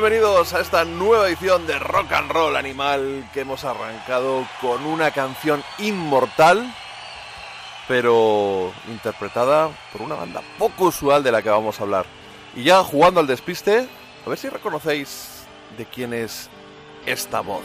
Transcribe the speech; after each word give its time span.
Bienvenidos 0.00 0.54
a 0.54 0.60
esta 0.60 0.84
nueva 0.84 1.26
edición 1.26 1.66
de 1.66 1.76
Rock 1.76 2.12
and 2.12 2.30
Roll 2.30 2.54
Animal 2.54 3.28
que 3.34 3.40
hemos 3.40 3.64
arrancado 3.64 4.46
con 4.60 4.86
una 4.86 5.10
canción 5.10 5.64
inmortal, 5.78 6.72
pero 7.88 8.72
interpretada 8.86 9.70
por 9.90 10.02
una 10.02 10.14
banda 10.14 10.40
poco 10.56 10.84
usual 10.84 11.24
de 11.24 11.32
la 11.32 11.42
que 11.42 11.48
vamos 11.48 11.80
a 11.80 11.82
hablar. 11.82 12.06
Y 12.54 12.62
ya 12.62 12.84
jugando 12.84 13.18
al 13.18 13.26
despiste, 13.26 13.88
a 14.24 14.28
ver 14.28 14.38
si 14.38 14.48
reconocéis 14.48 15.42
de 15.76 15.84
quién 15.84 16.14
es 16.14 16.48
esta 17.04 17.40
voz. 17.40 17.64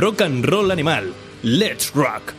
Rock 0.00 0.22
and 0.22 0.42
Roll 0.46 0.70
Animal. 0.70 1.12
Let's 1.42 1.92
Rock. 1.94 2.32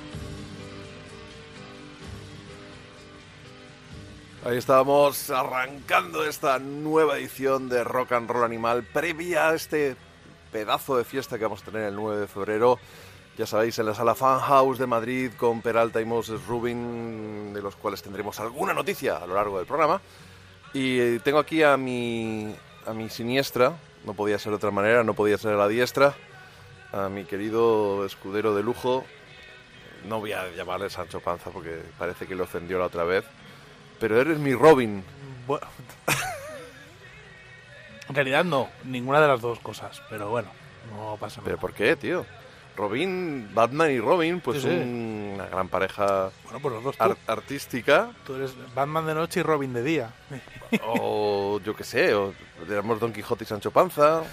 Ahí 4.44 4.58
estábamos 4.58 5.30
arrancando 5.30 6.26
esta 6.26 6.58
nueva 6.58 7.20
edición 7.20 7.70
de 7.70 7.84
Rock 7.84 8.14
and 8.14 8.32
Roll 8.32 8.46
Animal, 8.46 8.82
previa 8.82 9.50
a 9.50 9.54
este 9.54 9.96
pedazo 10.52 10.98
de 10.98 11.04
fiesta 11.04 11.38
que 11.38 11.44
vamos 11.44 11.62
a 11.62 11.66
tener 11.66 11.84
el 11.84 11.96
9 11.96 12.22
de 12.22 12.28
febrero. 12.28 12.80
Ya 13.38 13.46
sabéis, 13.46 13.78
en 13.78 13.86
la 13.86 13.94
sala 13.94 14.16
Fan 14.16 14.40
House 14.40 14.80
de 14.80 14.88
Madrid 14.88 15.30
con 15.38 15.62
Peralta 15.62 16.02
y 16.02 16.06
Moses 16.06 16.44
Rubin, 16.48 17.54
de 17.54 17.62
los 17.62 17.76
cuales 17.76 18.02
tendremos 18.02 18.40
alguna 18.40 18.74
noticia 18.74 19.18
a 19.18 19.28
lo 19.28 19.36
largo 19.36 19.60
del 19.60 19.68
programa. 19.68 20.02
Y 20.74 21.20
tengo 21.20 21.38
aquí 21.38 21.62
a 21.62 21.78
mi, 21.78 22.56
a 22.88 22.94
mi 22.94 23.08
siniestra, 23.12 23.74
no 24.04 24.16
podía 24.16 24.40
ser 24.40 24.50
de 24.50 24.56
otra 24.56 24.72
manera, 24.72 25.04
no 25.04 25.14
podía 25.14 25.38
ser 25.38 25.54
a 25.54 25.58
la 25.58 25.68
diestra, 25.68 26.16
a 26.92 27.10
mi 27.10 27.26
querido 27.26 28.06
escudero 28.06 28.54
de 28.56 28.64
lujo. 28.64 29.06
No 30.06 30.20
voy 30.20 30.34
a 30.34 30.50
llamarle 30.52 30.90
Sancho 30.90 31.20
Panza 31.20 31.52
porque 31.52 31.82
parece 31.98 32.26
que 32.28 32.36
le 32.36 32.42
ofendió 32.44 32.80
la 32.80 32.86
otra 32.86 33.04
vez. 33.04 33.24
Pero 34.00 34.20
eres 34.20 34.40
mi 34.40 34.54
Robin. 34.54 35.04
Bueno, 35.46 35.68
en 38.10 38.16
realidad 38.16 38.44
no, 38.44 38.70
ninguna 38.84 39.22
de 39.22 39.28
las 39.28 39.42
dos 39.42 39.60
cosas, 39.60 40.02
pero 40.10 40.30
bueno, 40.30 40.50
no 40.92 41.18
pasa 41.20 41.38
nada. 41.38 41.46
¿Pero 41.46 41.58
por 41.60 41.74
qué, 41.74 41.96
tío? 41.96 42.26
Robin, 42.76 43.50
Batman 43.54 43.92
y 43.92 44.00
Robin, 44.00 44.40
pues 44.42 44.62
Sí, 44.62 44.70
sí. 44.70 44.76
una 45.34 45.46
gran 45.46 45.68
pareja 45.68 46.32
Bueno, 46.46 46.60
pues 46.62 46.74
los 46.76 46.84
dos 46.84 46.98
tú. 46.98 47.16
artística. 47.28 48.10
Tú 48.26 48.36
eres 48.36 48.54
Batman 48.74 49.06
de 49.06 49.14
noche 49.14 49.42
y 49.42 49.44
Robin 49.44 49.74
de 49.74 49.84
día. 49.84 50.10
o 50.84 51.60
yo 51.64 51.76
qué 51.76 51.84
sé, 51.84 52.14
o 52.16 52.34
digamos 52.68 53.00
Don 53.00 53.14
Quijote 53.14 53.44
y 53.44 53.48
Sancho 53.48 53.72
Panza. 53.72 54.24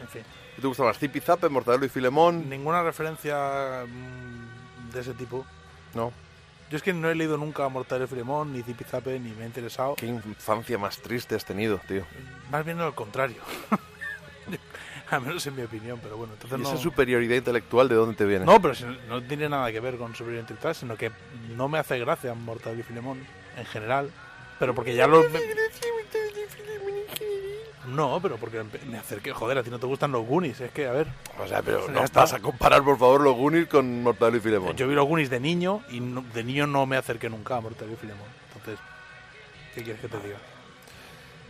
En 0.00 0.08
fin, 0.08 0.22
¿Qué 0.56 0.62
¿Te 0.62 0.68
gusta 0.68 0.84
más? 0.84 0.98
Zipizape, 0.98 1.50
Mortadelo 1.50 1.84
y 1.84 1.90
Filemón? 1.90 2.48
ninguna 2.48 2.82
referencia 2.82 3.84
mm, 3.86 4.90
de 4.92 5.00
ese 5.00 5.12
tipo. 5.12 5.44
No. 5.94 6.12
Yo 6.70 6.76
es 6.78 6.82
que 6.82 6.94
no 6.94 7.10
he 7.10 7.14
leído 7.14 7.36
nunca 7.36 7.68
Mortadelo 7.68 8.06
y 8.06 8.08
Filemón, 8.08 8.54
ni 8.54 8.62
Zipizape, 8.62 9.20
ni 9.20 9.32
me 9.32 9.44
ha 9.44 9.46
interesado. 9.46 9.96
Qué 9.96 10.06
infancia 10.06 10.78
más 10.78 10.98
triste 10.98 11.34
has 11.34 11.44
tenido, 11.44 11.78
tío. 11.86 12.04
Más 12.50 12.64
bien 12.64 12.80
al 12.80 12.94
contrario. 12.94 13.42
Al 15.10 15.20
menos 15.20 15.46
en 15.46 15.54
mi 15.54 15.62
opinión, 15.62 16.00
pero 16.02 16.16
bueno, 16.16 16.32
entonces 16.32 16.58
¿Y 16.58 16.62
no... 16.62 16.68
esa 16.68 16.78
superioridad 16.78 17.36
intelectual 17.36 17.88
de 17.88 17.94
dónde 17.94 18.16
te 18.16 18.24
viene? 18.24 18.44
No, 18.44 18.60
pero 18.60 18.74
si 18.74 18.84
no, 18.84 18.96
no 19.08 19.22
tiene 19.22 19.48
nada 19.48 19.70
que 19.70 19.78
ver 19.78 19.96
con 19.98 20.12
superioridad 20.16 20.42
intelectual, 20.42 20.74
sino 20.74 20.96
que 20.96 21.12
no 21.54 21.68
me 21.68 21.78
hace 21.78 21.96
gracia 22.00 22.34
Mortadelo 22.34 22.80
y 22.80 22.82
Filemón 22.82 23.24
en 23.56 23.66
general. 23.66 24.10
Pero 24.58 24.74
porque 24.74 24.96
ya 24.96 25.06
los... 25.06 25.26
No, 27.86 28.18
pero 28.20 28.36
porque 28.36 28.62
me 28.88 28.98
acerqué... 28.98 29.32
Joder, 29.32 29.58
a 29.58 29.62
ti 29.62 29.70
no 29.70 29.78
te 29.78 29.86
gustan 29.86 30.12
los 30.12 30.26
Goonies, 30.26 30.60
es 30.60 30.70
que, 30.72 30.86
a 30.86 30.92
ver... 30.92 31.06
O 31.42 31.46
sea, 31.46 31.62
pero 31.62 31.86
no 31.88 32.02
vas 32.12 32.32
a 32.32 32.40
comparar, 32.40 32.82
por 32.82 32.98
favor, 32.98 33.20
los 33.20 33.34
Goonies 33.36 33.68
con 33.68 34.02
Mortadelo 34.02 34.36
y 34.38 34.40
Filemón. 34.40 34.76
Yo 34.76 34.88
vi 34.88 34.94
los 34.94 35.06
Goonies 35.06 35.30
de 35.30 35.40
niño 35.40 35.82
y 35.90 36.00
no- 36.00 36.24
de 36.34 36.42
niño 36.44 36.66
no 36.66 36.84
me 36.86 36.96
acerqué 36.96 37.28
nunca 37.30 37.56
a 37.56 37.60
Mortadelo 37.60 37.92
y 37.94 37.96
Filemón. 37.96 38.26
Entonces, 38.54 38.78
¿qué 39.74 39.82
quieres 39.82 40.00
que 40.02 40.08
te 40.08 40.18
diga? 40.18 40.36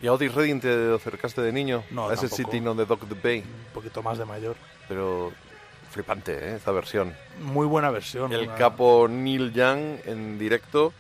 ¿Y 0.03 0.07
a 0.09 0.13
Otis 0.13 0.35
Redding 0.35 0.61
te 0.61 0.95
acercaste 0.95 1.41
de 1.41 1.53
niño? 1.53 1.83
No, 1.91 2.09
A 2.09 2.13
ese 2.15 2.29
tampoco. 2.29 2.37
Sitting 2.37 2.69
on 2.69 2.77
the 2.77 2.85
Dock 2.85 3.03
of 3.05 3.09
the 3.09 3.15
Bay. 3.15 3.41
Un 3.41 3.73
poquito 3.73 4.03
más 4.03 4.19
de 4.19 4.27
mayor. 4.27 4.57
Pero 4.89 5.33
flipante, 5.91 6.33
¿eh? 6.33 6.57
Esta 6.57 6.71
versión. 6.73 7.15
Muy 7.41 7.67
buena 7.67 7.91
versión. 7.91 8.31
El 8.31 8.43
una- 8.49 8.55
capo 8.57 9.07
Neil 9.09 9.55
Young 9.55 10.01
en 10.05 10.39
directo, 10.39 10.93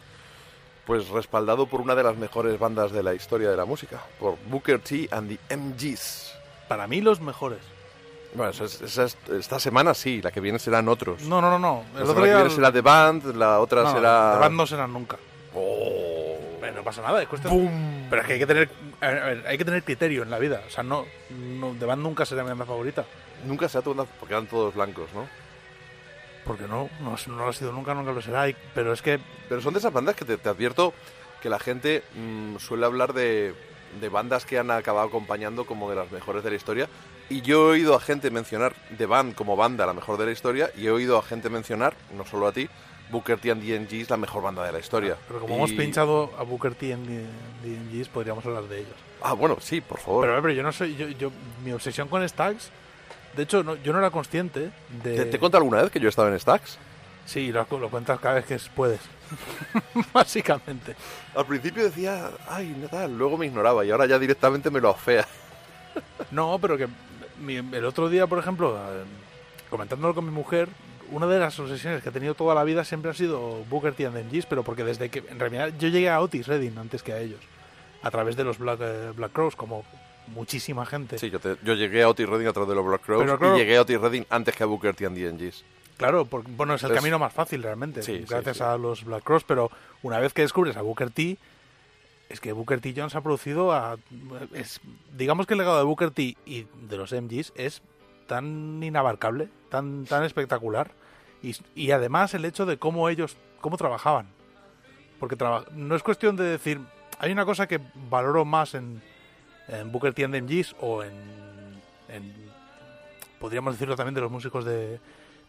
pues 0.86 1.08
respaldado 1.08 1.66
por 1.66 1.80
una 1.80 1.94
de 1.94 2.02
las 2.04 2.16
mejores 2.16 2.58
bandas 2.58 2.92
de 2.92 3.02
la 3.02 3.12
historia 3.14 3.50
de 3.50 3.56
la 3.56 3.64
música, 3.64 4.00
por 4.18 4.36
Booker 4.48 4.78
T 4.80 5.08
and 5.10 5.36
the 5.48 5.56
MGs. 5.56 6.32
Para 6.68 6.86
mí 6.86 7.00
los 7.00 7.20
mejores. 7.20 7.58
Bueno, 8.34 8.50
eso 8.52 8.64
es- 8.64 8.80
esa 8.82 9.04
es- 9.04 9.16
esta 9.36 9.58
semana 9.58 9.94
sí, 9.94 10.20
la 10.22 10.30
que 10.30 10.40
viene 10.40 10.58
serán 10.58 10.88
otros. 10.88 11.22
No, 11.22 11.40
no, 11.40 11.50
no, 11.50 11.58
no. 11.58 11.82
la 11.94 12.00
El 12.00 12.06
semana 12.06 12.10
otro 12.10 12.22
que 12.22 12.28
día... 12.28 12.36
viene 12.36 12.50
será 12.54 12.72
The 12.72 12.80
Band, 12.82 13.34
la 13.36 13.60
otra 13.60 13.82
no, 13.82 13.92
será... 13.92 14.32
The 14.34 14.38
Band 14.40 14.56
no 14.56 14.66
serán 14.66 14.92
nunca. 14.92 15.16
Oh. 15.54 16.36
Bueno, 16.60 16.78
no 16.78 16.84
pasa 16.84 17.02
nada, 17.02 17.22
es 17.22 17.28
cuestión... 17.28 18.06
Pero 18.10 18.22
es 18.22 18.26
que 18.28 18.32
hay 18.34 18.38
que 18.38 18.46
tener 18.46 18.68
a 19.00 19.08
ver, 19.08 19.18
a 19.22 19.26
ver, 19.26 19.44
hay 19.46 19.58
que 19.58 19.64
tener 19.64 19.82
criterio 19.82 20.22
en 20.22 20.30
la 20.30 20.38
vida. 20.38 20.62
O 20.66 20.70
sea, 20.70 20.82
no, 20.84 21.04
no 21.30 21.74
The 21.78 21.84
Band 21.86 22.02
nunca 22.02 22.24
será 22.26 22.42
mi 22.42 22.50
banda 22.50 22.64
favorita. 22.64 23.04
Nunca 23.44 23.68
se 23.68 23.78
ha 23.78 23.82
tomado 23.82 24.08
porque 24.20 24.34
eran 24.34 24.46
todos 24.46 24.74
blancos, 24.74 25.08
¿no? 25.14 25.26
Porque 26.46 26.68
no, 26.68 26.88
no, 27.00 27.16
no 27.26 27.36
lo 27.36 27.48
ha 27.48 27.52
sido 27.52 27.72
nunca, 27.72 27.92
nunca 27.94 28.12
lo 28.12 28.22
será. 28.22 28.48
y- 28.48 28.56
Pero 28.74 28.92
es 28.92 29.02
que 29.02 29.18
Pero 29.48 29.60
son 29.60 29.72
de 29.74 29.80
esas 29.80 29.92
bandas 29.92 30.14
que 30.14 30.24
te, 30.24 30.36
te 30.38 30.48
advierto 30.48 30.92
que 31.42 31.48
la 31.50 31.58
gente 31.58 32.02
mm, 32.14 32.56
suele 32.58 32.86
hablar 32.86 33.12
de, 33.12 33.54
de 34.00 34.08
bandas 34.08 34.44
que 34.46 34.58
han 34.58 34.70
acabado 34.70 35.08
acompañando 35.08 35.64
como 35.66 35.90
de 35.90 35.96
las 35.96 36.10
mejores 36.10 36.42
de 36.44 36.50
la 36.50 36.56
historia. 36.56 36.88
Y 37.28 37.42
yo 37.42 37.68
he 37.68 37.72
oído 37.72 37.94
a 37.96 38.00
gente 38.00 38.30
mencionar 38.30 38.74
The 38.96 39.06
Band 39.06 39.34
como 39.34 39.56
banda 39.56 39.84
la 39.86 39.92
mejor 39.92 40.16
de 40.18 40.26
la 40.26 40.32
historia 40.32 40.70
y 40.76 40.86
he 40.86 40.90
oído 40.90 41.18
a 41.18 41.22
gente 41.22 41.50
mencionar, 41.50 41.94
no 42.16 42.24
solo 42.24 42.46
a 42.46 42.52
ti, 42.52 42.68
Booker 43.10 43.38
T 43.38 43.50
and 43.50 43.62
the 43.62 43.78
DNGs 43.78 44.10
la 44.10 44.16
mejor 44.16 44.42
banda 44.42 44.64
de 44.64 44.72
la 44.72 44.78
historia. 44.78 45.16
pero 45.26 45.40
como 45.40 45.54
Y- 45.54 45.56
hemos 45.58 45.72
pinchado 45.72 46.32
a 46.38 46.42
Booker 46.44 46.74
T 46.74 46.90
en 46.92 47.04
DNGs, 47.64 48.08
podríamos 48.08 48.44
hablar 48.46 48.64
de 48.64 48.78
ellos. 48.78 48.94
Ah, 49.22 49.32
bueno, 49.32 49.56
sí, 49.60 49.80
por 49.80 49.98
favor. 49.98 50.24
Pero, 50.26 50.40
pero 50.42 50.54
yo 50.54 50.62
no 50.62 50.72
soy. 50.72 50.94
Yo, 50.96 51.08
yo, 51.08 51.30
mi 51.64 51.72
obsesión 51.72 52.06
con 52.08 52.26
Stax. 52.28 52.70
De 53.36 53.42
hecho, 53.42 53.62
no- 53.62 53.76
yo 53.76 53.92
no 53.92 53.98
era 53.98 54.10
consciente 54.10 54.70
de. 55.02 55.24
¿Te, 55.24 55.38
te 55.38 55.56
alguna 55.56 55.82
vez 55.82 55.90
que 55.90 56.00
yo 56.00 56.06
he 56.06 56.10
estado 56.10 56.28
en 56.28 56.38
Stacks? 56.40 56.78
Sí, 57.26 57.50
lo, 57.52 57.66
lo 57.70 57.90
cuentas 57.90 58.18
cada 58.20 58.36
vez 58.36 58.46
que 58.46 58.58
puedes. 58.74 59.00
Básicamente. 60.12 60.94
Al 61.34 61.46
principio 61.46 61.84
decía, 61.84 62.30
ay, 62.48 62.86
tal, 62.90 63.16
luego 63.18 63.36
me 63.36 63.46
ignoraba 63.46 63.84
y 63.84 63.90
ahora 63.90 64.06
ya 64.06 64.18
directamente 64.18 64.70
me 64.70 64.80
lo 64.80 64.90
afea. 64.90 65.26
No, 66.30 66.58
pero 66.60 66.76
que 66.76 66.88
mi- 67.40 67.56
el 67.56 67.84
otro 67.84 68.08
día, 68.08 68.26
por 68.26 68.38
ejemplo, 68.38 68.76
eh, 68.76 69.02
comentándolo 69.70 70.14
con 70.14 70.24
mi 70.24 70.30
mujer, 70.30 70.68
una 71.10 71.26
de 71.26 71.38
las 71.38 71.58
obsesiones 71.58 72.02
que 72.02 72.08
he 72.08 72.12
tenido 72.12 72.34
toda 72.34 72.54
la 72.54 72.64
vida 72.64 72.84
siempre 72.84 73.10
ha 73.10 73.14
sido 73.14 73.64
Booker 73.68 73.94
T 73.94 74.06
and 74.06 74.14
the 74.16 74.22
MGs, 74.24 74.46
pero 74.46 74.62
porque 74.62 74.84
desde 74.84 75.08
que 75.08 75.24
en 75.28 75.38
realidad 75.38 75.72
yo 75.78 75.88
llegué 75.88 76.10
a 76.10 76.20
Otis 76.20 76.46
Redding 76.46 76.78
antes 76.78 77.02
que 77.02 77.12
a 77.12 77.18
ellos, 77.20 77.40
a 78.02 78.10
través 78.10 78.36
de 78.36 78.44
los 78.44 78.58
Black, 78.58 78.78
eh, 78.82 79.12
Black 79.16 79.32
Crows, 79.32 79.56
como 79.56 79.84
muchísima 80.28 80.84
gente. 80.86 81.18
Sí, 81.18 81.30
yo, 81.30 81.38
te- 81.40 81.56
yo 81.62 81.74
llegué 81.74 82.02
a 82.02 82.08
Otis 82.08 82.28
Redding 82.28 82.46
a 82.48 82.52
través 82.52 82.68
de 82.68 82.74
los 82.74 82.84
Black 82.86 83.02
Crowes 83.02 83.24
Pero 83.24 83.38
claro- 83.38 83.56
y 83.56 83.58
llegué 83.60 83.76
a 83.76 83.82
Otis 83.82 84.00
Redding 84.00 84.26
antes 84.30 84.54
que 84.56 84.62
a 84.62 84.66
Booker 84.66 84.94
T 84.94 85.06
and 85.06 85.16
DNGs. 85.16 85.64
Claro, 85.96 86.26
porque, 86.26 86.50
bueno, 86.54 86.74
es 86.74 86.82
el 86.82 86.92
camino 86.92 87.18
más 87.18 87.32
fácil 87.32 87.62
realmente, 87.62 88.02
Sí, 88.02 88.24
gracias 88.28 88.58
sí. 88.58 88.62
a 88.62 88.76
los 88.76 89.04
Black 89.04 89.22
Cross, 89.24 89.44
pero 89.44 89.70
una 90.02 90.18
vez 90.18 90.32
que 90.34 90.42
descubres 90.42 90.76
a 90.76 90.82
Booker 90.82 91.10
T, 91.10 91.38
es 92.28 92.40
que 92.40 92.52
Booker 92.52 92.80
T 92.80 92.92
Jones 92.94 93.14
ha 93.14 93.22
producido 93.22 93.72
a... 93.72 93.96
Es, 94.52 94.80
digamos 95.16 95.46
que 95.46 95.54
el 95.54 95.58
legado 95.58 95.78
de 95.78 95.84
Booker 95.84 96.10
T 96.10 96.36
y 96.44 96.66
de 96.82 96.96
los 96.98 97.12
MGs 97.12 97.52
es 97.56 97.80
tan 98.26 98.82
inabarcable, 98.82 99.48
tan, 99.70 100.04
tan 100.04 100.24
espectacular, 100.24 100.90
y, 101.42 101.56
y 101.74 101.92
además 101.92 102.34
el 102.34 102.44
hecho 102.44 102.66
de 102.66 102.76
cómo 102.76 103.08
ellos, 103.08 103.36
cómo 103.60 103.76
trabajaban. 103.78 104.26
Porque 105.18 105.36
traba- 105.36 105.64
no 105.72 105.94
es 105.96 106.02
cuestión 106.02 106.36
de 106.36 106.44
decir, 106.44 106.80
hay 107.18 107.32
una 107.32 107.46
cosa 107.46 107.66
que 107.66 107.80
valoro 108.10 108.44
más 108.44 108.74
en, 108.74 109.00
en 109.68 109.92
Booker 109.92 110.14
T 110.14 110.24
and 110.24 110.34
MGs 110.34 110.76
o 110.80 111.02
en, 111.02 111.12
en 112.08 112.34
podríamos 113.38 113.74
decirlo 113.74 113.96
también 113.96 114.14
de 114.14 114.20
los 114.20 114.30
músicos 114.30 114.64
de, 114.64 115.00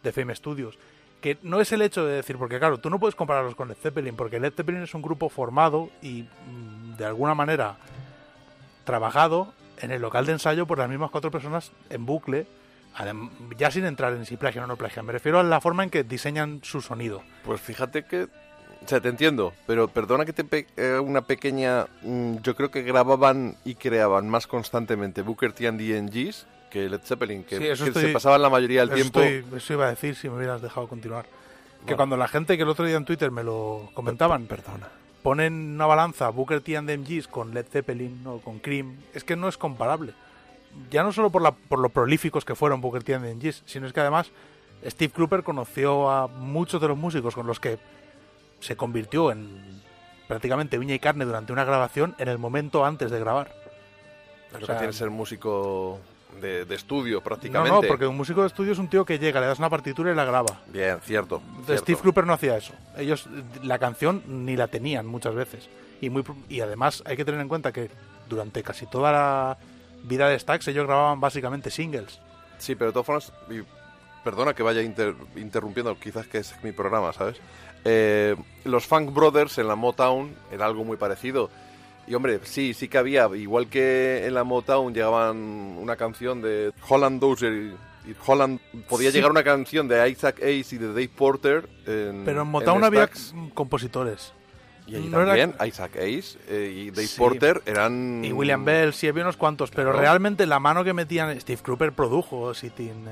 de 0.04 0.12
Fame 0.12 0.36
Studios, 0.36 0.78
que 1.22 1.38
no 1.42 1.60
es 1.62 1.72
el 1.72 1.82
hecho 1.82 2.06
de 2.06 2.16
decir, 2.16 2.38
porque 2.38 2.60
claro, 2.60 2.80
tú 2.80 2.90
no 2.90 3.00
puedes 3.00 3.16
compararlos 3.16 3.56
con 3.56 3.68
Led 3.68 3.78
Zeppelin, 3.78 4.16
porque 4.16 4.40
Led 4.40 4.54
Zeppelin 4.54 4.84
es 4.84 4.94
un 4.94 5.02
grupo 5.02 5.30
formado 5.30 5.90
y 6.02 6.24
mm, 6.24 6.98
de 6.98 7.06
alguna 7.06 7.34
manera 7.34 7.78
trabajado 8.84 9.54
en 9.80 9.92
el 9.92 10.02
local 10.02 10.26
de 10.26 10.34
ensayo 10.34 10.66
por 10.66 10.78
las 10.78 10.90
mismas 10.90 11.12
cuatro 11.12 11.32
personas 11.32 11.72
en 11.90 12.06
bucle, 12.06 12.48
ya 13.58 13.70
sin 13.70 13.86
entrar 13.86 14.14
en 14.14 14.26
si 14.26 14.38
plagian 14.38 14.64
o 14.64 14.68
no 14.68 14.76
plagian, 14.76 15.06
me 15.06 15.14
refiero 15.14 15.40
a 15.40 15.44
la 15.44 15.62
forma 15.62 15.84
en 15.84 15.90
que 15.90 16.04
diseñan 16.04 16.62
su 16.64 16.82
sonido. 16.82 17.22
Pues 17.46 17.62
fíjate 17.62 18.06
que... 18.06 18.28
O 18.84 18.88
sea, 18.88 19.02
te 19.02 19.10
entiendo, 19.10 19.54
pero 19.66 19.88
perdona 19.88 20.24
que 20.26 20.34
te 20.34 20.44
pe- 20.44 20.68
eh, 20.78 21.00
una 21.00 21.22
pequeña... 21.22 21.88
mm, 22.04 22.38
yo 22.42 22.56
creo 22.56 22.72
que 22.72 22.84
grababan 22.84 23.58
y 23.66 23.76
creaban 23.76 24.30
más 24.30 24.48
constantemente 24.48 25.22
Booker 25.22 25.52
T 25.54 25.68
and 25.68 25.78
the 25.80 26.00
DNGs 26.02 26.46
que 26.70 26.90
Led 26.90 27.02
Zeppelin, 27.04 27.44
que, 27.44 27.58
Sí, 27.58 27.66
eso 27.68 27.84
que 27.86 27.90
estoy- 27.92 28.04
se 28.08 28.14
pasaban 28.14 28.42
la 28.42 28.50
mayoría 28.50 28.82
del 28.86 28.90
Eso, 28.98 29.12
tiempo... 29.12 29.20
estoy- 29.22 29.58
eso 29.58 29.74
iba 29.74 29.86
a 29.88 29.90
decir 29.90 30.16
si 30.16 30.30
me 30.30 30.38
hubieras 30.38 30.62
dejado 30.62 30.88
continuar. 30.88 31.26
Que 31.26 31.84
Bueno. 31.84 31.98
cuando 31.98 32.18
la 32.18 32.28
gente 32.28 32.56
que 32.58 32.64
el 32.64 32.70
otro 32.70 32.86
día 32.86 32.98
en 32.98 33.06
Twitter 33.06 33.32
me 33.32 33.44
lo 33.44 33.90
comentaban, 33.94 34.46
Perdona. 34.48 34.88
ponen 35.24 35.54
una 35.76 35.86
balanza 35.86 36.30
Booker 36.30 36.62
T 36.62 36.76
and 36.78 36.88
the 36.88 36.98
MGs 36.98 37.28
con 37.28 37.54
Led 37.54 37.66
Zeppelin 37.68 38.22
o 38.26 38.40
con 38.40 38.60
Cream, 38.60 38.98
es 39.14 39.24
que 39.24 39.36
no 39.36 39.48
es 39.48 39.58
comparable. 39.58 40.14
Ya 40.92 41.04
no 41.04 41.12
solo 41.12 41.30
por, 41.30 41.42
la, 41.42 41.52
por 41.52 41.80
lo 41.80 41.90
prolíficos 41.90 42.46
que 42.46 42.56
fueron 42.56 42.82
Booker 42.82 43.04
T 43.04 43.16
and 43.16 43.26
the 43.26 43.34
MGs, 43.36 43.64
sino 43.66 43.88
es 43.88 43.94
que 43.94 44.00
además 44.02 44.30
Steve 44.86 45.12
Cropper 45.14 45.44
conoció 45.44 46.10
a 46.12 46.28
muchos 46.28 46.80
de 46.82 46.88
los 46.90 46.98
músicos 46.98 47.34
con 47.34 47.48
los 47.48 47.60
que 47.60 47.80
se 48.60 48.76
convirtió 48.76 49.32
en 49.32 49.82
prácticamente 50.28 50.78
uña 50.78 50.94
y 50.96 51.00
carne 51.00 51.26
durante 51.26 51.54
una 51.54 51.64
grabación 51.64 52.16
en 52.18 52.28
el 52.28 52.38
momento 52.38 52.86
antes 52.86 53.12
de 53.12 53.20
grabar. 53.20 53.52
Lo 54.52 54.58
O 54.60 54.66
sea, 54.66 54.76
que 54.76 54.80
tiene 54.80 54.88
que 54.88 54.98
ser 54.98 55.10
músico 55.10 56.00
de, 56.42 56.66
de 56.66 56.76
estudio 56.76 57.18
No, 57.18 57.24
prácticamente. 57.24 57.72
no, 57.82 57.82
porque 57.88 58.06
un 58.08 58.16
músico 58.18 58.42
de 58.42 58.48
estudio 58.48 58.74
es 58.74 58.80
un 58.80 58.90
tío 58.90 59.06
que 59.06 59.20
llega, 59.20 59.40
le 59.40 59.48
das 59.48 59.60
una 59.60 59.70
partitura 59.70 60.12
y 60.12 60.16
la 60.16 60.26
graba. 60.26 60.62
Bien, 60.68 61.00
cierto. 61.02 61.42
Cierto. 61.66 61.84
Steve 61.84 62.00
Cropper 62.02 62.26
no 62.26 62.34
hacía 62.34 62.58
eso. 62.58 62.74
Ellos 62.98 63.28
la 63.64 63.80
canción 63.80 64.24
ni 64.28 64.56
la 64.56 64.68
tenían 64.68 65.06
muchas 65.06 65.34
veces. 65.36 65.70
Y, 66.02 66.10
muy, 66.10 66.24
y 66.50 66.60
además 66.62 67.02
hay 67.06 67.18
que 67.18 67.26
tener 67.26 67.42
en 67.42 67.48
cuenta 67.48 67.72
que 67.72 67.90
durante 68.30 68.62
casi 68.64 68.86
toda 68.86 69.12
la 69.12 69.58
vida 70.04 70.30
de 70.30 70.38
Stax 70.38 70.68
ellos 70.68 70.86
grababan 70.86 71.20
básicamente 71.20 71.72
singles. 71.72 72.20
Sí, 72.60 72.76
pero 72.76 72.92
de 72.92 72.94
todas 72.94 73.06
formas, 73.06 73.34
y 73.50 73.64
perdona 74.24 74.54
que 74.54 74.62
vaya 74.64 74.82
inter- 74.82 75.16
interrumpiendo, 75.36 75.98
quizás 76.00 76.28
que 76.28 76.40
es 76.40 76.54
mi 76.64 76.72
programa, 76.72 77.14
¿sabes? 77.14 77.38
Eh, 77.90 78.36
los 78.66 78.86
Funk 78.86 79.14
Brothers 79.14 79.58
en 79.60 79.68
la 79.68 79.76
Motown 79.76 80.36
era 80.52 80.66
algo 80.66 80.84
muy 80.84 80.98
parecido. 80.98 81.50
Y 82.06 82.16
hombre, 82.16 82.40
sí, 82.44 82.74
sí 82.74 82.88
que 82.90 82.98
había, 82.98 83.28
igual 83.36 83.68
que 83.68 84.26
en 84.26 84.34
la 84.34 84.44
Motown 84.44 84.94
llegaban 84.94 85.38
una 85.38 85.96
canción 85.96 86.42
de 86.42 86.72
Holland 86.88 87.20
Dozier 87.22 87.54
y, 87.54 88.16
Holland, 88.26 88.60
podía 88.88 89.12
Sí. 89.12 89.18
llegar 89.18 89.32
una 89.32 89.44
canción 89.44 89.88
de 89.88 90.10
Isaac 90.10 90.42
Hayes 90.42 90.72
y 90.74 90.78
de 90.78 90.88
Dave 90.88 91.10
Porter. 91.16 91.68
En, 91.86 92.24
Pero 92.26 92.42
en 92.44 92.48
Motown 92.48 92.84
había 92.84 93.10
compositores. 93.54 94.32
Y 94.86 94.96
ahí 94.96 95.08
no 95.10 95.18
era- 95.22 95.28
también 95.36 95.54
Isaac 95.68 95.98
Hayes 95.98 96.38
eh, 96.48 96.74
y 96.74 96.92
Dave 96.92 97.08
Sí. 97.08 97.18
Porter 97.18 97.62
eran... 97.66 98.24
Y 98.24 98.32
William 98.32 98.64
Bell, 98.64 98.94
sí, 98.94 99.08
había 99.10 99.24
unos 99.24 99.36
cuantos. 99.36 99.70
Pero 99.72 99.92
realmente 99.92 100.46
la 100.46 100.60
mano 100.60 100.86
que 100.86 100.94
metían 100.94 101.40
Steve 101.42 101.62
Cropper 101.62 101.92
produjo 101.92 102.54
Sitting... 102.54 103.06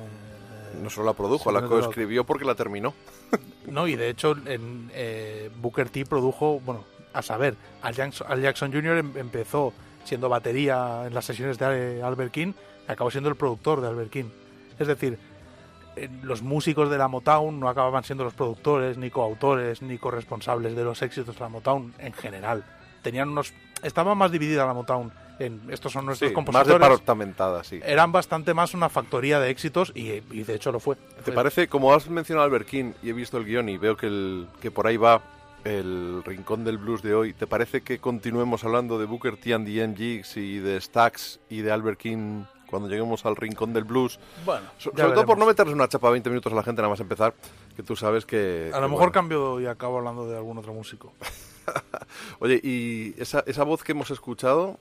No 0.82 0.90
solo 0.90 1.08
la 1.08 1.14
produjo, 1.14 1.52
la 1.52 1.62
coescribió 1.68 2.24
porque 2.24 2.46
la 2.46 2.56
terminó. 2.56 2.94
No, 3.68 3.88
y 3.88 3.96
de 3.96 4.10
hecho 4.10 4.36
en, 4.46 4.92
eh, 4.94 5.50
Booker 5.60 5.90
T 5.90 6.06
produjo, 6.06 6.60
bueno, 6.60 6.84
a 7.14 7.24
saber, 7.24 7.56
Al 7.82 7.96
Jackson, 7.96 8.28
Al 8.30 8.40
Jackson 8.40 8.72
Jr. 8.72 8.98
em- 9.00 9.18
empezó 9.18 9.74
siendo 10.04 10.30
batería 10.30 11.04
en 11.08 11.16
las 11.16 11.26
sesiones 11.26 11.58
de 11.58 11.98
eh, 11.98 12.04
Albert 12.04 12.32
King, 12.32 12.54
y 12.88 12.92
acabó 12.92 13.10
siendo 13.10 13.28
el 13.30 13.36
productor 13.36 13.82
de 13.82 13.88
Albert 13.88 14.12
King. 14.12 14.26
Es 14.78 14.88
decir, 14.88 15.18
eh, 15.96 16.10
los 16.22 16.44
músicos 16.44 16.92
de 16.92 16.98
la 17.00 17.08
Motown 17.08 17.60
no 17.60 17.68
acababan 17.70 18.04
siendo 18.04 18.24
los 18.24 18.36
productores, 18.36 18.98
ni 19.00 19.10
coautores, 19.10 19.82
ni 19.82 19.98
corresponsables 19.98 20.76
de 20.76 20.84
los 20.84 21.02
éxitos 21.02 21.34
de 21.34 21.42
la 21.42 21.50
Motown 21.50 21.92
en 21.98 22.14
general. 22.14 22.64
Tenían 23.02 23.30
unos, 23.30 23.52
estaba 23.82 24.14
más 24.14 24.32
dividida 24.32 24.66
la 24.66 24.74
Motown 24.76 25.12
en 25.40 25.62
estos 25.70 25.92
son 25.92 26.06
nuestros 26.06 26.30
Sí, 26.30 26.36
más 26.36 26.46
compositores. 26.46 26.80
departamentada, 26.90 27.64
sí. 27.64 27.80
Eran 27.84 28.12
bastante 28.12 28.54
más 28.54 28.74
una 28.74 28.90
factoría 28.90 29.40
de 29.40 29.50
éxitos 29.50 29.92
y, 29.96 30.22
y 30.32 30.44
de 30.44 30.56
hecho 30.56 30.72
lo 30.72 30.80
fue. 30.80 30.96
¿Te 30.96 31.22
Fue- 31.24 31.34
parece, 31.34 31.68
como 31.68 31.94
has 31.94 32.10
mencionado 32.10 32.44
a 32.44 32.46
Albert 32.46 32.68
King 32.68 32.94
y 33.04 33.10
he 33.10 33.14
visto 33.14 33.38
el 33.38 33.46
guion 33.46 33.68
y 33.70 33.78
veo 33.78 33.98
que, 33.98 34.08
el, 34.08 34.48
que 34.62 34.72
por 34.72 34.88
ahí 34.88 34.98
va 34.98 35.22
el 35.64 36.22
rincón 36.24 36.64
del 36.64 36.78
blues 36.78 37.02
de 37.02 37.16
hoy, 37.16 37.34
¿te 37.34 37.48
parece 37.48 37.82
que 37.82 37.98
continuemos 38.00 38.64
hablando 38.64 39.00
de 39.00 39.06
Booker 39.06 39.36
T 39.38 39.54
and 39.54 39.66
the 39.66 39.88
MGs 39.88 40.38
y 40.38 40.60
de 40.60 40.80
Stax 40.80 41.40
y 41.50 41.62
de 41.62 41.72
Albert 41.72 42.00
King 42.00 42.44
cuando 42.70 42.88
lleguemos 42.88 43.26
al 43.26 43.36
rincón 43.36 43.74
del 43.74 43.84
blues? 43.84 44.20
Bueno, 44.46 44.68
So- 44.78 44.92
sobre 44.96 45.14
todo 45.14 45.26
por 45.26 45.38
no 45.40 45.46
meterles 45.48 45.74
una 45.74 45.88
chapa 45.88 46.10
20 46.12 46.30
minutos 46.30 46.54
a 46.54 46.56
la 46.56 46.62
gente 46.64 46.82
nada 46.84 46.90
más 46.92 47.00
empezar, 47.00 47.34
que 47.76 47.82
tú 47.84 47.96
sabes 47.96 48.26
que... 48.28 48.70
A 48.72 48.76
que 48.76 48.82
lo 48.82 48.90
mejor 48.90 48.98
bueno. 49.08 49.12
cambio 49.12 49.60
y 49.60 49.66
acabo 49.66 49.98
hablando 49.98 50.28
de 50.30 50.38
algún 50.38 50.58
otro 50.60 50.72
músico. 50.74 51.14
Oye, 52.40 52.60
y 52.64 53.16
esa, 53.20 53.44
esa 53.48 53.64
voz 53.64 53.84
que 53.84 53.94
hemos 53.94 54.12
escuchado, 54.12 54.80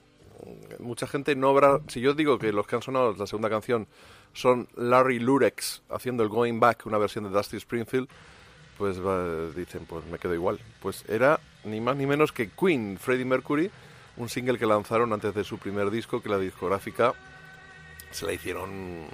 mucha 0.79 1.07
gente 1.07 1.35
no 1.35 1.49
habrá... 1.49 1.79
Si 1.87 2.01
yo 2.01 2.13
digo 2.13 2.39
que 2.39 2.51
los 2.51 2.67
que 2.67 2.75
han 2.75 2.81
sonado 2.81 3.13
la 3.13 3.27
segunda 3.27 3.49
canción 3.49 3.87
son 4.33 4.67
Larry 4.75 5.19
Lurex 5.19 5.83
haciendo 5.89 6.23
el 6.23 6.29
Going 6.29 6.59
Back, 6.59 6.85
una 6.85 6.97
versión 6.97 7.23
de 7.23 7.29
Dusty 7.29 7.57
Springfield, 7.57 8.07
pues 8.77 8.97
dicen, 9.55 9.85
pues 9.85 10.05
me 10.05 10.19
quedo 10.19 10.33
igual. 10.33 10.59
Pues 10.81 11.05
era 11.07 11.39
ni 11.63 11.79
más 11.81 11.95
ni 11.95 12.05
menos 12.05 12.31
que 12.31 12.49
Queen, 12.49 12.97
Freddie 12.99 13.25
Mercury, 13.25 13.71
un 14.17 14.29
single 14.29 14.57
que 14.57 14.65
lanzaron 14.65 15.13
antes 15.13 15.33
de 15.33 15.43
su 15.43 15.57
primer 15.57 15.89
disco, 15.89 16.21
que 16.21 16.29
la 16.29 16.37
discográfica 16.37 17.13
se 18.11 18.25
la 18.25 18.33
hicieron 18.33 19.05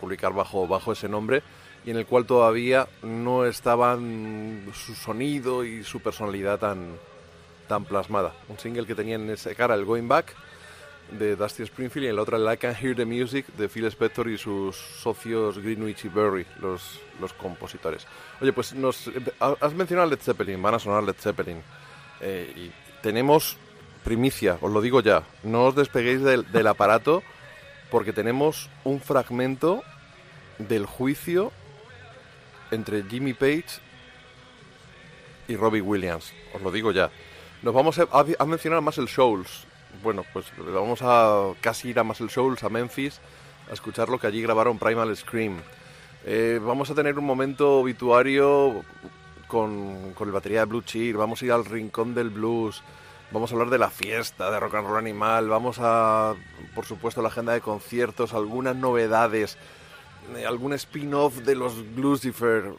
publicar 0.00 0.32
bajo, 0.32 0.66
bajo 0.66 0.92
ese 0.92 1.08
nombre 1.08 1.42
y 1.84 1.90
en 1.90 1.96
el 1.96 2.06
cual 2.06 2.26
todavía 2.26 2.88
no 3.02 3.46
estaban 3.46 4.66
su 4.74 4.94
sonido 4.94 5.64
y 5.64 5.84
su 5.84 6.00
personalidad 6.00 6.58
tan, 6.58 6.96
tan 7.68 7.84
plasmada. 7.84 8.34
Un 8.48 8.58
single 8.58 8.86
que 8.86 8.94
tenía 8.94 9.14
en 9.14 9.30
esa 9.30 9.54
cara 9.54 9.74
el 9.74 9.84
Going 9.84 10.08
Back 10.08 10.34
de 11.10 11.36
Dusty 11.36 11.62
Springfield 11.62 12.06
y 12.06 12.08
en 12.10 12.16
la 12.16 12.22
otra 12.22 12.38
I 12.52 12.56
Can 12.56 12.74
Hear 12.74 12.96
the 12.96 13.04
Music 13.04 13.46
de 13.56 13.68
Phil 13.68 13.86
Spector 13.86 14.28
y 14.28 14.38
sus 14.38 14.76
socios 14.76 15.58
Greenwich 15.58 16.04
y 16.04 16.08
Berry, 16.08 16.46
los, 16.60 17.00
los 17.20 17.32
compositores. 17.32 18.06
Oye, 18.40 18.52
pues 18.52 18.74
nos, 18.74 19.10
has 19.40 19.74
mencionado 19.74 20.10
Led 20.10 20.18
Zeppelin, 20.18 20.60
van 20.60 20.74
a 20.74 20.78
sonar 20.78 21.02
Led 21.02 21.16
Zeppelin. 21.18 21.62
Eh, 22.20 22.70
tenemos 23.02 23.56
primicia, 24.04 24.58
os 24.60 24.72
lo 24.72 24.80
digo 24.80 25.00
ya, 25.00 25.22
no 25.42 25.66
os 25.66 25.74
despeguéis 25.74 26.22
del, 26.22 26.50
del 26.50 26.66
aparato 26.66 27.22
porque 27.90 28.12
tenemos 28.12 28.68
un 28.84 29.00
fragmento 29.00 29.82
del 30.58 30.86
juicio 30.86 31.52
entre 32.70 33.04
Jimmy 33.04 33.32
Page 33.32 33.66
y 35.48 35.56
Robbie 35.56 35.80
Williams, 35.80 36.32
os 36.52 36.62
lo 36.62 36.72
digo 36.72 36.90
ya. 36.92 37.10
Nos 37.62 37.74
vamos 37.74 37.98
a, 37.98 38.06
a 38.10 38.44
mencionar 38.44 38.80
más 38.80 38.98
el 38.98 39.06
Shoals. 39.06 39.66
Bueno, 40.02 40.24
pues 40.32 40.46
vamos 40.56 41.00
a 41.02 41.52
casi 41.60 41.88
ir 41.88 41.98
a 41.98 42.04
Muscle 42.04 42.28
Shoals, 42.28 42.62
a 42.64 42.68
Memphis, 42.68 43.20
a 43.70 43.72
escuchar 43.72 44.08
lo 44.08 44.18
que 44.18 44.26
allí 44.26 44.42
grabaron 44.42 44.78
Primal 44.78 45.16
Scream. 45.16 45.58
Eh, 46.24 46.60
vamos 46.62 46.90
a 46.90 46.94
tener 46.94 47.18
un 47.18 47.24
momento 47.24 47.78
obituario 47.78 48.84
con, 49.46 50.12
con 50.14 50.28
el 50.28 50.32
batería 50.32 50.60
de 50.60 50.66
Blue 50.66 50.82
Cheer, 50.82 51.16
vamos 51.16 51.40
a 51.40 51.44
ir 51.44 51.52
al 51.52 51.64
rincón 51.64 52.14
del 52.14 52.30
blues, 52.30 52.82
vamos 53.30 53.50
a 53.50 53.54
hablar 53.54 53.70
de 53.70 53.78
la 53.78 53.90
fiesta, 53.90 54.50
de 54.50 54.60
rock 54.60 54.74
and 54.74 54.88
roll 54.88 54.98
animal, 54.98 55.48
vamos 55.48 55.78
a, 55.80 56.34
por 56.74 56.84
supuesto, 56.84 57.22
la 57.22 57.28
agenda 57.28 57.52
de 57.52 57.60
conciertos, 57.60 58.34
algunas 58.34 58.76
novedades, 58.76 59.56
eh, 60.36 60.44
algún 60.44 60.72
spin-off 60.72 61.38
de 61.38 61.54
los 61.54 61.94
Bluesifer. 61.94 62.74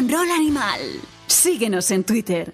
Rock 0.00 0.28
Animal. 0.34 0.80
Síguenos 1.28 1.88
en 1.92 2.02
Twitter. 2.02 2.52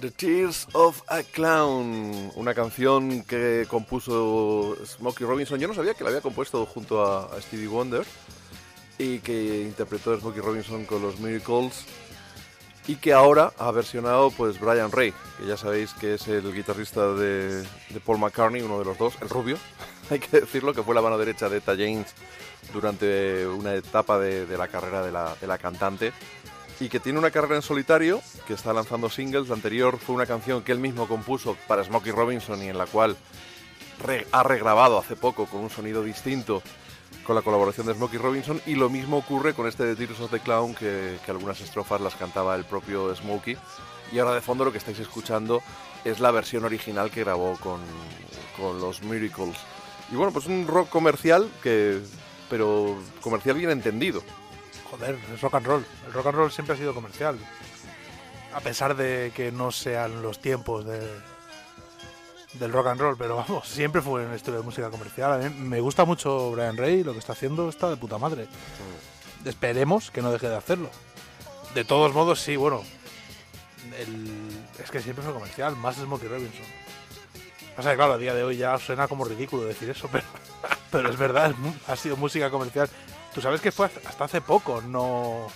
The 0.00 0.10
Tears 0.10 0.66
of 0.72 1.00
a 1.06 1.22
Clown, 1.22 2.32
una 2.34 2.52
canción 2.52 3.22
que 3.22 3.64
compuso 3.68 4.76
Smokey 4.84 5.24
Robinson. 5.24 5.60
Yo 5.60 5.68
no 5.68 5.74
sabía 5.74 5.94
que 5.94 6.02
la 6.02 6.10
había 6.10 6.20
compuesto 6.20 6.66
junto 6.66 7.04
a, 7.04 7.40
Stevie 7.40 7.68
Wonder 7.68 8.04
y 8.98 9.20
que 9.20 9.62
interpretó 9.62 10.18
Smokey 10.18 10.40
Robinson 10.40 10.84
con 10.84 11.00
los 11.00 11.20
Miracles. 11.20 11.84
y 12.88 12.96
que 12.96 13.12
ahora 13.12 13.52
ha 13.56 13.70
versionado 13.70 14.32
pues 14.32 14.58
Brian 14.58 14.90
Ray, 14.90 15.14
que 15.38 15.46
ya 15.46 15.56
sabéis 15.56 15.94
que 15.94 16.14
es 16.14 16.26
el 16.26 16.52
guitarrista 16.52 17.12
de, 17.12 17.62
de 17.62 18.00
Paul 18.04 18.18
McCartney, 18.18 18.62
uno 18.62 18.80
de 18.80 18.84
los 18.84 18.98
dos, 18.98 19.14
el 19.22 19.28
rubio, 19.28 19.58
hay 20.10 20.18
que 20.18 20.40
decirlo, 20.40 20.74
que 20.74 20.82
fue 20.82 20.94
la 20.94 21.02
mano 21.02 21.18
derecha 21.18 21.48
de 21.48 21.58
Etta 21.58 21.76
James 21.76 22.14
durante 22.72 23.46
una 23.46 23.74
etapa 23.74 24.18
de, 24.18 24.46
la 24.56 24.68
carrera 24.68 25.02
de 25.02 25.46
la, 25.46 25.58
cantante 25.58 26.12
y 26.78 26.88
que 26.88 27.00
tiene 27.00 27.18
una 27.18 27.30
carrera 27.30 27.56
en 27.56 27.62
solitario, 27.62 28.20
que 28.46 28.54
está 28.54 28.72
lanzando 28.72 29.08
singles. 29.08 29.48
La 29.48 29.54
anterior 29.54 29.98
fue 29.98 30.14
una 30.14 30.26
canción 30.26 30.62
que 30.62 30.72
él 30.72 30.78
mismo 30.78 31.08
compuso 31.08 31.56
para 31.66 31.82
Smokey 31.84 32.12
Robinson 32.12 32.62
y 32.62 32.68
en 32.68 32.78
la 32.78 32.86
cual 32.86 33.16
ha 34.32 34.42
regrabado 34.42 34.98
hace 34.98 35.16
poco 35.16 35.46
con 35.46 35.62
un 35.62 35.70
sonido 35.70 36.04
distinto 36.04 36.62
con 37.24 37.34
la 37.34 37.42
colaboración 37.42 37.86
de 37.86 37.94
Smokey 37.94 38.18
Robinson. 38.18 38.60
Y 38.66 38.74
lo 38.74 38.90
mismo 38.90 39.18
ocurre 39.18 39.54
con 39.54 39.66
este 39.66 39.84
de 39.84 39.96
Tears 39.96 40.20
of 40.20 40.30
the 40.30 40.40
Clown 40.40 40.74
que, 40.74 41.18
que 41.24 41.30
algunas 41.30 41.60
estrofas 41.60 42.00
las 42.00 42.14
cantaba 42.14 42.54
el 42.54 42.64
propio 42.64 43.14
Smokey. 43.14 43.56
Y 44.12 44.18
ahora 44.18 44.34
de 44.34 44.40
fondo 44.40 44.64
lo 44.64 44.72
que 44.72 44.78
estáis 44.78 44.98
escuchando 44.98 45.62
es 46.04 46.20
la 46.20 46.30
versión 46.30 46.64
original 46.64 47.10
que 47.10 47.24
grabó 47.24 47.56
con, 47.58 47.80
con 48.56 48.80
los 48.80 49.02
Miracles. 49.02 49.56
Y 50.12 50.14
bueno 50.14 50.32
pues 50.32 50.46
un 50.46 50.66
rock 50.66 50.88
comercial 50.88 51.50
que 51.62 52.00
pero 52.50 52.96
comercial 53.20 53.56
bien 53.56 53.70
entendido 53.70 54.22
Joder, 54.90 55.18
es 55.34 55.40
rock 55.40 55.54
and 55.56 55.66
roll. 55.66 55.86
El 56.06 56.12
rock 56.12 56.26
and 56.26 56.36
roll 56.36 56.52
siempre 56.52 56.74
ha 56.74 56.78
sido 56.78 56.94
comercial. 56.94 57.36
A 58.54 58.60
pesar 58.60 58.94
de 58.94 59.32
que 59.34 59.50
no 59.50 59.72
sean 59.72 60.22
los 60.22 60.40
tiempos 60.40 60.84
de, 60.86 61.00
del 62.54 62.72
rock 62.72 62.86
and 62.86 63.00
roll, 63.00 63.16
pero 63.18 63.36
vamos, 63.36 63.68
siempre 63.68 64.00
fue 64.00 64.24
un 64.24 64.32
estilo 64.32 64.56
de 64.58 64.62
música 64.62 64.88
comercial. 64.88 65.32
A 65.32 65.38
mí 65.48 65.54
me 65.58 65.80
gusta 65.80 66.04
mucho 66.04 66.52
Brian 66.52 66.76
Ray, 66.76 67.02
lo 67.02 67.12
que 67.14 67.18
está 67.18 67.32
haciendo 67.32 67.68
está 67.68 67.90
de 67.90 67.96
puta 67.96 68.16
madre. 68.18 68.46
Esperemos 69.44 70.10
que 70.12 70.22
no 70.22 70.30
deje 70.30 70.48
de 70.48 70.56
hacerlo. 70.56 70.88
De 71.74 71.84
todos 71.84 72.14
modos, 72.14 72.40
sí, 72.40 72.54
bueno. 72.56 72.82
el- 73.98 74.64
es 74.82 74.90
que 74.90 75.00
siempre 75.02 75.24
fue 75.24 75.34
comercial, 75.34 75.74
más 75.76 75.96
Smokey 75.96 76.28
Robinson. 76.28 76.64
O 77.76 77.82
sea, 77.82 77.94
claro, 77.96 78.14
a 78.14 78.18
día 78.18 78.34
de 78.34 78.44
hoy 78.44 78.56
ya 78.56 78.78
suena 78.78 79.06
como 79.08 79.24
ridículo 79.24 79.64
decir 79.64 79.90
eso, 79.90 80.08
pero, 80.12 80.24
pero 80.90 81.08
es 81.10 81.16
verdad, 81.16 81.52
ha 81.88 81.96
sido 81.96 82.16
música 82.16 82.50
comercial. 82.50 82.88
Tú 83.34 83.40
sabes 83.40 83.60
que 83.60 83.72
fue 83.72 83.86
hasta 84.06 84.24
hace 84.24 84.40
poco, 84.40 84.80
no, 84.82 85.46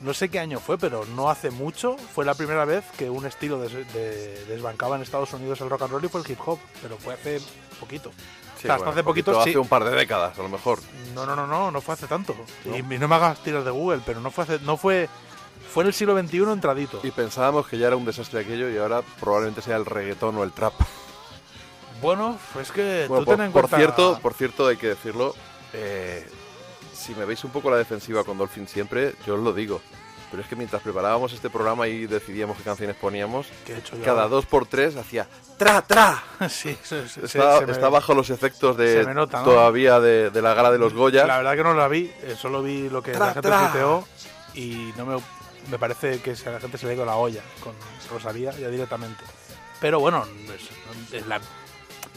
no 0.00 0.14
sé 0.14 0.28
qué 0.28 0.38
año 0.38 0.60
fue, 0.60 0.76
pero 0.78 1.04
no 1.16 1.30
hace 1.30 1.50
mucho 1.50 1.96
fue 1.96 2.24
la 2.24 2.34
primera 2.34 2.64
vez 2.64 2.84
que 2.98 3.08
un 3.08 3.24
estilo 3.26 3.58
des- 3.60 3.72
de- 3.92 4.44
desbancaba 4.46 4.96
en 4.96 5.02
Estados 5.02 5.32
Unidos 5.32 5.60
el 5.62 5.70
rock 5.70 5.82
and 5.82 5.92
roll 5.92 6.04
y 6.04 6.08
fue 6.08 6.20
el 6.20 6.30
hip 6.30 6.38
hop, 6.44 6.58
pero 6.82 6.96
fue 6.98 7.14
hace 7.14 7.40
poquito. 7.78 8.10
Sí, 8.10 8.66
O 8.66 8.68
sea, 8.68 8.74
hasta 8.74 8.84
bueno, 8.84 8.90
hace 8.92 9.04
poquito, 9.04 9.32
poquito, 9.32 9.44
sí. 9.44 9.50
hace 9.50 9.58
un 9.58 9.68
par 9.68 9.84
de 9.84 9.92
décadas 9.92 10.38
a 10.38 10.42
lo 10.42 10.50
mejor 10.50 10.78
No, 11.14 11.24
no, 11.24 11.34
no, 11.34 11.46
no, 11.46 11.70
no 11.70 11.80
fue 11.80 11.94
hace 11.94 12.06
tanto. 12.06 12.36
¿No? 12.66 12.76
Y, 12.76 12.80
y 12.80 12.98
no 12.98 13.08
me 13.08 13.14
hagas 13.14 13.42
tiras 13.42 13.64
de 13.64 13.70
Google, 13.70 14.02
pero 14.04 14.20
no 14.20 14.30
fue 14.30 14.44
hace, 14.44 14.58
no 14.60 14.76
fue, 14.76 15.08
fue 15.72 15.84
en 15.84 15.86
el 15.88 15.94
siglo 15.94 16.18
XXI 16.20 16.36
entradito. 16.52 17.00
Y 17.02 17.10
pensábamos 17.12 17.66
que 17.66 17.78
ya 17.78 17.86
era 17.86 17.96
un 17.96 18.04
desastre 18.04 18.40
aquello 18.40 18.68
y 18.68 18.76
ahora 18.76 19.00
probablemente 19.18 19.62
sea 19.62 19.76
el 19.76 19.86
reggaetón 19.86 20.36
o 20.36 20.44
el 20.44 20.52
trap. 20.52 20.74
Bueno, 22.00 22.38
pues 22.52 22.70
que 22.72 23.06
Bueno, 23.08 23.24
tú 23.24 23.26
por, 23.26 23.36
ten 23.36 23.46
en 23.46 23.52
por 23.52 23.62
cuenta- 23.62 23.76
cierto, 23.76 24.18
por 24.22 24.34
cierto, 24.34 24.66
hay 24.68 24.76
que 24.76 24.88
decirlo, 24.88 25.34
eh, 25.72 26.26
si 26.94 27.14
me 27.14 27.24
veis 27.24 27.42
un 27.44 27.50
poco 27.50 27.70
la 27.70 27.76
defensiva 27.76 28.24
con 28.24 28.38
Dolphin 28.38 28.66
siempre, 28.68 29.14
yo 29.26 29.34
os 29.34 29.40
lo 29.40 29.52
digo. 29.52 29.80
Pero 30.30 30.44
es 30.44 30.48
que 30.48 30.54
mientras 30.54 30.80
preparábamos 30.82 31.32
este 31.32 31.50
programa 31.50 31.88
y 31.88 32.06
decidíamos 32.06 32.56
qué 32.56 32.62
canciones 32.62 32.94
poníamos, 32.94 33.48
¿Qué 33.66 33.72
he 33.74 33.78
hecho 33.78 33.96
cada 34.04 34.28
dos 34.28 34.46
por 34.46 34.64
tres 34.64 34.94
hacía 34.96 35.26
tra 35.58 35.82
tra. 35.82 36.22
sí, 36.48 36.78
se- 36.84 37.08
se- 37.08 37.26
Está, 37.26 37.58
se 37.58 37.66
me- 37.66 37.72
está 37.72 37.88
bajo 37.88 38.14
los 38.14 38.30
efectos 38.30 38.76
de 38.76 39.12
nota, 39.12 39.38
¿no? 39.40 39.44
todavía 39.44 39.98
de, 39.98 40.30
de 40.30 40.40
la 40.42 40.54
gala 40.54 40.70
de 40.70 40.78
los 40.78 40.94
Goya. 40.94 41.26
La 41.26 41.38
verdad 41.38 41.56
que 41.56 41.64
no 41.64 41.74
la 41.74 41.88
vi, 41.88 42.12
eh, 42.22 42.36
solo 42.38 42.62
vi 42.62 42.88
lo 42.88 43.02
que 43.02 43.10
Tra, 43.10 43.26
la 43.26 43.32
gente 43.34 43.48
tra. 43.48 43.70
tuiteó 43.72 44.04
y 44.54 44.92
no 44.96 45.04
me, 45.04 45.20
me 45.68 45.78
parece 45.80 46.20
que 46.20 46.30
a 46.46 46.50
la 46.50 46.60
gente 46.60 46.78
se 46.78 46.86
le 46.86 46.92
ha 46.92 46.94
ido 46.94 47.04
la 47.04 47.16
olla 47.16 47.42
con 47.64 47.74
Rosalía 48.08 48.52
ya 48.52 48.68
directamente. 48.68 49.24
Pero 49.80 49.98
bueno, 49.98 50.24
es- 50.54 51.12
es 51.12 51.26
la- 51.26 51.40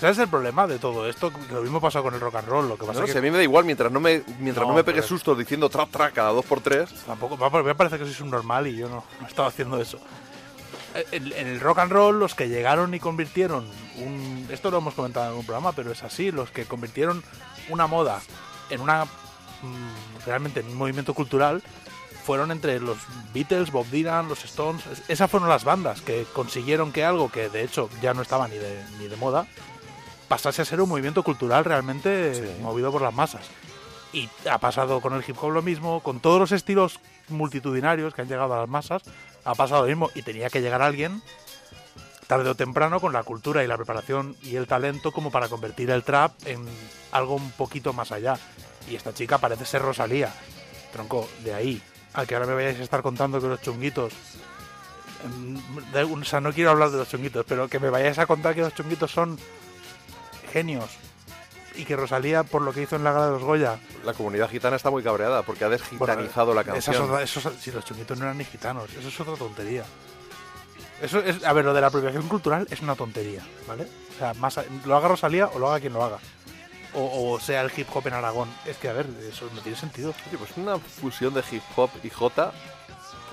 ¿sabes 0.03 0.17
el 0.19 0.27
problema 0.27 0.67
de 0.67 0.79
todo 0.79 1.07
esto? 1.09 1.31
Que 1.31 1.53
Lo 1.53 1.61
mismo 1.61 1.79
pasó 1.81 2.03
con 2.03 2.13
el 2.13 2.19
rock 2.19 2.35
and 2.35 2.47
roll, 2.47 2.67
lo 2.69 2.77
que 2.77 2.85
pasa 2.85 2.99
No 2.99 3.05
es 3.05 3.11
sé, 3.11 3.17
a 3.17 3.21
que 3.21 3.25
mí 3.27 3.31
me 3.31 3.37
da 3.37 3.43
igual 3.43 3.65
mientras 3.65 3.91
no 3.91 3.99
me, 3.99 4.21
mientras 4.39 4.65
no, 4.65 4.71
No, 4.71 4.75
me 4.77 4.83
pegue 4.83 5.01
sustos 5.01 5.37
diciendo 5.37 5.69
tra 5.69 5.85
tra 5.87 6.11
cada 6.11 6.29
dos 6.31 6.45
por 6.45 6.61
tres. 6.61 6.89
tampoco, 7.05 7.37
me 7.63 7.75
parece 7.75 7.97
que 7.97 8.05
sois 8.05 8.21
un 8.21 8.29
normal 8.29 8.67
y 8.67 8.75
yo 8.75 8.87
no, 8.89 9.03
no 9.21 9.27
estaba 9.27 9.47
haciendo 9.47 9.79
eso. 9.81 9.99
Eh, 10.95 11.05
En, 11.11 11.31
en 11.33 11.47
el 11.47 11.59
rock 11.59 11.79
and 11.79 11.91
roll, 11.91 12.19
los 12.19 12.35
que 12.35 12.49
llegaron 12.49 12.93
y 12.93 12.99
convirtieron 12.99 13.65
un. 13.97 14.47
Esto 14.51 14.69
lo 14.69 14.77
hemos 14.79 14.93
comentado 14.93 15.25
en 15.25 15.29
algún 15.31 15.45
programa, 15.45 15.71
pero 15.71 15.91
es 15.91 16.03
así: 16.03 16.31
los 16.31 16.51
que 16.51 16.65
convirtieron 16.65 17.23
una 17.69 17.87
moda 17.87 18.21
en 18.69 18.81
una. 18.81 19.05
mm, 19.05 20.25
realmente 20.25 20.59
en 20.59 20.67
un 20.67 20.75
movimiento 20.75 21.13
cultural 21.13 21.63
fueron 22.25 22.51
entre 22.51 22.79
los 22.79 22.97
Beatles, 23.33 23.71
Bob 23.71 23.85
Dylan, 23.89 24.27
los 24.29 24.45
Stones. 24.45 24.85
Es- 24.87 25.03
Esas 25.09 25.29
fueron 25.31 25.49
las 25.49 25.63
bandas 25.63 26.01
que 26.01 26.25
consiguieron 26.33 26.91
que 26.91 27.03
algo 27.03 27.29
que 27.31 27.49
de 27.49 27.63
hecho 27.63 27.89
ya 28.01 28.13
no 28.13 28.21
estaba 28.21 28.47
ni 28.47 28.57
de, 28.57 28.83
ni 28.99 29.07
de 29.07 29.15
moda 29.17 29.47
pasase 30.33 30.63
a 30.63 30.65
ser 30.65 30.81
un 30.81 30.89
movimiento 30.89 31.21
cultural 31.21 31.63
realmente 31.63 32.33
Sí. 32.33 32.61
movido 32.63 32.91
por 32.91 33.03
las 33.03 33.13
masas. 33.13 33.45
Y 34.13 34.27
ha 34.49 34.57
pasado 34.57 34.99
con 34.99 35.13
el 35.13 35.23
hip 35.27 35.37
hop 35.39 35.51
lo 35.51 35.61
mismo, 35.61 35.99
con 36.01 36.19
todos 36.19 36.39
los 36.39 36.51
estilos 36.51 36.99
multitudinarios 37.29 38.15
que 38.15 38.23
han 38.23 38.27
llegado 38.27 38.51
a 38.55 38.61
las 38.61 38.67
masas, 38.69 39.03
ha 39.45 39.53
pasado 39.53 39.83
lo 39.83 39.87
mismo. 39.89 40.09
Y 40.15 40.23
tenía 40.23 40.49
que 40.49 40.59
llegar 40.61 40.81
alguien, 40.81 41.21
tarde 42.25 42.49
o 42.49 42.55
temprano, 42.55 42.99
con 42.99 43.13
la 43.13 43.21
cultura 43.21 43.63
y 43.63 43.67
la 43.67 43.77
preparación 43.77 44.35
y 44.41 44.55
el 44.55 44.65
talento 44.65 45.11
como 45.11 45.29
para 45.29 45.49
convertir 45.49 45.91
el 45.91 46.03
trap 46.03 46.31
en 46.47 46.65
algo 47.11 47.35
un 47.35 47.51
poquito 47.51 47.93
más 47.93 48.11
allá. 48.11 48.33
Y 48.89 48.95
esta 48.95 49.13
chica 49.13 49.37
parece 49.37 49.65
ser 49.65 49.83
Rosalía. 49.83 50.33
Tronco, 50.93 51.29
de 51.43 51.53
ahí 51.53 51.81
a 52.15 52.25
que 52.25 52.33
ahora 52.33 52.47
me 52.47 52.55
vayáis 52.55 52.79
a 52.79 52.83
estar 52.83 53.03
contando 53.03 53.39
que 53.39 53.47
los 53.47 53.61
chunguitos. 53.61 54.13
em, 55.25 55.57
O 56.11 56.23
sea, 56.25 56.41
no 56.41 56.51
quiero 56.51 56.71
hablar 56.71 56.89
de 56.89 56.97
los 56.97 57.07
chunguitos, 57.09 57.45
pero 57.47 57.67
que 57.67 57.79
me 57.79 57.91
vayáis 57.91 58.17
a 58.17 58.25
contar 58.25 58.55
que 58.55 58.61
los 58.61 58.73
chunguitos 58.73 59.11
son 59.11 59.37
genios. 60.53 60.89
Y 61.75 61.85
que 61.85 61.95
Rosalía, 61.95 62.43
por 62.43 62.61
lo 62.61 62.71
que 62.71 62.83
hizo 62.83 62.95
en 62.95 63.03
la 63.03 63.11
gala 63.11 63.25
de 63.25 63.31
los 63.31 63.41
Goya, 63.43 63.79
La 64.05 64.13
comunidad 64.13 64.47
gitana 64.49 64.75
está 64.75 64.91
muy 64.91 65.01
cabreada 65.01 65.41
porque 65.41 65.65
ha 65.65 65.69
desgitanizado 65.69 66.53
la 66.53 66.63
canción. 66.63 67.01
otra- 67.01 67.23
eso 67.23 67.39
es- 67.49 67.59
si 67.59 67.71
los 67.71 67.83
chunguitos 67.83 68.17
no 68.19 68.25
eran 68.25 68.37
ni 68.37 68.45
gitanos, 68.45 68.89
eso 68.93 69.07
es 69.07 69.19
otra 69.19 69.33
tontería. 69.35 69.83
Eso 71.01 71.19
es, 71.19 71.43
a 71.43 71.51
ver, 71.51 71.65
lo 71.65 71.73
de 71.73 71.81
la 71.81 71.87
apropiación 71.87 72.27
cultural 72.29 72.67
es 72.69 72.79
una 72.81 72.95
tontería, 72.95 73.41
¿vale? 73.67 73.87
O 74.15 74.17
sea, 74.19 74.33
más 74.35 74.59
lo 74.85 74.95
haga 74.95 75.07
Rosalía 75.07 75.47
o 75.47 75.57
lo 75.59 75.67
haga 75.69 75.79
quien 75.79 75.93
lo 75.93 76.03
haga. 76.03 76.19
O, 76.93 77.31
o 77.33 77.39
sea 77.39 77.61
el 77.61 77.71
hip 77.75 77.87
hop 77.91 78.05
en 78.07 78.13
Aragón. 78.13 78.49
Es 78.67 78.77
que, 78.77 78.87
a 78.87 78.93
ver, 78.93 79.07
eso 79.27 79.49
no 79.55 79.61
tiene 79.61 79.75
sentido. 79.77 80.13
Oye, 80.27 80.37
pues 80.37 80.51
una 80.57 80.77
fusión 80.77 81.33
de 81.33 81.43
hip 81.51 81.63
hop 81.75 81.89
y 82.03 82.09
J 82.11 82.53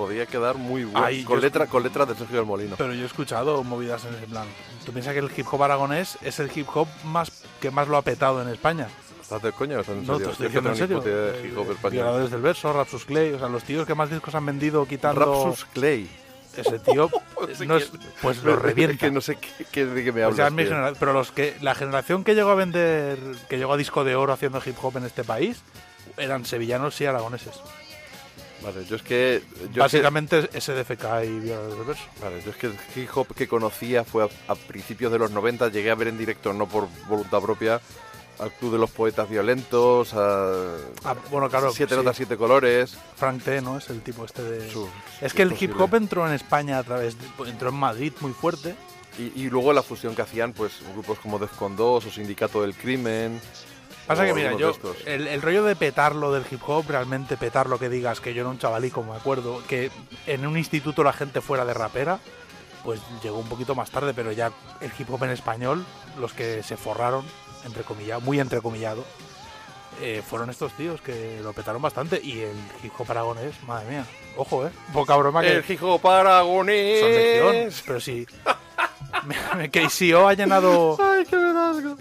podría 0.00 0.24
quedar 0.26 0.56
muy 0.56 0.84
buena. 0.84 1.06
Ay, 1.08 1.24
con, 1.24 1.40
letra, 1.40 1.66
con 1.66 1.82
letras 1.82 2.08
de 2.08 2.14
Sergio 2.14 2.38
del 2.38 2.46
Molino. 2.46 2.76
Pero 2.78 2.94
yo 2.94 3.02
he 3.02 3.06
escuchado 3.06 3.62
movidas 3.62 4.04
en 4.06 4.14
ese 4.14 4.26
plan. 4.26 4.46
Tú 4.86 4.92
piensas 4.92 5.12
que 5.12 5.18
el 5.20 5.30
hip 5.36 5.46
hop 5.50 5.62
aragonés 5.62 6.16
es 6.22 6.38
el 6.40 6.50
hip 6.54 6.66
hop 6.74 6.88
más 7.04 7.30
que 7.60 7.70
más 7.70 7.86
lo 7.88 7.96
ha 7.98 8.02
petado 8.02 8.40
en 8.40 8.48
España. 8.48 8.88
¿Estás 9.20 9.42
de 9.42 9.52
coña 9.52 9.78
estás 9.78 9.96
en 9.96 10.06
No, 10.06 10.14
serio? 10.14 10.26
te 10.28 10.32
estoy 10.32 10.46
diciendo 10.46 10.70
en 10.70 10.74
no 10.74 10.78
serio. 10.78 11.00
de 11.00 11.46
hip 11.48 11.58
hop 11.58 11.68
Eh, 11.68 11.72
español. 11.72 11.92
Violadores 11.92 12.30
del 12.30 12.40
verso, 12.40 12.72
Rapsus 12.72 13.04
Clay, 13.04 13.32
o 13.34 13.38
sea, 13.38 13.48
los 13.48 13.62
tíos 13.62 13.86
que 13.86 13.94
más 13.94 14.10
discos 14.10 14.34
han 14.34 14.46
vendido 14.46 14.86
quitando 14.86 15.20
Rapsus 15.20 15.66
Clay. 15.66 16.08
ese 16.56 16.78
tío, 16.80 17.08
No 17.60 17.66
no 17.66 17.76
es- 17.76 17.92
pues 18.22 18.42
lo 18.42 18.56
revienta. 18.56 18.96
que 19.06 19.10
no 19.12 19.20
sé 19.20 19.36
qué, 19.36 19.64
qué- 19.70 19.86
de 19.86 20.02
qué 20.02 20.10
me 20.12 20.22
O 20.22 20.24
hablas. 20.24 20.36
sea, 20.36 20.46
es 20.48 20.52
mi 20.52 20.62
tío. 20.64 20.72
genera- 20.72 20.92
pero 20.98 21.12
los 21.12 21.30
que 21.30 21.56
la 21.60 21.74
generación 21.76 22.24
que 22.24 22.34
llegó 22.34 22.50
a 22.50 22.54
vender, 22.56 23.18
que 23.48 23.58
llegó 23.58 23.74
a 23.74 23.76
disco 23.76 24.02
de 24.02 24.16
oro 24.16 24.32
haciendo 24.32 24.60
hip 24.64 24.76
hop 24.82 24.96
en 24.96 25.04
este 25.04 25.22
país, 25.24 25.62
eran 26.16 26.44
sevillanos 26.44 27.00
y 27.00 27.06
aragoneses. 27.06 27.54
Vale, 28.62 28.84
yo 28.84 28.96
es 28.96 29.02
que. 29.02 29.42
Yo 29.72 29.82
Básicamente 29.82 30.42
SDFK 30.60 31.24
y 31.24 31.40
Violadores 31.40 31.76
del 31.78 31.86
verso. 31.86 32.02
Es 32.04 32.18
que, 32.18 32.24
vale, 32.24 32.42
yo 32.44 32.50
es 32.50 32.56
que 32.56 32.66
el 32.66 32.74
hip 32.94 33.08
hop 33.14 33.34
que 33.34 33.48
conocía 33.48 34.04
fue 34.04 34.24
a, 34.24 34.52
a 34.52 34.54
principios 34.54 35.10
de 35.12 35.18
los 35.18 35.30
90. 35.30 35.68
Llegué 35.68 35.90
a 35.90 35.94
ver 35.94 36.08
en 36.08 36.18
directo, 36.18 36.52
no 36.52 36.68
por 36.68 36.88
voluntad 37.08 37.40
propia, 37.40 37.80
al 38.38 38.52
Club 38.52 38.72
de 38.72 38.78
los 38.78 38.90
Poetas 38.90 39.28
Violentos, 39.30 40.12
a. 40.14 40.74
Ah, 41.04 41.14
bueno, 41.30 41.48
claro, 41.48 41.72
Siete 41.72 41.94
sí. 41.94 41.98
notas, 41.98 42.16
siete 42.16 42.36
colores. 42.36 42.96
Frank 43.16 43.42
T, 43.42 43.62
¿no? 43.62 43.78
Es 43.78 43.88
el 43.90 44.02
tipo 44.02 44.24
este 44.26 44.42
de... 44.42 44.70
Su- 44.70 44.88
Es 45.22 45.32
que 45.32 45.42
el 45.42 45.50
posible. 45.50 45.74
hip 45.74 45.80
hop 45.80 45.94
entró 45.94 46.26
en 46.26 46.34
España 46.34 46.78
a 46.78 46.82
través, 46.82 47.16
de- 47.18 47.48
entró 47.50 47.70
en 47.70 47.76
Madrid 47.76 48.12
muy 48.20 48.32
fuerte. 48.32 48.74
Y, 49.18 49.32
y 49.42 49.50
luego 49.50 49.72
la 49.72 49.82
fusión 49.82 50.14
que 50.14 50.22
hacían, 50.22 50.52
pues, 50.52 50.72
grupos 50.92 51.18
como 51.18 51.38
Defcon 51.38 51.76
2 51.76 52.06
o 52.06 52.10
Sindicato 52.10 52.62
del 52.62 52.74
Crimen. 52.74 53.40
Pasa 54.10 54.26
que, 54.26 54.34
mira, 54.34 54.56
yo, 54.56 54.72
el, 55.06 55.28
el 55.28 55.40
rollo 55.40 55.62
de 55.62 55.76
petarlo 55.76 56.32
del 56.32 56.42
hip 56.50 56.60
hop, 56.66 56.84
realmente 56.88 57.36
petarlo 57.36 57.78
que 57.78 57.88
digas 57.88 58.18
que 58.20 58.34
yo 58.34 58.40
era 58.40 58.50
un 58.50 58.58
chavalico, 58.58 59.04
me 59.04 59.14
acuerdo, 59.14 59.62
que 59.68 59.92
en 60.26 60.44
un 60.48 60.58
instituto 60.58 61.04
la 61.04 61.12
gente 61.12 61.40
fuera 61.40 61.64
de 61.64 61.74
rapera, 61.74 62.18
pues 62.82 63.00
llegó 63.22 63.38
un 63.38 63.48
poquito 63.48 63.76
más 63.76 63.92
tarde, 63.92 64.12
pero 64.12 64.32
ya 64.32 64.50
el 64.80 64.90
hip 64.98 65.08
hop 65.12 65.22
en 65.22 65.30
español, 65.30 65.86
los 66.18 66.32
que 66.32 66.64
se 66.64 66.76
forraron, 66.76 67.24
entrecomillado, 67.64 68.20
muy 68.20 68.40
entrecomillado, 68.40 69.04
eh, 70.00 70.22
fueron 70.28 70.50
estos 70.50 70.72
tíos 70.72 71.00
que 71.00 71.38
lo 71.40 71.52
petaron 71.52 71.80
bastante 71.80 72.20
y 72.20 72.40
el 72.40 72.56
hip 72.82 72.92
hop 72.98 73.12
aragonés, 73.12 73.62
madre 73.62 73.90
mía, 73.90 74.04
ojo, 74.36 74.66
eh, 74.66 74.70
poca 74.92 75.14
broma 75.14 75.40
que 75.40 75.58
El 75.58 75.64
hip 75.68 75.84
hop 75.84 76.04
aragonés. 76.04 77.70
son 77.70 77.84
pero 77.86 78.00
sí. 78.00 78.26
KCO 79.70 80.28
ha 80.28 80.34
llenado. 80.34 80.96
¡Ay, 81.00 81.24
qué! 81.24 81.36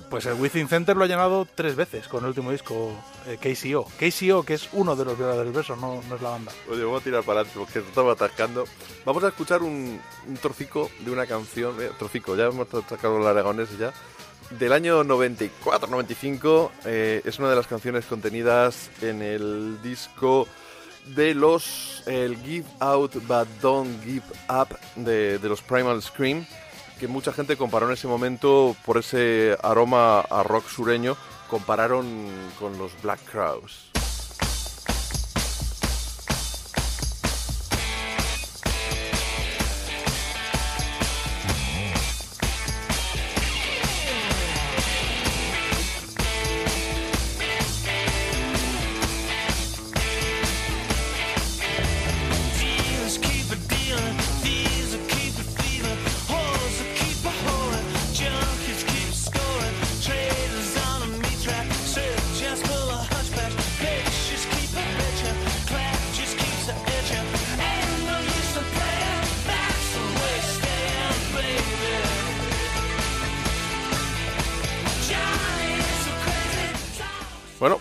Pues 0.10 0.26
el 0.26 0.34
Within 0.36 0.68
Center 0.68 0.96
lo 0.96 1.04
ha 1.04 1.08
llenado 1.08 1.48
tres 1.54 1.76
veces 1.76 2.08
con 2.08 2.24
el 2.24 2.30
último 2.30 2.52
disco 2.52 2.94
eh, 3.28 3.38
KCO. 3.38 3.86
KCO, 4.00 4.44
que 4.44 4.56
es 4.56 4.70
uno 4.74 4.96
de 4.96 5.06
los 5.06 5.18
verdaderos 5.18 5.54
versos, 5.54 5.78
no, 5.80 6.02
no 6.08 6.16
es 6.16 6.22
la 6.22 6.30
banda. 6.30 6.52
Oye, 6.70 6.84
vamos 6.84 7.02
a 7.02 7.04
tirar 7.04 7.24
para 7.24 7.42
adelante 7.42 7.60
porque 7.60 7.82
se 7.82 7.88
estaba 7.88 8.14
atascando. 8.14 8.66
Vamos 9.06 9.24
a 9.24 9.28
escuchar 9.30 9.62
un, 9.62 10.00
un 10.28 10.38
trocico 10.38 10.90
de 11.00 11.12
una 11.12 11.26
canción, 11.26 11.76
eh, 11.82 11.92
trocico, 11.98 12.36
ya 12.36 12.46
hemos 12.46 12.68
sacado 12.88 13.18
los 13.20 13.28
aragoneses 13.28 13.78
ya, 13.78 13.94
del 14.52 14.74
año 14.74 15.04
94-95. 15.04 16.70
eh, 16.86 17.22
es 17.24 17.40
una 17.40 17.50
de 17.50 17.56
las 17.56 17.68
canciones 17.68 18.06
contenidas 18.06 18.90
en 19.02 19.22
el 19.22 19.82
disco 19.82 20.48
de 21.16 21.34
los, 21.34 22.04
el 22.08 22.38
Give 22.44 22.66
Out 22.80 23.16
But 23.28 23.48
Don't 23.62 24.04
Give 24.04 24.26
Up 24.50 24.78
de, 24.96 25.40
de 25.40 25.50
los 25.50 25.62
Primal 25.62 26.02
Scream, 26.02 26.46
que 27.00 27.08
mucha 27.08 27.32
gente 27.34 27.58
comparó 27.58 27.88
en 27.88 27.94
ese 27.94 28.08
momento 28.08 28.76
por 28.86 28.98
ese 28.98 29.58
aroma 29.64 30.20
a 30.20 30.44
rock 30.44 30.68
sureño, 30.68 31.16
compararon 31.50 32.06
con 32.60 32.78
los 32.78 32.92
Black 33.02 33.20
Crowes. 33.32 33.88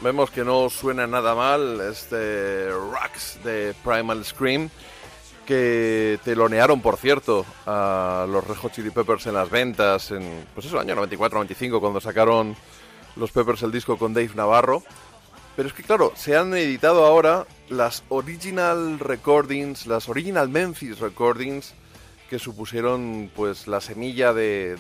Vemos 0.09 0.31
que 0.31 0.43
no 0.43 0.71
suena 0.71 1.07
nada 1.07 1.35
mal 1.35 1.83
este 1.83 2.71
Rax 2.93 3.41
de 3.45 3.75
Primal 3.85 4.25
Scream, 4.25 4.71
que 5.45 6.19
telonearon, 6.25 6.81
por 6.81 6.97
cierto, 6.97 7.45
a 7.67 8.25
los 8.27 8.43
Red 8.47 8.71
Chili 8.73 8.89
Peppers 8.89 9.27
en 9.27 9.35
las 9.35 9.51
ventas 9.51 10.11
en, 10.11 10.47
pues 10.55 10.65
eso, 10.65 10.81
año 10.81 10.97
94-95, 10.97 11.79
cuando 11.79 12.01
sacaron 12.01 12.57
los 13.17 13.31
Peppers 13.33 13.63
el 13.65 13.71
disco 13.71 13.99
con 13.99 14.15
Dave 14.15 14.31
Navarro. 14.35 14.83
Pero 15.57 15.69
es 15.69 15.75
que, 15.75 15.83
claro, 15.83 16.13
se 16.17 16.39
han 16.39 16.55
editado 16.55 17.05
ahora 17.05 17.47
las 17.69 18.03
original 18.09 18.99
recordings, 19.01 19.87
las 19.87 20.09
original 20.09 20.49
Memphis 20.49 21.01
recordings, 21.01 21.75
que 22.31 22.39
supusieron 22.39 23.31
pues 23.37 23.67
la 23.69 23.83
semilla 23.83 24.33
de- 24.33 24.77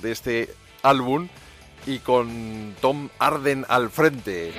de 0.00 0.10
este 0.10 0.48
álbum 0.82 1.28
y 1.86 1.98
con 1.98 2.74
Tom 2.80 3.08
Arden 3.18 3.64
al 3.68 3.90
frente. 3.90 4.52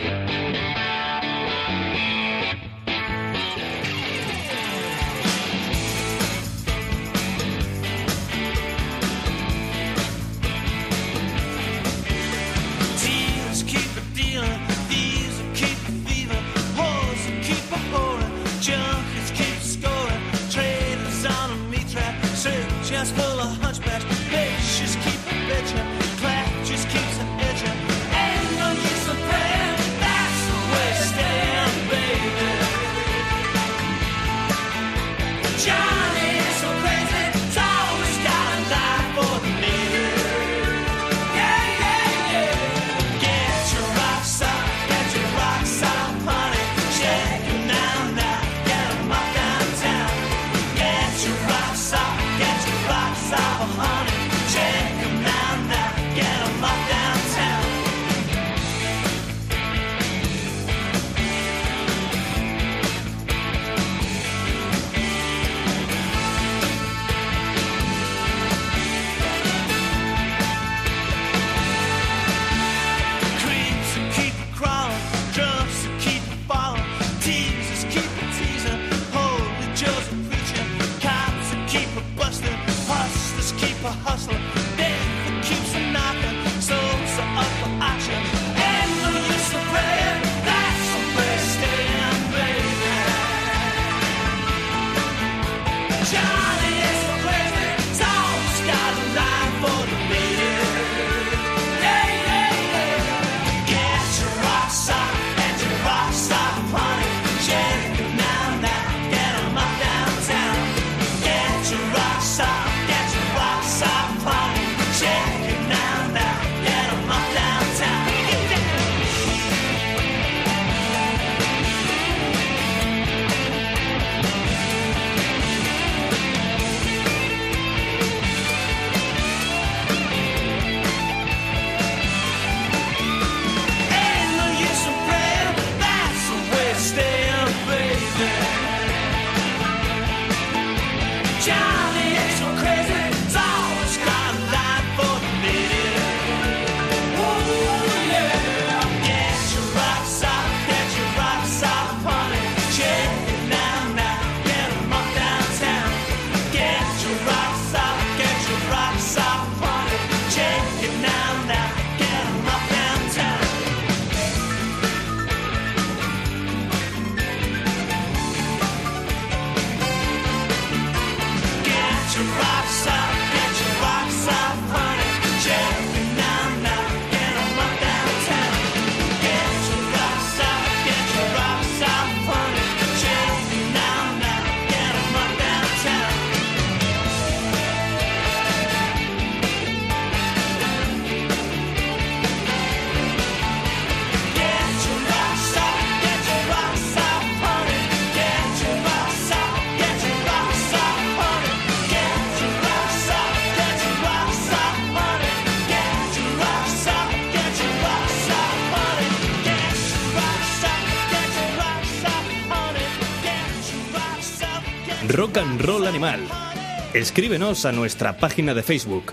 Escríbenos 217.02 217.66
a 217.66 217.72
nuestra 217.72 218.16
página 218.16 218.54
de 218.54 218.62
Facebook. 218.62 219.12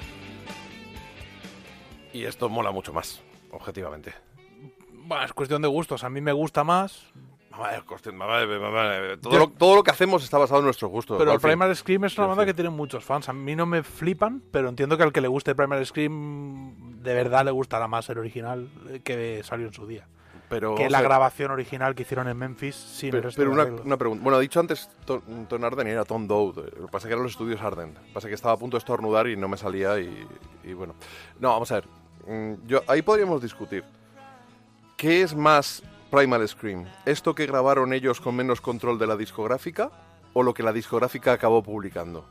Y 2.13 2.25
esto 2.25 2.51
mola 2.51 2.71
mucho 2.71 2.93
más, 2.93 3.23
objetivamente. 3.51 4.13
Bueno, 4.93 5.25
es 5.25 5.33
cuestión 5.33 5.63
de 5.63 5.69
gustos. 5.69 6.05
A 6.05 6.11
mí 6.11 6.21
me 6.21 6.33
gusta 6.33 6.65
más. 6.65 7.07
Todo, 9.17 9.33
Yo- 9.33 9.39
lo, 9.39 9.49
todo 9.49 9.77
lo 9.77 9.83
que 9.83 9.91
hacemos 9.91 10.23
está 10.23 10.37
basado 10.37 10.61
en 10.61 10.67
nuestros 10.67 10.91
gustos. 10.91 11.17
Pero 11.17 11.33
el. 11.33 11.41
Primal 11.41 11.75
Scream 11.75 12.05
es 12.05 12.19
una 12.19 12.27
banda 12.27 12.45
que 12.45 12.53
tiene 12.53 12.69
muchos 12.69 13.03
fans. 13.03 13.31
A 13.31 13.33
mí 13.33 13.57
no 13.57 13.65
me 13.65 13.83
flipan, 13.83 14.43
pero 14.53 14.69
entiendo 14.69 14.99
que 14.99 15.05
al 15.05 15.13
que 15.13 15.23
le 15.23 15.29
guste 15.29 15.55
Primal 15.55 15.85
Scream 15.87 17.01
de 17.03 17.15
verdad 17.15 17.47
le 17.47 17.53
gustará 17.53 17.89
más 17.89 18.07
el 18.11 18.19
original 18.19 18.69
que 19.03 19.41
salió 19.45 19.67
en 19.67 19.73
su 19.73 19.87
día. 19.87 20.07
Pero, 20.49 20.75
que 20.75 20.89
la 20.89 20.99
sea, 20.99 21.09
grabación 21.09 21.51
original 21.51 21.95
que 21.95 22.03
hicieron 22.03 22.27
en 22.29 22.37
Memphis 22.37 22.75
sin 22.75 23.09
el 23.09 23.13
Pero, 23.13 23.23
resto 23.23 23.41
pero 23.41 23.51
de 23.51 23.83
una, 23.83 23.97
pregunta. 23.97 24.23
Bueno, 24.23 24.39
ha 24.39 24.41
dicho 24.41 24.61
antes 24.61 24.89
Ton, 25.05 25.47
Ton 25.47 25.65
Arden 25.65 25.87
era 25.87 26.05
Tom 26.05 26.27
Dowd. 26.27 26.57
Lo 26.79 26.87
que 26.87 26.93
pasa 26.93 26.99
es 26.99 27.05
que 27.07 27.13
eran 27.13 27.23
los 27.23 27.33
estudios 27.33 27.61
Arden. 27.61 27.95
Lo 27.95 28.01
que 28.01 28.13
pasa 28.13 28.29
es 28.29 28.31
que 28.31 28.35
estaba 28.35 28.55
a 28.55 28.57
punto 28.57 28.77
de 28.77 28.79
estornudar 28.79 29.29
y 29.29 29.37
no 29.37 29.49
me 29.49 29.57
salía 29.57 29.99
y, 30.01 30.27
y 30.65 30.73
bueno. 30.73 30.95
No, 31.39 31.51
vamos 31.51 31.71
a 31.73 31.77
ver. 31.77 31.85
Mm, 32.27 32.67
Yo, 32.67 32.83
ahí 32.87 33.03
podríamos 33.03 33.43
discutir. 33.43 33.85
¿Qué 34.97 35.23
es 35.23 35.35
más 35.35 35.83
Primal 36.11 36.47
Scream? 36.49 36.87
¿Esto 37.05 37.35
que 37.35 37.47
grabaron 37.47 37.93
ellos 37.93 38.21
con 38.21 38.35
menos 38.35 38.61
control 38.61 38.99
de 38.99 39.07
la 39.07 39.17
discográfica 39.17 39.91
o 40.33 40.43
lo 40.43 40.55
que 40.55 40.63
la 40.63 40.73
discográfica 40.73 41.33
acabó 41.33 41.63
publicando? 41.63 42.25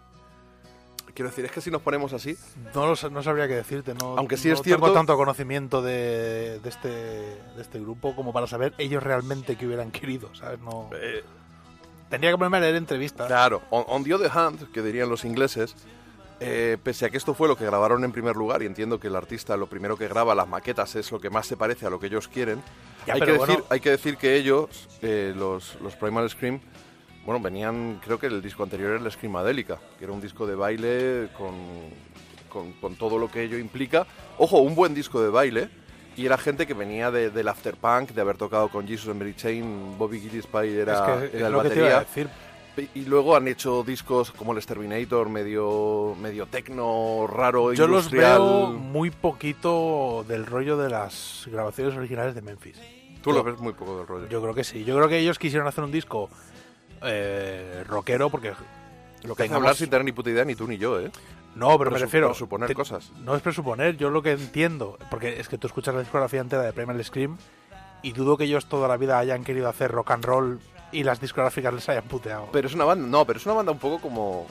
Quiero 1.18 1.32
decir, 1.32 1.46
es 1.46 1.52
que 1.52 1.62
si 1.62 1.72
nos 1.72 1.82
ponemos 1.82 2.14
así, 2.14 2.38
No, 2.76 2.86
lo 2.86 3.10
no 3.10 3.24
sabría 3.24 3.48
qué 3.48 3.56
decirte. 3.56 3.96
No, 3.96 4.16
Aunque 4.20 4.38
sí 4.38 4.50
no 4.50 4.54
es 4.54 4.62
cierto- 4.62 4.86
tengo 4.86 4.94
tanto 4.96 5.18
conocimiento 5.18 5.82
de, 5.82 6.60
de 6.60 6.70
este, 6.70 6.90
de 6.90 7.60
este 7.60 7.80
grupo 7.80 8.16
como 8.16 8.32
para 8.32 8.46
saber 8.46 8.76
ellos 8.78 9.02
realmente 9.02 9.56
qué 9.56 9.66
hubieran 9.66 9.90
querido, 9.90 10.30
¿sabes? 10.36 10.60
No, 10.60 10.92
eh, 10.94 11.24
tendría 12.08 12.30
que 12.30 12.38
ponerme 12.38 12.58
a 12.58 12.60
leer 12.60 12.76
entrevistas. 12.76 13.26
Claro, 13.26 13.64
on, 13.72 13.84
on 13.88 14.04
the 14.04 14.14
other 14.14 14.30
hand, 14.32 14.72
que 14.72 14.84
dirían 14.84 15.10
los 15.10 15.26
ingleses, 15.26 15.76
eh, 16.40 16.78
pese 16.84 17.08
a 17.08 17.10
que 17.10 17.18
esto 17.18 17.34
fue 17.34 17.48
lo 17.48 17.56
que 17.58 17.66
grabaron 17.66 18.04
en 18.04 18.12
primer 18.12 18.36
lugar, 18.36 18.62
y 18.62 18.68
entiendo 18.68 19.00
que 19.00 19.08
el 19.08 19.16
artista 19.16 19.58
lo 19.58 19.66
primero 19.66 19.98
que 19.98 20.08
graba, 20.08 20.36
las 20.36 20.48
maquetas, 20.48 20.96
es 20.98 21.12
lo 21.12 21.20
que 21.20 21.32
más 21.32 21.48
se 21.48 21.58
parece 21.58 21.88
a 21.88 21.90
lo 21.90 22.00
que 22.00 22.06
ellos 22.06 22.28
quieren, 22.28 22.62
Ya, 23.08 23.16
hay, 23.16 23.22
que 23.22 23.32
decir, 23.32 23.64
hay 23.72 23.80
que 23.80 23.90
decir 23.90 24.18
que 24.18 24.36
ellos, 24.36 24.88
eh, 25.02 25.34
los, 25.36 25.82
los 25.82 25.96
Primal 25.96 26.30
Scream, 26.30 26.60
bueno, 27.28 27.42
venían, 27.42 28.00
creo 28.02 28.18
que 28.18 28.28
el 28.28 28.42
disco 28.42 28.64
anterior 28.64 28.92
era 28.92 29.04
el 29.04 29.12
Screamadélica, 29.12 29.78
que 30.00 30.06
era 30.06 30.14
un 30.14 30.22
disco 30.22 30.48
de 30.48 30.56
baile 30.56 31.28
con, 31.38 31.56
con, 32.48 32.72
con 32.80 32.96
todo 32.96 33.18
lo 33.18 33.30
que 33.30 33.44
ello 33.44 33.58
implica. 33.58 34.08
Ojo, 34.38 34.60
un 34.60 34.76
buen 34.76 34.94
disco 34.94 35.22
de 35.22 35.28
baile, 35.28 35.68
y 36.16 36.26
era 36.26 36.38
gente 36.38 36.66
que 36.66 36.74
venía 36.74 37.12
de, 37.12 37.30
del 37.30 37.50
afterpunk, 37.50 38.12
de 38.12 38.22
haber 38.22 38.38
tocado 38.38 38.70
con 38.70 38.88
Jesus 38.88 39.10
and 39.10 39.20
Mary 39.20 39.34
Chain, 39.36 39.98
Bobby 39.98 40.22
Gillespie 40.22 40.80
era, 40.80 40.94
es 40.94 41.02
que 41.02 41.38
era 41.38 41.48
es 41.48 41.54
el 41.54 41.56
batería. 41.58 42.00
decir. 42.00 42.30
Y 42.96 43.04
luego 43.04 43.36
han 43.36 43.50
hecho 43.50 43.84
discos 43.84 44.32
como 44.32 44.54
el 44.54 44.60
Exterminator, 44.60 45.28
medio, 45.28 46.16
medio 46.22 46.46
tecno, 46.46 47.28
raro, 47.28 47.74
Yo 47.74 47.88
los 47.88 48.10
veo 48.10 48.68
muy 48.68 49.12
poquito 49.12 50.24
del 50.30 50.46
rollo 50.46 50.78
de 50.78 50.90
las 50.90 51.46
grabaciones 51.52 51.98
originales 51.98 52.36
de 52.36 52.42
Memphis. 52.42 52.80
Tú 53.22 53.34
lo 53.34 53.44
ves 53.44 53.60
muy 53.60 53.74
poco 53.74 53.98
del 53.98 54.08
rollo. 54.08 54.30
Yo 54.30 54.42
creo 54.42 54.54
que 54.54 54.64
sí. 54.64 54.86
Yo 54.86 54.96
creo 54.96 55.10
que 55.10 55.18
ellos 55.20 55.38
quisieron 55.38 55.68
hacer 55.68 55.84
un 55.84 55.92
disco 55.92 56.30
eh, 57.04 57.84
rockero 57.88 58.30
porque 58.30 58.50
lo 59.24 59.36
que 59.36 59.44
hay 59.44 59.50
que 59.50 59.54
tengamos- 59.54 59.56
hablar 59.58 59.76
sin 59.76 59.90
tener 59.90 60.06
ni 60.06 60.12
puta 60.12 60.30
idea 60.30 60.46
ni 60.46 60.56
tú 60.56 60.68
ni 60.68 60.78
yo, 60.78 61.00
¿eh? 61.00 61.12
No, 61.56 61.78
pero 61.80 61.90
me 61.92 61.98
refiero. 61.98 62.28
presuponer 62.30 62.72
cosas. 62.76 63.12
No 63.24 63.36
es 63.36 63.42
presuponer, 63.42 63.98
yo 63.98 64.10
lo 64.12 64.22
que 64.22 64.32
entiendo, 64.34 64.98
porque 65.10 65.40
es 65.40 65.48
que 65.50 65.58
tú 65.58 65.66
escuchas 65.68 65.96
la 65.96 66.02
discografía 66.02 66.40
entera 66.40 66.62
de 66.62 66.72
Primal 66.74 67.04
Scream 67.04 67.38
y 68.04 68.12
dudo 68.12 68.38
que 68.38 68.44
ellos 68.44 68.68
toda 68.70 68.88
la 68.88 68.96
vida 68.98 69.18
hayan 69.18 69.44
querido 69.44 69.68
hacer 69.68 69.92
rock 69.92 70.12
and 70.12 70.24
roll 70.26 70.60
y 70.92 71.04
las 71.04 71.20
discográficas 71.20 71.74
les 71.74 71.90
hayan 71.90 72.04
puteado. 72.04 72.50
Pero 72.52 72.68
es 72.68 72.76
una 72.76 72.86
banda, 72.86 73.08
no, 73.08 73.26
pero 73.26 73.40
es 73.40 73.46
una 73.48 73.56
banda 73.56 73.72
un 73.72 73.80
poco 73.80 74.00
como 74.00 74.46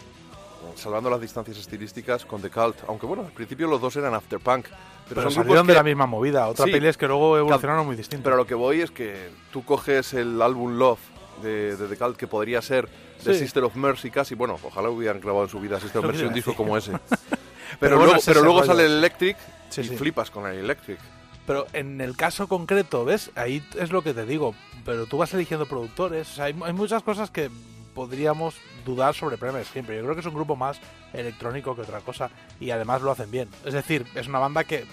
salvando 0.74 1.09
las 1.09 1.20
distancias 1.20 1.56
estilísticas 1.59 2.24
con 2.24 2.42
The 2.42 2.50
Cult, 2.50 2.76
aunque 2.88 3.06
bueno, 3.06 3.22
al 3.24 3.32
principio 3.32 3.68
los 3.68 3.80
dos 3.80 3.94
eran 3.96 4.12
afterpunk, 4.14 4.64
pero, 4.64 4.74
Pero 5.09 5.22
son 5.30 5.44
salieron 5.44 5.66
de 5.68 5.74
la 5.74 5.85
misma 5.85 6.06
movida. 6.06 6.48
Otra 6.48 6.64
Sí. 6.66 6.72
peli 6.72 6.88
es 6.88 6.96
que 6.96 7.06
luego 7.06 7.38
evolucionaron 7.38 7.87
muy 7.87 7.94
distinto. 7.94 8.24
Pero 8.24 8.37
lo 8.37 8.46
que 8.46 8.56
voy 8.56 8.80
es 8.80 8.90
que 8.90 9.28
tú 9.52 9.64
coges 9.64 10.12
el 10.12 10.42
álbum 10.42 10.76
Love 10.76 10.98
de, 11.42 11.77
de 11.77 11.88
The 11.88 11.96
Cult, 11.96 12.16
que 12.16 12.27
podría 12.27 12.61
ser 12.62 12.88
The 13.25 13.33
Sí. 13.35 13.40
Sister 13.40 13.64
of 13.64 13.75
Mercy 13.77 14.11
casi, 14.11 14.35
bueno, 14.35 14.59
ojalá 14.62 14.90
hubieran 14.90 15.20
grabado 15.20 15.44
en 15.44 15.51
su 15.51 15.61
vida 15.61 15.81
Sister 15.81 15.99
of 15.99 16.07
Mercy 16.07 16.25
un 16.25 16.35
disco 16.35 16.55
como 16.55 16.77
ese. 16.77 16.92
Pero, 17.81 17.96
luego, 17.96 18.14
pero 18.25 18.42
luego 18.42 18.64
sale 18.64 18.87
el 18.87 18.92
Electric 18.92 19.37
Sí, 19.68 19.81
y 19.83 19.85
sí. 19.88 19.96
flipas 19.96 20.31
con 20.31 20.46
el 20.46 20.57
Electric. 20.59 20.99
Pero 21.46 21.66
en 21.72 22.01
el 22.01 22.16
caso 22.16 22.49
concreto, 22.49 23.05
¿ves? 23.05 23.31
Ahí 23.35 23.62
es 23.79 23.90
lo 23.90 24.03
que 24.03 24.14
te 24.14 24.25
digo. 24.25 24.55
Pero 24.85 25.07
tú 25.07 25.18
vas 25.18 25.35
eligiendo 25.35 25.66
productores. 25.66 26.31
O 26.31 26.35
sea, 26.37 26.44
hay, 26.46 26.57
hay 26.64 26.72
muchas 26.72 27.03
cosas 27.03 27.31
que 27.31 27.51
podríamos 27.94 28.55
dudar 28.85 29.14
sobre 29.14 29.37
Primal 29.37 29.64
Scream. 29.64 29.85
Pero 29.85 29.99
yo 29.99 30.05
creo 30.05 30.14
que 30.14 30.20
es 30.20 30.27
un 30.27 30.35
grupo 30.35 30.55
más 30.57 30.79
electrónico 31.12 31.75
que 31.75 31.83
otra 31.83 32.01
cosa. 32.01 32.31
Y 32.61 32.70
además 32.70 33.03
lo 33.03 33.11
hacen 33.11 33.31
bien. 33.31 33.49
Es 33.64 33.75
decir, 33.75 34.07
es 34.14 34.27
una 34.29 34.38
banda 34.38 34.64
que 34.64 34.85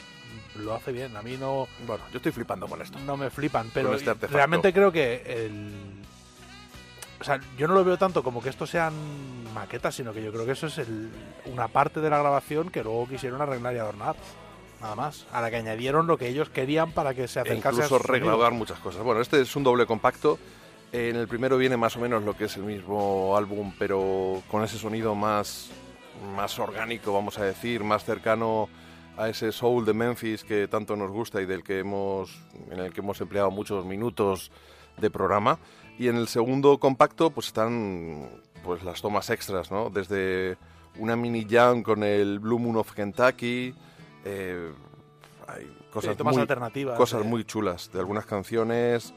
lo 0.58 0.74
hace 0.74 0.92
bien. 0.92 1.16
A 1.16 1.22
mí 1.22 1.38
no, 1.40 1.68
Bueno, 1.88 2.04
yo 2.12 2.18
estoy 2.18 2.32
flipando 2.32 2.68
con 2.68 2.82
esto. 2.82 2.98
no 3.06 3.16
me 3.18 3.30
flipan. 3.30 3.70
Pero 3.74 3.94
este 3.96 4.14
realmente 4.28 4.74
creo 4.74 4.92
que 4.92 5.22
el... 5.46 5.72
O 7.24 7.26
sea, 7.26 7.40
yo 7.58 7.70
no 7.70 7.74
lo 7.74 7.86
veo 7.86 7.98
tanto 7.98 8.22
como 8.22 8.42
que 8.44 8.50
estos 8.50 8.70
sean 8.70 8.94
maquetas, 9.54 9.96
sino 9.96 10.12
que 10.12 10.22
yo 10.22 10.30
creo 10.34 10.46
que 10.46 10.52
eso 10.52 10.68
es 10.68 10.78
el- 10.80 11.10
una 11.46 11.70
parte 11.70 12.02
de 12.02 12.10
la 12.10 12.18
grabación 12.20 12.70
que 12.70 12.84
luego 12.84 13.08
quisieron 13.08 13.42
arreglar 13.42 13.74
y 13.74 13.78
adornar. 13.78 14.18
Nada 14.82 14.96
más. 14.96 15.26
A 15.32 15.40
la 15.40 15.50
que 15.50 15.56
añadieron 15.56 16.06
lo 16.06 16.18
que 16.18 16.28
ellos 16.28 16.50
querían 16.50 16.92
para 16.92 17.14
que 17.14 17.30
se 17.30 17.40
E 17.40 17.44
acercase 17.44 17.78
incluso 17.78 17.96
a 17.96 18.00
regrabar 18.00 18.52
muchas 18.52 18.78
cosas. 18.80 19.04
Bueno, 19.04 19.22
este 19.22 19.40
es 19.40 19.56
un 19.56 19.64
doble 19.64 19.86
compacto. 19.86 20.38
En 20.92 21.16
el 21.16 21.30
primero 21.30 21.58
viene 21.58 21.78
más 21.78 21.96
o 21.96 22.02
menos 22.02 22.24
lo 22.24 22.36
que 22.36 22.46
es 22.46 22.58
el 22.58 22.64
mismo 22.64 23.38
álbum, 23.38 23.72
pero 23.80 24.44
con 24.52 24.62
ese 24.62 24.78
sonido 24.78 25.16
más, 25.16 25.70
más 26.36 26.60
orgánico, 26.60 27.14
vamos 27.14 27.40
a 27.40 27.46
decir, 27.46 27.86
más 27.86 28.04
cercano 28.04 28.68
a 29.16 29.30
ese 29.30 29.54
soul 29.54 29.86
de 29.86 29.94
Memphis 29.94 30.44
que 30.44 30.68
tanto 30.68 30.98
nos 30.98 31.10
gusta 31.12 31.42
y 31.42 31.46
del 31.46 31.64
que 31.64 31.80
hemos, 31.80 32.38
en 32.70 32.80
el 32.80 32.92
que 32.92 33.00
hemos 33.00 33.22
empleado 33.22 33.50
muchos 33.50 33.86
minutos 33.86 34.52
de 34.98 35.10
programa. 35.10 35.58
Y 36.00 36.08
en 36.08 36.16
el 36.18 36.28
segundo 36.28 36.78
compacto, 36.80 37.30
pues 37.30 37.48
están 37.48 38.30
pues 38.64 38.84
las 38.84 39.02
tomas 39.02 39.30
extras, 39.30 39.72
¿no? 39.72 39.90
Desde 39.90 40.58
una 40.98 41.16
mini 41.16 41.46
jam 41.50 41.84
con 41.84 42.04
el 42.04 42.40
Blue 42.40 42.60
Moon 42.60 42.78
of 42.78 42.92
Kentucky. 42.94 43.74
eh, 44.26 44.72
hay 45.48 45.68
cosas 45.92 46.16
tomas 46.18 46.34
muy, 46.36 46.42
alternativas, 46.42 46.98
cosas 46.98 47.22
eh. 47.22 47.28
muy 47.28 47.44
chulas 47.44 47.92
de 47.92 48.00
algunas 48.00 48.26
canciones 48.26 49.14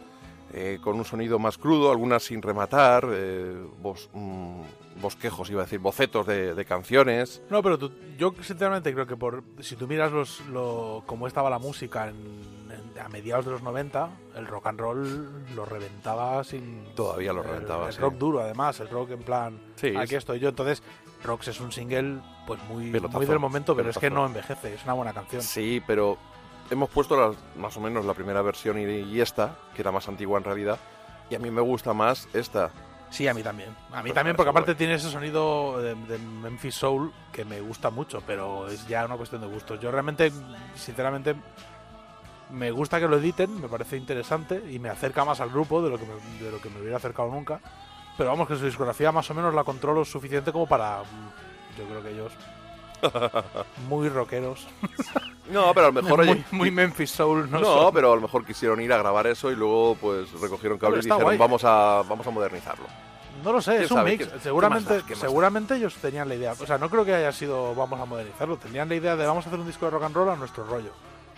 eh, 0.52 0.78
con 0.82 0.96
un 0.96 1.04
sonido 1.04 1.38
más 1.38 1.56
crudo, 1.58 1.90
algunas 1.90 2.24
sin 2.24 2.42
rematar, 2.42 3.06
eh, 3.10 3.54
bos- 3.82 4.08
mm, 4.12 5.00
bosquejos, 5.00 5.48
iba 5.50 5.62
a 5.62 5.64
decir, 5.64 5.78
bocetos 5.78 6.26
de, 6.26 6.54
de 6.54 6.64
canciones. 6.64 7.42
No, 7.50 7.62
pero 7.62 7.78
tú- 7.78 7.92
yo 8.18 8.34
sinceramente 8.42 8.92
creo 8.92 9.06
que 9.06 9.16
por 9.16 9.42
si 9.60 9.76
tú 9.76 9.86
miras 9.86 10.10
los, 10.12 10.40
lo, 10.48 11.02
cómo 11.06 11.26
estaba 11.26 11.48
la 11.50 11.58
música 11.58 12.08
en- 12.08 12.65
a 13.00 13.08
mediados 13.08 13.44
de 13.44 13.50
los 13.52 13.62
90, 13.62 14.08
el 14.36 14.46
rock 14.46 14.66
and 14.68 14.80
roll 14.80 15.44
lo 15.54 15.64
reventaba 15.64 16.42
sin... 16.44 16.94
Todavía 16.94 17.32
lo 17.32 17.42
reventaba, 17.42 17.86
El, 17.88 17.92
sí. 17.92 18.00
rock 18.00 18.14
duro, 18.14 18.40
además, 18.40 18.78
el 18.80 18.88
rock 18.88 19.10
en 19.12 19.22
plan... 19.22 19.60
Sí, 19.76 19.88
aquí 19.88 20.14
es- 20.14 20.18
estoy 20.18 20.38
yo. 20.38 20.48
Entonces, 20.48 20.82
Rocks 21.24 21.48
es 21.48 21.60
un 21.60 21.72
single 21.72 22.20
pues 22.46 22.62
muy, 22.64 22.90
Pelotazo, 22.90 23.18
muy 23.18 23.26
del 23.26 23.38
momento, 23.38 23.74
pero 23.74 23.90
es 23.90 23.96
que 23.96 24.08
pelotazo. 24.10 24.20
no 24.22 24.26
envejece, 24.28 24.74
es 24.74 24.84
una 24.84 24.92
buena 24.92 25.12
canción. 25.12 25.42
Sí, 25.42 25.82
pero 25.86 26.16
hemos 26.70 26.88
puesto 26.90 27.16
la- 27.18 27.36
más 27.60 27.76
o 27.76 27.80
menos 27.80 28.04
la 28.04 28.14
primera 28.14 28.42
versión 28.42 28.78
y, 28.78 28.84
y 28.84 29.20
esta, 29.20 29.56
que 29.74 29.82
era 29.82 29.90
más 29.92 30.06
antigua 30.08 30.38
en 30.38 30.44
realidad, 30.44 30.78
y 31.30 31.34
a 31.34 31.38
mí 31.38 31.50
me 31.50 31.60
gusta 31.60 31.92
más 31.92 32.28
esta. 32.32 32.70
Sí, 33.08 33.26
a 33.28 33.34
mí 33.34 33.42
también. 33.42 33.70
A 33.92 33.98
mí 34.02 34.10
Pues 34.10 34.14
también, 34.14 34.34
porque 34.36 34.50
aparte 34.50 34.74
tiene 34.74 34.94
ese 34.94 35.10
sonido 35.10 35.80
de, 35.80 35.94
de 35.94 36.18
Memphis 36.18 36.74
Soul 36.74 37.12
que 37.32 37.44
me 37.44 37.60
gusta 37.60 37.88
mucho, 37.90 38.20
pero 38.26 38.66
es 38.68 38.86
ya 38.88 39.04
una 39.04 39.16
cuestión 39.16 39.40
de 39.40 39.46
gustos. 39.46 39.78
Yo 39.80 39.92
realmente, 39.92 40.32
sinceramente, 40.74 41.34
me 42.50 42.70
gusta 42.70 43.00
que 43.00 43.08
lo 43.08 43.16
editen, 43.18 43.60
me 43.60 43.68
parece 43.68 43.96
interesante 43.96 44.62
y 44.70 44.78
me 44.78 44.88
acerca 44.88 45.24
más 45.24 45.40
al 45.40 45.50
grupo 45.50 45.82
de 45.82 45.90
lo 45.90 45.98
que 45.98 46.04
me, 46.06 46.44
de 46.44 46.50
lo 46.50 46.60
que 46.60 46.70
me 46.70 46.80
hubiera 46.80 46.96
acercado 46.98 47.28
nunca. 47.30 47.60
Pero 48.16 48.30
vamos, 48.30 48.48
que 48.48 48.56
su 48.56 48.64
discografía 48.64 49.12
más 49.12 49.28
o 49.30 49.34
menos 49.34 49.52
la 49.54 49.64
controlo 49.64 50.04
suficiente 50.04 50.50
como 50.52 50.66
para. 50.66 51.00
mm, 51.02 51.78
Yo 51.78 51.84
creo 51.84 52.02
que 52.02 52.10
ellos. 52.10 52.32
Muy 53.88 54.08
rockeros. 54.08 54.66
No, 55.48 55.72
pero 55.72 55.86
a 55.86 55.90
lo 55.92 56.02
mejor... 56.02 56.18
muy, 56.24 56.28
oye, 56.32 56.44
muy 56.50 56.70
Memphis 56.72 57.12
Soul, 57.12 57.48
¿no? 57.48 57.60
no, 57.60 57.64
son. 57.82 57.94
pero 57.94 58.10
a 58.12 58.16
lo 58.16 58.20
mejor 58.22 58.44
quisieron 58.44 58.80
ir 58.80 58.92
a 58.92 58.98
grabar 58.98 59.28
eso 59.28 59.48
y 59.52 59.54
luego 59.54 59.96
pues 60.00 60.28
recogieron 60.40 60.76
cable 60.76 60.96
Pero 60.96 61.02
y 61.02 61.04
dijeron 61.04 61.22
guay. 61.22 61.38
vamos 61.38 61.62
a, 61.62 62.02
vamos 62.08 62.26
a 62.26 62.30
modernizarlo. 62.30 62.84
No 63.44 63.52
lo 63.52 63.62
sé, 63.62 63.70
¿Quién 63.74 63.82
es 63.84 63.90
un 63.92 63.96
sabe? 63.98 64.10
mix. 64.10 64.26
¿Qué- 64.26 64.40
seguramente? 64.40 64.94
¿Qué 65.06 65.12
más 65.14 65.22
da? 65.22 65.28
seguramente 65.28 65.76
ellos 65.76 65.94
tenían 66.02 66.28
la 66.28 66.34
idea. 66.34 66.50
O 66.60 66.66
sea, 66.66 66.78
no 66.78 66.90
creo 66.90 67.04
que 67.04 67.14
haya 67.14 67.30
sido 67.30 67.76
vamos 67.76 68.00
a 68.00 68.06
modernizarlo. 68.06 68.56
Tenían 68.56 68.88
la 68.88 68.96
idea 68.96 69.14
de 69.14 69.24
vamos 69.24 69.46
a 69.46 69.48
hacer 69.50 69.60
un 69.60 69.68
disco 69.68 69.84
de 69.84 69.92
rock 69.92 70.02
and 70.02 70.16
roll 70.16 70.30
a 70.30 70.34
nuestro 70.34 70.64
rollo. 70.64 70.90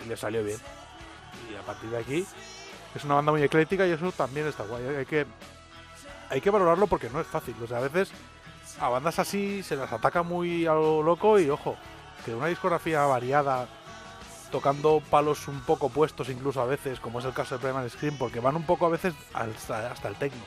Y 0.03 0.09
les 0.09 0.19
salió 0.19 0.43
bien. 0.43 0.57
Partir 1.69 1.91
de 1.91 1.99
aquí 1.99 2.27
es 2.95 3.05
una 3.05 3.17
banda 3.17 3.31
muy 3.31 3.43
ecléctica 3.43 3.87
y 3.87 3.91
eso 3.91 4.11
también 4.13 4.47
está 4.47 4.63
guay. 4.65 4.87
Hay 4.87 5.05
que, 5.07 5.27
hay 6.31 6.41
que 6.41 6.49
valorarlo 6.49 6.87
porque 6.87 7.11
no 7.11 7.21
es 7.21 7.27
fácil. 7.27 7.55
O 7.63 7.67
sea, 7.67 7.77
a 7.77 7.81
veces 7.83 8.11
a 8.81 8.89
bandas 8.89 9.19
así 9.19 9.63
se 9.63 9.77
las 9.77 9.93
ataca 9.93 10.23
muy 10.23 10.67
a 10.67 10.73
lo 10.73 11.03
loco 11.03 11.39
y 11.39 11.51
ojo, 11.51 11.77
que 12.25 12.35
una 12.35 12.47
discografía 12.47 13.05
variada 13.05 13.69
tocando 14.51 15.03
palos 15.11 15.47
un 15.47 15.61
poco 15.61 15.91
puestos 15.91 16.31
incluso 16.31 16.63
a 16.63 16.65
veces, 16.65 17.01
como 17.01 17.19
es 17.19 17.27
el 17.27 17.35
caso 17.35 17.57
de 17.59 17.63
Primal 17.63 17.91
Scream, 17.91 18.17
porque 18.17 18.41
van 18.41 18.57
un 18.57 18.65
poco 18.65 18.87
a 18.87 18.89
veces 18.89 19.13
hasta, 19.35 19.93
hasta 19.93 20.09
el 20.09 20.17
techno 20.17 20.43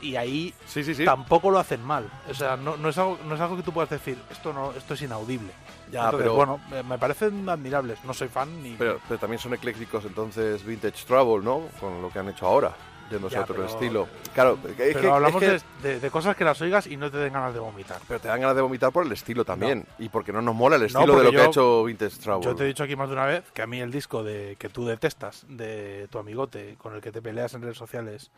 y 0.00 0.16
ahí 0.16 0.54
Sí, 0.66 0.84
sí, 0.84 0.94
sí. 0.94 1.04
tampoco 1.04 1.50
lo 1.50 1.58
hacen 1.58 1.82
mal. 1.82 2.10
O 2.28 2.34
sea, 2.34 2.56
no, 2.56 2.76
no 2.76 2.88
es 2.88 2.98
algo, 2.98 3.18
no 3.26 3.34
es 3.34 3.40
algo 3.40 3.56
que 3.56 3.62
tú 3.62 3.72
puedas 3.72 3.90
decir, 3.90 4.18
esto 4.30 4.52
no, 4.52 4.72
esto 4.72 4.94
es 4.94 5.02
inaudible. 5.02 5.52
Ya, 5.90 6.06
Entonces, 6.06 6.20
pero- 6.30 6.34
bueno, 6.34 6.60
me, 6.88 6.98
parecen 6.98 7.48
admirables. 7.48 8.02
No 8.04 8.12
soy 8.12 8.28
fan 8.28 8.62
ni. 8.62 8.74
Pero, 8.74 9.00
pero 9.06 9.20
también 9.20 9.38
son 9.38 9.54
eclécticos 9.54 10.04
entonces 10.04 10.64
Vintage 10.64 11.04
Trouble, 11.06 11.44
¿no? 11.44 11.62
Con 11.80 12.02
lo 12.02 12.10
que 12.10 12.18
han 12.18 12.28
hecho 12.28 12.46
ahora, 12.46 12.72
yéndose 13.10 13.36
a 13.38 13.42
otro 13.42 13.54
pero- 13.54 13.66
estilo. 13.68 14.08
Claro, 14.34 14.58
es 14.64 14.74
pero 14.76 15.00
que, 15.00 15.10
hablamos 15.10 15.42
es 15.44 15.62
que- 15.82 15.88
de, 15.88 16.00
de- 16.00 16.10
cosas 16.10 16.34
que 16.34 16.44
las 16.44 16.60
oigas 16.60 16.86
y 16.88 16.96
no 16.96 17.10
te 17.10 17.18
den 17.18 17.32
ganas 17.32 17.54
de 17.54 17.60
vomitar. 17.60 18.00
Pero 18.08 18.18
te 18.20 18.26
dan 18.28 18.40
ganas 18.40 18.56
de 18.56 18.62
vomitar 18.62 18.90
por 18.90 19.06
el 19.06 19.12
estilo 19.12 19.44
también. 19.44 19.86
Y 19.98 20.08
porque 20.08 20.32
no 20.32 20.42
nos 20.42 20.54
mola 20.56 20.74
el 20.76 20.82
No, 20.82 20.86
estilo 20.86 21.16
de 21.18 21.24
lo 21.24 21.30
que 21.30 21.40
ha 21.40 21.46
hecho 21.46 21.84
Vintage 21.84 22.18
Trouble. 22.18 22.44
Yo 22.44 22.54
te 22.56 22.64
he 22.64 22.66
dicho 22.66 22.82
aquí 22.82 22.96
más 22.96 23.08
de 23.08 23.14
una 23.14 23.26
vez 23.26 23.44
que 23.52 23.62
a 23.62 23.66
mí 23.68 23.80
el 23.80 23.92
disco 23.92 24.24
de 24.24 24.56
que 24.58 24.68
tú 24.68 24.84
detestas 24.86 25.46
de 25.48 26.08
tu 26.10 26.18
amigote 26.18 26.74
con 26.78 26.94
el 26.94 27.00
que 27.00 27.12
te 27.12 27.22
peleas 27.22 27.54
en 27.54 27.62
redes 27.62 27.76
sociales 27.78 28.30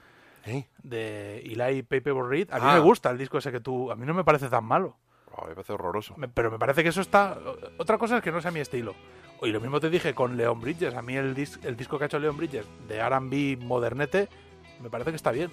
¿Eh? 0.45 0.67
de 0.83 1.39
Eli 1.41 1.83
Paperboy 1.83 2.29
Reed, 2.29 2.51
a 2.53 2.57
mí 2.59 2.67
Ah. 2.69 2.75
me 2.75 2.81
gusta 2.81 3.11
el 3.11 3.17
disco 3.19 3.39
ese 3.39 3.51
que 3.51 3.61
tú, 3.61 3.91
a 3.91 3.97
mí 3.97 4.05
no 4.07 4.13
me 4.15 4.23
parece 4.25 4.49
tan 4.49 4.65
malo. 4.65 4.95
Oh, 5.37 5.47
me 5.47 5.55
parece 5.55 5.73
horroroso. 5.73 6.15
Me- 6.17 6.29
pero 6.29 6.51
me 6.51 6.59
parece 6.59 6.83
que 6.83 6.89
eso 6.91 7.01
está. 7.01 7.39
Otra 7.79 7.99
cosa 7.99 8.17
es 8.19 8.23
que 8.23 8.33
no 8.33 8.41
sea 8.41 8.51
mi 8.51 8.61
estilo. 8.61 8.95
Y 9.43 9.49
lo 9.51 9.61
mismo 9.61 9.79
te 9.79 9.89
dije 9.91 10.15
con 10.15 10.37
Leon 10.37 10.61
Bridges. 10.61 10.95
A 10.95 11.03
mí 11.03 11.15
el, 11.17 11.35
dis- 11.37 11.59
el 11.65 11.77
disco 11.77 11.97
que 11.99 12.05
ha 12.05 12.07
hecho 12.07 12.19
Leon 12.19 12.37
Bridges 12.37 12.67
de 12.89 13.09
RB 13.09 13.59
modernete 13.63 14.29
me 14.81 14.91
parece 14.91 15.11
que 15.11 15.17
está 15.17 15.31
bien. 15.31 15.51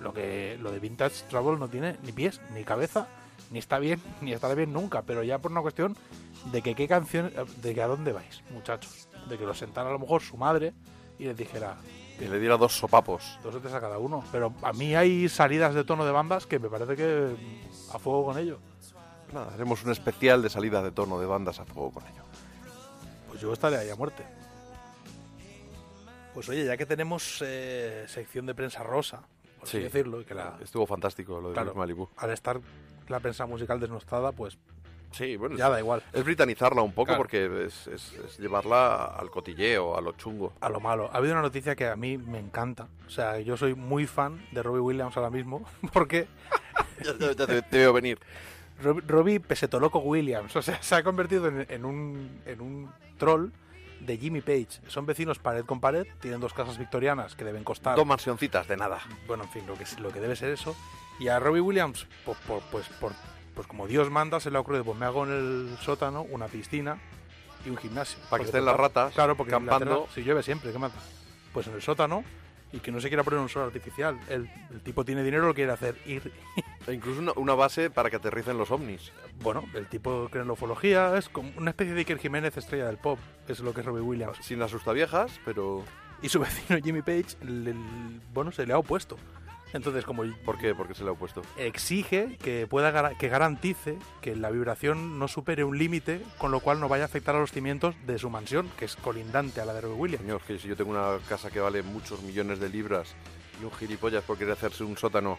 Lo 0.00 0.12
que 0.12 0.58
lo 0.60 0.70
de 0.72 0.78
Vintage 0.80 1.24
Trouble 1.28 1.58
no 1.58 1.68
tiene 1.68 1.96
ni 2.02 2.10
pies, 2.12 2.40
ni 2.54 2.64
cabeza, 2.64 3.06
ni 3.50 3.58
está 3.60 3.78
bien, 3.78 4.00
ni 4.20 4.32
estará 4.32 4.54
bien 4.54 4.72
nunca. 4.72 5.02
Pero 5.02 5.22
ya 5.22 5.38
por 5.38 5.50
una 5.52 5.62
cuestión 5.62 5.96
de 6.52 6.62
que 6.62 6.74
qué 6.74 6.86
canción. 6.88 7.32
de 7.60 7.74
que 7.74 7.82
a 7.82 7.86
dónde 7.88 8.12
vais, 8.12 8.42
muchachos. 8.50 9.08
De 9.28 9.38
que 9.38 9.44
lo 9.46 9.54
sentara 9.54 9.88
a 9.88 9.92
lo 9.92 9.98
mejor 9.98 10.20
su 10.22 10.36
madre 10.36 10.72
y 11.18 11.24
les 11.24 11.36
dijera. 11.36 11.76
Que 12.18 12.28
le 12.28 12.38
diera 12.38 12.56
dos 12.56 12.76
sopapos. 12.76 13.38
Dos 13.42 13.54
o 13.54 13.60
tres 13.60 13.72
a 13.74 13.80
cada 13.80 13.98
uno. 13.98 14.22
Pero 14.30 14.52
a 14.62 14.72
mí 14.72 14.94
hay 14.94 15.28
salidas 15.28 15.74
de 15.74 15.82
tono 15.82 16.04
de 16.04 16.12
bandas 16.12 16.46
que 16.46 16.58
me 16.58 16.68
parece 16.68 16.94
que 16.94 17.34
a 17.92 17.98
fuego 17.98 18.26
con 18.26 18.38
ello. 18.38 18.58
Nada, 19.32 19.52
haremos 19.54 19.82
un 19.84 19.90
especial 19.92 20.42
de 20.42 20.50
salida 20.50 20.82
de 20.82 20.90
tono 20.92 21.18
de 21.18 21.26
bandas 21.26 21.58
a 21.58 21.64
fuego 21.64 21.90
con 21.92 22.02
ello. 22.06 22.22
Pues 23.28 23.40
yo 23.40 23.52
estaré 23.52 23.76
ahí 23.78 23.88
a 23.90 23.96
muerte. 23.96 24.24
Pues 26.34 26.48
oye, 26.48 26.64
ya 26.64 26.76
que 26.76 26.86
tenemos 26.86 27.42
eh, 27.44 28.04
sección 28.08 28.46
de 28.46 28.54
prensa 28.54 28.82
rosa, 28.82 29.20
por 29.58 29.68
así 29.68 29.78
Sí. 29.78 29.82
decirlo, 29.82 30.20
y 30.20 30.24
que 30.24 30.34
la, 30.34 30.58
Estuvo 30.62 30.86
fantástico 30.86 31.40
lo 31.40 31.48
de 31.48 31.54
Claro. 31.54 31.74
Malibu. 31.74 32.08
al 32.16 32.30
estar 32.30 32.60
la 33.08 33.20
prensa 33.20 33.46
musical 33.46 33.80
desnostada, 33.80 34.32
pues 34.32 34.58
Sí, 35.12 35.36
bueno, 35.36 35.56
ya 35.56 35.66
es, 35.66 35.72
da 35.72 35.78
igual. 35.78 36.02
es 36.10 36.24
britanizarla 36.24 36.80
un 36.80 36.92
poco 36.92 37.06
Claro. 37.08 37.18
porque 37.18 37.66
es, 37.66 37.86
es- 37.86 38.12
es 38.14 38.38
llevarla 38.38 39.04
al 39.06 39.30
cotilleo, 39.30 39.96
a 39.96 40.00
lo 40.00 40.12
chungo. 40.12 40.54
A 40.60 40.70
lo 40.70 40.80
malo. 40.80 41.10
Ha 41.12 41.18
habido 41.18 41.34
una 41.34 41.42
noticia 41.42 41.76
que 41.76 41.86
a 41.86 41.96
mí 41.96 42.16
me 42.16 42.38
encanta. 42.38 42.88
O 43.06 43.10
sea, 43.10 43.38
yo 43.40 43.58
soy 43.58 43.74
muy 43.74 44.06
fan 44.06 44.42
de 44.52 44.62
Robbie 44.62 44.80
Williams 44.80 45.14
ahora 45.18 45.28
mismo, 45.30 45.64
porque 45.92 46.26
Ya, 47.04 47.12
ya- 47.18 47.32
ya 47.32 47.46
te, 47.46 47.60
te 47.62 47.76
veo 47.78 47.92
venir. 47.92 48.18
Rob- 48.82 49.02
Robbie 49.06 49.40
Pesetoloco 49.40 49.98
Williams, 50.00 50.54
o 50.56 50.62
sea, 50.62 50.82
se 50.82 50.94
ha 50.94 51.02
convertido 51.02 51.48
en, 51.48 51.66
en 51.68 51.84
un, 51.84 52.40
en 52.46 52.60
un 52.60 52.90
troll 53.18 53.50
de 54.00 54.18
Jimmy 54.18 54.40
Page. 54.40 54.68
Son 54.88 55.06
vecinos 55.06 55.38
pared 55.38 55.64
con 55.64 55.80
pared, 55.80 56.06
tienen 56.20 56.40
dos 56.40 56.52
casas 56.52 56.76
victorianas 56.78 57.34
que 57.36 57.44
deben 57.44 57.62
costar 57.64 57.96
Dos 57.96 58.06
mansioncitas 58.06 58.66
de 58.66 58.76
nada. 58.76 58.98
bueno, 59.28 59.44
en 59.44 59.50
fin, 59.50 59.62
lo 59.66 59.74
que, 59.74 59.84
lo 60.00 60.10
que 60.10 60.20
debe 60.20 60.34
ser 60.36 60.50
eso. 60.50 60.74
Y 61.20 61.28
a 61.28 61.38
Robbie 61.38 61.60
Williams, 61.60 62.06
po- 62.24 62.34
po- 62.48 62.62
pues, 62.72 62.88
por, 63.00 63.12
pues 63.54 63.66
como 63.68 63.86
Dios 63.86 64.10
manda, 64.10 64.40
se 64.40 64.50
le 64.50 64.58
ocurre, 64.58 64.82
pues 64.82 64.98
me 64.98 65.06
hago 65.06 65.24
en 65.24 65.30
el 65.32 65.76
sótano 65.80 66.22
una 66.22 66.46
piscina 66.48 66.98
y 67.64 67.70
un 67.70 67.76
gimnasio. 67.76 68.18
Para 68.28 68.42
que 68.42 68.46
estén 68.48 68.64
las 68.64 68.76
ratas 68.76 69.12
Claro, 69.14 69.36
porque 69.36 69.52
campando. 69.52 70.08
Si 70.14 70.22
llueve 70.22 70.42
siempre, 70.42 70.72
¿qué 70.72 70.78
mata? 70.78 70.98
Pues 71.52 71.68
en 71.68 71.74
el 71.74 71.82
sótano 71.82 72.24
y 72.72 72.80
que 72.80 72.90
no 72.90 73.00
se 73.00 73.06
quiera 73.08 73.22
poner 73.22 73.38
un 73.38 73.48
sol 73.50 73.64
artificial. 73.64 74.18
El, 74.28 74.50
el 74.72 74.80
tipo 74.80 75.04
tiene 75.04 75.22
dinero, 75.22 75.46
lo 75.46 75.54
quiere 75.54 75.70
hacer. 75.70 75.94
Ir, 76.06 76.32
E 76.86 76.92
incluso 76.92 77.20
una, 77.20 77.32
una 77.36 77.54
base 77.54 77.90
para 77.90 78.10
que 78.10 78.16
aterricen 78.16 78.58
los 78.58 78.70
ovnis. 78.70 79.12
bueno, 79.42 79.64
el 79.74 79.86
tipo 79.88 80.28
cree 80.30 80.42
en 80.42 80.48
la 80.48 80.54
ufología, 80.54 81.16
es 81.16 81.28
como 81.28 81.50
una 81.56 81.70
especie 81.70 81.94
de 81.94 82.00
Iker 82.00 82.18
Jiménez 82.18 82.56
estrella 82.56 82.86
del 82.86 82.98
pop, 82.98 83.18
es 83.48 83.60
lo 83.60 83.72
que 83.74 83.80
es 83.80 83.86
Robbie 83.86 84.02
Williams. 84.02 84.38
Sin 84.40 84.60
asustaviejas, 84.62 85.40
pero... 85.44 85.84
Y 86.22 86.28
su 86.28 86.40
vecino 86.40 86.78
Jimmy 86.82 87.02
Page, 87.02 87.36
le- 87.44 87.72
le- 87.74 88.20
bueno, 88.32 88.52
se 88.52 88.66
le 88.66 88.72
ha 88.72 88.78
opuesto. 88.78 89.16
Entonces, 89.74 90.04
como 90.04 90.22
¿Por 90.44 90.58
qué? 90.58 90.74
Porque 90.74 90.92
se 90.94 91.02
le 91.02 91.08
ha 91.08 91.12
opuesto. 91.12 91.40
exige 91.56 92.36
que 92.42 92.66
pueda 92.66 93.14
que 93.16 93.28
garantice 93.30 93.96
que 94.20 94.36
la 94.36 94.50
vibración 94.50 95.18
no 95.18 95.28
supere 95.28 95.64
un 95.64 95.78
límite, 95.78 96.20
con 96.36 96.50
lo 96.50 96.60
cual 96.60 96.78
no 96.78 96.88
vaya 96.88 97.04
a 97.04 97.06
afectar 97.06 97.34
a 97.34 97.38
los 97.40 97.52
cimientos 97.52 97.94
de 98.06 98.18
su 98.18 98.28
mansión, 98.28 98.68
que 98.78 98.84
es 98.84 98.96
colindante 98.96 99.62
a 99.62 99.64
la 99.64 99.72
de 99.72 99.80
Robbie 99.80 99.96
Williams. 99.96 100.22
Señor, 100.24 100.42
que 100.42 100.58
si 100.58 100.68
yo 100.68 100.76
tengo 100.76 100.90
una 100.90 101.16
casa 101.26 101.50
que 101.50 101.58
vale 101.58 101.82
muchos 101.82 102.20
millones 102.22 102.60
de 102.60 102.68
libras 102.68 103.14
y 103.60 103.64
un 103.64 103.72
gilipollas 103.72 104.22
por 104.24 104.36
querer 104.36 104.52
hacerse 104.52 104.84
un 104.84 104.98
sótano, 104.98 105.38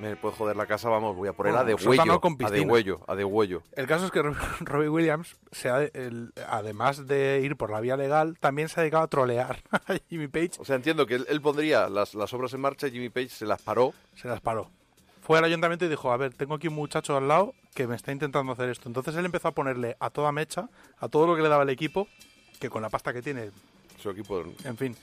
me 0.00 0.16
puede 0.16 0.34
joder 0.34 0.56
la 0.56 0.66
casa, 0.66 0.88
vamos, 0.88 1.14
voy 1.14 1.28
a 1.28 1.32
poner 1.32 1.52
Bueno, 1.52 1.62
a 1.62 1.64
de 1.66 1.74
huello, 1.74 2.20
con 2.20 2.36
a 2.42 2.50
de 2.50 2.60
huello, 2.62 3.00
a 3.06 3.14
de 3.14 3.24
huello. 3.24 3.62
El 3.72 3.86
caso 3.86 4.06
es 4.06 4.10
que 4.10 4.22
Rob- 4.22 4.36
Robbie 4.60 4.88
Williams, 4.88 5.36
se 5.52 5.68
ha- 5.68 5.82
el- 5.82 6.32
además 6.48 7.06
de 7.06 7.40
ir 7.44 7.56
por 7.56 7.70
la 7.70 7.80
vía 7.80 7.96
legal, 7.96 8.36
también 8.40 8.68
se 8.68 8.80
ha 8.80 8.82
dedicado 8.82 9.04
a 9.04 9.08
trolear 9.08 9.58
a 9.72 9.80
Jimmy 10.08 10.28
Page, 10.28 10.52
O 10.58 10.64
sea, 10.64 10.76
entiendo 10.76 11.06
que 11.06 11.16
él, 11.16 11.26
él 11.28 11.40
pondría 11.40 11.88
las, 11.88 12.14
las 12.14 12.32
obras 12.32 12.52
en 12.54 12.60
marcha 12.60 12.86
y 12.88 12.92
Jimmy 12.92 13.10
Page 13.10 13.28
se 13.28 13.46
las 13.46 13.60
paró. 13.62 13.92
se 14.16 14.26
las 14.28 14.40
paró. 14.40 14.70
Fue 15.22 15.38
al 15.38 15.44
ayuntamiento 15.44 15.84
y 15.84 15.88
dijo, 15.88 16.10
a 16.10 16.16
ver, 16.16 16.32
tengo 16.34 16.54
aquí 16.54 16.66
un 16.68 16.74
muchacho 16.74 17.16
al 17.16 17.28
lado 17.28 17.54
que 17.74 17.86
me 17.86 17.94
está 17.94 18.10
intentando 18.10 18.52
hacer 18.52 18.68
esto. 18.70 18.88
Entonces 18.88 19.14
él 19.14 19.24
empezó 19.24 19.48
a 19.48 19.52
ponerle 19.52 19.96
a 20.00 20.10
toda 20.10 20.32
mecha, 20.32 20.68
a 20.98 21.08
todo 21.08 21.26
lo 21.26 21.36
que 21.36 21.42
le 21.42 21.48
daba 21.48 21.62
el 21.62 21.68
equipo, 21.68 22.08
que 22.58 22.68
con 22.68 22.82
la 22.82 22.88
pasta 22.88 23.12
que 23.12 23.22
tiene 23.22 23.50
Su 24.02 24.10
equipo 24.10 24.42
en 24.64 24.76
fin, 24.76 24.96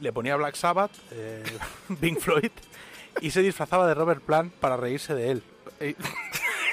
le 0.00 0.12
ponía 0.12 0.34
Black 0.36 0.56
Sabbath, 0.56 0.90
eh, 1.12 1.44
Pink 2.00 2.18
Floyd, 2.18 2.50
y 3.20 3.30
se 3.30 3.42
disfrazaba 3.42 3.86
de 3.86 3.94
Robert 3.94 4.22
Plant 4.22 4.52
para 4.54 4.76
reírse 4.76 5.14
de 5.14 5.30
él. 5.32 5.42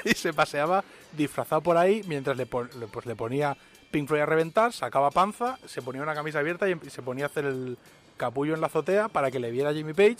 Y, 0.04 0.10
se 0.14 0.32
paseaba 0.32 0.82
disfrazado 1.12 1.60
por 1.60 1.76
ahí 1.76 2.02
mientras 2.06 2.36
le, 2.36 2.46
pon- 2.46 2.70
pues 2.92 3.06
le 3.06 3.14
ponía 3.16 3.56
Pink 3.90 4.08
Floyd 4.08 4.22
a 4.22 4.26
reventar, 4.26 4.72
sacaba 4.72 5.10
panza, 5.10 5.58
se 5.66 5.82
ponía 5.82 6.02
una 6.02 6.14
camisa 6.14 6.38
abierta 6.38 6.68
y, 6.68 6.72
y 6.82 6.90
se 6.90 7.02
ponía 7.02 7.24
a 7.24 7.28
hacer 7.28 7.44
el 7.44 7.76
capullo 8.16 8.54
en 8.54 8.60
la 8.60 8.68
azotea 8.68 9.08
para 9.08 9.30
que 9.30 9.40
le 9.40 9.50
viera 9.50 9.72
Jimmy 9.72 9.92
Page, 9.94 10.18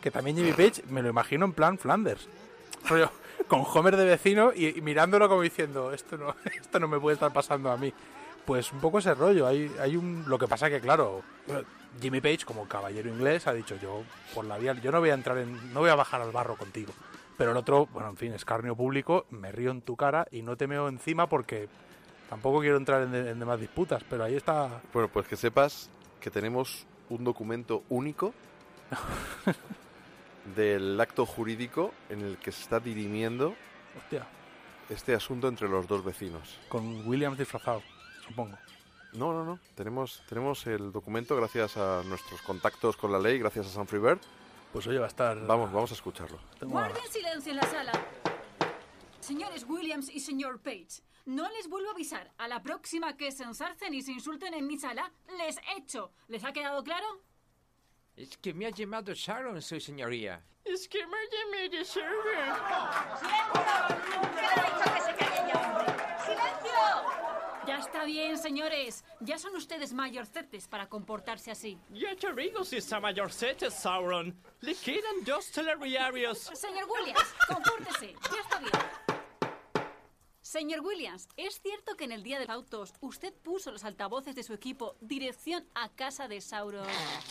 que 0.00 0.10
también 0.10 0.36
Jimmy 0.36 0.52
Page 0.52 0.82
me 0.88 1.02
lo 1.02 1.08
imagino 1.10 1.44
en 1.44 1.52
plan 1.52 1.78
Flanders. 1.78 2.28
Rollo, 2.88 3.10
con 3.48 3.62
Homer 3.64 3.96
de 3.96 4.04
vecino 4.04 4.52
y, 4.54 4.78
y 4.78 4.80
mirándolo 4.80 5.28
como 5.28 5.42
diciendo, 5.42 5.92
esto 5.92 6.16
no, 6.16 6.34
esto 6.60 6.80
no 6.80 6.88
me 6.88 6.98
puede 6.98 7.14
estar 7.14 7.32
pasando 7.32 7.70
a 7.70 7.76
mí. 7.76 7.92
Pues 8.44 8.72
un 8.72 8.80
poco 8.80 8.98
ese 8.98 9.14
rollo. 9.14 9.46
Hay, 9.46 9.70
hay 9.78 9.96
un, 9.96 10.24
lo 10.26 10.36
que 10.38 10.48
pasa 10.48 10.68
que, 10.68 10.80
claro, 10.80 11.22
Jimmy 12.00 12.20
Page, 12.20 12.44
como 12.44 12.66
caballero 12.68 13.08
inglés, 13.08 13.46
ha 13.46 13.52
dicho 13.52 13.76
yo, 13.76 14.02
por 14.34 14.44
la 14.44 14.58
vía, 14.58 14.72
yo 14.74 14.90
no 14.92 15.00
voy 15.00 15.10
a 15.10 15.14
entrar 15.14 15.38
en, 15.38 15.72
no 15.74 15.80
voy 15.80 15.90
a 15.90 15.94
bajar 15.94 16.20
al 16.22 16.32
barro 16.32 16.56
contigo. 16.56 16.92
Pero 17.36 17.50
el 17.52 17.56
otro, 17.56 17.86
bueno, 17.86 18.08
en 18.10 18.16
fin, 18.16 18.32
escarnio 18.32 18.76
público, 18.76 19.26
me 19.30 19.50
río 19.52 19.70
en 19.70 19.82
tu 19.82 19.96
cara 19.96 20.26
y 20.30 20.42
no 20.42 20.56
te 20.56 20.66
meo 20.66 20.88
encima 20.88 21.28
porque 21.28 21.68
tampoco 22.28 22.60
quiero 22.60 22.76
entrar 22.76 23.02
en, 23.02 23.12
de- 23.12 23.30
en 23.30 23.38
demás 23.38 23.58
disputas. 23.60 24.02
Pero 24.08 24.24
ahí 24.24 24.34
está, 24.36 24.80
Bueno, 24.92 25.08
pues 25.08 25.26
que 25.26 25.36
sepas 25.36 25.90
que 26.20 26.30
tenemos 26.30 26.86
un 27.08 27.24
documento 27.24 27.82
único 27.88 28.32
del 30.56 31.00
acto 31.00 31.24
jurídico 31.26 31.92
en 32.10 32.20
el 32.22 32.36
que 32.38 32.52
se 32.52 32.62
está 32.62 32.80
dirimiendo 32.80 33.54
hostia, 33.96 34.26
este 34.90 35.14
asunto 35.14 35.48
entre 35.48 35.68
los 35.68 35.86
dos 35.86 36.04
vecinos. 36.04 36.58
con 36.68 37.06
Williams 37.06 37.38
disfrazado, 37.38 37.82
supongo. 38.26 38.56
No, 39.12 39.32
no, 39.32 39.44
no. 39.44 39.58
Tenemos, 39.74 40.22
tenemos 40.28 40.66
el 40.66 40.90
documento 40.92 41.36
gracias 41.36 41.76
a 41.76 42.02
nuestros 42.04 42.40
contactos 42.42 42.96
con 42.96 43.12
la 43.12 43.18
ley, 43.18 43.38
gracias 43.38 43.66
a 43.66 43.70
Sanfrey 43.70 44.00
Bird. 44.00 44.20
Pues 44.72 44.86
oye, 44.86 44.98
va 44.98 45.04
a 45.04 45.08
estar... 45.08 45.38
Vamos, 45.46 45.70
vamos 45.72 45.90
a 45.90 45.94
escucharlo. 45.94 46.38
tengo 46.58 46.74
una- 46.74 46.88
Guarden 46.88 47.12
silencio 47.12 47.50
en 47.52 47.56
la 47.58 47.66
sala. 47.66 47.92
Señores 49.20 49.64
Williams 49.68 50.08
y 50.08 50.18
señor 50.20 50.60
Page, 50.62 51.02
no 51.26 51.48
les 51.50 51.68
vuelvo 51.68 51.90
a 51.90 51.92
avisar. 51.92 52.32
A 52.38 52.48
la 52.48 52.62
próxima 52.62 53.16
que 53.16 53.30
se 53.32 53.44
ensarcen 53.44 53.92
y 53.94 54.00
se 54.02 54.12
insulten 54.12 54.54
en 54.54 54.66
mi 54.66 54.78
sala, 54.78 55.12
les 55.38 55.58
echo. 55.76 56.10
¿Les 56.28 56.42
ha 56.44 56.52
quedado 56.52 56.82
claro? 56.82 57.06
Es 58.16 58.36
que 58.38 58.52
me 58.54 58.66
ha 58.66 58.70
llamado 58.70 59.12
Sharon, 59.14 59.60
su 59.60 59.78
señoría. 59.78 60.42
Es 60.64 60.88
que 60.88 61.06
me 61.06 61.16
llamé 61.30 61.68
de 61.68 61.84
server. 61.84 62.52
Ya 65.48 65.91
está 67.78 68.04
bien, 68.04 68.38
señores. 68.38 69.04
Ya 69.20 69.38
son 69.38 69.54
ustedes 69.54 69.92
mayorcetes 69.92 70.66
para 70.68 70.88
comportarse 70.88 71.50
así. 71.50 71.78
Ya 71.90 72.14
si 72.64 72.76
está 72.76 73.00
mayorcete, 73.00 73.70
Sauron. 73.70 74.34
Le 74.60 74.74
quedan 74.74 75.24
dos 75.24 75.50
telediarios. 75.50 76.50
Señor 76.54 76.88
Williams, 76.90 77.34
compórtese. 77.48 78.14
Ya 78.30 78.40
está 78.40 78.58
bien. 78.58 79.11
Señor 80.52 80.80
Williams, 80.82 81.30
¿es 81.38 81.62
cierto 81.62 81.96
que 81.96 82.04
en 82.04 82.12
el 82.12 82.22
día 82.22 82.38
de 82.38 82.44
los 82.44 82.54
autos 82.54 82.92
usted 83.00 83.32
puso 83.32 83.72
los 83.72 83.84
altavoces 83.84 84.34
de 84.34 84.42
su 84.42 84.52
equipo 84.52 84.96
dirección 85.00 85.66
a 85.74 85.88
casa 85.88 86.28
de 86.28 86.42
Sauron? 86.42 86.86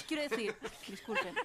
Quiero 0.07 0.23
decir, 0.23 0.55
disculpen, 0.87 1.35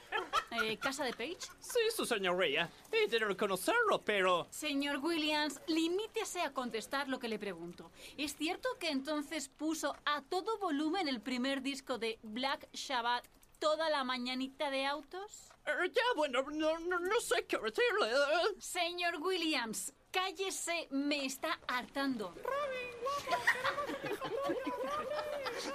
eh, 0.53 0.79
¿casa 0.79 1.05
de 1.05 1.12
Page? 1.12 1.37
Sí, 1.61 1.81
su 1.95 2.07
señoría. 2.07 2.70
He 2.91 3.09
de 3.09 3.18
reconocerlo, 3.18 4.03
pero... 4.03 4.47
Señor 4.49 5.05
Williams, 5.05 5.61
limítese 5.66 6.41
a 6.41 6.55
contestar 6.55 7.11
lo 7.11 7.18
que 7.18 7.29
le 7.29 7.39
pregunto. 7.39 7.91
¿Es 8.16 8.35
cierto 8.35 8.70
que 8.81 8.89
entonces 8.89 9.51
puso 9.51 9.95
a 10.07 10.22
todo 10.22 10.57
volumen 10.57 11.09
el 11.09 11.20
primer 11.20 11.61
disco 11.61 11.99
de 11.99 12.18
Black 12.22 12.70
Sabbath 12.72 13.29
toda 13.59 13.89
la 13.91 14.05
mañanita 14.05 14.71
de 14.71 14.87
autos? 14.87 15.49
Eh, 15.67 15.91
ya, 15.93 16.03
bueno, 16.17 16.43
no, 16.51 16.79
no, 16.79 16.99
no 17.01 17.21
sé 17.21 17.45
qué 17.47 17.59
decirle. 17.59 18.11
eh. 18.13 18.55
Señor 18.61 19.17
Williams, 19.21 19.93
cállese, 20.11 20.89
me 20.91 21.25
está 21.25 21.59
hartando. 21.67 22.35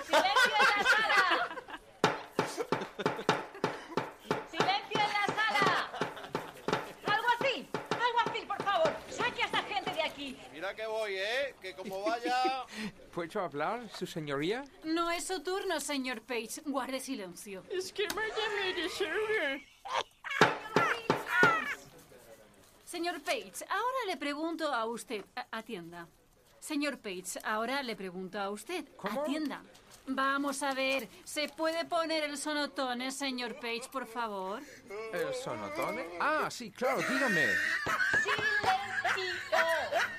¡Silencio 0.06 0.54
en 0.60 0.68
la 0.78 0.84
sala! 0.90 1.58
¡Silencio 4.50 5.00
en 5.02 5.14
la 5.14 5.26
sala! 5.28 5.92
¡Algo 7.08 7.28
así! 7.40 7.70
¡Algo 7.92 8.20
así, 8.26 8.46
por 8.46 8.64
favor! 8.64 8.92
¡Saque 9.10 9.44
a 9.44 9.46
esta 9.46 9.64
gente 9.64 9.92
de 9.94 10.02
aquí! 10.04 10.38
Mira 10.62 10.76
que 10.76 10.86
voy, 10.86 11.16
¿eh? 11.16 11.56
Que 11.60 11.74
como 11.74 12.04
vaya... 12.04 12.68
¿Puedo 13.16 13.42
hablar, 13.42 13.90
su 13.98 14.06
señoría? 14.06 14.64
No 14.84 15.10
es 15.10 15.26
su 15.26 15.42
turno, 15.42 15.80
señor 15.80 16.22
Page. 16.22 16.62
Guarde 16.68 17.00
silencio. 17.00 17.64
Es 17.72 17.92
que 17.92 18.04
me 18.10 18.28
llamé 18.28 18.80
de 18.80 18.88
ser. 18.90 19.62
Señor 22.86 23.24
Page, 23.24 23.66
ahora 23.70 23.98
le 24.06 24.18
pregunto 24.18 24.72
a 24.72 24.86
usted. 24.86 25.26
A- 25.36 25.48
Atienda. 25.50 26.08
Señor 26.60 27.00
Page, 27.00 27.40
ahora 27.44 27.82
le 27.82 27.96
pregunto 27.96 28.40
a 28.40 28.52
usted. 28.52 28.86
¿Cómo? 28.98 29.22
Atienda. 29.24 29.64
Vamos 30.06 30.62
a 30.62 30.76
ver, 30.76 31.08
¿se 31.24 31.50
puede 31.50 31.86
poner 31.86 32.24
el 32.26 32.38
sonotone, 32.38 33.12
señor 33.12 33.56
Page, 33.56 33.90
por 33.92 34.06
favor? 34.06 34.62
¿El 35.12 35.34
sonotone? 35.34 36.06
Ah, 36.20 36.50
sí, 36.52 36.70
claro, 36.70 37.02
dígame. 37.10 37.48
¡Silencio! 38.22 40.11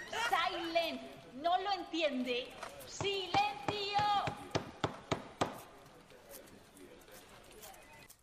¿No 1.43 1.59
lo 1.61 1.73
entiende? 1.73 2.47
¡Silencio! 2.87 3.99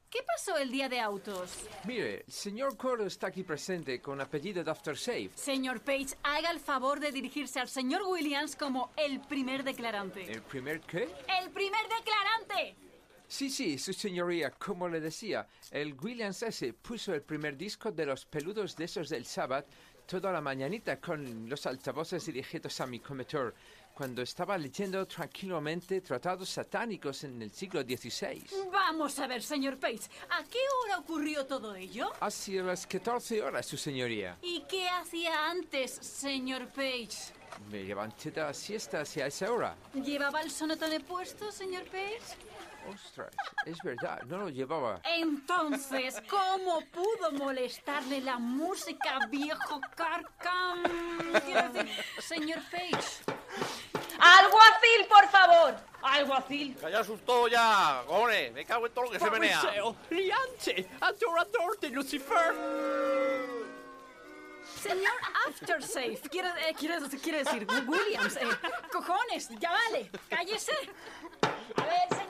¿Qué 0.10 0.20
pasó 0.26 0.58
el 0.58 0.72
día 0.72 0.90
de 0.90 1.00
autos? 1.00 1.68
Mire, 1.84 2.24
el 2.26 2.34
señor 2.34 2.76
Coro 2.76 3.06
está 3.06 3.28
aquí 3.28 3.44
presente 3.44 4.02
con 4.02 4.20
apellido 4.20 4.64
de 4.64 4.72
Aftershave. 4.72 5.30
Señor 5.36 5.82
Page, 5.82 6.16
haga 6.24 6.50
el 6.50 6.60
favor 6.60 7.00
de 7.00 7.12
dirigirse 7.12 7.60
al 7.60 7.70
señor 7.70 8.02
Williams 8.08 8.56
como 8.56 8.90
el 8.98 9.20
primer 9.20 9.64
declarante. 9.64 10.32
¿El 10.32 10.42
primer 10.42 10.82
qué? 10.82 11.04
¡El 11.40 11.52
primer 11.52 11.84
declarante! 11.84 12.76
Sí, 13.28 13.52
sí, 13.52 13.78
su 13.78 13.94
señoría, 13.94 14.50
como 14.50 14.90
le 14.90 15.00
decía, 15.00 15.48
el 15.70 15.94
Williams 15.94 16.42
S. 16.42 16.74
puso 16.74 17.14
el 17.14 17.22
primer 17.22 17.56
disco 17.56 17.92
de 17.92 18.08
los 18.08 18.26
peludos 18.26 18.76
de 18.76 18.86
esos 18.86 19.08
del 19.08 19.24
sábado 19.24 19.68
toda 20.10 20.32
la 20.32 20.42
mañanita 20.42 21.00
con 21.00 21.48
los 21.48 21.68
altavoces 21.68 22.26
dirigidos 22.26 22.82
a 22.82 22.88
mi 22.88 23.00
cometor 23.00 23.54
cuando 23.94 24.24
estaba 24.24 24.58
leyendo 24.58 25.06
tranquilamente 25.06 26.02
tratados 26.02 26.50
satánicos 26.50 27.24
en 27.26 27.40
el 27.44 27.52
siglo 27.52 27.84
XVI. 27.84 28.44
Vamos 28.72 29.20
a 29.20 29.28
ver, 29.28 29.44
señor 29.44 29.78
Page, 29.78 30.10
¿a 30.32 30.44
qué 30.46 30.58
hora 30.82 30.98
ocurrió 30.98 31.46
todo 31.46 31.76
ello? 31.76 32.12
Hacia 32.22 32.64
las 32.64 32.88
14 32.88 33.44
horas, 33.44 33.68
su 33.68 33.78
señoría. 33.78 34.36
¿Y 34.42 34.62
qué 34.68 34.90
hacía 34.90 35.52
antes, 35.52 35.92
señor 35.92 36.68
Page? 36.70 37.34
Me 37.70 37.84
levanté 37.84 38.32
de 38.32 38.42
la 38.42 38.54
siesta 38.54 39.02
hacia 39.02 39.28
esa 39.28 39.52
hora. 39.52 39.76
¿Llevaba 39.94 40.42
el 40.42 40.50
sonotone 40.50 41.02
puesto, 41.02 41.52
señor 41.52 41.84
Page? 41.84 42.49
Ostras, 42.88 43.34
es 43.66 43.78
verdad, 43.84 44.22
no 44.24 44.38
lo 44.38 44.50
llevaba. 44.50 45.00
Entonces, 45.04 46.22
¿cómo 46.30 46.82
pudo 46.92 47.32
molestarle 47.34 48.22
la 48.22 48.40
música, 48.40 49.20
viejo 49.30 49.80
carcam? 49.96 50.84
Quiero 51.46 51.70
decir, 51.70 52.04
señor 52.20 52.60
Page. 52.72 53.24
¡Alguacil, 54.20 55.08
por 55.08 55.28
favor! 55.30 55.76
¡Alguacil! 56.02 56.76
¡Calla 56.78 57.00
asustó 57.00 57.48
ya! 57.48 58.04
¡Gone! 58.08 58.52
Me 58.52 58.66
cago 58.66 58.88
en 58.88 58.94
todo 58.94 59.06
lo 59.06 59.12
que 59.12 59.20
se 59.20 59.30
menea. 59.30 59.62
Liante, 60.10 60.90
adorador 61.00 61.80
de 61.80 61.90
Lucifer. 61.90 62.56
Señor 64.82 65.12
Aftersafe, 65.48 66.22
quiero, 66.30 66.48
eh, 66.50 66.74
quiero, 66.78 66.96
quiero 67.22 67.40
decir, 67.40 67.68
Williams, 67.86 68.38
eh, 68.38 68.48
cojones, 68.92 69.50
ya 69.60 69.72
vale, 69.72 70.10
cállese. 70.30 70.72
A 71.76 71.84
ver, 71.84 72.08
señores. 72.10 72.29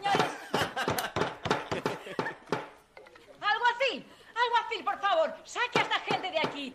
¡Alguacil! 3.90 4.06
¡Alguacil, 4.36 4.84
por 4.84 5.00
favor! 5.00 5.34
¡Saque 5.44 5.80
a 5.80 5.82
esta 5.82 6.00
gente 6.02 6.32
de 6.32 6.40
aquí! 6.40 6.74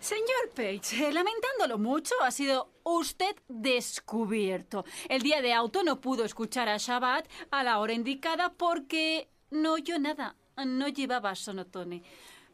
Señor 0.00 0.50
Page, 0.54 1.08
eh, 1.08 1.12
lamentándolo 1.12 1.76
mucho, 1.78 2.14
ha 2.22 2.30
sido 2.30 2.70
usted 2.84 3.36
descubierto. 3.48 4.84
El 5.08 5.22
día 5.22 5.42
de 5.42 5.52
auto 5.52 5.82
no 5.82 6.00
pudo 6.00 6.24
escuchar 6.24 6.68
a 6.68 6.78
Shabbat 6.78 7.28
a 7.50 7.62
la 7.62 7.78
hora 7.78 7.92
indicada 7.92 8.52
porque 8.52 9.28
no 9.50 9.74
oyó 9.74 9.98
nada, 9.98 10.36
no 10.56 10.88
llevaba 10.88 11.34
sonotone. 11.34 12.02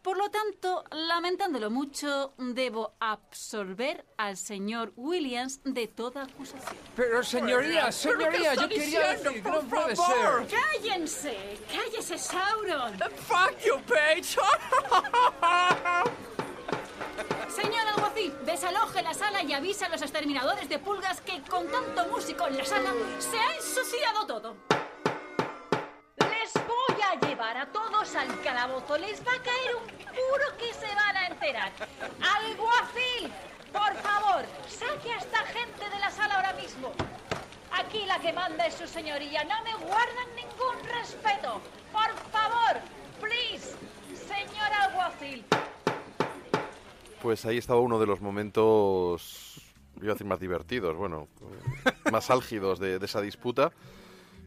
Por 0.04 0.18
lo 0.18 0.30
tanto, 0.30 0.84
lamentándolo 0.90 1.70
mucho, 1.70 2.34
debo 2.36 2.92
absolver 3.00 4.04
al 4.18 4.36
señor 4.36 4.92
Williams 4.96 5.62
de 5.64 5.88
toda 5.88 6.24
acusación. 6.24 6.76
Pero 6.94 7.22
señoría, 7.24 7.88
¿Pero 8.02 8.18
qué 8.18 8.24
señoría, 8.26 8.54
yo 8.54 8.68
quería 8.68 9.12
decir 9.14 9.42
por 9.42 9.64
no 9.64 9.70
puede 9.70 9.96
favor? 9.96 10.46
ser. 10.46 10.60
¡Cállense! 10.60 11.58
¡Cállese, 11.72 12.18
Sauron! 12.18 12.98
Fuck 13.26 13.58
you, 13.64 13.80
Page. 13.86 14.36
Señor 17.48 17.88
alguacil, 17.96 18.34
desaloje 18.44 19.00
la 19.02 19.14
sala 19.14 19.42
y 19.42 19.54
avisa 19.54 19.86
a 19.86 19.88
los 19.88 20.02
exterminadores 20.02 20.68
de 20.68 20.78
pulgas 20.80 21.22
que 21.22 21.40
con 21.48 21.66
tanto 21.68 22.04
músico 22.08 22.46
en 22.46 22.58
la 22.58 22.64
sala 22.66 22.92
se 23.18 23.38
ha 23.38 23.56
ensuciado 23.56 24.26
todo. 24.26 24.56
Voy 26.88 27.00
a 27.02 27.26
llevar 27.26 27.56
a 27.56 27.66
todos 27.66 28.14
al 28.14 28.40
calabozo. 28.42 28.98
Les 28.98 29.20
va 29.26 29.32
a 29.32 29.42
caer 29.42 29.76
un 29.76 29.86
puro 29.86 30.56
que 30.58 30.72
se 30.74 30.94
van 30.94 31.16
a 31.16 31.26
enterar. 31.28 31.72
¡Alguacil! 32.20 33.32
Por 33.72 33.94
favor, 34.02 34.44
saque 34.68 35.12
a 35.12 35.18
esta 35.18 35.38
gente 35.46 35.88
de 35.90 35.98
la 35.98 36.10
sala 36.10 36.36
ahora 36.36 36.52
mismo. 36.54 36.92
Aquí 37.72 38.04
la 38.06 38.18
que 38.20 38.32
manda 38.32 38.66
es 38.66 38.74
su 38.74 38.86
señoría. 38.86 39.44
No 39.44 39.62
me 39.64 39.74
guardan 39.86 40.28
ningún 40.36 40.76
respeto. 41.00 41.60
Por 41.92 42.14
favor, 42.30 42.80
please, 43.20 43.74
señor 44.14 44.72
alguacil. 44.80 45.44
Pues 47.20 47.44
ahí 47.46 47.58
estaba 47.58 47.80
uno 47.80 47.98
de 47.98 48.06
los 48.06 48.20
momentos, 48.20 49.60
iba 49.96 50.10
a 50.10 50.14
decir 50.14 50.26
más 50.26 50.38
divertidos, 50.38 50.94
bueno, 50.96 51.28
más 52.12 52.30
álgidos 52.30 52.78
de, 52.78 52.98
de 52.98 53.06
esa 53.06 53.20
disputa. 53.20 53.72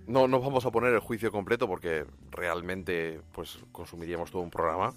No, 0.08 0.28
no 0.28 0.40
vamos 0.40 0.66
a 0.66 0.72
poner 0.72 0.94
el 0.94 1.00
juicio 1.00 1.32
completo 1.32 1.68
porque 1.68 2.06
realmente 2.32 3.22
pues 3.34 3.60
consumiríamos 3.72 4.32
todo 4.32 4.42
un 4.42 4.50
programa, 4.50 4.94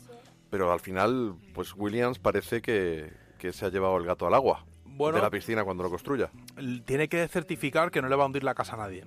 pero 0.51 0.73
al 0.73 0.81
final 0.81 1.35
pues 1.53 1.75
Williams 1.77 2.19
parece 2.19 2.63
que, 2.63 3.13
que 3.39 3.53
se 3.53 3.67
ha 3.67 3.71
llevado 3.71 3.97
el 3.97 4.05
gato 4.05 4.27
al 4.27 4.35
agua 4.35 4.65
Bueno. 4.85 5.17
de 5.17 5.23
la 5.23 5.31
piscina 5.31 5.65
cuando 5.65 5.83
lo 5.83 5.91
construya. 5.91 6.31
Tiene 6.85 7.09
que 7.09 7.27
certificar 7.29 7.91
que 7.91 8.01
no 8.01 8.09
le 8.09 8.15
va 8.17 8.23
a 8.23 8.27
hundir 8.27 8.45
la 8.45 8.55
casa 8.55 8.75
a 8.75 8.79
nadie. 8.79 9.05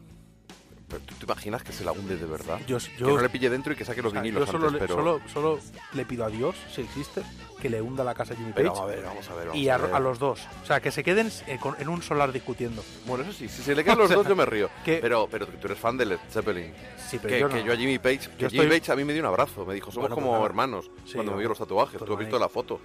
Pero 0.93 1.05
¿tú 1.05 1.15
te 1.15 1.25
imaginas 1.25 1.63
que 1.63 1.71
se 1.73 1.83
la 1.83 1.91
hunde 1.91 2.15
de 2.17 2.25
verdad? 2.25 2.59
Yo- 2.67 2.77
que 2.77 2.83
yo- 2.97 3.07
no 3.07 3.21
le 3.21 3.29
pille 3.29 3.49
dentro 3.49 3.73
y 3.73 3.75
que 3.75 3.83
saque 3.83 4.01
los 4.03 4.11
O 4.11 4.13
sea, 4.13 4.21
vinilos 4.21 4.45
yo 4.45 4.51
solo, 4.51 4.67
antes, 4.67 4.81
le, 4.81 4.87
pero... 4.87 4.95
solo, 4.99 5.21
solo 5.33 5.59
le 5.93 6.05
pido 6.05 6.23
a 6.25 6.29
Dios, 6.29 6.55
si 6.73 6.81
existe, 6.81 7.23
que 7.59 7.69
le 7.69 7.81
hunda 7.81 8.03
la 8.03 8.13
casa 8.13 8.33
a 8.33 8.37
Jimmy 8.37 8.51
Page. 8.51 8.63
Pero 8.63 8.73
vamos 8.73 8.83
a 8.83 8.95
ver, 8.95 9.03
vamos 9.05 9.29
a 9.29 9.33
ver. 9.35 9.47
vamos 9.47 9.59
y 9.61 9.69
a, 9.69 9.77
ver. 9.77 9.93
a 9.95 9.99
los 9.99 10.19
dos. 10.19 10.39
O 10.61 10.65
sea, 10.67 10.79
que 10.81 10.91
se 10.91 11.03
queden 11.03 11.31
eh, 11.47 11.57
en 11.79 11.89
un 11.89 12.01
solar 12.03 12.31
discutiendo. 12.31 12.83
Bueno, 13.05 13.23
eso 13.23 13.33
sí, 13.33 13.47
si 13.49 13.63
se 13.63 13.73
le 13.73 13.83
quedan 13.83 13.97
los 13.99 14.09
dos 14.11 14.27
yo 14.27 14.35
me 14.35 14.45
río. 14.45 14.69
que- 14.85 14.99
Pero, 14.99 15.27
pero 15.31 15.47
tú 15.47 15.65
eres 15.67 15.79
fan 15.79 15.97
de 15.97 16.05
Led 16.05 16.19
Zeppelin. 16.29 16.71
Sí, 17.09 17.17
pero 17.21 17.29
que, 17.33 17.39
yo 17.39 17.49
que 17.49 17.55
no. 17.61 17.65
yo 17.65 17.73
a 17.73 17.75
Jimmy 17.75 17.97
Page, 17.99 18.19
que 18.37 18.43
Yo 18.43 18.49
Jimmy 18.49 18.63
estoy- 18.65 18.79
Page 18.79 18.91
a 18.91 18.95
mí 18.95 19.03
me 19.03 19.13
dio 19.13 19.21
un 19.23 19.27
abrazo, 19.27 19.65
me 19.65 19.73
dijo, 19.73 19.91
somos 19.91 20.03
Bueno, 20.09 20.15
pues 20.15 20.23
como 20.23 20.33
nada. 20.35 20.45
hermanos 20.45 20.91
Sí, 21.05 21.13
cuando 21.15 21.31
me 21.33 21.39
vio 21.39 21.49
los 21.49 21.57
tatuajes. 21.57 21.97
pues 21.97 22.07
Tú 22.07 22.13
has 22.13 22.19
visto 22.19 22.37
la 22.37 22.49
foto. 22.49 22.79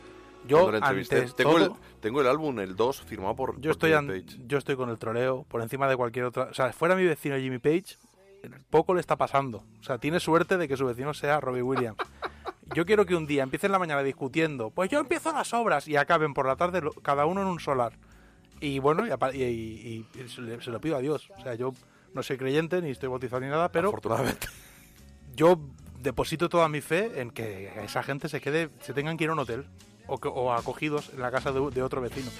Yo, 0.47 0.69
antes 0.71 1.35
Tengo, 1.35 1.59
el, 1.59 1.71
tengo 2.01 2.21
el 2.21 2.27
álbum, 2.27 2.59
el 2.61 2.75
2, 2.77 3.03
firmado 3.03 3.35
por, 3.37 3.57
Yo 3.57 3.63
por 3.63 3.71
estoy, 3.73 3.93
Jimmy 3.93 4.15
an- 4.19 4.25
Page. 4.25 4.39
yo 4.47 4.59
estoy 4.59 4.77
con 4.77 4.89
el 4.89 4.99
troleo 4.99 5.45
por 5.49 5.61
encima 5.63 5.89
de 5.89 5.97
cualquier 5.97 6.25
otra. 6.27 6.45
O 6.45 6.55
sea, 6.55 6.73
fuera 6.73 6.95
mi 6.97 7.05
vecino 7.05 7.37
Jimmy 7.37 7.59
Page, 7.59 7.97
poco 8.71 8.95
le 8.95 9.01
está 9.01 9.17
pasando. 9.17 9.65
O 9.81 9.83
sea, 9.83 9.99
tiene 9.99 10.21
suerte 10.21 10.57
de 10.57 10.69
que 10.69 10.77
su 10.77 10.87
vecino 10.87 11.13
sea 11.13 11.41
Robbie 11.41 11.63
Williams. 11.63 11.99
Yo 12.75 12.85
quiero 12.87 13.05
que 13.07 13.15
un 13.17 13.27
día 13.27 13.43
empiecen 13.43 13.73
la 13.73 13.79
mañana 13.79 14.03
discutiendo, 14.03 14.69
pues 14.71 14.91
yo 14.91 15.01
empiezo 15.01 15.33
las 15.33 15.55
obras 15.55 15.89
y 15.89 15.97
acaben 15.97 16.35
por 16.35 16.47
la 16.47 16.55
tarde 16.57 16.83
lo- 16.83 16.93
cada 16.93 17.25
uno 17.25 17.41
en 17.41 17.47
un 17.49 17.61
solar. 17.61 17.95
Y 18.61 18.79
bueno, 18.79 19.07
y, 19.07 19.37
y- 19.37 19.43
y- 19.43 20.21
y 20.23 20.29
se, 20.29 20.43
le- 20.43 20.61
se 20.61 20.71
lo 20.71 20.79
pido 20.79 20.97
a 20.97 21.01
Dios. 21.01 21.31
O 21.39 21.43
sea, 21.43 21.55
yo 21.55 21.73
no 22.13 22.23
soy 22.23 22.37
creyente 22.37 22.83
ni 22.83 22.91
estoy 22.91 23.09
bautizado 23.09 23.41
ni 23.41 23.49
nada, 23.49 23.73
pero 23.73 23.89
Afortunadamente. 23.89 24.49
yo 25.35 25.59
deposito 26.01 26.51
toda 26.51 26.69
mi 26.69 26.83
fe 26.83 27.21
en 27.23 27.31
que 27.31 27.73
esa 27.85 28.03
gente 28.03 28.29
se 28.29 28.39
quede, 28.41 28.69
se 28.81 28.93
tengan 28.93 29.17
que 29.17 29.25
ir 29.25 29.31
a 29.31 29.33
un 29.33 29.39
hotel 29.39 29.67
o, 30.09 30.53
acogidos 30.53 31.11
en 31.15 31.21
la 31.21 31.31
casa 31.31 31.53
de, 31.53 31.83
otro 31.83 32.01
vecino. 32.01 32.31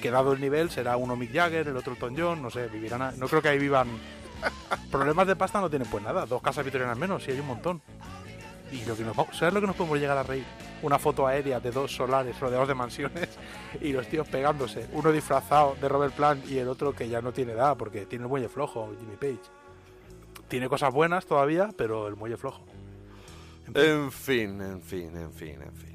Que 0.00 0.10
dado 0.10 0.32
el 0.32 0.40
nivel 0.40 0.70
será 0.70 0.96
uno 0.96 1.14
Mick 1.14 1.32
Jagger, 1.32 1.68
el 1.68 1.76
otro 1.76 1.92
Elton 1.92 2.14
John, 2.18 2.42
no 2.42 2.50
sé, 2.50 2.66
vivirán. 2.66 3.02
A, 3.02 3.12
no 3.12 3.28
creo 3.28 3.40
que 3.40 3.48
ahí 3.48 3.58
vivan. 3.58 3.88
Problemas 4.90 5.26
de 5.28 5.36
pasta 5.36 5.60
no 5.60 5.70
tienen 5.70 5.88
pues 5.88 6.02
nada, 6.02 6.26
dos 6.26 6.42
casas 6.42 6.64
victorianas 6.64 6.98
menos, 6.98 7.22
sí 7.22 7.30
hay 7.30 7.38
un 7.40 7.46
montón. 7.46 7.80
Y 8.72 8.84
lo 8.86 8.96
que 8.96 9.04
nos 9.04 9.14
¿sabes 9.36 9.52
lo 9.52 9.60
que 9.60 9.66
nos 9.66 9.76
podemos 9.76 10.00
llegar 10.00 10.16
a 10.16 10.22
reír? 10.22 10.44
Una 10.80 10.98
foto 10.98 11.26
aérea 11.26 11.60
de 11.60 11.70
dos 11.70 11.94
solares 11.94 12.40
rodeados 12.40 12.66
de 12.66 12.74
mansiones 12.74 13.28
y 13.80 13.92
los 13.92 14.08
tíos 14.08 14.26
pegándose, 14.28 14.88
uno 14.92 15.12
disfrazado 15.12 15.76
de 15.80 15.88
Robert 15.88 16.14
Plant 16.14 16.50
y 16.50 16.58
el 16.58 16.68
otro 16.68 16.92
que 16.94 17.08
ya 17.08 17.20
no 17.20 17.32
tiene 17.32 17.52
edad 17.52 17.76
porque 17.76 18.06
tiene 18.06 18.24
el 18.24 18.28
muelle 18.30 18.48
flojo, 18.48 18.90
Jimmy 18.98 19.16
Page. 19.16 19.50
Tiene 20.48 20.68
cosas 20.68 20.92
buenas 20.92 21.26
todavía, 21.26 21.70
pero 21.76 22.08
el 22.08 22.16
muelle 22.16 22.36
flojo. 22.36 22.64
En 23.74 24.10
fin, 24.10 24.60
en 24.60 24.82
fin, 24.82 25.16
en 25.16 25.32
fin. 25.32 25.62
En 25.62 25.72
fin. 25.72 25.91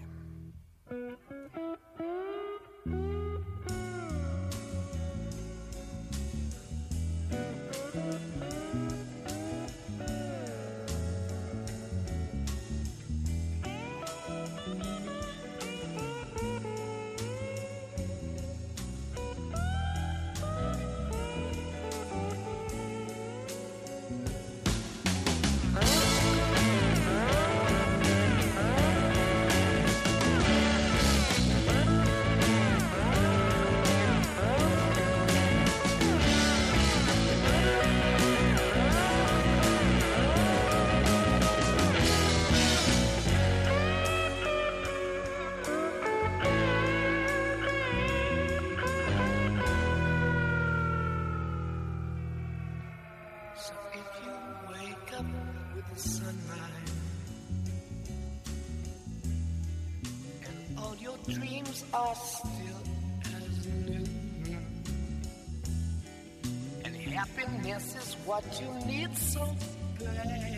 dreams 61.30 61.84
are 61.94 62.16
still 62.16 62.84
as 63.26 63.68
new. 63.86 64.06
And 66.86 66.96
happiness 66.96 67.96
is 67.96 68.14
what 68.26 68.44
you 68.62 68.88
need 68.88 69.16
so 69.18 69.56
bad. 70.00 70.57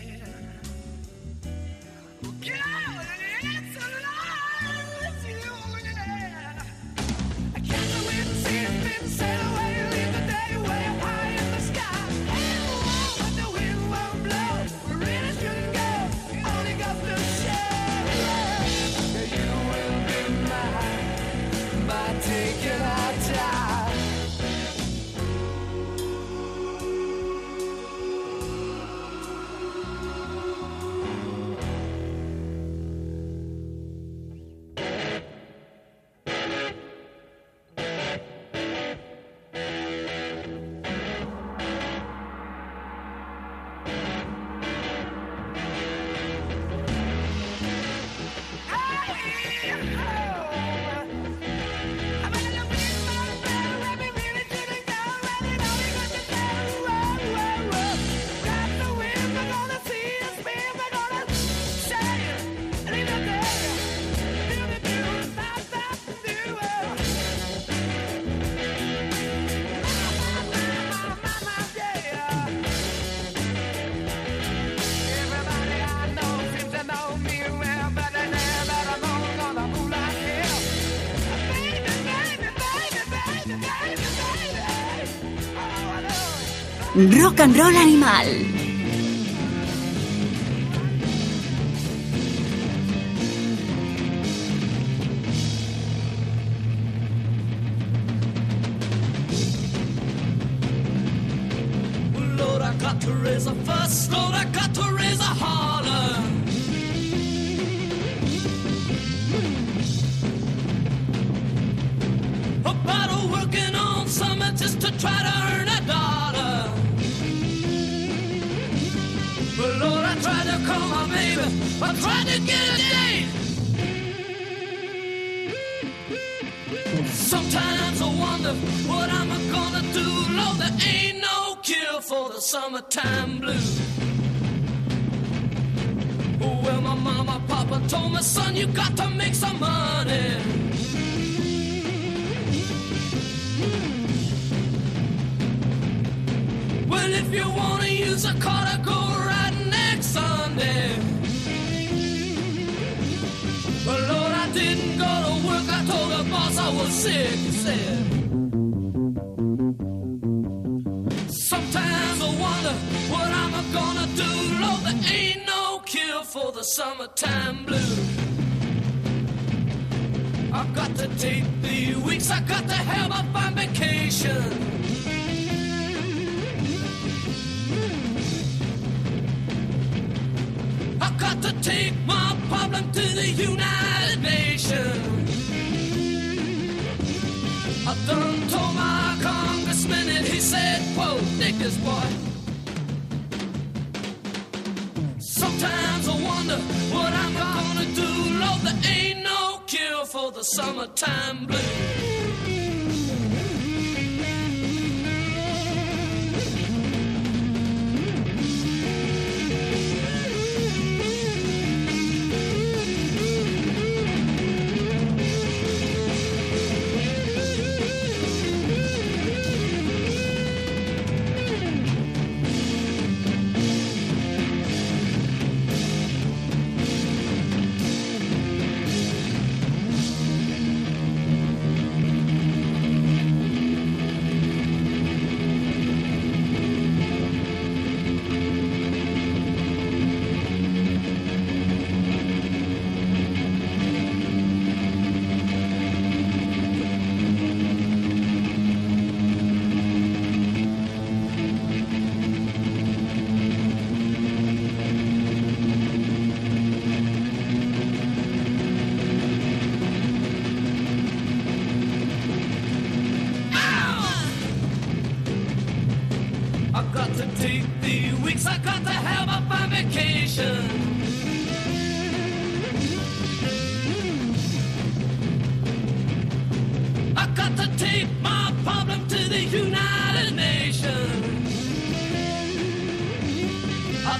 Rock 87.08 87.40
and 87.40 87.56
Roll 87.56 87.74
Animal. 87.74 88.49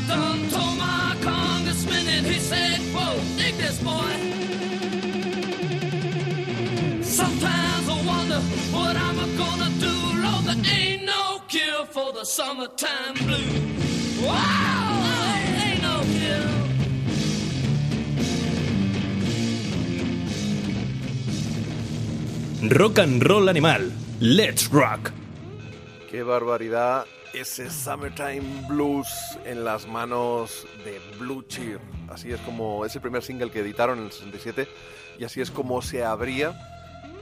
Done 0.07 0.49
told 0.51 0.77
my 0.79 1.17
congressman, 1.23 2.07
and 2.17 2.27
he 2.27 2.39
said, 2.39 2.79
Whoa, 2.95 3.19
dig 3.37 3.55
this 3.57 3.79
boy. 3.83 4.13
Sometimes 7.03 7.89
I 7.89 7.97
wonder 8.13 8.41
what 8.77 8.95
I'm 8.97 9.19
gonna 9.37 9.71
do. 9.87 9.95
Lord, 10.25 10.45
there 10.49 10.63
ain't 10.79 11.05
no 11.05 11.41
cure 11.49 11.85
for 11.87 12.13
the 12.13 12.25
summertime 12.25 13.15
blues. 13.15 14.21
Wow, 14.23 15.01
there 15.07 15.67
ain't 15.67 15.83
no 15.83 15.97
cure. 16.15 16.51
Rock 22.79 22.99
and 22.99 23.29
Roll 23.29 23.49
Animal. 23.49 23.91
Let's 24.21 24.69
Rock. 24.69 25.13
Qué 26.11 26.25
barbaridad 26.25 27.07
ese 27.33 27.71
Summertime 27.71 28.67
Blues 28.67 29.07
en 29.45 29.65
las 29.65 29.87
manos 29.87 30.67
de 30.85 31.01
Blue 31.21 31.43
Cheer. 31.43 31.79
Así 32.09 32.33
es 32.33 32.41
como 32.41 32.85
es 32.85 32.97
el 32.97 33.01
primer 33.01 33.23
single 33.23 33.53
que 33.53 33.61
editaron 33.61 34.01
en 34.01 34.07
el 34.07 34.11
67 34.11 34.67
y 35.21 35.25
así 35.25 35.41
es 35.41 35.53
como 35.53 35.81
se 35.83 36.05
abría 36.05 36.53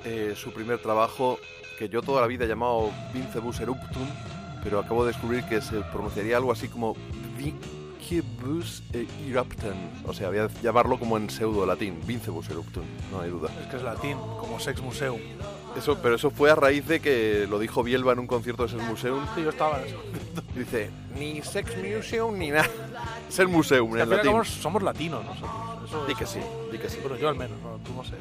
eh, 0.07 0.33
su 0.35 0.55
primer 0.55 0.79
trabajo 0.79 1.39
que 1.79 1.91
yo 1.91 2.01
toda 2.01 2.23
la 2.23 2.27
vida 2.27 2.47
he 2.47 2.49
llamado 2.49 2.91
Vince 3.13 3.41
Bus 3.41 3.61
Eruptum, 3.61 4.09
pero 4.65 4.79
acabo 4.79 5.05
de 5.05 5.13
descubrir 5.13 5.45
que 5.45 5.61
se 5.61 5.83
pronunciaría 5.93 6.39
algo 6.39 6.51
así 6.51 6.69
como 6.69 6.97
Vincebus 7.37 8.83
Eruptum. 8.91 9.77
O 10.07 10.15
sea, 10.15 10.29
voy 10.29 10.39
a 10.39 10.49
llamarlo 10.63 10.99
como 10.99 11.19
en 11.19 11.29
pseudo 11.29 11.67
latín, 11.67 12.01
Vincebus 12.07 12.49
Eruptum, 12.49 12.85
no 13.13 13.21
hay 13.21 13.29
duda. 13.29 13.51
Es 13.61 13.67
que 13.67 13.77
es 13.77 13.83
latín, 13.83 14.17
como 14.41 14.59
Sex 14.59 14.81
Museum. 14.81 15.21
Eso, 15.77 15.99
pero 16.03 16.17
eso 16.17 16.31
fue 16.31 16.51
a 16.51 16.55
raíz 16.55 16.87
de 16.89 17.01
que 17.01 17.47
lo 17.49 17.59
dijo 17.59 17.83
Bielba 17.83 18.13
en 18.13 18.19
un 18.19 18.27
concierto 18.27 18.65
de 18.65 18.71
Sex 18.71 18.83
Museum. 18.83 19.25
Sí, 19.35 19.43
yo 19.43 19.51
estaba 19.51 19.81
en 19.81 19.87
eso. 19.89 19.97
Dice, 20.57 20.91
ni 21.17 21.41
Sex 21.43 21.71
Museum 21.77 22.37
ni 22.39 22.51
nada. 22.51 22.69
Sex 23.29 23.49
Museum 23.49 23.97
en 23.97 24.09
latín. 24.11 24.25
somos, 24.31 24.49
somos 24.49 24.83
latinos 24.83 25.25
nosotros. 25.25 25.51
Eso 25.89 26.07
Di 26.07 26.15
que 26.15 26.27
sí, 26.27 26.41
di 26.73 26.79
que 26.79 26.89
sí. 26.89 26.99
Bueno, 27.01 27.17
yo 27.17 27.29
al 27.29 27.37
menos, 27.37 27.57
no, 27.63 27.79
tú 27.85 27.93
no 27.95 28.03
sé. 28.05 28.15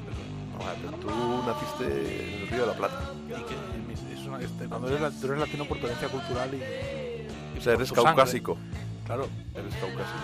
Pero, 0.57 0.71
pero 0.81 0.97
tú 0.97 1.43
naciste 1.47 2.35
en 2.35 2.41
el 2.43 2.47
Río 2.49 2.61
de 2.61 2.67
la 2.67 2.73
Plata. 2.73 3.11
y 3.27 3.29
que 3.31 4.13
es 4.13 4.27
una- 4.27 4.39
este, 4.41 4.65
cuando 4.67 4.87
eres, 4.89 5.19
tú 5.19 5.27
eres 5.27 5.39
latino 5.39 5.65
por 5.65 5.77
tu 5.79 5.85
herencia 5.87 6.07
cultural 6.09 6.49
y... 6.53 7.57
O 7.57 7.61
sea, 7.61 7.73
eres 7.73 7.89
tu 7.89 7.95
sangre. 7.95 8.09
caucásico. 8.15 8.57
Claro. 9.05 9.27
Eres 9.55 9.73
caucásico. 9.75 10.17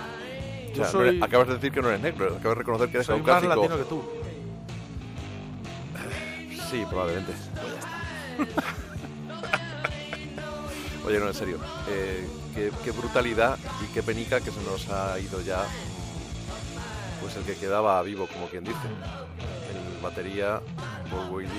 O 0.72 0.76
sea, 0.76 0.86
no 0.86 0.92
soy- 0.92 1.08
eres- 1.10 1.24
acabas 1.24 1.48
de 1.48 1.54
decir 1.56 1.72
que 1.72 1.82
no 1.82 1.90
eres 1.90 2.02
negro, 2.02 2.26
acabas 2.28 2.44
de 2.44 2.56
reconocer 2.56 2.90
que 2.90 2.98
eres 2.98 3.08
Soy 3.08 3.18
más 3.22 3.26
caucásico. 3.26 3.56
latino 3.62 3.78
que 3.78 3.84
tú. 3.90 4.04
Sí, 6.74 6.84
probablemente. 6.90 7.34
Oye, 11.06 11.20
no, 11.20 11.28
en 11.28 11.34
serio. 11.36 11.60
eh, 11.88 12.28
qué, 12.84 12.92
brutalidad 12.92 13.60
y 13.84 13.94
qué 13.94 14.02
penica 14.02 14.42
que 14.42 14.50
se 14.50 14.60
nos 14.64 14.90
ha 14.90 15.20
ido 15.20 15.40
ya. 15.42 15.60
mm, 15.60 17.22
Pues 17.22 17.36
el 17.36 17.44
que 17.44 17.54
quedaba 17.58 18.02
vivo, 18.02 18.26
como 18.26 18.48
quien 18.48 18.64
dice. 18.64 18.88
El 19.70 20.02
batería 20.02 20.62
Paul 21.12 21.30
Whaley 21.30 21.52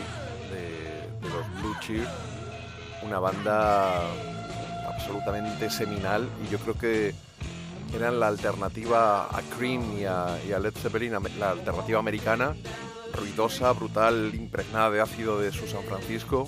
de, 0.51 1.29
los 1.29 1.63
Blue 1.63 1.77
Cheer. 1.79 2.09
Una 3.05 3.21
banda 3.21 4.01
absolutamente 4.89 5.71
seminal 5.71 6.29
y 6.45 6.51
yo 6.51 6.59
creo 6.59 6.75
que 6.77 7.15
eran 7.95 8.19
la 8.19 8.27
alternativa 8.27 9.27
a 9.27 9.43
Cream 9.57 9.97
y 9.97 10.07
a, 10.07 10.41
y 10.45 10.51
a 10.51 10.59
Led 10.59 10.75
Zeppelin, 10.75 11.13
la 11.39 11.51
alternativa 11.51 12.01
americana, 12.01 12.57
ruidosa, 13.15 13.73
brutal, 13.73 14.33
impregnada 14.35 14.91
de 14.91 15.01
ácido 15.01 15.39
de 15.41 15.53
su 15.53 15.67
San 15.67 15.83
Francisco 15.85 16.47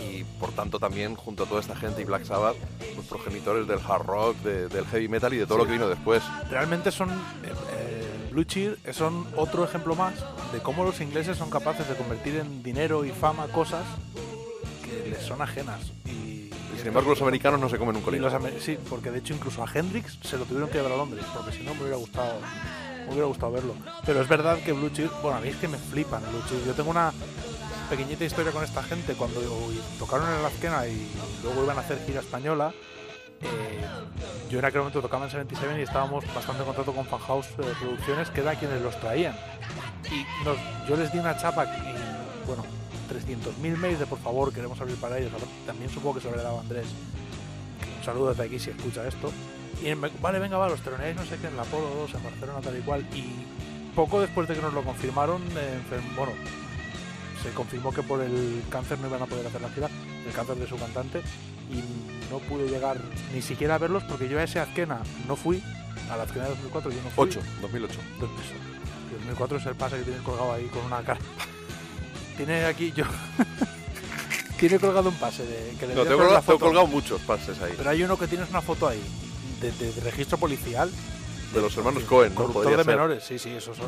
y 0.00 0.24
por 0.38 0.52
tanto 0.52 0.78
también 0.78 1.14
junto 1.14 1.44
a 1.44 1.46
toda 1.46 1.60
esta 1.60 1.74
gente 1.76 2.02
y 2.02 2.04
Black 2.04 2.24
Sabbath, 2.24 2.56
los 2.96 3.04
progenitores 3.06 3.66
del 3.66 3.78
hard 3.86 4.06
rock, 4.06 4.36
de- 4.38 4.68
del 4.68 4.86
heavy 4.86 5.08
metal 5.08 5.32
y 5.34 5.38
de 5.38 5.46
todo 5.46 5.58
lo 5.58 5.66
que 5.66 5.72
vino 5.72 5.88
después. 5.88 6.22
Realmente 6.50 6.90
son... 6.90 7.10
eh, 7.10 7.52
eh, 7.72 8.28
Blue 8.30 8.44
Cheer 8.44 8.78
son 8.92 9.26
otro 9.36 9.64
ejemplo 9.64 9.94
más 9.94 10.12
de 10.52 10.58
cómo 10.60 10.84
los 10.84 11.00
ingleses 11.00 11.38
son 11.38 11.48
capaces 11.48 11.88
de 11.88 11.94
convertir 11.94 12.36
en 12.36 12.62
dinero 12.62 13.04
y 13.06 13.10
fama 13.10 13.46
cosas 13.48 13.84
que 14.84 15.08
les 15.10 15.22
son 15.22 15.40
ajenas. 15.40 15.80
Y, 16.04 16.10
Y 16.50 16.52
sin 16.78 16.88
embargo 16.88 17.10
los 17.10 17.22
americanos 17.22 17.58
no 17.58 17.68
se 17.70 17.78
comen 17.78 17.96
un 17.96 18.02
colín. 18.02 18.22
sí, 18.60 18.76
porque 18.90 19.10
de 19.10 19.18
hecho 19.20 19.32
incluso 19.34 19.64
a 19.64 19.66
Hendrix 19.72 20.18
se 20.22 20.36
lo 20.36 20.44
tuvieron 20.44 20.68
que 20.68 20.76
llevar 20.76 20.92
a 20.92 20.96
Londres, 20.98 21.24
porque 21.34 21.56
si 21.56 21.62
no 21.64 21.74
me 21.74 21.80
hubiera 21.80 21.96
gustado, 21.96 22.38
me 23.06 23.12
hubiera 23.12 23.26
gustado 23.26 23.52
verlo. 23.52 23.74
Pero 24.04 24.20
es 24.20 24.28
verdad 24.28 24.58
que 24.58 24.72
Blue 24.72 24.90
Cheer, 24.90 25.10
bueno, 25.22 25.38
a 25.38 25.40
mí 25.40 25.48
es 25.48 25.56
que 25.56 25.68
me 25.68 25.78
flipan 25.78 26.22
Blue 26.30 26.42
Cheer. 26.48 26.64
Yo 26.66 26.74
tengo 26.74 26.90
una 26.90 27.12
pequeñita 27.88 28.24
historia 28.24 28.52
con 28.52 28.64
esta 28.64 28.82
gente 28.82 29.14
cuando 29.14 29.40
tocaron 29.98 30.28
en 30.32 30.42
la 30.42 30.48
Azquena 30.48 30.86
y 30.86 31.08
luego 31.42 31.64
iban 31.64 31.76
a 31.78 31.80
hacer 31.80 31.98
gira 32.04 32.20
española. 32.20 32.72
eh, 33.42 33.84
yo 34.50 34.58
en 34.60 34.64
aquel 34.64 34.80
momento 34.80 35.02
tocaba 35.02 35.24
en 35.24 35.30
77 35.30 35.78
y 35.78 35.82
estábamos 35.82 36.24
bastante 36.34 36.62
en 36.62 36.66
contacto 36.66 36.92
con 36.92 37.04
Fan 37.04 37.20
House 37.20 37.48
eh, 37.58 37.74
Producciones, 37.80 38.30
que 38.30 38.40
era 38.40 38.54
quienes 38.54 38.80
los 38.80 38.98
traían. 39.00 39.34
Y 40.10 40.24
yo 40.88 40.96
les 40.96 41.12
di 41.12 41.18
una 41.18 41.36
chapa 41.36 41.64
y, 41.64 42.46
bueno, 42.46 42.64
300.000 43.10 43.76
mails 43.76 43.98
de 43.98 44.06
por 44.06 44.18
favor, 44.18 44.52
queremos 44.52 44.80
abrir 44.80 44.96
para 44.96 45.18
ellos. 45.18 45.32
También 45.66 45.90
supongo 45.90 46.16
que 46.16 46.20
se 46.22 46.30
lo 46.30 46.36
daba 46.40 46.58
a 46.58 46.60
Andrés. 46.60 46.86
Un 47.98 48.04
saludo 48.04 48.30
desde 48.30 48.44
aquí 48.44 48.58
si 48.58 48.70
escucha 48.70 49.06
esto. 49.06 49.32
Y 49.82 49.94
me- 49.94 50.10
vale, 50.20 50.38
venga, 50.38 50.56
va, 50.58 50.68
los 50.68 50.80
teloneáis 50.80 51.16
no 51.16 51.24
sé 51.24 51.36
qué 51.36 51.48
en 51.48 51.56
la 51.56 51.64
Polo 51.64 51.88
2, 51.90 52.14
en 52.14 52.24
Barcelona, 52.24 52.60
tal 52.62 52.78
y 52.78 52.80
cual. 52.82 53.06
Y 53.14 53.24
poco 53.94 54.20
después 54.20 54.48
de 54.48 54.54
que 54.54 54.62
nos 54.62 54.72
lo 54.74 54.82
confirmaron, 54.82 55.42
eh, 55.56 55.78
bueno, 56.16 56.32
se 57.42 57.50
confirmó 57.50 57.92
que 57.92 58.02
por 58.02 58.20
el 58.22 58.62
cáncer 58.70 58.98
no 58.98 59.08
iban 59.08 59.22
a 59.22 59.26
poder 59.26 59.46
hacer 59.46 59.60
la 59.60 59.70
gira, 59.70 59.88
el 60.26 60.32
cáncer 60.32 60.56
de 60.56 60.66
su 60.66 60.76
cantante, 60.76 61.20
y 61.70 62.30
no 62.30 62.38
pude 62.40 62.68
llegar 62.68 62.98
ni 63.34 63.42
siquiera 63.42 63.74
a 63.76 63.78
verlos 63.78 64.02
porque 64.04 64.28
yo 64.28 64.38
a 64.38 64.42
ese 64.44 64.60
Azquena 64.60 65.00
no 65.28 65.36
fui, 65.36 65.62
a 66.10 66.16
la 66.16 66.24
Azquena 66.24 66.44
de 66.44 66.50
2004 66.50 66.90
yo 66.90 67.02
no 67.02 67.10
fui. 67.10 67.24
8, 67.28 67.40
2008. 67.62 68.00
Dos 68.20 68.30
pesos. 68.30 68.52
El 69.10 69.18
2004 69.18 69.58
es 69.58 69.66
el 69.66 69.74
pase 69.74 69.96
que 69.98 70.02
tienes 70.02 70.22
colgado 70.22 70.52
ahí 70.52 70.66
con 70.66 70.84
una 70.84 71.00
cara. 71.02 71.20
Tiene 72.36 72.64
aquí 72.66 72.92
yo. 72.94 73.04
tiene 74.58 74.78
colgado 74.78 75.10
un 75.10 75.14
pase 75.16 75.44
de 75.44 75.74
que 75.78 75.86
le 75.86 75.94
No, 75.94 76.04
tengo, 76.04 76.18
colgado, 76.18 76.42
tengo 76.42 76.58
colgado 76.58 76.86
muchos 76.86 77.20
pases 77.22 77.60
ahí. 77.60 77.74
Pero 77.76 77.90
hay 77.90 78.02
uno 78.02 78.18
que 78.18 78.26
tienes 78.26 78.48
una 78.50 78.62
foto 78.62 78.88
ahí 78.88 79.02
de, 79.60 79.72
de- 79.72 79.92
de 79.92 80.00
registro 80.02 80.38
policial. 80.38 80.90
De 81.54 81.60
los 81.60 81.76
hermanos 81.76 82.02
Cohen, 82.04 82.30
¿no? 82.30 82.36
Corruptor 82.36 82.70
de 82.70 82.76
ser. 82.84 82.86
menores, 82.86 83.24
sí, 83.24 83.38
sí, 83.38 83.50
eso 83.50 83.72
es. 83.72 83.78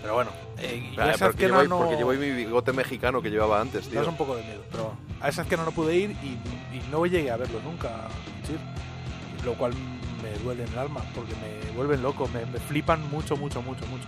Pero 0.00 0.14
bueno, 0.14 0.30
eh, 0.58 0.92
y 0.96 1.00
a 1.00 1.12
esa 1.12 1.26
porque, 1.26 1.46
llevo, 1.46 1.62
no. 1.64 1.78
porque 1.78 1.96
llevo 1.96 2.12
mi 2.12 2.30
bigote 2.30 2.72
mexicano 2.72 3.22
que 3.22 3.30
llevaba 3.30 3.60
antes, 3.60 3.88
tío. 3.88 4.00
Das 4.00 4.08
un 4.08 4.16
poco 4.16 4.34
de 4.36 4.42
miedo, 4.42 4.62
pero 4.70 4.94
a 5.20 5.28
esa 5.28 5.42
Azquena 5.42 5.64
no 5.64 5.70
pude 5.72 5.94
ir 5.96 6.10
y, 6.22 6.38
y 6.76 6.82
no 6.90 7.04
llegué 7.06 7.30
a 7.30 7.36
verlo 7.36 7.60
nunca, 7.62 8.08
sí. 8.46 8.56
lo 9.44 9.54
cual 9.54 9.72
me 10.22 10.36
duele 10.42 10.64
en 10.64 10.72
el 10.72 10.78
alma 10.78 11.02
porque 11.14 11.32
me 11.36 11.70
vuelven 11.76 12.02
loco, 12.02 12.28
me, 12.34 12.44
me 12.46 12.58
flipan 12.58 13.08
mucho, 13.10 13.36
mucho, 13.36 13.62
mucho, 13.62 13.86
mucho. 13.86 14.04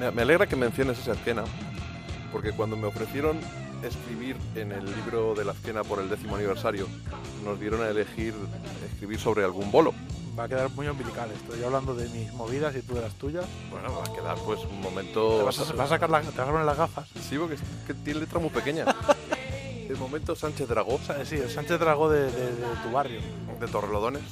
Me, 0.00 0.10
me 0.10 0.22
alegra 0.22 0.46
que 0.46 0.56
menciones 0.56 0.98
esa 0.98 1.12
escena, 1.12 1.44
porque 2.32 2.52
cuando 2.52 2.76
me 2.76 2.86
ofrecieron 2.86 3.38
escribir 3.82 4.36
en 4.54 4.72
el 4.72 4.84
libro 4.84 5.34
de 5.34 5.44
la 5.44 5.52
escena 5.52 5.82
por 5.84 6.00
el 6.00 6.08
décimo 6.08 6.36
aniversario, 6.36 6.86
nos 7.44 7.58
dieron 7.60 7.82
a 7.82 7.88
elegir 7.88 8.34
escribir 8.90 9.18
sobre 9.18 9.44
algún 9.44 9.70
bolo. 9.70 9.92
Va 10.38 10.44
a 10.44 10.48
quedar 10.48 10.68
muy 10.70 10.88
umbilical. 10.88 11.30
Estoy 11.30 11.62
hablando 11.62 11.94
de 11.94 12.08
mis 12.08 12.32
movidas 12.32 12.74
y 12.74 12.82
tú 12.82 12.94
de 12.94 13.02
las 13.02 13.14
tuyas. 13.14 13.44
Bueno, 13.70 13.92
va 13.96 14.02
a 14.04 14.12
quedar 14.16 14.36
pues 14.44 14.60
un 14.64 14.68
Te 14.80 14.88
momento... 14.88 15.44
vas 15.44 15.58
a, 15.60 15.72
vas 15.74 15.86
a 15.86 15.88
sacar 15.94 16.10
la, 16.10 16.20
te 16.22 16.26
vas 16.38 16.48
a 16.48 16.50
poner 16.50 16.66
las 16.66 16.76
gafas. 16.76 17.08
Sí, 17.28 17.38
porque 17.38 17.54
es 17.54 17.60
que 17.86 17.94
tiene 17.94 18.20
letra 18.20 18.40
muy 18.40 18.50
pequeña. 18.50 18.84
el 19.88 19.96
momento 19.96 20.34
Sánchez 20.34 20.66
Dragó, 20.68 20.98
sí, 21.24 21.36
el 21.36 21.50
Sánchez 21.50 21.78
Dragó 21.78 22.10
de, 22.10 22.22
de- 22.32 22.52
de 22.56 22.66
tu 22.82 22.90
barrio. 22.92 23.20
de 23.60 23.66
Torrelodones. 23.68 24.22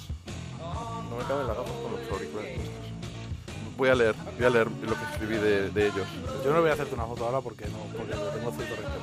No 0.59 1.19
me 1.19 1.25
caben 1.25 1.47
las 1.47 1.57
gafas 1.57 1.73
con 1.83 1.93
los 1.93 2.11
auriculares. 2.11 2.59
Voy 3.77 3.89
a 3.89 3.95
leer, 3.95 4.15
voy 4.37 4.47
a 4.47 4.51
leer 4.51 4.69
lo 4.71 4.95
que 4.95 5.05
escribí 5.13 5.37
de, 5.37 5.71
de 5.71 5.87
ellos. 5.87 6.07
Yo 6.45 6.53
no 6.53 6.61
voy 6.61 6.71
a 6.71 6.75
hacerte 6.75 6.95
una 6.95 7.05
foto 7.05 7.25
ahora 7.25 7.41
porque 7.41 7.67
no, 7.67 7.79
porque 7.97 8.15
lo 8.15 8.29
tengo 8.29 8.53
cierto 8.53 8.77
respeto. 8.77 9.03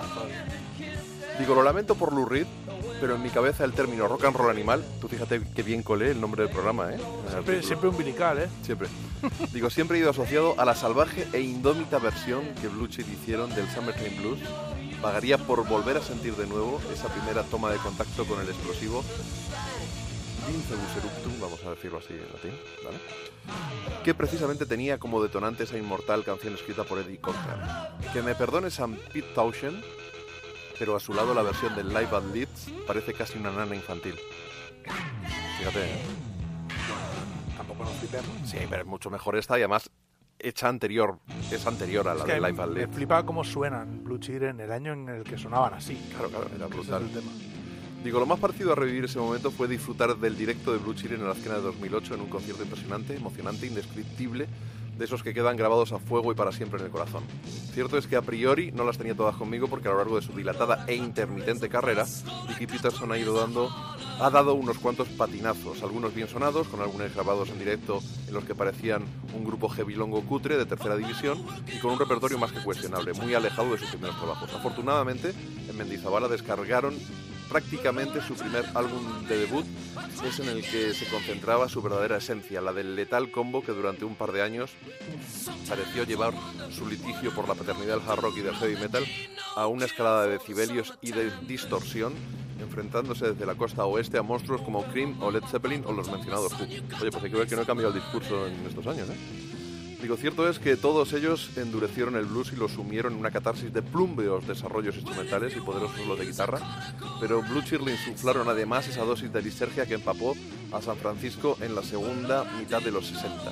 Digo, 1.39 1.55
lo 1.55 1.63
lamento 1.63 1.95
por 1.95 2.11
Lou 2.11 2.25
Reed, 2.25 2.47
pero 2.99 3.15
en 3.15 3.23
mi 3.23 3.29
cabeza 3.29 3.63
el 3.63 3.71
término 3.71 4.09
rock 4.09 4.25
and 4.25 4.35
roll 4.35 4.49
animal, 4.49 4.83
tú 4.99 5.07
fíjate 5.07 5.41
que 5.55 5.63
bien 5.63 5.83
colé 5.83 6.11
el 6.11 6.19
nombre 6.19 6.43
del 6.43 6.51
programa, 6.51 6.93
¿eh? 6.93 6.99
Siempre, 7.29 7.63
siempre 7.63 7.89
umbilical, 7.89 8.39
¿eh? 8.39 8.49
Siempre. 8.61 8.89
Digo, 9.53 9.69
siempre 9.69 9.97
he 9.97 10.01
ido 10.01 10.09
asociado 10.09 10.55
a 10.59 10.65
la 10.65 10.75
salvaje 10.75 11.27
e 11.31 11.39
indómita 11.39 11.97
versión 11.97 12.41
que 12.61 12.67
Blue 12.67 12.87
Cheer 12.87 13.07
hicieron 13.07 13.55
del 13.55 13.69
Summertime 13.69 14.19
Blues. 14.19 14.39
Pagaría 15.01 15.37
por 15.37 15.65
volver 15.65 15.95
a 15.95 16.01
sentir 16.01 16.35
de 16.35 16.45
nuevo 16.45 16.81
esa 16.93 17.07
primera 17.07 17.43
toma 17.43 17.71
de 17.71 17.77
contacto 17.77 18.25
con 18.25 18.41
el 18.41 18.49
explosivo 18.49 19.01
Eruptum, 20.53 21.39
vamos 21.39 21.63
a 21.63 21.69
decirlo 21.71 21.99
así 21.99 22.13
en 22.13 22.21
latín, 22.33 22.51
¿vale? 22.83 22.97
Que 24.03 24.15
precisamente 24.15 24.65
tenía 24.65 24.97
como 24.97 25.21
detonante 25.21 25.63
esa 25.63 25.77
inmortal 25.77 26.23
canción 26.23 26.55
escrita 26.55 26.83
por 26.83 26.97
Eddie 26.99 27.19
Cochran. 27.19 27.59
Que 28.13 28.23
me 28.23 28.33
perdone 28.33 28.71
Sam 28.71 28.97
Pete 29.13 29.27
Townshend, 29.35 29.83
pero 30.79 30.95
a 30.95 30.99
su 30.99 31.13
lado 31.13 31.33
la 31.35 31.43
versión 31.43 31.75
del 31.75 31.89
Live 31.89 32.09
at 32.15 32.23
Leeds 32.33 32.71
parece 32.87 33.13
casi 33.13 33.37
una 33.37 33.51
nana 33.51 33.75
infantil. 33.75 34.15
Fíjate, 35.59 35.83
¿eh? 35.85 36.01
Tampoco 37.55 37.83
nos 37.83 37.93
flipemos. 37.93 38.49
Sí, 38.49 38.57
pero 38.69 38.81
es 38.81 38.87
mucho 38.87 39.09
mejor 39.11 39.37
esta 39.37 39.55
y 39.59 39.61
además 39.61 39.91
hecha 40.39 40.67
anterior, 40.67 41.19
es 41.51 41.67
anterior 41.67 42.07
a 42.07 42.13
la 42.15 42.21
Es 42.21 42.27
de 42.27 42.33
que 42.33 42.39
Live 42.39 42.63
at 42.63 42.67
me 42.69 42.73
Leeds. 42.79 42.95
flipa 42.95 43.23
cómo 43.23 43.43
suenan 43.43 44.03
Blue 44.03 44.17
Cheer 44.19 44.43
en 44.45 44.61
el 44.61 44.71
año 44.71 44.93
en 44.93 45.09
el 45.09 45.23
que 45.23 45.37
sonaban 45.37 45.75
así. 45.75 45.95
Claro, 46.11 46.29
claro, 46.29 46.45
era 46.55 46.65
Ese 46.65 46.65
es 46.65 46.69
brutal. 46.87 47.03
el 47.03 47.09
tema. 47.11 47.31
Digo, 48.03 48.19
lo 48.19 48.25
más 48.25 48.39
parecido 48.39 48.71
a 48.71 48.75
revivir 48.75 49.05
ese 49.05 49.19
momento 49.19 49.51
fue 49.51 49.67
disfrutar 49.67 50.15
del 50.17 50.37
directo 50.37 50.71
de 50.71 50.77
Blue 50.77 50.93
Cheer 50.93 51.13
en 51.13 51.25
la 51.25 51.33
esquina 51.33 51.55
de 51.55 51.61
2008 51.61 52.15
en 52.15 52.21
un 52.21 52.29
concierto 52.29 52.63
impresionante, 52.63 53.15
emocionante, 53.15 53.67
indescriptible, 53.67 54.47
de 54.97 55.05
esos 55.05 55.21
que 55.21 55.33
quedan 55.33 55.57
grabados 55.57 55.91
a 55.91 55.99
fuego 55.99 56.31
y 56.31 56.35
para 56.35 56.51
siempre 56.51 56.79
en 56.79 56.85
el 56.85 56.91
corazón. 56.91 57.23
Cierto 57.73 57.97
es 57.97 58.07
que 58.07 58.15
a 58.15 58.21
priori 58.21 58.71
no 58.71 58.85
las 58.85 58.97
tenía 58.97 59.15
todas 59.15 59.35
conmigo 59.35 59.67
porque 59.67 59.87
a 59.87 59.91
lo 59.91 59.97
largo 59.97 60.17
de 60.17 60.25
su 60.25 60.33
dilatada 60.33 60.85
e 60.87 60.95
intermitente 60.95 61.69
carrera, 61.69 62.05
Vicky 62.47 62.67
Peterson 62.67 63.11
ha 63.11 63.17
ido 63.17 63.33
dando 63.33 63.69
ha 64.21 64.29
dado 64.29 64.53
unos 64.53 64.77
cuantos 64.79 65.07
patinazos, 65.07 65.81
algunos 65.81 66.13
bien 66.13 66.27
sonados, 66.27 66.67
con 66.67 66.81
algunos 66.81 67.13
grabados 67.13 67.49
en 67.49 67.59
directo 67.59 68.01
en 68.27 68.33
los 68.33 68.43
que 68.43 68.53
parecían 68.53 69.05
un 69.33 69.45
grupo 69.45 69.69
heavy 69.69 69.95
longo 69.95 70.21
cutre 70.23 70.57
de 70.57 70.65
tercera 70.65 70.97
división 70.97 71.41
y 71.73 71.79
con 71.79 71.91
un 71.91 71.99
repertorio 71.99 72.37
más 72.37 72.51
que 72.51 72.61
cuestionable, 72.61 73.13
muy 73.13 73.33
alejado 73.33 73.71
de 73.71 73.77
sus 73.77 73.89
primeros 73.89 74.17
trabajos. 74.17 74.53
Afortunadamente, 74.53 75.33
en 75.69 75.77
Mendizabala 75.77 76.27
descargaron 76.27 76.95
prácticamente 77.49 78.21
su 78.21 78.35
primer 78.35 78.65
álbum 78.75 79.27
de 79.27 79.39
debut, 79.39 79.65
es 80.23 80.39
en 80.39 80.49
el 80.49 80.61
que 80.61 80.93
se 80.93 81.05
concentraba 81.07 81.67
su 81.67 81.81
verdadera 81.81 82.17
esencia, 82.17 82.61
la 82.61 82.73
del 82.73 82.95
letal 82.95 83.31
combo 83.31 83.63
que 83.63 83.71
durante 83.71 84.05
un 84.05 84.15
par 84.15 84.31
de 84.31 84.41
años 84.41 84.71
pareció 85.67 86.03
llevar 86.03 86.33
su 86.71 86.87
litigio 86.87 87.33
por 87.33 87.47
la 87.47 87.55
paternidad 87.55 87.97
del 87.97 88.07
hard 88.07 88.19
rock 88.19 88.37
y 88.37 88.41
del 88.41 88.55
heavy 88.55 88.75
metal 88.75 89.05
a 89.55 89.67
una 89.67 89.85
escalada 89.85 90.23
de 90.23 90.37
decibelios 90.37 90.93
y 91.01 91.11
de 91.11 91.31
distorsión, 91.47 92.13
enfrentándose 92.61 93.31
desde 93.31 93.45
la 93.45 93.55
costa 93.55 93.85
oeste 93.85 94.17
a 94.17 94.23
monstruos 94.23 94.61
como 94.61 94.83
Cream 94.85 95.21
o 95.21 95.31
Led 95.31 95.43
Zeppelin 95.49 95.83
o 95.85 95.91
los 95.91 96.09
mencionados 96.09 96.53
Who. 96.53 96.65
Oye, 97.01 97.11
pues 97.11 97.23
hay 97.23 97.31
que 97.31 97.37
ver 97.37 97.47
que 97.47 97.55
no 97.55 97.63
he 97.63 97.65
cambiado 97.65 97.93
el 97.93 97.99
discurso 97.99 98.47
en 98.47 98.65
estos 98.67 98.85
años, 98.85 99.09
¿eh? 99.09 99.48
Digo, 100.01 100.15
cierto 100.15 100.47
es 100.47 100.59
que 100.59 100.77
todos 100.77 101.11
ellos 101.11 101.57
endurecieron 101.57 102.15
el 102.15 102.25
blues 102.25 102.53
y 102.53 102.55
lo 102.55 102.69
sumieron 102.69 103.13
en 103.13 103.19
una 103.19 103.31
catarsis 103.31 103.73
de 103.73 103.81
plumbeos 103.81 104.47
desarrollos 104.47 104.95
instrumentales 104.95 105.57
y 105.57 105.59
poderosos 105.59 105.97
solos 105.97 106.17
de 106.17 106.25
guitarra, 106.25 106.59
pero 107.19 107.41
Blue 107.41 107.61
Cheer 107.61 107.81
insuflaron 107.81 108.47
además 108.47 108.87
esa 108.87 109.03
dosis 109.03 109.31
de 109.33 109.41
lisergia 109.41 109.85
que 109.85 109.95
empapó 109.95 110.37
a 110.71 110.81
San 110.81 110.97
Francisco 110.97 111.57
en 111.61 111.75
la 111.75 111.83
segunda 111.83 112.45
mitad 112.59 112.81
de 112.81 112.91
los 112.91 113.07
60. 113.07 113.51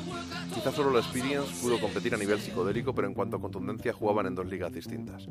Quizás 0.53 0.73
solo 0.73 0.91
la 0.91 0.99
Experience 0.99 1.51
pudo 1.61 1.79
competir 1.79 2.13
a 2.13 2.17
nivel 2.17 2.39
psicodélico, 2.39 2.93
pero 2.93 3.07
en 3.07 3.13
cuanto 3.13 3.37
a 3.37 3.41
contundencia 3.41 3.91
jugaban 3.91 4.27
en 4.27 4.35
dos 4.35 4.45
ligas 4.45 4.71
distintas. 4.71 5.27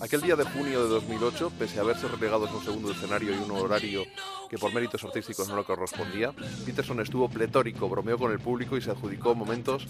Aquel 0.00 0.20
día 0.20 0.36
de 0.36 0.44
junio 0.44 0.82
de 0.82 0.88
2008, 0.88 1.52
pese 1.58 1.78
a 1.78 1.82
haberse 1.82 2.08
relegados 2.08 2.50
a 2.50 2.54
un 2.54 2.64
segundo 2.64 2.92
escenario 2.92 3.34
y 3.34 3.38
un 3.38 3.50
horario 3.52 4.02
que 4.50 4.58
por 4.58 4.72
méritos 4.74 5.02
artísticos 5.04 5.48
no 5.48 5.56
le 5.56 5.64
correspondía, 5.64 6.32
Peterson 6.64 7.00
estuvo 7.00 7.28
pletórico, 7.28 7.88
bromeó 7.88 8.18
con 8.18 8.32
el 8.32 8.38
público 8.38 8.76
y 8.76 8.82
se 8.82 8.90
adjudicó 8.90 9.34
momentos, 9.34 9.86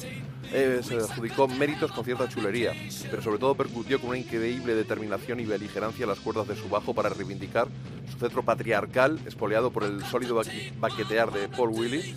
eh, 0.57 0.81
se 0.85 0.95
adjudicó 0.95 1.49
méritos 1.49 1.91
con 1.91 2.05
cierta 2.05 2.29
chulería, 2.29 2.73
pero 3.11 3.21
sobre 3.21 3.39
todo 3.39 3.57
percutió 3.57 4.01
con 4.01 4.11
una 4.11 4.19
increíble 4.19 4.77
determinación 4.77 5.41
y 5.41 5.45
beligerancia 5.45 6.07
las 6.07 6.21
cuerdas 6.21 6.47
de 6.47 6.55
su 6.55 6.69
bajo 6.69 6.95
para 6.95 7.09
reivindicar 7.09 7.67
su 8.09 8.19
cetro 8.19 8.45
patriarcal, 8.45 9.19
espoleado 9.27 9.73
por 9.73 9.83
el 9.83 10.05
sólido 10.05 10.41
baquetear 10.79 11.33
de 11.33 11.49
Paul 11.49 11.71
Willis, 11.71 12.15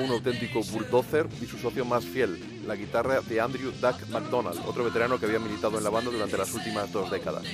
un 0.00 0.10
auténtico 0.10 0.60
bulldozer 0.64 1.28
y 1.40 1.46
su 1.46 1.56
socio 1.56 1.84
más 1.84 2.04
fiel, 2.04 2.64
la 2.66 2.74
guitarra 2.74 3.20
de 3.20 3.40
Andrew 3.40 3.70
Duck 3.70 4.08
McDonald, 4.08 4.60
otro 4.66 4.82
veterano 4.82 5.20
que 5.20 5.26
había 5.26 5.38
militado 5.38 5.78
en 5.78 5.84
la 5.84 5.90
banda 5.90 6.10
durante 6.10 6.36
las 6.36 6.52
últimas 6.54 6.90
dos 6.90 7.08
décadas, 7.12 7.44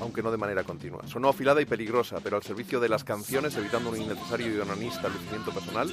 aunque 0.00 0.22
no 0.22 0.30
de 0.30 0.36
manera 0.36 0.62
continua. 0.62 1.04
Sonó 1.08 1.30
afilada 1.30 1.60
y 1.60 1.66
peligrosa, 1.66 2.20
pero 2.22 2.36
al 2.36 2.44
servicio 2.44 2.78
de 2.78 2.88
las 2.88 3.02
canciones, 3.02 3.56
evitando 3.56 3.90
un 3.90 4.00
innecesario 4.00 4.54
y 4.54 4.60
onanista 4.60 5.08
lucimiento 5.08 5.50
personal. 5.50 5.90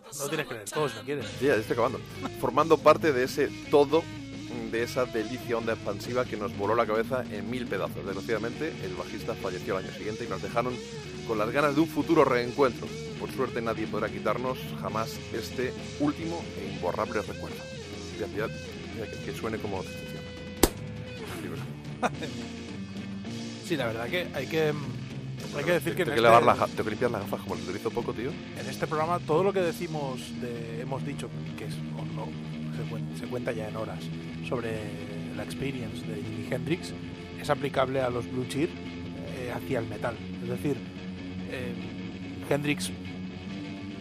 No 0.00 0.28
tienes 0.28 0.46
que 0.46 0.54
leer 0.54 0.70
todo 0.70 0.88
si 0.88 0.96
no 0.96 1.02
quieres. 1.02 1.26
Sí, 1.38 1.46
ya 1.46 1.54
estoy 1.54 1.74
acabando. 1.74 2.00
Formando 2.40 2.78
parte 2.78 3.12
de 3.12 3.24
ese 3.24 3.48
todo, 3.70 4.02
de 4.70 4.82
esa 4.82 5.04
delicia 5.04 5.58
onda 5.58 5.74
expansiva 5.74 6.24
que 6.24 6.36
nos 6.36 6.56
voló 6.56 6.74
la 6.74 6.86
cabeza 6.86 7.24
en 7.30 7.50
mil 7.50 7.66
pedazos. 7.66 8.04
Desgraciadamente, 8.04 8.72
el 8.84 8.94
bajista 8.94 9.34
falleció 9.34 9.76
al 9.76 9.84
año 9.84 9.94
siguiente 9.94 10.24
y 10.24 10.28
nos 10.28 10.42
dejaron 10.42 10.76
con 11.26 11.38
las 11.38 11.50
ganas 11.50 11.74
de 11.74 11.80
un 11.80 11.88
futuro 11.88 12.24
reencuentro. 12.24 12.86
Por 13.18 13.30
suerte, 13.32 13.62
nadie 13.62 13.86
podrá 13.86 14.08
quitarnos 14.08 14.58
jamás 14.80 15.16
este 15.32 15.72
último 16.00 16.44
e 16.60 16.74
imborrable 16.74 17.22
recuerdo. 17.22 17.56
Ya, 18.18 18.26
ya, 18.26 18.46
ya, 18.46 19.10
que, 19.10 19.24
que 19.24 19.38
suene 19.38 19.58
como. 19.58 19.82
Sí, 23.66 23.76
la 23.76 23.86
verdad 23.86 24.08
que 24.08 24.28
hay 24.34 24.46
que, 24.46 24.74
hay 25.56 25.64
que 25.64 25.72
decir 25.72 25.94
que, 25.94 26.02
en 26.02 26.06
Tengo 26.08 26.10
que, 26.10 26.12
este- 26.12 26.22
lavar 26.22 26.42
las 26.42 26.58
ga- 26.58 26.68
tengo 26.68 26.84
que 26.84 26.90
limpiar 26.90 27.10
las 27.10 27.20
gafas 27.22 27.40
como 27.40 27.54
el 27.54 27.76
hizo 27.76 27.90
poco, 27.90 28.12
tío. 28.12 28.30
en 28.30 28.66
este 28.68 28.86
programa 28.86 29.18
todo 29.20 29.42
lo 29.44 29.52
que 29.52 29.60
decimos, 29.60 30.20
de- 30.40 30.80
hemos 30.82 31.04
dicho 31.04 31.28
que 31.56 31.64
es 31.66 31.74
o 31.96 32.04
no, 32.14 32.26
se, 32.76 32.90
cuen- 32.92 33.18
se 33.18 33.26
cuenta 33.26 33.52
ya 33.52 33.68
en 33.68 33.76
horas, 33.76 34.00
sobre 34.48 34.78
la 35.36 35.42
experience 35.44 36.04
de 36.06 36.16
Jimi 36.22 36.46
Hendrix, 36.50 36.92
es 37.40 37.50
aplicable 37.50 38.00
a 38.00 38.10
los 38.10 38.30
Blue 38.30 38.46
Cheer 38.48 38.68
eh, 38.70 39.52
hacia 39.54 39.78
el 39.80 39.86
metal. 39.88 40.16
Es 40.42 40.48
decir, 40.48 40.76
eh, 41.50 41.72
Hendrix 42.48 42.90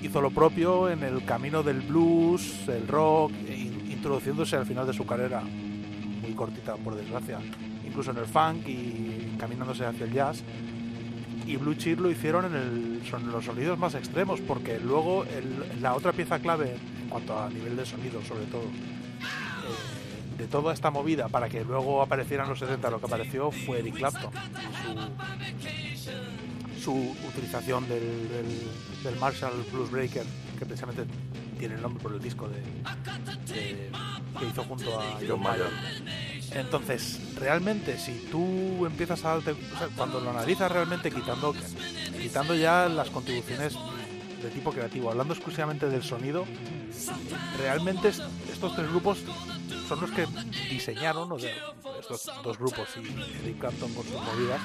hizo 0.02 0.22
lo 0.22 0.32
propio 0.32 0.90
en 0.90 1.04
el 1.04 1.24
camino 1.26 1.64
del 1.64 1.82
blues, 1.82 2.68
el 2.68 2.88
rock, 2.88 3.32
e 3.48 3.56
in- 3.58 3.92
introduciéndose 3.92 4.56
al 4.56 4.66
final 4.66 4.86
de 4.86 4.94
su 4.94 5.06
carrera, 5.06 5.42
muy 5.42 6.34
cortita 6.34 6.76
por 6.76 6.96
desgracia, 6.96 7.40
incluso 7.86 8.12
en 8.12 8.18
el 8.18 8.26
funk 8.26 8.68
y 8.68 9.30
encaminándose 9.34 9.86
hacia 9.86 10.06
el 10.06 10.14
jazz 10.14 10.44
y 11.46 11.58
Blue 11.58 11.76
Cheer 11.76 12.00
lo 12.00 12.10
hicieron 12.10 12.46
en 12.46 12.56
el, 12.56 13.02
son 13.10 13.32
los 13.32 13.46
sonidos 13.46 13.78
más 13.78 13.96
extremos, 13.96 14.40
porque 14.42 14.80
luego 14.80 15.26
la 15.82 15.94
otra 15.96 16.14
pieza 16.14 16.40
clave, 16.40 16.76
en 17.02 17.10
cuanto 17.10 17.38
a 17.38 17.50
nivel 17.50 17.76
de 17.76 17.86
sonido 17.86 18.22
sobre 18.24 18.46
todo, 18.46 18.64
eh, 18.64 20.38
de 20.38 20.48
toda 20.48 20.74
esta 20.74 20.90
movida 20.90 21.28
para 21.28 21.50
que 21.50 21.64
luego 21.64 22.02
apareciera 22.02 22.44
en 22.44 22.50
los 22.50 22.60
70 22.60 22.90
lo 22.90 23.00
que 23.00 23.06
apareció 23.06 23.52
fue 23.52 23.80
Eric 23.80 23.96
Clapton. 23.96 24.32
Su, 26.82 27.16
utilización 27.28 27.88
del 27.88 29.16
Marshall 29.20 29.54
Blues 29.72 29.92
Breaker, 29.92 30.26
que 30.60 30.66
precisamente 30.66 31.06
tiene 31.64 31.76
el 31.76 31.82
nombre 31.82 32.04
por 32.04 32.12
el 32.12 32.20
disco 32.20 32.50
de, 32.50 32.60
de- 33.54 33.90
que 34.38 34.46
hizo 34.50 34.64
junto 34.66 35.00
a 35.00 35.18
John 35.26 35.42
Mayer. 35.42 35.70
Entonces, 36.52 37.22
realmente, 37.40 37.98
si 37.98 38.12
tú 38.30 38.86
empiezas 38.86 39.24
a 39.24 39.36
darte, 39.36 39.52
o 39.52 39.78
sea, 39.78 39.88
cuando 39.96 40.20
lo 40.20 40.32
analizas 40.32 40.70
realmente 40.70 41.10
quitando, 41.10 41.56
quitando 42.22 42.54
ya 42.54 42.90
las 42.90 43.10
contribuciones 43.12 43.76
de 44.42 44.50
tipo 44.50 44.74
creativo, 44.74 45.10
hablando 45.10 45.34
exclusivamente 45.34 45.88
del 45.88 46.04
sonido, 46.04 46.44
realmente 47.60 48.10
es- 48.10 48.22
estos 48.52 48.76
tres 48.76 48.90
grupos 48.90 49.20
son 49.88 50.02
los 50.02 50.12
que 50.12 50.28
diseñaron, 50.70 51.32
o 51.32 51.40
sea, 51.40 51.56
estos 51.98 52.30
dos 52.44 52.58
grupos 52.58 52.90
y 52.98 53.46
Eric 53.46 53.60
Clapton 53.60 53.94
con 53.94 54.04
sus 54.04 54.16
movidas, 54.22 54.60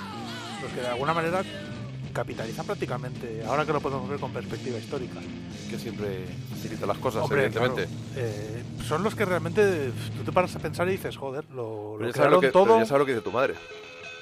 los 0.63 0.73
que 0.73 0.81
de 0.81 0.89
alguna 0.89 1.15
manera 1.15 1.45
capitalizan 2.19 2.67
prácticamente, 2.67 3.45
ahora 3.47 3.65
que 3.65 3.73
lo 3.73 3.81
podemos 3.81 4.09
ver 4.09 4.19
con 4.19 4.33
perspectiva 4.33 4.77
histórica. 4.77 5.21
Que 5.71 5.79
siempre 5.79 6.27
facilita 6.51 6.85
las 6.85 6.99
cosas, 6.99 7.23
Hombre, 7.23 7.45
evidentemente. 7.45 7.85
claro, 7.85 8.29
eh, 8.29 8.65
son 8.85 9.05
los 9.05 9.15
que 9.15 9.25
realmente 9.25 9.93
tú 10.17 10.25
te 10.25 10.33
paras 10.33 10.57
a 10.57 10.59
pensar 10.59 10.89
y 10.89 10.93
dices, 10.93 11.17
joder, 11.17 11.45
lo, 11.55 11.97
lo 11.97 12.07
ya, 12.09 12.13
sabes 12.13 12.33
lo 12.33 12.39
crearon 12.39 12.41
que, 12.41 12.51
todo. 12.51 12.79
ya 12.81 12.87
sabes 12.87 12.99
lo 12.99 13.07
que 13.07 13.13
dice 13.13 13.23
tu 13.23 13.31
madre. 13.31 13.55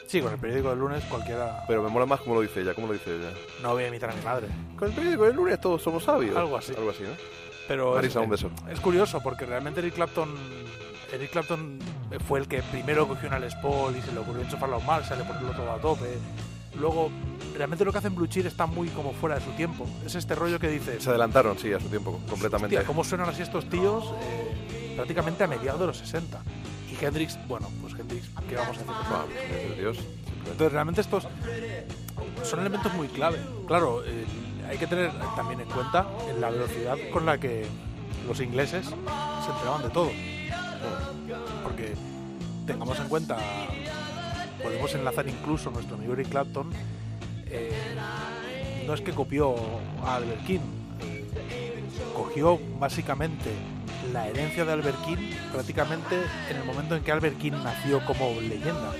Sí, 0.07 0.21
con 0.21 0.31
el 0.31 0.39
periódico 0.39 0.69
del 0.69 0.79
lunes 0.79 1.03
cualquiera 1.05 1.65
Pero 1.67 1.83
me 1.83 1.89
mola 1.89 2.05
más 2.07 2.21
cómo 2.21 2.35
lo 2.37 2.43
dice 2.43 2.61
ella, 2.61 2.75
cómo 2.75 2.87
lo 2.87 2.93
dice 2.93 3.17
ella. 3.17 3.31
no 3.63 3.73
voy 3.73 3.85
a 3.85 3.89
imitar 3.89 4.11
a 4.11 4.15
mi 4.15 4.23
madre. 4.23 4.49
Con 4.79 4.89
el 4.89 4.95
periódico 4.95 5.25
del 5.25 5.35
lunes 5.35 5.59
todos 5.59 5.81
somos 5.81 6.05
sabios. 6.05 6.37
Algo 6.37 6.59
así. 6.59 6.75
Algo 6.77 6.91
así, 6.91 7.03
¿no? 7.03 7.17
Pero 7.67 7.95
Marisa, 7.95 8.21
es, 8.21 8.25
un 8.25 8.31
beso. 8.31 8.51
es 8.71 8.79
curioso 8.79 9.23
porque 9.23 9.47
realmente 9.47 9.81
Eric 9.81 9.95
Clapton 9.95 10.29
Eric 11.13 11.31
Clapton 11.31 11.79
fue 12.29 12.41
el 12.41 12.47
que 12.47 12.63
primero 12.63 13.09
cogió 13.09 13.29
una 13.29 13.39
Les 13.39 13.55
Paul 13.57 13.97
y 13.97 14.03
se 14.03 14.13
le 14.13 14.19
ocurrió 14.19 14.43
enchufarlo 14.43 14.77
a 14.77 14.79
un 14.81 14.87
Marshall, 14.87 15.27
ponerlo 15.27 15.53
todo 15.53 15.73
a 15.73 15.79
tope. 15.79 16.19
Luego, 16.79 17.11
realmente 17.55 17.85
lo 17.85 17.93
que 17.93 17.99
hacen 17.99 18.15
Blue 18.15 18.27
Cheer 18.27 18.47
está 18.47 18.67
muy 18.67 18.89
como 18.89 19.13
fuera 19.13 19.37
de 19.37 19.45
su 19.45 19.51
tiempo. 19.53 19.87
Es 20.05 20.15
este 20.15 20.35
rollo 20.35 20.59
que 20.59 20.69
dices, 20.69 21.03
Se 21.03 21.11
adelantaron, 21.11 21.59
sí, 21.59 21.73
a 21.73 21.81
su 21.81 21.89
tiempo, 21.89 22.21
completamente. 22.29 22.77
Hostia, 22.77 22.87
¿cómo 22.87 23.05
suenan 23.05 23.29
así 23.29 23.43
estos 23.43 23.69
tíos 23.69 24.13
eh, 24.23 24.93
prácticamente 24.97 25.45
a 25.45 25.47
mediados 25.47 25.81
de 25.81 25.87
los 25.87 25.99
60? 25.99 26.43
Y 26.91 27.05
Hendrix, 27.05 27.39
bueno, 27.49 27.69
pues 27.81 27.95
Hendrix, 27.95 28.29
¿qué 28.49 28.57
vamos 28.57 28.77
a 28.79 28.81
hacer? 28.81 28.95
Vamos, 29.11 29.77
Dios. 29.79 29.99
Entonces, 30.51 30.73
realmente 30.73 31.01
estos 31.01 31.27
son 32.43 32.61
elementos 32.61 32.93
muy 32.95 33.09
clave. 33.09 33.39
Claro, 33.67 34.05
eh, 34.05 34.25
hay 34.69 34.79
que 34.79 34.87
tener 34.87 35.13
también 35.35 35.61
en 35.61 35.69
cuenta 35.69 36.07
la 36.41 36.51
velocidad 36.51 36.97
con 37.13 37.27
la 37.27 37.39
que 37.39 37.67
los 38.27 38.41
ingleses 38.41 38.87
se 38.87 39.51
enteraban 39.51 39.83
de 39.83 39.91
todo. 39.91 40.11
Porque 41.63 41.95
tengamos 42.67 42.99
en 42.99 43.09
cuenta, 43.09 43.39
podemos 44.67 44.93
enlazar 44.97 45.29
incluso 45.29 45.71
nuestro 45.71 45.95
amigo 45.95 46.15
Eric 46.15 46.29
Clapton, 46.29 46.71
eh, 47.47 47.71
no 48.85 48.95
es 48.95 49.01
que 49.01 49.13
copió 49.13 49.55
a 50.05 50.17
Albert 50.17 50.45
King, 50.45 50.59
eh, 51.51 51.85
cogió 52.13 52.59
básicamente 52.81 53.53
la 54.13 54.27
herencia 54.27 54.65
de 54.65 54.73
Albert 54.73 55.01
King 55.05 55.31
prácticamente 55.53 56.17
en 56.51 56.57
el 56.57 56.65
momento 56.65 56.97
en 56.97 57.05
que 57.05 57.13
Albert 57.13 57.39
King 57.39 57.53
nació 57.63 58.05
como 58.05 58.41
leyenda, 58.41 58.93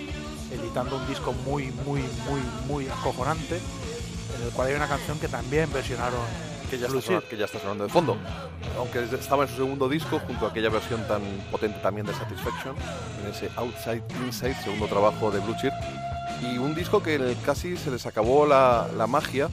editando 0.53 0.99
un 0.99 1.07
disco 1.09 1.33
muy, 1.33 1.73
muy, 1.85 2.03
muy, 2.29 2.41
muy 2.69 2.87
acojonante, 2.87 3.57
en 3.57 4.47
el 4.47 4.53
cual 4.53 4.69
hay 4.69 4.75
una 4.75 4.87
canción 4.87 5.19
que 5.19 5.27
también 5.27 5.73
versionaron 5.73 6.21
Que 6.71 6.79
ya, 6.79 6.87
está 6.87 7.01
sonando, 7.01 7.29
que 7.29 7.37
ya 7.37 7.45
está 7.45 7.59
sonando 7.61 7.85
de 7.85 7.91
fondo. 7.91 8.17
Aunque 8.79 9.03
es- 9.05 9.13
estaba 9.13 9.45
en 9.45 9.49
su 9.51 9.57
segundo 9.57 9.89
disco, 9.89 10.19
junto 10.27 10.47
a 10.47 10.51
aquella 10.51 10.69
versión 10.71 11.07
tan 11.07 11.23
potente 11.51 11.79
también 11.81 12.07
de 12.07 12.15
Satisfaction, 12.15 12.75
en 13.23 13.31
ese 13.31 13.51
Outside 13.57 14.03
Inside, 14.25 14.55
segundo 14.63 14.87
trabajo 14.87 15.31
de 15.31 15.41
Blue 15.41 15.55
Cheer, 15.61 15.73
Y 16.43 16.59
un 16.59 16.75
disco 16.75 17.03
que 17.03 17.35
casi 17.47 17.79
se 17.79 17.91
les 17.91 18.05
acabó 18.05 18.45
la, 18.47 18.89
la 18.95 19.07
magia, 19.07 19.49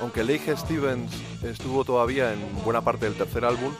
aunque 0.00 0.22
Leigh 0.22 0.56
Stevens 0.56 1.10
estuvo 1.42 1.84
todavía 1.84 2.32
en 2.32 2.38
buena 2.64 2.80
parte 2.82 3.06
del 3.06 3.14
tercer 3.16 3.44
álbum. 3.44 3.72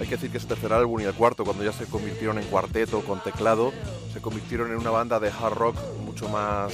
Hay 0.00 0.06
que 0.08 0.16
decir 0.16 0.30
que 0.32 0.38
ese 0.38 0.48
tercer 0.48 0.72
álbum 0.72 1.00
y 1.00 1.04
el 1.04 1.14
cuarto, 1.14 1.44
cuando 1.44 1.62
ya 1.62 1.72
se 1.72 1.84
convirtieron 1.86 2.38
en 2.38 2.44
cuarteto 2.46 3.00
con 3.02 3.20
teclado, 3.22 3.72
se 4.12 4.20
convirtieron 4.20 4.72
en 4.72 4.78
una 4.78 4.90
banda 4.90 5.20
de 5.20 5.28
hard 5.30 5.54
rock 5.54 5.76
mucho 6.04 6.28
más 6.28 6.72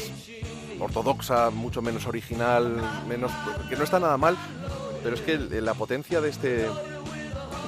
ortodoxa, 0.79 1.51
mucho 1.51 1.83
menos 1.83 2.07
original, 2.07 2.81
menos 3.07 3.31
que 3.69 3.77
no 3.77 3.85
está 3.85 4.01
nada 4.01 4.17
mal, 4.17 4.39
pero 5.03 5.15
es 5.15 5.23
que 5.23 5.39
la 5.61 5.75
potencia 5.75 6.21
de 6.21 6.31
este 6.31 6.67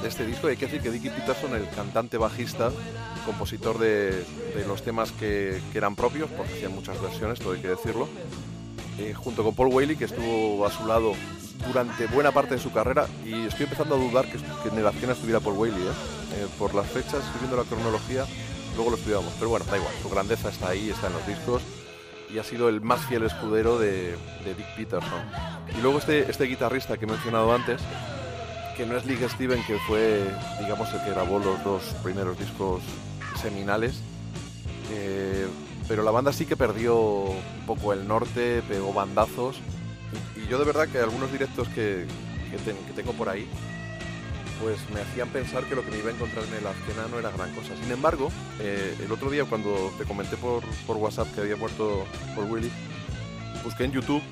de 0.02 0.08
este 0.08 0.26
disco 0.26 0.48
hay 0.48 0.56
que 0.56 0.66
decir 0.66 0.82
que 0.82 0.90
Dickie 0.90 1.10
Peterson, 1.10 1.54
el 1.54 1.68
cantante 1.70 2.18
bajista, 2.18 2.72
compositor 3.24 3.78
de, 3.78 4.24
de 4.54 4.64
los 4.66 4.82
temas 4.82 5.12
que, 5.12 5.60
que 5.70 5.78
eran 5.78 5.94
propios, 5.94 6.28
porque 6.30 6.54
hacían 6.54 6.74
muchas 6.74 7.00
versiones, 7.00 7.38
todo 7.38 7.52
hay 7.52 7.60
que 7.60 7.68
decirlo, 7.68 8.08
eh, 8.98 9.14
junto 9.14 9.44
con 9.44 9.54
Paul 9.54 9.68
Whaley, 9.72 9.96
que 9.96 10.06
estuvo 10.06 10.66
a 10.66 10.70
su 10.70 10.86
lado 10.86 11.12
durante 11.66 12.06
buena 12.06 12.32
parte 12.32 12.56
de 12.56 12.60
su 12.60 12.72
carrera, 12.72 13.06
y 13.24 13.46
estoy 13.46 13.64
empezando 13.64 13.94
a 13.94 13.98
dudar 13.98 14.26
que, 14.26 14.38
en 14.38 14.78
el 14.78 14.86
escena 14.86 15.12
estuviera 15.12 15.38
Paul 15.38 15.56
Whaley, 15.56 15.82
¿eh? 15.82 15.92
Eh, 16.34 16.46
por 16.58 16.74
las 16.74 16.88
fechas, 16.88 17.24
escribiendo 17.24 17.56
la 17.56 17.64
cronología, 17.64 18.26
luego 18.74 18.90
lo 18.90 18.96
estudiamos, 18.96 19.32
pero 19.38 19.50
bueno, 19.50 19.64
da 19.70 19.76
igual, 19.76 19.94
su 20.02 20.10
grandeza 20.10 20.48
está 20.48 20.70
ahí, 20.70 20.90
está 20.90 21.06
en 21.06 21.12
los 21.12 21.26
discos, 21.26 21.62
y 22.32 22.38
ha 22.38 22.44
sido 22.44 22.68
el 22.68 22.80
más 22.80 23.04
fiel 23.06 23.24
escudero 23.24 23.78
de, 23.78 24.16
Dick 24.44 24.66
Peterson. 24.76 25.20
Y 25.76 25.82
luego 25.82 25.98
este, 25.98 26.30
este 26.30 26.44
guitarrista 26.44 26.96
que 26.96 27.04
he 27.04 27.08
mencionado 27.08 27.54
antes, 27.54 27.80
que 28.76 28.86
no 28.86 28.96
es 28.96 29.04
Lee 29.04 29.18
Steven, 29.28 29.62
que 29.64 29.78
fue, 29.86 30.24
digamos, 30.60 30.92
el 30.94 31.02
que 31.04 31.10
grabó 31.10 31.38
los 31.38 31.62
dos 31.62 31.82
primeros 32.02 32.38
discos 32.38 32.82
seminales. 33.40 34.00
eh, 34.90 35.46
pero 35.88 36.04
la 36.04 36.10
banda 36.10 36.32
sí 36.32 36.46
que 36.46 36.56
perdió 36.56 36.96
un 36.96 37.66
poco 37.66 37.92
el 37.92 38.06
norte, 38.06 38.62
pegó 38.68 38.92
bandazos. 38.92 39.60
Y, 40.36 40.48
yo 40.48 40.58
de 40.58 40.64
verdad 40.64 40.88
que 40.88 40.98
algunos 40.98 41.30
directos 41.30 41.68
que, 41.68 42.06
que 42.50 42.92
tengo 42.94 43.12
por 43.12 43.28
ahí, 43.28 43.48
pues 44.60 44.78
me 44.92 45.00
hacían 45.00 45.28
pensar 45.28 45.64
que 45.64 45.74
lo 45.74 45.84
que 45.84 45.90
me 45.90 45.98
iba 45.98 46.10
a 46.10 46.12
encontrar 46.12 46.44
en 46.44 46.54
el 46.54 46.66
Azkena 46.66 47.08
no 47.10 47.18
era 47.18 47.30
gran 47.30 47.54
cosa. 47.54 47.74
Sin 47.80 47.90
embargo, 47.90 48.30
eh, 48.60 48.96
el 49.02 49.10
otro 49.12 49.30
día 49.30 49.44
cuando 49.44 49.92
te 49.98 50.04
comenté 50.04 50.36
por, 50.36 50.62
por 50.86 50.96
WhatsApp 50.96 51.32
que 51.34 51.40
había 51.40 51.56
muerto 51.56 52.04
por 52.34 52.44
Willy, 52.44 52.70
busqué 53.64 53.84
en 53.84 53.92
YouTube, 53.92 54.22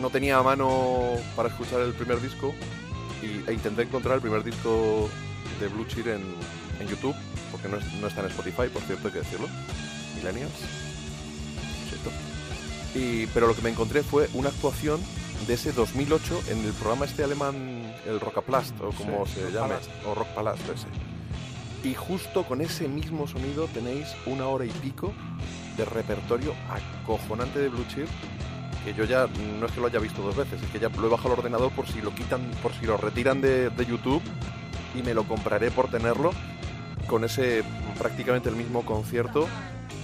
no 0.00 0.10
tenía 0.10 0.42
mano 0.42 1.16
para 1.36 1.48
escuchar 1.48 1.80
el 1.80 1.92
primer 1.92 2.20
disco 2.20 2.54
y, 3.22 3.48
e 3.48 3.54
intenté 3.54 3.82
encontrar 3.82 4.16
el 4.16 4.20
primer 4.20 4.44
disco 4.44 5.08
de 5.60 5.68
Blue 5.68 5.86
Cheer 5.86 6.08
en, 6.08 6.22
en 6.80 6.88
YouTube, 6.88 7.14
porque 7.50 7.68
no, 7.68 7.78
no 8.00 8.06
está 8.06 8.20
en 8.20 8.28
Spotify, 8.28 8.68
por 8.72 8.82
cierto, 8.82 9.08
hay 9.08 9.12
que 9.12 9.20
decirlo. 9.20 9.48
Millennials. 10.16 10.52
Y, 12.94 13.26
pero 13.28 13.46
lo 13.46 13.54
que 13.54 13.62
me 13.62 13.70
encontré 13.70 14.02
fue 14.02 14.28
una 14.32 14.48
actuación 14.48 15.00
de 15.46 15.54
ese 15.54 15.72
2008 15.72 16.40
en 16.50 16.64
el 16.64 16.72
programa 16.72 17.04
este 17.06 17.24
alemán, 17.24 17.54
el 18.06 18.20
Rockaplast, 18.20 18.78
o 18.80 18.90
como 18.90 19.26
Sí, 19.26 19.34
se 19.34 19.42
Rock 19.44 19.52
llame, 19.54 19.68
Palast. 19.68 19.90
o 20.06 20.14
Rock 20.14 20.28
Palast 20.28 20.62
ese. 20.68 20.86
Y 21.88 21.94
justo 21.94 22.44
con 22.44 22.60
ese 22.60 22.88
mismo 22.88 23.26
sonido 23.28 23.66
tenéis 23.72 24.08
una 24.26 24.46
hora 24.48 24.64
y 24.64 24.70
pico 24.70 25.12
de 25.76 25.84
repertorio 25.84 26.52
acojonante 26.70 27.60
de 27.60 27.68
Blue 27.68 27.84
Cheer 27.88 28.08
que 28.84 28.94
yo 28.94 29.04
ya 29.04 29.26
no 29.60 29.66
es 29.66 29.72
que 29.72 29.80
lo 29.80 29.86
haya 29.88 29.98
visto 29.98 30.22
dos 30.22 30.36
veces, 30.36 30.62
es 30.62 30.68
que 30.70 30.78
ya 30.78 30.88
lo 30.88 31.06
he 31.06 31.10
bajado 31.10 31.32
al 31.34 31.38
ordenador 31.40 31.70
por 31.72 31.86
si 31.88 32.00
lo 32.00 32.14
quitan, 32.14 32.40
por 32.62 32.72
si 32.74 32.86
lo 32.86 32.96
retiran 32.96 33.40
de, 33.40 33.70
de 33.70 33.86
YouTube 33.86 34.22
y 34.94 35.02
me 35.02 35.14
lo 35.14 35.24
compraré 35.24 35.70
por 35.70 35.90
tenerlo 35.90 36.30
con 37.08 37.24
ese 37.24 37.64
prácticamente 37.98 38.48
el 38.48 38.54
mismo 38.56 38.84
concierto, 38.86 39.46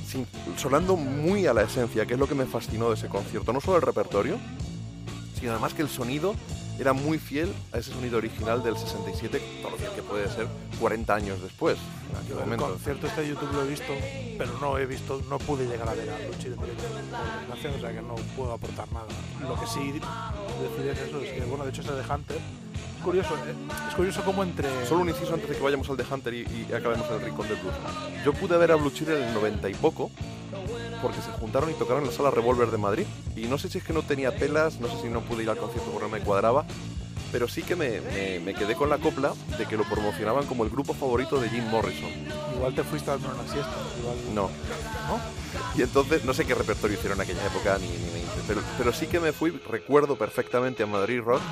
sin- 0.07 0.27
sonando 0.57 0.97
muy 0.97 1.47
a 1.47 1.55
la 1.55 1.63
esencia, 1.63 2.05
que 2.05 2.15
es 2.15 2.19
lo 2.21 2.27
que 2.29 2.35
me 2.35 2.47
fascinó 2.47 2.89
de 2.89 2.95
ese 2.95 3.09
concierto. 3.09 3.53
No 3.53 3.61
solo 3.61 3.77
el 3.77 3.83
repertorio, 3.83 4.39
sino 5.45 5.53
además 5.53 5.75
que 5.75 5.83
el 5.83 5.91
sonido 5.91 6.35
era 6.79 6.95
muy 6.95 7.19
fiel 7.19 7.53
a 7.71 7.77
ese 7.77 7.93
sonido 7.93 8.17
original 8.17 8.63
del 8.63 8.79
67, 8.79 9.43
todo 9.61 9.73
lo 9.73 9.77
que 9.77 10.03
puede 10.03 10.27
ser 10.31 10.47
40 10.81 11.15
años 11.15 11.43
después, 11.43 11.77
en 12.11 12.17
aquel 12.17 12.31
el 12.31 12.39
momento. 12.39 12.69
concierto 12.71 13.07
este 13.07 13.21
de 13.21 13.29
YouTube 13.29 13.53
lo 13.53 13.63
he 13.63 13.69
visto, 13.69 13.93
pero 14.39 14.59
no 14.59 14.79
he 14.79 14.87
visto, 14.87 15.21
no 15.29 15.39
pude 15.39 15.67
llegar 15.67 15.87
a 15.87 15.93
ver 15.93 16.09
a 16.09 16.19
Luchi 16.21 16.49
por 16.49 16.67
desgracia, 16.67 17.73
o 17.77 17.79
sea 17.79 17.93
que 17.93 18.01
no 18.01 18.15
puedo 18.35 18.55
aportar 18.55 18.91
nada. 18.91 19.05
Lo 19.43 19.61
que 19.61 19.67
sí 19.67 19.93
decir 19.93 20.91
es 20.91 21.09
eso, 21.11 21.21
es 21.21 21.31
que 21.31 21.45
bueno, 21.45 21.65
de 21.65 21.71
hecho 21.73 21.83
ese 21.83 21.93
de 21.93 22.11
Hunter, 22.11 22.39
curioso, 23.05 23.35
¿eh? 23.37 23.55
es 23.89 23.95
curioso 23.95 24.23
como 24.25 24.43
entre... 24.43 24.69
Solo 24.87 25.03
un 25.03 25.11
inciso 25.11 25.35
antes 25.35 25.49
de 25.49 25.57
que 25.57 25.63
vayamos 25.63 25.89
al 25.91 25.97
de 25.97 26.05
Hunter 26.11 26.35
y, 26.35 26.73
acabemos 26.75 27.09
el 27.11 27.21
rincón 27.21 27.47
del 27.47 27.59
blues. 27.59 27.75
Yo 28.25 28.33
pude 28.33 28.57
ver 28.57 28.73
a 28.73 28.77
Blue 28.77 28.91
en 28.99 29.11
el 29.11 29.35
90 29.35 29.69
y 29.69 29.75
poco, 29.75 30.11
porque 31.03 31.21
se 31.21 31.31
juntaron 31.33 31.71
y 31.71 31.75
tocaron 31.75 32.03
en 32.03 32.09
la 32.09 32.17
sala 32.17 32.31
Revolver 32.31 32.71
de 32.71 32.79
Madrid. 32.79 33.07
Y 33.37 33.43
no 33.43 33.59
sé 33.59 33.69
si 33.69 33.79
es 33.79 33.85
que 33.85 33.93
no 33.93 34.03
tenía 34.03 34.35
pelas, 34.35 34.81
no 34.81 34.89
sé 34.89 35.03
si 35.03 35.09
no 35.09 35.21
pude 35.21 35.43
ir 35.43 35.51
al 35.51 35.59
concierto 35.59 35.91
porque 35.93 36.11
me 36.11 36.21
cuadraba, 36.21 36.65
pero 37.35 37.49
sí 37.49 37.65
que 37.65 37.75
me, 37.75 38.01
me- 38.01 38.39
me 38.39 38.55
quedé 38.55 38.77
con 38.77 38.89
la 38.89 38.99
copla 38.99 39.33
de 39.59 39.67
que 39.67 39.77
lo 39.77 39.83
promocionaban 39.83 40.47
como 40.47 40.63
el 40.63 40.71
grupo 40.71 40.95
favorito 40.95 41.41
de 41.41 41.49
Jim 41.51 41.65
Morrison. 41.69 42.09
Igual 42.55 42.73
te 42.77 42.85
fuiste 42.85 43.11
a 43.11 43.15
dormir 43.15 43.31
una 43.41 43.53
siesta, 43.53 43.73
igual... 43.99 44.17
No. 44.33 44.43
¿No? 45.09 45.21
Y 45.77 45.83
entonces, 45.83 46.25
no 46.25 46.33
sé 46.33 46.45
qué 46.47 46.55
repertorio 46.55 46.97
hicieron 46.97 47.19
en 47.19 47.23
aquella 47.23 47.45
época, 47.45 47.77
ni, 47.79 47.89
ni 47.89 48.13
me 48.13 48.21
hice, 48.21 48.41
pero, 48.47 48.61
pero 48.79 48.93
sí 48.93 49.09
que 49.09 49.19
me 49.19 49.33
fui, 49.33 49.51
recuerdo 49.69 50.15
perfectamente 50.17 50.85
a 50.85 50.87
Madrid 50.87 51.21
Rock 51.25 51.43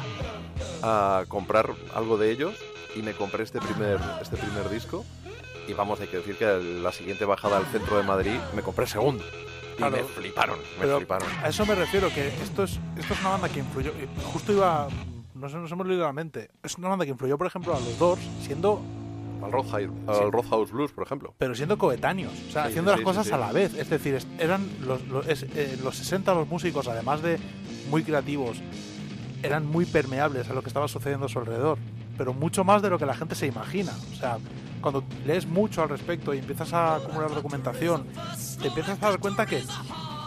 a 0.85 1.25
comprar 1.27 1.71
algo 1.97 2.17
de 2.17 2.31
ellos 2.31 2.55
y 2.95 3.03
me 3.03 3.15
compré 3.15 3.43
este 3.43 3.59
primer, 3.61 3.99
este 4.21 4.37
primer 4.37 4.71
disco. 4.71 5.05
Y 5.67 5.73
vamos, 5.73 6.01
hay 6.01 6.07
que 6.07 6.19
decir 6.19 6.37
que 6.37 6.45
la 6.81 6.93
siguiente 6.93 7.25
bajada 7.25 7.57
al 7.57 7.67
centro 7.67 7.97
de 7.97 8.05
Madrid 8.05 8.39
me 8.55 8.63
compré 8.63 8.85
el 8.85 8.91
segundo. 8.91 9.25
Y 9.25 9.77
Claro. 9.79 9.97
me 9.97 10.03
fliparon, 10.05 10.59
me 10.81 10.87
fliparon. 10.87 11.29
a 11.43 11.49
eso 11.49 11.65
me 11.67 11.75
refiero, 11.75 12.09
que 12.13 12.29
esto 12.29 12.63
es, 12.65 12.79
esto 12.97 13.15
es 13.15 13.21
una 13.21 13.31
banda 13.31 13.49
que 13.49 13.61
influyó, 13.61 13.91
y 13.93 14.07
justo 14.33 14.53
iba, 14.53 14.87
no 15.43 15.49
se, 15.49 15.57
no 15.59 15.69
se 15.69 15.75
me 15.77 15.83
olvidó 15.83 16.05
la 16.05 16.13
mente, 16.13 16.51
es 16.63 16.79
una 16.79 16.89
banda 16.89 17.05
que 17.05 17.11
influyó, 17.11 17.37
por 17.37 17.47
ejemplo, 17.47 17.75
a 17.75 17.81
los 17.81 17.99
Doors, 17.99 18.23
siendo, 18.43 18.81
Al 19.43 19.53
Roadhouse, 19.53 19.91
Roadhouse 20.31 20.71
Blues, 20.71 20.93
por 20.93 21.05
ejemplo. 21.05 21.35
pero 21.37 21.55
siendo 21.55 21.77
coetáneos, 21.77 22.33
o 22.49 22.53
sea, 22.53 22.63
Sí, 22.65 22.69
haciendo 22.71 22.91
sí, 22.91 22.95
las 22.95 22.99
sí, 23.01 23.05
cosas 23.05 23.27
sí. 23.27 23.33
a 23.33 23.39
la 23.39 23.53
vez, 23.53 23.75
es 23.75 23.91
decir, 23.91 24.19
eran 24.39 24.67
los, 24.87 25.07
los, 25.09 25.27
eh, 25.29 25.79
los 25.83 25.97
60 25.97 26.33
los 26.35 26.49
músicos, 26.49 26.87
además 26.89 27.21
de 27.23 27.39
muy 27.91 28.03
creativos, 28.05 28.59
eran 29.43 29.67
muy 29.67 29.85
permeables 29.85 30.49
a 30.49 30.55
lo 30.55 30.63
que 30.63 30.69
estaba 30.69 30.87
sucediendo 30.89 31.27
a 31.27 31.29
su 31.29 31.39
alrededor, 31.41 31.77
pero 32.17 32.33
mucho 32.33 32.63
más 32.63 32.81
de 32.83 32.91
lo 32.91 32.99
que 32.99 33.07
la 33.07 33.15
gente 33.15 33.35
se 33.35 33.47
imagina, 33.49 33.93
o 34.13 34.17
sea, 34.17 34.39
cuando 34.81 35.05
lees 35.27 35.47
mucho 35.47 35.83
al 35.83 35.89
respecto 35.89 36.33
y 36.35 36.39
empiezas 36.39 36.73
a 36.73 36.97
acumular 36.97 37.31
documentación, 37.35 38.07
te 38.61 38.69
empiezas 38.69 39.03
a 39.03 39.11
dar 39.11 39.19
cuenta 39.19 39.47
que, 39.47 39.63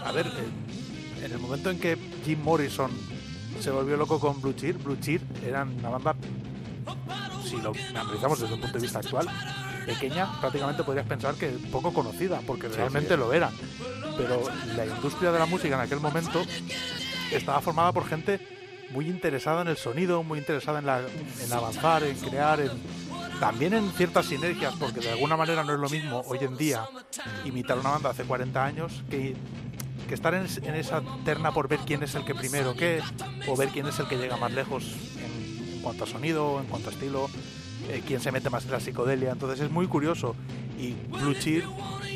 a 0.03 0.11
ver, 0.11 0.27
eh, 0.27 1.23
en 1.25 1.31
el 1.31 1.39
momento 1.39 1.69
en 1.71 1.79
que 1.79 1.97
Jim 2.25 2.41
Morrison 2.43 2.91
se 3.59 3.71
volvió 3.71 3.97
loco 3.97 4.19
con 4.19 4.41
Blue 4.41 4.53
Cheer, 4.53 4.77
Blue 4.77 4.97
Cheer 4.99 5.21
eran 5.45 5.73
una 5.79 5.89
banda, 5.89 6.15
si 7.43 7.57
lo 7.57 7.71
analizamos 7.89 8.39
desde 8.39 8.53
un 8.53 8.61
punto 8.61 8.77
de 8.77 8.81
vista 8.83 8.99
actual, 8.99 9.27
pequeña, 9.85 10.39
prácticamente 10.39 10.83
podrías 10.83 11.05
pensar 11.07 11.35
que 11.35 11.47
poco 11.71 11.93
conocida, 11.93 12.41
porque 12.45 12.67
realmente 12.67 13.13
sí. 13.13 13.19
lo 13.19 13.33
eran. 13.33 13.51
Pero 14.17 14.43
la 14.75 14.85
industria 14.85 15.31
de 15.31 15.39
la 15.39 15.45
música 15.45 15.75
en 15.75 15.81
aquel 15.81 15.99
momento 15.99 16.41
estaba 17.31 17.61
formada 17.61 17.91
por 17.91 18.07
gente 18.07 18.39
muy 18.91 19.07
interesada 19.09 19.61
en 19.61 19.67
el 19.67 19.77
sonido, 19.77 20.23
muy 20.23 20.39
interesada 20.39 20.79
en, 20.79 20.85
la- 20.85 21.01
en 21.43 21.53
avanzar, 21.53 22.03
en 22.03 22.15
crear, 22.17 22.59
en, 22.61 22.71
también 23.39 23.73
en 23.73 23.91
ciertas 23.91 24.27
sinergias, 24.27 24.73
porque 24.79 25.01
de 25.01 25.11
alguna 25.11 25.35
manera 25.35 25.63
no 25.63 25.73
es 25.73 25.79
lo 25.79 25.89
mismo 25.89 26.21
hoy 26.27 26.37
en 26.41 26.55
día 26.55 26.85
imitar 27.43 27.77
una 27.79 27.89
banda 27.91 28.11
hace 28.11 28.23
40 28.23 28.63
años 28.63 29.03
que, 29.09 29.35
que 30.05 30.13
estar 30.15 30.33
en, 30.33 30.43
es- 30.45 30.57
en 30.57 30.75
esa 30.75 31.01
terna 31.23 31.51
por 31.51 31.67
ver 31.67 31.79
quién 31.85 32.03
es 32.03 32.15
el 32.15 32.23
que 32.25 32.35
primero 32.35 32.75
qué, 32.75 33.01
o 33.47 33.55
ver 33.55 33.69
quién 33.69 33.87
es 33.87 33.99
el 33.99 34.07
que 34.07 34.17
llega 34.17 34.37
más 34.37 34.51
lejos 34.53 34.83
en, 35.17 35.75
en 35.75 35.81
cuanto 35.81 36.03
a 36.03 36.07
sonido, 36.07 36.59
en 36.59 36.65
cuanto 36.67 36.89
a 36.89 36.93
estilo, 36.93 37.29
eh, 37.89 38.01
quién 38.05 38.19
se 38.19 38.31
mete 38.31 38.49
más 38.49 38.65
en 38.65 38.71
la 38.71 38.79
psicodelia. 38.79 39.31
Entonces 39.31 39.59
es 39.61 39.71
muy 39.71 39.87
curioso. 39.87 40.35
Y 40.77 40.93
Blue 41.09 41.33
Cheer, 41.33 41.63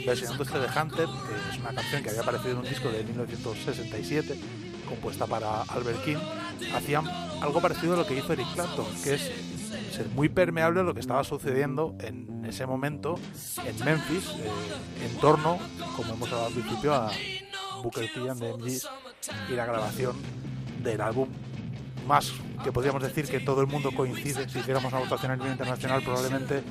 versionando 0.05 0.43
este 0.43 0.59
de 0.59 0.65
Hunter, 0.67 1.05
que 1.07 1.53
es 1.53 1.59
una 1.59 1.73
canción 1.73 2.03
que 2.03 2.09
había 2.09 2.21
aparecido 2.21 2.51
en 2.51 2.57
un 2.57 2.65
disco 2.65 2.89
de 2.89 3.03
1967, 3.03 4.39
compuesta 4.87 5.25
para 5.27 5.61
Albert 5.63 6.03
King, 6.03 6.17
hacían 6.75 7.07
algo 7.41 7.61
parecido 7.61 7.93
a 7.93 7.97
lo 7.97 8.05
que 8.05 8.17
hizo 8.17 8.33
Eric 8.33 8.47
Clapton, 8.53 8.85
que 9.03 9.13
es 9.13 9.31
ser 9.93 10.07
muy 10.15 10.27
permeable 10.29 10.81
a 10.81 10.83
lo 10.83 10.93
que 10.93 10.99
estaba 10.99 11.23
sucediendo 11.23 11.95
en 11.99 12.43
ese 12.45 12.65
momento 12.65 13.15
en 13.65 13.85
Memphis, 13.85 14.29
eh, 14.29 15.05
en 15.05 15.15
torno, 15.19 15.57
como 15.95 16.13
hemos 16.13 16.27
hablado 16.29 16.47
al 16.47 16.53
principio, 16.53 16.93
a 16.93 17.11
Booker 17.81 18.09
T 18.11 18.29
and 18.29 18.39
the 18.39 18.53
MGs 18.53 18.89
y 19.49 19.53
la 19.53 19.65
grabación 19.65 20.15
del 20.83 21.01
álbum 21.01 21.29
más 22.07 22.31
que 22.63 22.71
podríamos 22.71 23.03
decir 23.03 23.27
que 23.27 23.39
todo 23.39 23.61
el 23.61 23.67
mundo 23.67 23.91
coincide, 23.95 24.49
si 24.49 24.59
hiciéramos 24.59 24.91
una 24.91 25.01
votación 25.01 25.31
a 25.31 25.35
nivel 25.35 25.51
internacional, 25.51 26.01
probablemente 26.01 26.63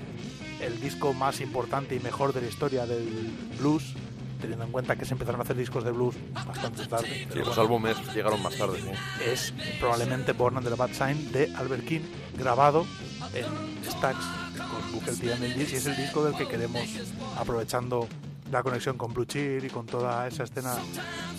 el 0.61 0.80
disco 0.80 1.14
más 1.14 1.40
importante 1.40 1.94
y 1.94 2.00
mejor 2.00 2.32
de 2.32 2.40
la 2.40 2.48
historia 2.48 2.86
del 2.86 3.32
blues, 3.59 3.94
teniendo 4.40 4.64
en 4.64 4.72
cuenta 4.72 4.96
que 4.96 5.04
se 5.04 5.14
empezaron 5.14 5.40
a 5.40 5.44
hacer 5.44 5.56
discos 5.56 5.84
de 5.84 5.92
blues 5.92 6.16
bastante 6.46 6.86
tarde. 6.86 7.28
Sí, 7.30 7.38
los 7.38 7.46
bueno, 7.48 7.62
álbumes 7.62 7.96
llegaron 8.14 8.42
más 8.42 8.56
tarde. 8.56 8.80
sí. 8.82 9.24
es 9.24 9.54
probablemente 9.78 10.32
Born 10.32 10.56
Under 10.56 10.72
the 10.72 10.78
Bad 10.78 10.90
Sign 10.90 11.32
de 11.32 11.54
Albert 11.56 11.84
King, 11.84 12.00
grabado 12.36 12.84
en 13.32 13.46
Stax 13.88 14.18
con 14.56 14.92
Booker 14.92 15.14
T 15.16 15.26
y 15.56 15.62
es 15.62 15.86
el 15.86 15.96
disco 15.96 16.24
del 16.24 16.34
que 16.34 16.48
queremos, 16.48 16.82
aprovechando 17.38 18.09
la 18.51 18.62
conexión 18.62 18.96
con 18.96 19.12
Blue 19.12 19.24
Cheer 19.24 19.64
y 19.64 19.68
con 19.70 19.86
toda 19.86 20.26
esa 20.26 20.44
escena 20.44 20.74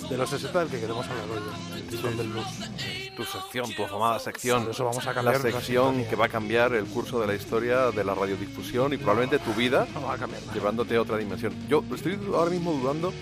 de 0.09 0.17
los 0.17 0.29
60 0.29 0.59
del 0.59 0.69
que 0.69 0.79
queremos 0.79 1.05
hablar 1.07 1.25
hoy, 1.31 1.89
Rincón 1.89 2.17
del 2.17 2.27
blues. 2.29 2.45
Tu 3.15 3.23
sección, 3.23 3.73
tu 3.75 3.83
afamada 3.83 4.19
sección. 4.19 4.63
Por 4.63 4.71
eso 4.71 4.85
vamos 4.85 5.05
a 5.05 5.09
la 5.09 5.13
cambiar 5.15 5.41
nuestra 5.41 5.59
sección 5.59 6.05
que 6.05 6.15
va 6.15 6.25
a 6.25 6.29
cambiar 6.29 6.73
el 6.73 6.85
curso 6.85 7.19
de 7.19 7.27
la 7.27 7.35
historia 7.35 7.91
de 7.91 8.03
la 8.03 8.15
radiodifusión 8.15 8.93
y 8.93 8.97
probablemente 8.97 9.39
tu 9.39 9.53
vida, 9.53 9.87
No 9.93 10.03
va 10.03 10.13
a 10.13 10.17
cambiar 10.17 10.41
llevándote 10.53 10.95
a 10.95 11.01
otra 11.01 11.17
dimensión. 11.17 11.53
Yo 11.67 11.83
estoy 11.93 12.19
ahora 12.33 12.51
mismo 12.51 12.71
dudando 12.71 13.13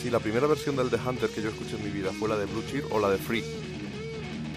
si 0.00 0.10
la 0.10 0.18
primera 0.18 0.46
versión 0.46 0.76
del 0.76 0.90
The 0.90 0.96
Hunter 0.96 1.30
que 1.30 1.42
yo 1.42 1.50
escuché 1.50 1.76
en 1.76 1.84
mi 1.84 1.90
vida 1.90 2.10
fue 2.18 2.28
la 2.28 2.36
de 2.36 2.46
Blue 2.46 2.62
Cheer 2.70 2.84
o 2.90 2.98
la 2.98 3.10
de 3.10 3.18
Free. 3.18 3.44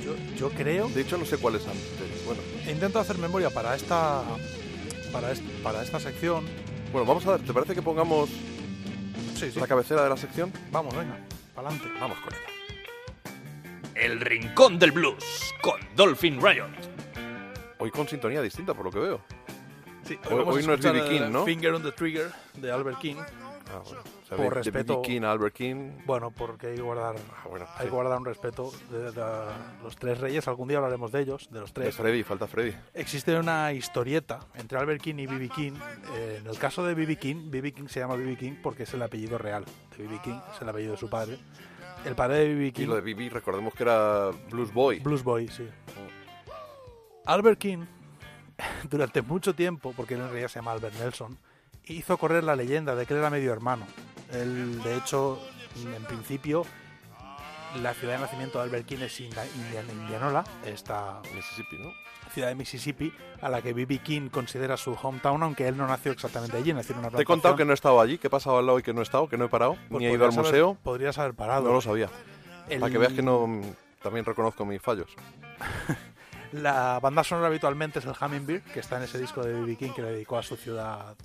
Yo, 0.03 0.15
yo 0.37 0.49
creo 0.49 0.89
De 0.89 1.01
hecho, 1.01 1.17
no 1.17 1.25
sé 1.25 1.37
cuál 1.37 1.55
es 1.55 1.65
antes. 1.67 2.25
Bueno, 2.25 2.41
Intento 2.69 2.99
hacer 2.99 3.17
memoria 3.17 3.49
para 3.49 3.75
esta 3.75 4.23
para, 5.11 5.33
para 5.61 5.83
esta 5.83 5.99
sección. 5.99 6.45
bueno, 6.91 7.05
vamos 7.05 7.25
a 7.27 7.31
ver. 7.31 7.41
¿Te 7.41 7.53
parece 7.53 7.75
que 7.75 7.81
pongamos 7.81 8.29
Sí, 9.35 9.51
sí. 9.51 9.59
la 9.59 9.67
cabecera 9.67 10.03
de 10.03 10.09
la 10.09 10.17
sección? 10.17 10.51
Vamos, 10.71 10.95
venga, 10.95 11.17
para 11.55 11.69
adelante. 11.69 11.91
Vamos 11.99 12.17
con 12.19 12.33
ella. 12.33 12.43
El 13.95 14.19
Rincón 14.21 14.79
del 14.79 14.91
Blues 14.91 15.53
con 15.61 15.79
Dolphin 15.95 16.41
Riot. 16.41 16.69
Hoy 17.77 17.91
con 17.91 18.07
sintonía 18.07 18.41
distinta, 18.41 18.73
por 18.73 18.85
lo 18.85 18.91
que 18.91 18.99
veo. 18.99 19.21
Sí, 20.03 20.15
Hoy- 20.25 20.37
vamos 20.37 20.47
a 20.47 20.57
hoy 20.57 20.65
no 20.65 20.73
es 20.73 20.81
B.B. 20.81 21.03
King, 21.09 21.31
¿no? 21.31 21.45
Finger 21.45 21.73
on 21.73 21.83
the 21.83 21.91
Trigger 21.91 22.31
de 22.55 22.71
Albert 22.71 22.99
King. 22.99 23.15
Ah, 23.73 23.81
bueno. 23.83 24.01
O 24.01 24.25
sea, 24.27 24.37
Por 24.37 24.37
de- 24.37 24.43
de 24.43 24.49
respeto- 24.71 25.01
B.B. 25.01 25.07
King 25.07 25.21
Albert 25.23 25.55
King. 25.55 25.91
Bueno, 26.05 26.31
porque 26.31 26.67
hay 26.67 26.75
que 26.75 26.81
guardar, 26.81 27.15
Ah, 27.35 27.47
bueno, 27.49 27.65
hay 27.73 27.77
sí. 27.79 27.83
que 27.85 27.89
guardar 27.89 28.17
un 28.19 28.25
respeto 28.25 28.71
de, 28.91 29.11
de 29.11 29.23
los 29.83 29.95
tres 29.95 30.19
reyes. 30.19 30.47
Algún 30.47 30.67
día 30.67 30.77
hablaremos 30.77 31.11
de 31.11 31.21
ellos, 31.21 31.49
de 31.51 31.59
los 31.61 31.73
De 31.73 31.81
tres. 31.81 31.95
Freddy, 31.95 32.23
falta 32.23 32.47
Freddy. 32.47 32.75
Existe 32.93 33.37
una 33.37 33.73
historieta 33.73 34.39
entre 34.55 34.77
Albert 34.77 35.01
King 35.01 35.15
y 35.19 35.25
B.B. 35.27 35.49
King. 35.49 35.73
Eh, 36.15 36.37
en 36.41 36.47
el 36.47 36.57
caso 36.57 36.85
de 36.85 36.93
B.B. 36.93 37.15
King, 37.17 37.49
B.B. 37.51 37.73
King 37.73 37.87
se 37.87 37.99
llama 37.99 38.15
B.B. 38.15 38.37
King 38.37 38.53
porque 38.61 38.83
es 38.83 38.93
el 38.93 39.01
apellido 39.01 39.37
real 39.37 39.65
de 39.97 40.03
B.B. 40.03 40.19
King, 40.23 40.39
es 40.53 40.61
el 40.61 40.69
apellido 40.69 40.91
de 40.93 40.97
su 40.97 41.09
padre. 41.09 41.37
El 42.05 42.15
padre 42.15 42.39
de 42.39 42.47
B.B. 42.49 42.65
Y 42.67 42.71
King, 42.71 42.87
lo 42.87 42.95
de 42.95 43.01
B.B. 43.01 43.29
recordemos 43.29 43.73
que 43.73 43.83
era 43.83 44.31
Blues 44.49 44.73
Boy. 44.73 44.99
Blues 44.99 45.23
Boy, 45.23 45.47
sí. 45.47 45.67
Albert 47.25 47.59
King, 47.59 47.85
durante 48.89 49.21
mucho 49.21 49.55
tiempo, 49.55 49.93
porque 49.95 50.15
en 50.15 50.21
realidad 50.21 50.47
se 50.49 50.59
llama 50.59 50.73
Albert 50.73 50.95
Nelson, 50.99 51.37
hizo 51.85 52.17
correr 52.17 52.43
la 52.43 52.55
leyenda 52.55 52.95
de 52.95 53.05
que 53.05 53.13
él 53.13 53.19
era 53.19 53.29
medio 53.29 53.51
hermano. 53.53 53.85
Él, 54.31 54.81
de 54.83 54.95
hecho, 54.97 55.39
en 55.95 56.03
principio, 56.05 56.65
la 57.81 57.93
ciudad 57.93 58.15
de 58.15 58.21
nacimiento 58.21 58.57
de 58.59 58.65
Albert 58.65 58.85
King 58.85 58.99
es 59.01 59.19
Indianola, 59.19 60.43
esta 60.65 61.21
Mississippi, 61.35 61.77
¿no? 61.77 61.91
ciudad 62.31 62.47
de 62.47 62.55
Mississippi, 62.55 63.13
a 63.41 63.49
la 63.49 63.61
que 63.61 63.73
B.B. 63.73 63.99
King 63.99 64.29
considera 64.29 64.75
su 64.75 64.93
hometown, 64.99 65.43
aunque 65.43 65.67
él 65.67 65.77
no 65.77 65.85
nació 65.85 66.11
exactamente 66.13 66.57
allí, 66.57 66.73
nació 66.73 66.93
en 66.95 66.99
una 66.99 67.09
Te 67.11 67.21
he 67.21 67.25
contado 67.25 67.55
que 67.55 67.63
no 67.63 67.71
he 67.71 67.73
estado 67.75 68.01
allí, 68.01 68.17
que 68.17 68.25
he 68.25 68.29
pasado 68.29 68.57
al 68.57 68.65
lado 68.65 68.79
y 68.79 68.81
que 68.81 68.91
no 68.91 69.01
he 69.01 69.03
estado, 69.03 69.29
que 69.29 69.37
no 69.37 69.45
he 69.45 69.49
parado, 69.49 69.77
Pues 69.89 69.99
ni 69.99 70.07
he 70.07 70.13
ido 70.13 70.25
al 70.25 70.31
museo. 70.31 70.69
haber- 70.69 70.79
podrías 70.81 71.17
haber 71.19 71.35
parado. 71.35 71.67
No 71.67 71.73
lo 71.73 71.81
sabía. 71.81 72.09
El- 72.69 72.79
Para 72.79 72.91
que 72.91 72.97
veas 72.97 73.13
que 73.13 73.21
no 73.21 73.61
también 74.01 74.25
reconozco 74.25 74.65
mis 74.65 74.81
fallos. 74.81 75.09
La 76.53 76.99
banda 77.01 77.23
sonora 77.23 77.47
habitualmente 77.47 77.99
es 77.99 78.05
el 78.05 78.13
Hummingbird, 78.19 78.61
que 78.73 78.79
está 78.79 78.97
en 78.97 79.03
ese 79.03 79.17
disco 79.19 79.43
de 79.43 79.53
B.B. 79.53 79.75
King 79.75 79.91
que 79.95 80.01
le 80.03 80.11
dedicó 80.11 80.37
a 80.37 80.43
su 80.43 80.55
ciudad, 80.55 81.15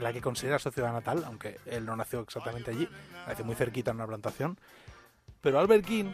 la 0.00 0.12
que 0.12 0.20
considera 0.20 0.58
su 0.58 0.70
ciudad 0.70 0.92
natal, 0.92 1.24
aunque 1.26 1.58
él 1.66 1.84
no 1.86 1.96
nació 1.96 2.20
exactamente 2.20 2.70
allí, 2.70 2.88
nació 3.26 3.44
muy 3.44 3.54
cerquita 3.54 3.90
en 3.90 3.96
una 3.96 4.06
plantación. 4.06 4.58
Pero 5.40 5.58
Albert 5.60 5.84
King, 5.86 6.12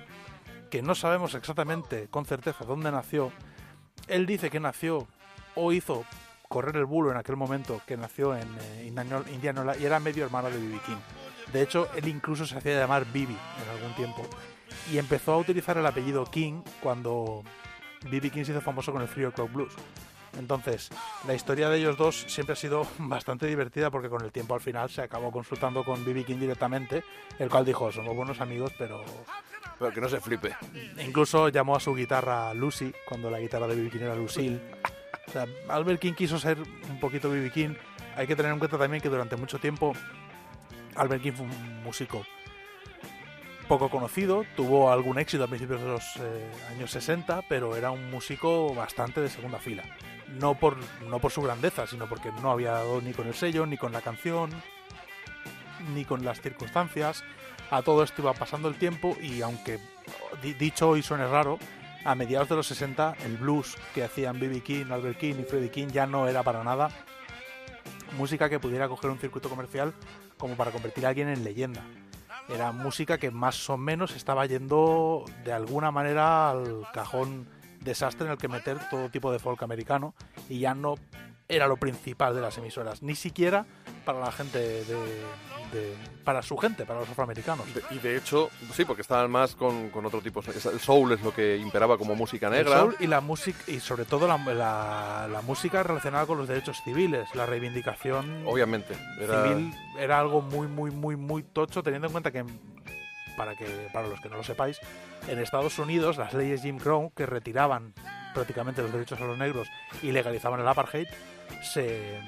que 0.70 0.82
no 0.82 0.94
sabemos 0.94 1.34
exactamente 1.34 2.08
con 2.08 2.24
certeza 2.24 2.64
dónde 2.64 2.90
nació, 2.90 3.32
él 4.08 4.26
dice 4.26 4.50
que 4.50 4.60
nació 4.60 5.06
o 5.54 5.72
hizo 5.72 6.04
correr 6.48 6.76
el 6.76 6.84
bulo 6.86 7.10
en 7.10 7.16
aquel 7.16 7.36
momento 7.36 7.80
que 7.86 7.96
nació 7.96 8.36
en 8.36 8.46
eh, 8.60 8.84
Indiano- 8.90 9.24
Indianola 9.32 9.76
y 9.76 9.84
era 9.86 10.00
medio 10.00 10.24
hermano 10.24 10.50
de 10.50 10.58
B.B. 10.58 10.78
King. 10.86 10.96
De 11.52 11.62
hecho, 11.62 11.88
él 11.94 12.08
incluso 12.08 12.44
se 12.46 12.56
hacía 12.56 12.78
llamar 12.78 13.04
Bibi 13.12 13.36
en 13.62 13.68
algún 13.70 13.94
tiempo 13.94 14.22
y 14.90 14.98
empezó 14.98 15.32
a 15.32 15.38
utilizar 15.38 15.76
el 15.78 15.86
apellido 15.86 16.24
King 16.26 16.62
cuando 16.82 17.42
B.B. 18.10 18.30
King 18.30 18.44
se 18.44 18.52
hizo 18.52 18.60
famoso 18.60 18.92
con 18.92 19.02
el 19.02 19.08
Three 19.08 19.24
O'Clock 19.26 19.52
Blues. 19.52 19.72
Entonces, 20.38 20.90
la 21.26 21.34
historia 21.34 21.68
de 21.68 21.78
ellos 21.78 21.96
dos 21.96 22.24
siempre 22.28 22.54
ha 22.54 22.56
sido 22.56 22.86
bastante 22.98 23.46
divertida 23.46 23.90
porque 23.90 24.08
con 24.08 24.24
el 24.24 24.32
tiempo 24.32 24.54
al 24.54 24.60
final 24.60 24.88
se 24.90 25.02
acabó 25.02 25.30
consultando 25.30 25.84
con 25.84 26.04
B.B. 26.04 26.24
King 26.24 26.38
directamente, 26.38 27.02
el 27.38 27.48
cual 27.50 27.64
dijo, 27.64 27.92
somos 27.92 28.16
buenos 28.16 28.40
amigos, 28.40 28.72
pero 28.78 29.04
Pero 29.78 29.92
que 29.92 30.00
no 30.00 30.08
se 30.08 30.20
flipe. 30.20 30.54
incluso 31.04 31.48
llamó 31.48 31.76
a 31.76 31.80
su 31.80 31.94
guitarra 31.94 32.54
Lucy, 32.54 32.92
cuando 33.06 33.30
la 33.30 33.40
guitarra 33.40 33.66
de 33.66 33.76
B.B. 33.76 33.90
King 33.90 34.00
era 34.02 34.14
Lucille. 34.14 34.60
O 35.26 35.30
sea, 35.30 35.46
Albert 35.68 36.00
King 36.00 36.14
quiso 36.14 36.38
ser 36.38 36.58
un 36.58 37.00
poquito 37.00 37.30
B.B. 37.30 37.50
King. 37.50 37.74
Hay 38.16 38.26
que 38.26 38.36
tener 38.36 38.52
en 38.52 38.58
cuenta 38.58 38.78
también 38.78 39.02
que 39.02 39.08
durante 39.08 39.36
mucho 39.36 39.58
tiempo 39.58 39.94
Albert 40.96 41.22
King 41.22 41.32
fue 41.32 41.46
un 41.46 41.82
músico 41.82 42.24
poco 43.68 43.88
conocido, 43.88 44.44
tuvo 44.56 44.90
algún 44.92 45.18
éxito 45.18 45.44
a 45.44 45.46
principios 45.46 45.80
de 45.80 45.86
los 45.86 46.16
eh, 46.16 46.50
años 46.70 46.90
60, 46.90 47.42
pero 47.48 47.74
era 47.76 47.90
un 47.90 48.10
músico 48.10 48.74
bastante 48.74 49.20
de 49.20 49.30
segunda 49.30 49.58
fila. 49.58 49.82
No 50.38 50.54
por, 50.54 50.76
no 51.08 51.18
por 51.18 51.30
su 51.30 51.42
grandeza, 51.42 51.86
sino 51.86 52.06
porque 52.08 52.30
no 52.42 52.50
había 52.50 52.72
dado 52.72 53.00
ni 53.00 53.12
con 53.12 53.26
el 53.26 53.34
sello, 53.34 53.66
ni 53.66 53.76
con 53.76 53.92
la 53.92 54.00
canción, 54.00 54.50
ni 55.94 56.04
con 56.04 56.24
las 56.24 56.40
circunstancias. 56.40 57.22
A 57.70 57.82
todo 57.82 58.02
esto 58.02 58.22
iba 58.22 58.32
pasando 58.34 58.68
el 58.68 58.76
tiempo 58.76 59.16
y 59.20 59.42
aunque 59.42 59.78
di- 60.42 60.54
dicho 60.54 60.88
hoy 60.90 61.02
suene 61.02 61.26
raro, 61.26 61.58
a 62.04 62.14
mediados 62.14 62.48
de 62.48 62.56
los 62.56 62.66
60 62.66 63.16
el 63.24 63.36
blues 63.36 63.76
que 63.94 64.02
hacían 64.04 64.38
B.B. 64.40 64.60
King, 64.62 64.86
Albert 64.90 65.18
King 65.18 65.34
y 65.40 65.44
Freddie 65.44 65.70
King 65.70 65.86
ya 65.88 66.06
no 66.06 66.26
era 66.28 66.42
para 66.42 66.64
nada 66.64 66.88
música 68.16 68.48
que 68.50 68.58
pudiera 68.60 68.88
coger 68.88 69.10
un 69.10 69.18
circuito 69.18 69.48
comercial 69.48 69.94
como 70.36 70.54
para 70.56 70.70
convertir 70.70 71.06
a 71.06 71.10
alguien 71.10 71.28
en 71.28 71.44
leyenda. 71.44 71.82
Era 72.48 72.72
música 72.72 73.18
que 73.18 73.30
más 73.30 73.70
o 73.70 73.76
menos 73.76 74.14
estaba 74.16 74.44
yendo 74.46 75.24
de 75.44 75.52
alguna 75.52 75.90
manera 75.90 76.50
al 76.50 76.82
cajón 76.92 77.46
desastre 77.84 78.26
en 78.26 78.32
el 78.32 78.38
que 78.38 78.48
meter 78.48 78.78
todo 78.90 79.08
tipo 79.10 79.32
de 79.32 79.38
folk 79.38 79.62
americano 79.62 80.14
y 80.48 80.60
ya 80.60 80.74
no 80.74 80.94
era 81.48 81.66
lo 81.66 81.76
principal 81.76 82.34
de 82.34 82.40
las 82.40 82.56
emisoras, 82.56 83.02
ni 83.02 83.14
siquiera 83.14 83.66
para 84.06 84.20
la 84.20 84.32
gente 84.32 84.58
de, 84.58 84.84
de- 84.84 85.94
para 86.24 86.40
su 86.42 86.56
gente, 86.56 86.86
para 86.86 87.00
los 87.00 87.08
afroamericanos. 87.10 87.66
De- 87.74 87.82
y 87.90 87.98
de 87.98 88.16
hecho, 88.16 88.48
sí, 88.72 88.84
porque 88.84 89.02
estaban 89.02 89.30
más 89.30 89.54
con, 89.54 89.90
con 89.90 90.06
otro 90.06 90.20
tipo. 90.20 90.40
El 90.40 90.80
soul 90.80 91.12
es 91.12 91.20
lo 91.22 91.34
que 91.34 91.56
imperaba 91.58 91.98
como 91.98 92.14
música 92.14 92.46
El 92.46 92.52
negra. 92.52 92.78
soul 92.78 92.96
y 93.00 93.06
la 93.06 93.20
música 93.20 93.58
y 93.66 93.80
sobre 93.80 94.04
todo 94.04 94.26
la, 94.28 94.38
la- 94.38 95.28
la 95.30 95.42
música 95.42 95.82
relacionada 95.82 96.24
con 96.26 96.38
los 96.38 96.48
derechos 96.48 96.80
civiles, 96.84 97.28
la 97.34 97.44
reivindicación 97.44 98.44
Obviamente. 98.46 98.94
Era, 99.20 99.42
civil 99.48 99.74
era 99.98 100.20
algo 100.20 100.40
muy 100.42 100.68
muy 100.68 100.90
muy 100.90 101.16
muy 101.16 101.42
tocho 101.42 101.82
teniendo 101.82 102.06
en 102.06 102.12
cuenta 102.12 102.30
que 102.30 102.44
para 103.36 103.54
que 103.54 103.66
para 103.92 104.08
los 104.08 104.20
que 104.20 104.28
no 104.28 104.36
lo 104.36 104.44
sepáis 104.44 104.78
en 105.28 105.38
Estados 105.38 105.78
Unidos 105.78 106.16
las 106.16 106.34
leyes 106.34 106.62
Jim 106.62 106.78
Crow 106.78 107.12
que 107.14 107.26
retiraban 107.26 107.94
prácticamente 108.34 108.82
los 108.82 108.92
derechos 108.92 109.20
a 109.20 109.24
los 109.24 109.38
negros 109.38 109.68
y 110.02 110.12
legalizaban 110.12 110.60
el 110.60 110.68
apartheid 110.68 111.06
se, 111.62 112.20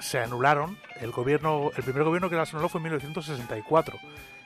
se 0.00 0.18
anularon. 0.20 0.78
El 1.00 1.10
gobierno 1.10 1.70
el 1.76 1.82
primer 1.82 2.04
gobierno 2.04 2.30
que 2.30 2.36
las 2.36 2.52
anuló 2.52 2.68
fue 2.68 2.78
en 2.78 2.84
1964 2.84 3.98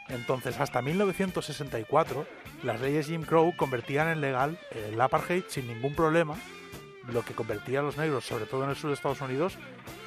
entonces 0.08 0.60
hasta 0.60 0.82
1964 0.82 2.26
las 2.62 2.80
leyes 2.80 3.06
Jim 3.06 3.22
Crow 3.22 3.54
convertían 3.56 4.08
en 4.08 4.20
legal 4.20 4.58
el 4.70 5.00
apartheid 5.00 5.44
sin 5.48 5.66
ningún 5.66 5.94
problema 5.94 6.36
lo 7.12 7.22
que 7.22 7.34
convertía 7.34 7.80
a 7.80 7.82
los 7.82 7.96
negros, 7.96 8.24
sobre 8.24 8.46
todo 8.46 8.64
en 8.64 8.70
el 8.70 8.76
sur 8.76 8.88
de 8.90 8.94
Estados 8.94 9.20
Unidos, 9.20 9.58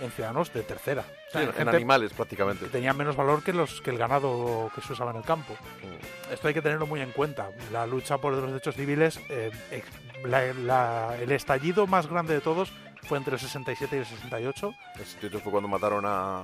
en 0.02 0.10
ciudadanos 0.12 0.52
de 0.54 0.64
tercera. 0.64 1.02
O 1.02 1.40
sí, 1.40 1.46
sea, 1.46 1.62
en, 1.62 1.70
animales 1.70 2.14
prácticamente. 2.14 2.66
que 2.66 2.72
tenían 2.72 2.98
menos 2.98 3.16
valor 3.16 3.44
que 3.44 3.54
los 3.54 3.82
que 3.82 3.92
el 3.92 3.98
ganado 3.98 4.72
que 4.74 4.82
se 4.82 4.94
usaba 4.94 5.12
en 5.12 5.18
el 5.18 5.24
campo. 5.24 5.54
Mm. 5.54 6.34
Esto 6.34 6.48
hay 6.48 6.54
que 6.54 6.62
tenerlo 6.62 6.88
muy 6.88 7.02
en 7.02 7.12
cuenta. 7.12 7.50
La 7.72 7.86
lucha 7.86 8.18
por 8.18 8.34
los 8.34 8.46
derechos 8.48 8.76
civiles, 8.76 9.20
eh, 9.30 9.52
ex- 9.72 9.88
la- 10.26 10.54
la- 10.54 11.18
el 11.22 11.32
estallido 11.32 11.86
más 11.88 12.08
grande 12.08 12.34
de 12.34 12.42
todos 12.42 12.72
fue 13.04 13.18
entre 13.18 13.36
el 13.36 13.40
67 13.40 13.96
y 13.96 14.00
el 14.00 14.06
68. 14.06 14.74
Ese 15.00 15.18
título 15.20 15.40
fue 15.42 15.52
cuando 15.52 15.68
mataron 15.70 16.04
a, 16.06 16.40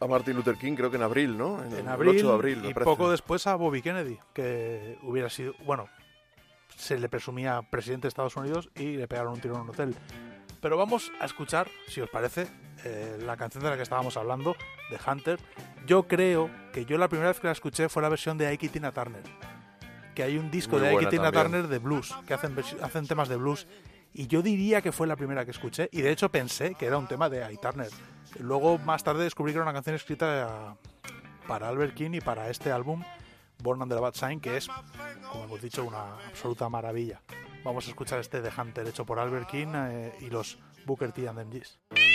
a 0.00 0.06
Martin 0.06 0.34
Luther 0.36 0.56
King, 0.56 0.74
creo 0.74 0.90
que 0.90 0.96
en 0.96 1.02
abril, 1.02 1.36
¿no? 1.36 1.62
En 1.64 1.72
el 1.72 1.88
abril, 1.88 2.16
8 2.18 2.28
de 2.28 2.34
abril, 2.34 2.58
me 2.62 2.70
y 2.70 2.74
parece. 2.74 2.90
poco 2.90 3.10
después 3.10 3.46
a 3.46 3.54
Bobby 3.56 3.82
Kennedy, 3.82 4.18
que 4.32 4.98
hubiera 5.02 5.28
sido, 5.28 5.54
bueno, 5.64 5.88
se 6.82 6.98
le 6.98 7.08
presumía 7.08 7.62
presidente 7.62 8.02
de 8.02 8.08
Estados 8.08 8.36
Unidos 8.36 8.68
y 8.74 8.96
le 8.96 9.06
pegaron 9.06 9.34
un 9.34 9.40
tiro 9.40 9.54
en 9.54 9.60
un 9.60 9.70
hotel. 9.70 9.94
Pero 10.60 10.76
vamos 10.76 11.12
a 11.20 11.26
escuchar, 11.26 11.68
si 11.86 12.00
os 12.00 12.10
parece, 12.10 12.48
eh, 12.84 13.18
la 13.24 13.36
canción 13.36 13.62
de 13.62 13.70
la 13.70 13.76
que 13.76 13.82
estábamos 13.82 14.16
hablando, 14.16 14.56
de 14.90 14.98
Hunter. 15.06 15.38
Yo 15.86 16.08
creo 16.08 16.50
que 16.72 16.84
yo 16.84 16.98
la 16.98 17.08
primera 17.08 17.28
vez 17.28 17.38
que 17.38 17.46
la 17.46 17.52
escuché 17.52 17.88
fue 17.88 18.02
la 18.02 18.08
versión 18.08 18.36
de 18.36 18.48
Ike 18.48 18.68
Tina 18.68 18.90
Turner. 18.90 19.22
Que 20.14 20.24
hay 20.24 20.38
un 20.38 20.50
disco 20.50 20.76
Muy 20.76 20.86
de 20.86 20.94
Ike 20.94 21.06
Tina 21.06 21.30
también. 21.30 21.44
Turner 21.44 21.68
de 21.68 21.78
blues, 21.78 22.14
que 22.26 22.34
hacen, 22.34 22.56
hacen 22.82 23.06
temas 23.06 23.28
de 23.28 23.36
blues. 23.36 23.68
Y 24.12 24.26
yo 24.26 24.42
diría 24.42 24.82
que 24.82 24.90
fue 24.90 25.06
la 25.06 25.16
primera 25.16 25.44
que 25.44 25.52
escuché, 25.52 25.88
y 25.92 26.02
de 26.02 26.10
hecho 26.10 26.30
pensé 26.30 26.74
que 26.74 26.86
era 26.86 26.98
un 26.98 27.06
tema 27.06 27.30
de 27.30 27.44
Ike 27.44 27.62
Turner. 27.62 27.90
Luego, 28.40 28.78
más 28.78 29.04
tarde, 29.04 29.22
descubrí 29.22 29.52
que 29.52 29.58
era 29.58 29.64
una 29.64 29.72
canción 29.72 29.94
escrita 29.94 30.76
para 31.46 31.68
Albert 31.68 31.94
King 31.94 32.10
y 32.14 32.20
para 32.20 32.50
este 32.50 32.72
álbum, 32.72 33.02
Born 33.62 33.82
on 33.82 33.88
the 33.88 33.94
Bad 33.94 34.14
Sign, 34.14 34.40
que 34.40 34.56
es, 34.56 34.68
como 35.30 35.44
hemos 35.44 35.62
dicho, 35.62 35.84
una 35.84 36.16
absoluta 36.26 36.68
maravilla. 36.68 37.22
Vamos 37.64 37.86
a 37.86 37.90
escuchar 37.90 38.18
este 38.18 38.42
de 38.42 38.50
Hunter 38.56 38.86
hecho 38.88 39.06
por 39.06 39.18
Albert 39.18 39.48
King 39.48 39.72
eh, 39.74 40.12
y 40.20 40.30
los 40.30 40.58
Booker 40.84 41.12
T 41.12 41.28
and 41.28 41.38
the 41.38 41.44
MGs. 41.44 42.11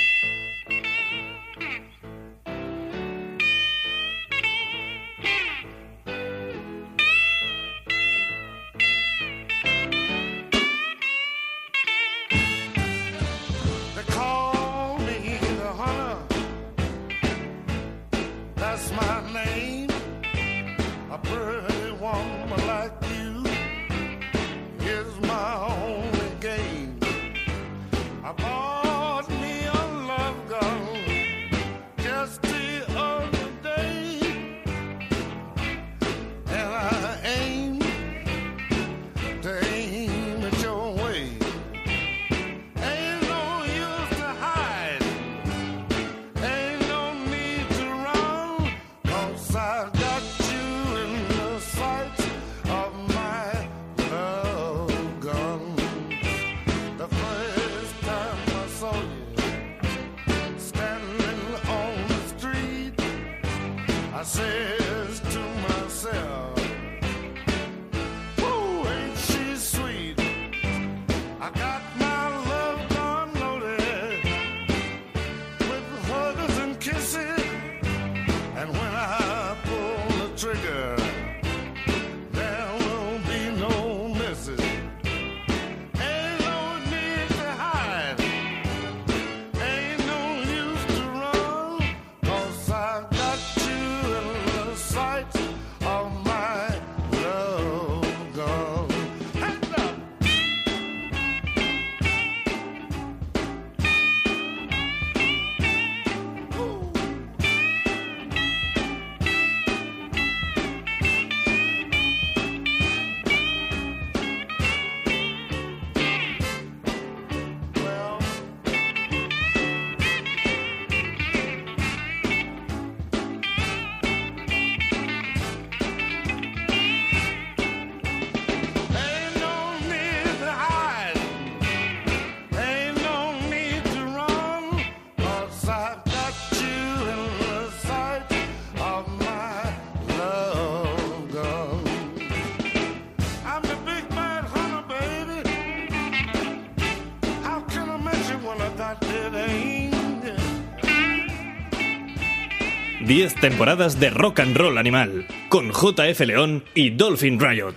10 153.18 153.34
temporadas 153.41 153.99
de 153.99 154.11
rock 154.11 154.41
and 154.41 154.56
roll 154.56 154.77
animal, 154.77 155.26
con 155.49 155.72
JF 155.72 156.19
León 156.19 156.64
y 156.76 156.91
Dolphin 156.91 157.39
Riot. 157.39 157.73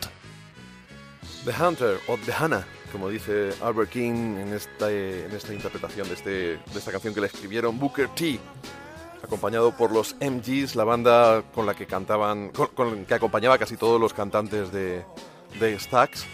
The 1.47 1.53
Hunter 1.53 1.99
o 2.09 2.19
The 2.19 2.33
Hannah, 2.35 2.67
como 2.93 3.09
dice 3.09 3.55
Albert 3.62 3.89
King 3.89 4.37
en 4.37 4.53
esta, 4.53 4.93
en 4.93 5.33
esta 5.33 5.55
interpretación 5.55 6.09
de, 6.09 6.12
este, 6.12 6.31
de 6.31 6.61
esta 6.77 6.93
canción 6.93 7.15
que 7.15 7.23
le 7.23 7.29
escribieron 7.29 7.79
Booker 7.79 8.09
T, 8.09 8.39
acompañado 9.25 9.75
por 9.75 9.93
los 9.93 10.15
MGs, 10.21 10.77
la 10.77 10.85
banda 10.85 11.43
con 11.55 11.65
la 11.65 11.73
que 11.73 11.87
cantaban, 11.87 12.51
con, 12.51 12.67
con 12.75 13.07
que 13.07 13.15
acompañaba 13.15 13.57
casi 13.57 13.79
todos 13.79 13.99
los 13.99 14.12
cantantes 14.12 14.71
de, 14.71 15.07
de 15.59 15.79
Stax 15.79 16.27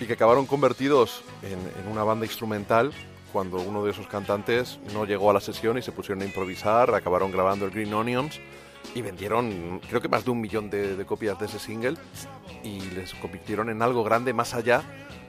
y 0.00 0.06
que 0.06 0.12
acabaron 0.12 0.46
convertidos 0.46 1.22
en, 1.42 1.58
en 1.82 1.90
una 1.90 2.04
banda 2.04 2.24
instrumental 2.24 2.92
cuando 3.34 3.56
uno 3.56 3.84
de 3.84 3.90
esos 3.90 4.06
cantantes 4.06 4.78
no 4.94 5.04
llegó 5.04 5.28
a 5.28 5.32
la 5.32 5.40
sesión 5.40 5.76
y 5.76 5.82
se 5.82 5.90
pusieron 5.90 6.22
a 6.22 6.24
improvisar, 6.24 6.94
acabaron 6.94 7.32
grabando 7.32 7.64
el 7.64 7.72
Green 7.72 7.92
Onions 7.92 8.38
y 8.94 9.02
vendieron 9.02 9.80
creo 9.88 10.00
que 10.00 10.08
más 10.08 10.24
de 10.24 10.30
un 10.30 10.40
millón 10.40 10.70
de, 10.70 11.04
copias 11.04 11.36
de 11.40 11.46
ese 11.46 11.58
single 11.58 11.96
y 12.62 12.80
les 12.90 13.12
convirtieron 13.14 13.70
en 13.70 13.82
algo 13.82 14.04
grande 14.04 14.32
más 14.32 14.54
allá 14.54 14.82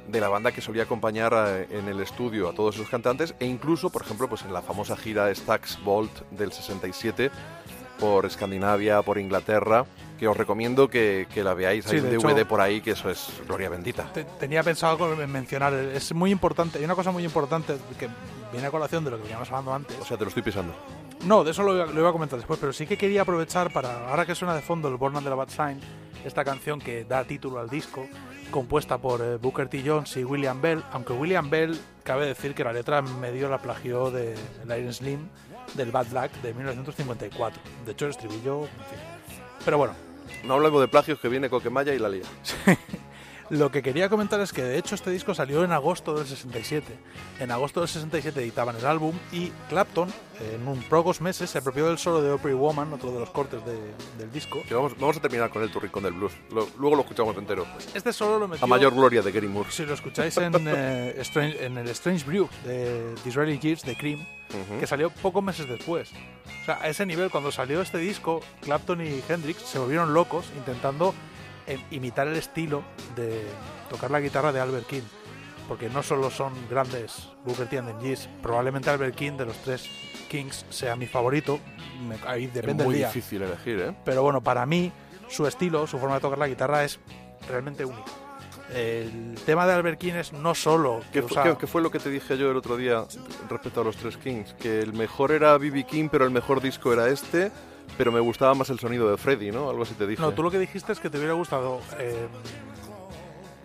de 0.07 0.19
la 0.22 0.30
banda 0.30 0.52
que 0.52 0.61
solía 0.61 0.84
acompañar 0.84 1.34
eh, 1.36 1.68
en 1.72 1.88
el 1.88 1.99
estudio 1.99 2.48
a 2.48 2.53
todos 2.53 2.76
esos 2.76 2.90
cantantes 2.90 3.34
e 3.40 3.48
incluso, 3.48 3.90
por 3.90 4.03
ejemplo, 4.03 4.30
pues 4.30 4.44
en 4.44 4.53
la 4.53 4.61
famosa 4.61 4.95
gira 4.95 5.34
Stax 5.34 5.84
Vault 5.84 6.30
del 6.30 6.52
67 6.52 7.32
por 7.99 8.27
Escandinavia, 8.27 9.02
por 9.02 9.18
Inglaterra, 9.18 9.88
que 10.19 10.27
os 10.27 10.35
recomiendo 10.37 10.87
que, 10.89 11.27
que 11.33 11.43
la 11.43 11.53
veáis. 11.53 11.85
Sí, 11.85 11.91
Hay 11.95 12.01
un 12.01 12.09
de 12.09 12.17
DVD 12.17 12.39
hecho- 12.41 12.47
por 12.47 12.61
ahí 12.61 12.81
que 12.81 12.91
eso 12.91 13.09
es 13.09 13.27
gloria 13.47 13.69
bendita. 13.69 14.11
Te- 14.13 14.23
tenía 14.23 14.63
pensado 14.63 14.97
mencionar, 15.27 15.73
es 15.73 16.13
muy 16.13 16.31
importante, 16.31 16.77
hay 16.79 16.85
una 16.85 16.95
cosa 16.95 17.11
muy 17.11 17.23
importante 17.23 17.75
que 17.99 18.07
viene 18.51 18.67
a 18.67 18.71
colación 18.71 19.03
de 19.03 19.11
lo 19.11 19.17
que 19.17 19.23
veníamos 19.23 19.49
hablando 19.49 19.73
antes. 19.73 19.97
O 19.99 20.05
sea, 20.05 20.17
te 20.17 20.23
lo 20.23 20.29
estoy 20.29 20.43
pisando. 20.43 20.73
No, 21.25 21.43
de 21.43 21.51
eso 21.51 21.63
lo, 21.63 21.75
iba- 21.75 21.85
lo 21.87 21.99
iba 21.99 22.09
a 22.09 22.13
comentar 22.13 22.37
después, 22.37 22.59
pero 22.59 22.71
sí 22.73 22.85
que 22.85 22.97
quería 22.97 23.23
aprovechar 23.23 23.71
para, 23.73 24.09
ahora 24.09 24.25
que 24.25 24.35
suena 24.35 24.53
de 24.55 24.61
fondo 24.61 24.87
el 24.87 24.95
Born 24.97 25.15
Under 25.17 25.33
a 25.33 25.35
Bad 25.35 25.49
Sign, 25.49 25.79
esta 26.23 26.43
canción 26.43 26.79
que 26.79 27.03
da 27.05 27.23
título 27.23 27.59
al 27.59 27.69
disco, 27.69 28.07
compuesta 28.51 28.97
por 28.99 29.21
eh, 29.21 29.37
Booker 29.37 29.67
T. 29.67 29.83
Jones 29.85 30.15
y 30.17 30.23
William 30.23 30.61
Bell, 30.61 30.83
aunque 30.91 31.13
William 31.13 31.49
Bell, 31.49 31.79
cabe 32.03 32.25
decir 32.27 32.53
que 32.53 32.63
la 32.63 32.73
letra 32.73 33.01
medio 33.01 33.49
la 33.49 33.57
plagió 33.59 34.11
de 34.11 34.35
Iron 34.65 34.93
Slim, 34.93 35.27
del 35.73 35.91
Bad 35.91 36.07
Luck 36.13 36.31
de 36.43 36.53
1954. 36.53 37.61
De 37.85 37.91
hecho, 37.91 38.05
el 38.05 38.11
estribillo, 38.11 38.61
en 38.61 38.67
fin. 38.67 39.14
Pero 39.65 39.79
bueno, 39.79 39.95
No 40.43 40.53
hablamos 40.53 40.79
de 40.79 40.87
plagios 40.87 41.19
que 41.19 41.27
viene 41.27 41.49
Coquemaya 41.49 41.93
y 41.93 41.99
la 41.99 42.07
lía. 42.07 42.23
Lo 43.51 43.69
que 43.72 43.84
quería 43.84 44.09
comentar 44.09 44.39
es 44.41 44.51
que 44.51 44.63
de 44.63 44.77
hecho 44.80 44.95
este 44.95 45.11
disco 45.11 45.35
salió 45.35 45.63
en 45.63 45.72
agosto 45.72 46.15
del 46.15 46.26
67. 46.26 46.97
En 47.39 47.51
agosto 47.51 47.80
del 47.81 47.88
67 47.88 48.41
editaban 48.41 48.76
el 48.76 48.85
álbum 48.88 49.13
y 49.31 49.51
Clapton, 49.69 50.11
en 50.39 50.67
un 50.67 50.81
pocos 50.81 51.22
meses, 51.22 51.51
se 51.51 51.59
apropió 51.59 51.85
del 51.85 51.99
solo 51.99 52.23
de 52.23 52.31
Opry 52.31 52.53
Woman, 52.53 52.91
otro 52.93 53.11
de 53.11 53.19
los 53.19 53.30
cortes 53.30 53.63
de- 53.63 53.93
del 54.17 54.31
disco. 54.31 54.63
Que 54.67 54.73
vamos, 54.73 54.97
vamos 54.99 55.17
a 55.17 55.22
terminar 55.22 55.51
con 55.51 55.61
el 55.61 55.69
turricón 55.69 56.01
del 56.03 56.13
blues. 56.13 56.31
Lo- 56.51 56.67
luego 56.80 56.95
lo 56.95 57.01
escuchamos 57.03 57.38
entero. 57.38 57.67
Este 57.93 58.11
solo 58.13 58.39
lo 58.39 58.47
metió... 58.47 58.63
A 58.63 58.67
mayor 58.67 58.95
gloria 58.95 59.22
de 59.22 59.31
Gary 59.31 59.47
Moore. 59.47 59.69
Si 59.72 59.85
lo 59.85 59.93
escucháis 59.93 60.35
en, 60.38 60.53
eh, 60.67 61.15
Strange- 61.19 61.63
en 61.63 61.77
el 61.77 61.88
Strange 61.89 62.26
Brew 62.26 62.49
de 62.63 63.13
Disraeli 63.23 63.59
Gears 63.59 63.84
de 63.84 63.95
Cream, 63.95 64.22
Ujú. 64.49 64.80
que 64.80 64.88
salió 64.88 65.11
pocos 65.11 65.43
meses 65.43 65.67
después. 65.67 66.11
O 66.61 66.65
sea, 66.65 66.80
a 66.81 66.88
ese 66.89 67.05
nivel, 67.05 67.30
cuando 67.30 67.51
salió 67.51 67.81
este 67.81 67.99
disco, 67.99 68.39
Clapton 68.61 69.05
y 69.05 69.22
Hendrix 69.30 69.61
se 69.61 69.77
volvieron 69.77 70.13
locos 70.15 70.45
intentando 70.57 71.13
imitar 71.91 72.27
el 72.27 72.35
estilo 72.35 72.83
de 73.15 73.43
tocar 73.89 74.11
la 74.11 74.19
guitarra 74.19 74.51
de 74.51 74.59
Albert 74.59 74.87
King. 74.87 75.01
Porque 75.67 75.89
no 75.89 76.03
solo 76.03 76.29
son 76.29 76.53
grandes 76.69 77.27
Booker 77.43 77.67
T 77.67 77.79
and 77.79 77.99
the 77.99 78.07
G's, 78.13 78.29
probablemente 78.43 78.89
Albert 78.91 79.15
King 79.15 79.31
de 79.33 79.45
los 79.45 79.57
tres 79.57 79.89
Kings 80.29 80.63
sea 80.69 80.95
mi 80.95 81.07
favorito. 81.07 81.59
Ahí 82.27 82.45
depende 82.47 82.83
es 82.83 82.87
muy 82.87 82.95
día. 82.97 83.07
difícil 83.07 83.41
elegir, 83.41 83.79
¿eh? 83.79 83.95
Pero 84.05 84.21
bueno, 84.21 84.41
para 84.41 84.65
mí, 84.67 84.91
su 85.27 85.47
estilo, 85.47 85.87
su 85.87 85.97
forma 85.97 86.15
de 86.15 86.21
tocar 86.21 86.37
la 86.37 86.47
guitarra 86.47 86.83
es 86.83 86.99
realmente 87.49 87.83
única. 87.83 88.11
El 88.73 89.35
tema 89.45 89.65
de 89.67 89.73
Albert 89.73 89.99
King 89.99 90.13
es 90.13 90.33
no 90.33 90.53
solo 90.55 90.99
que 91.11 91.21
¿Qué, 91.21 91.21
fu- 91.21 91.27
usa- 91.33 91.43
qué- 91.43 91.57
qué 91.57 91.67
fue 91.67 91.81
lo 91.81 91.89
que 91.91 91.99
te 91.99 92.09
dije 92.09 92.37
yo 92.37 92.49
el 92.51 92.57
otro 92.57 92.77
día 92.77 93.03
respecto 93.49 93.81
a 93.81 93.83
los 93.83 93.95
tres 93.95 94.17
Kings? 94.17 94.53
Que 94.53 94.81
el 94.81 94.93
mejor 94.93 95.31
era 95.31 95.57
B.B. 95.57 95.83
King, 95.85 96.09
pero 96.11 96.25
el 96.25 96.31
mejor 96.31 96.61
disco 96.61 96.91
era 96.93 97.07
este, 97.09 97.51
pero 97.97 98.11
me 98.11 98.19
gustaba 98.19 98.53
más 98.53 98.69
el 98.69 98.79
sonido 98.79 99.09
de 99.09 99.17
Freddy, 99.17 99.51
¿no? 99.51 99.69
Algo 99.69 99.83
así 99.83 99.93
te 99.93 100.05
dije. 100.07 100.21
No, 100.21 100.31
tú 100.33 100.43
lo 100.43 100.51
que 100.51 100.59
dijiste 100.59 100.91
es 100.91 100.99
que 100.99 101.09
te 101.09 101.17
hubiera 101.17 101.33
gustado 101.33 101.79
eh, 101.97 102.27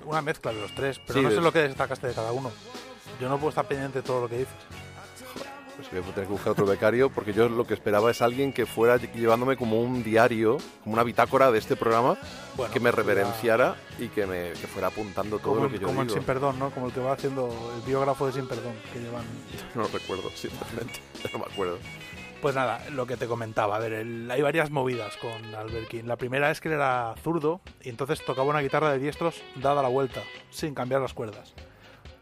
una 0.06 0.22
mezcla 0.22 0.52
de 0.52 0.60
los 0.60 0.74
tres, 0.74 1.00
pero 1.06 1.18
Sí, 1.18 1.24
no 1.24 1.30
sé 1.30 1.40
lo 1.40 1.52
que 1.52 1.60
destacaste 1.60 2.06
de 2.08 2.14
cada 2.14 2.32
uno. 2.32 2.50
Yo 3.20 3.28
no 3.28 3.36
puedo 3.36 3.50
estar 3.50 3.66
pendiente 3.66 3.98
de 4.00 4.02
todo 4.02 4.22
lo 4.22 4.28
que 4.28 4.38
dices. 4.38 4.54
Pues 5.76 6.02
voy 6.04 6.10
a 6.10 6.14
tener 6.14 6.26
que 6.28 6.32
buscar 6.32 6.52
otro 6.52 6.66
becario, 6.66 7.08
porque 7.08 7.32
yo 7.32 7.48
lo 7.48 7.66
que 7.66 7.72
esperaba 7.72 8.10
es 8.10 8.20
alguien 8.20 8.52
que 8.52 8.66
fuera 8.66 8.98
llevándome 8.98 9.56
como 9.56 9.80
un 9.80 10.02
diario, 10.02 10.58
como 10.84 10.92
una 10.92 11.02
bitácora 11.04 11.50
de 11.50 11.58
este 11.58 11.74
programa, 11.74 12.18
Bueno, 12.54 12.70
que 12.72 12.80
me 12.80 12.90
pues 12.92 12.96
ya- 13.06 13.12
reverenciara 13.14 13.76
y 13.98 14.08
que 14.08 14.26
me 14.26 14.52
que 14.52 14.66
fuera 14.66 14.88
apuntando 14.88 15.38
todo 15.38 15.54
Como, 15.54 15.60
lo 15.62 15.66
el- 15.68 15.72
que 15.72 15.78
yo 15.78 15.86
como 15.86 16.02
en 16.02 16.08
digo. 16.08 16.18
Sin 16.18 16.26
Perdón, 16.26 16.58
¿no? 16.58 16.70
Como 16.70 16.86
el 16.88 16.92
que 16.92 17.00
va 17.00 17.12
haciendo 17.12 17.48
el 17.76 17.80
biógrafo 17.86 18.26
de 18.26 18.32
Sin 18.34 18.46
Perdón, 18.46 18.74
que 18.92 18.98
llevan... 19.00 19.24
No 19.74 19.82
lo 19.82 19.88
recuerdo, 19.88 20.28
sinceramente. 20.34 21.00
No 21.32 21.38
me 21.38 21.44
acuerdo. 21.46 21.78
Pues 22.40 22.54
nada, 22.54 22.80
lo 22.90 23.06
que 23.06 23.18
te 23.18 23.26
comentaba, 23.26 23.76
a 23.76 23.78
ver, 23.78 23.92
el- 23.92 24.30
hay 24.30 24.40
varias 24.40 24.70
movidas 24.70 25.14
con 25.18 25.54
Albert 25.54 25.88
King. 25.88 26.04
La 26.04 26.16
primera 26.16 26.50
es 26.50 26.60
que 26.60 26.68
él 26.68 26.74
era 26.74 27.14
zurdo 27.22 27.60
y 27.82 27.90
entonces 27.90 28.24
tocaba 28.24 28.48
una 28.48 28.60
guitarra 28.60 28.90
de 28.92 28.98
diestros 28.98 29.42
dada 29.56 29.82
la 29.82 29.88
vuelta, 29.88 30.22
sin 30.48 30.74
cambiar 30.74 31.02
las 31.02 31.12
cuerdas. 31.12 31.52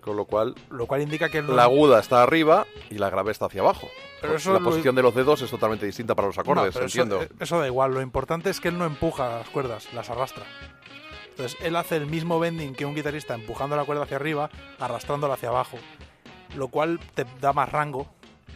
Con 0.00 0.16
lo 0.16 0.24
cual, 0.24 0.54
Lo 0.70 0.86
cual 0.86 1.02
indica 1.02 1.28
que 1.28 1.38
él 1.38 1.46
no- 1.46 1.52
la 1.52 1.64
aguda 1.64 2.00
está 2.00 2.22
arriba 2.22 2.66
y 2.90 2.98
la 2.98 3.10
grave 3.10 3.30
está 3.30 3.46
hacia 3.46 3.60
abajo. 3.60 3.88
Pero 4.20 4.32
Pues 4.32 4.42
eso 4.42 4.52
la 4.52 4.58
lo- 4.58 4.64
posición 4.64 4.94
de 4.96 5.02
los 5.02 5.14
dedos 5.14 5.40
es 5.42 5.50
totalmente 5.50 5.86
distinta 5.86 6.14
para 6.16 6.26
los 6.26 6.36
No, 6.36 6.42
acordes, 6.42 6.74
pero 6.74 6.86
eso- 6.86 7.00
entiendo. 7.02 7.22
eh, 7.22 7.28
Eso, 7.38 7.60
da 7.60 7.66
igual, 7.68 7.92
lo 7.94 8.00
importante 8.02 8.50
es 8.50 8.58
que 8.60 8.68
él 8.68 8.78
no 8.78 8.86
empuja 8.86 9.28
las 9.38 9.48
cuerdas, 9.50 9.92
las 9.92 10.10
arrastra. 10.10 10.44
Entonces 11.30 11.56
él 11.62 11.76
hace 11.76 11.96
el 11.96 12.06
mismo 12.06 12.40
bending 12.40 12.74
que 12.74 12.84
un 12.86 12.96
guitarrista 12.96 13.34
empujando 13.34 13.76
la 13.76 13.84
cuerda 13.84 14.02
hacia 14.02 14.16
arriba, 14.16 14.50
arrastrándola 14.80 15.34
hacia 15.34 15.50
abajo, 15.50 15.78
lo 16.56 16.66
cual 16.68 16.98
te 17.14 17.24
da 17.40 17.52
más 17.52 17.70
rango 17.70 18.08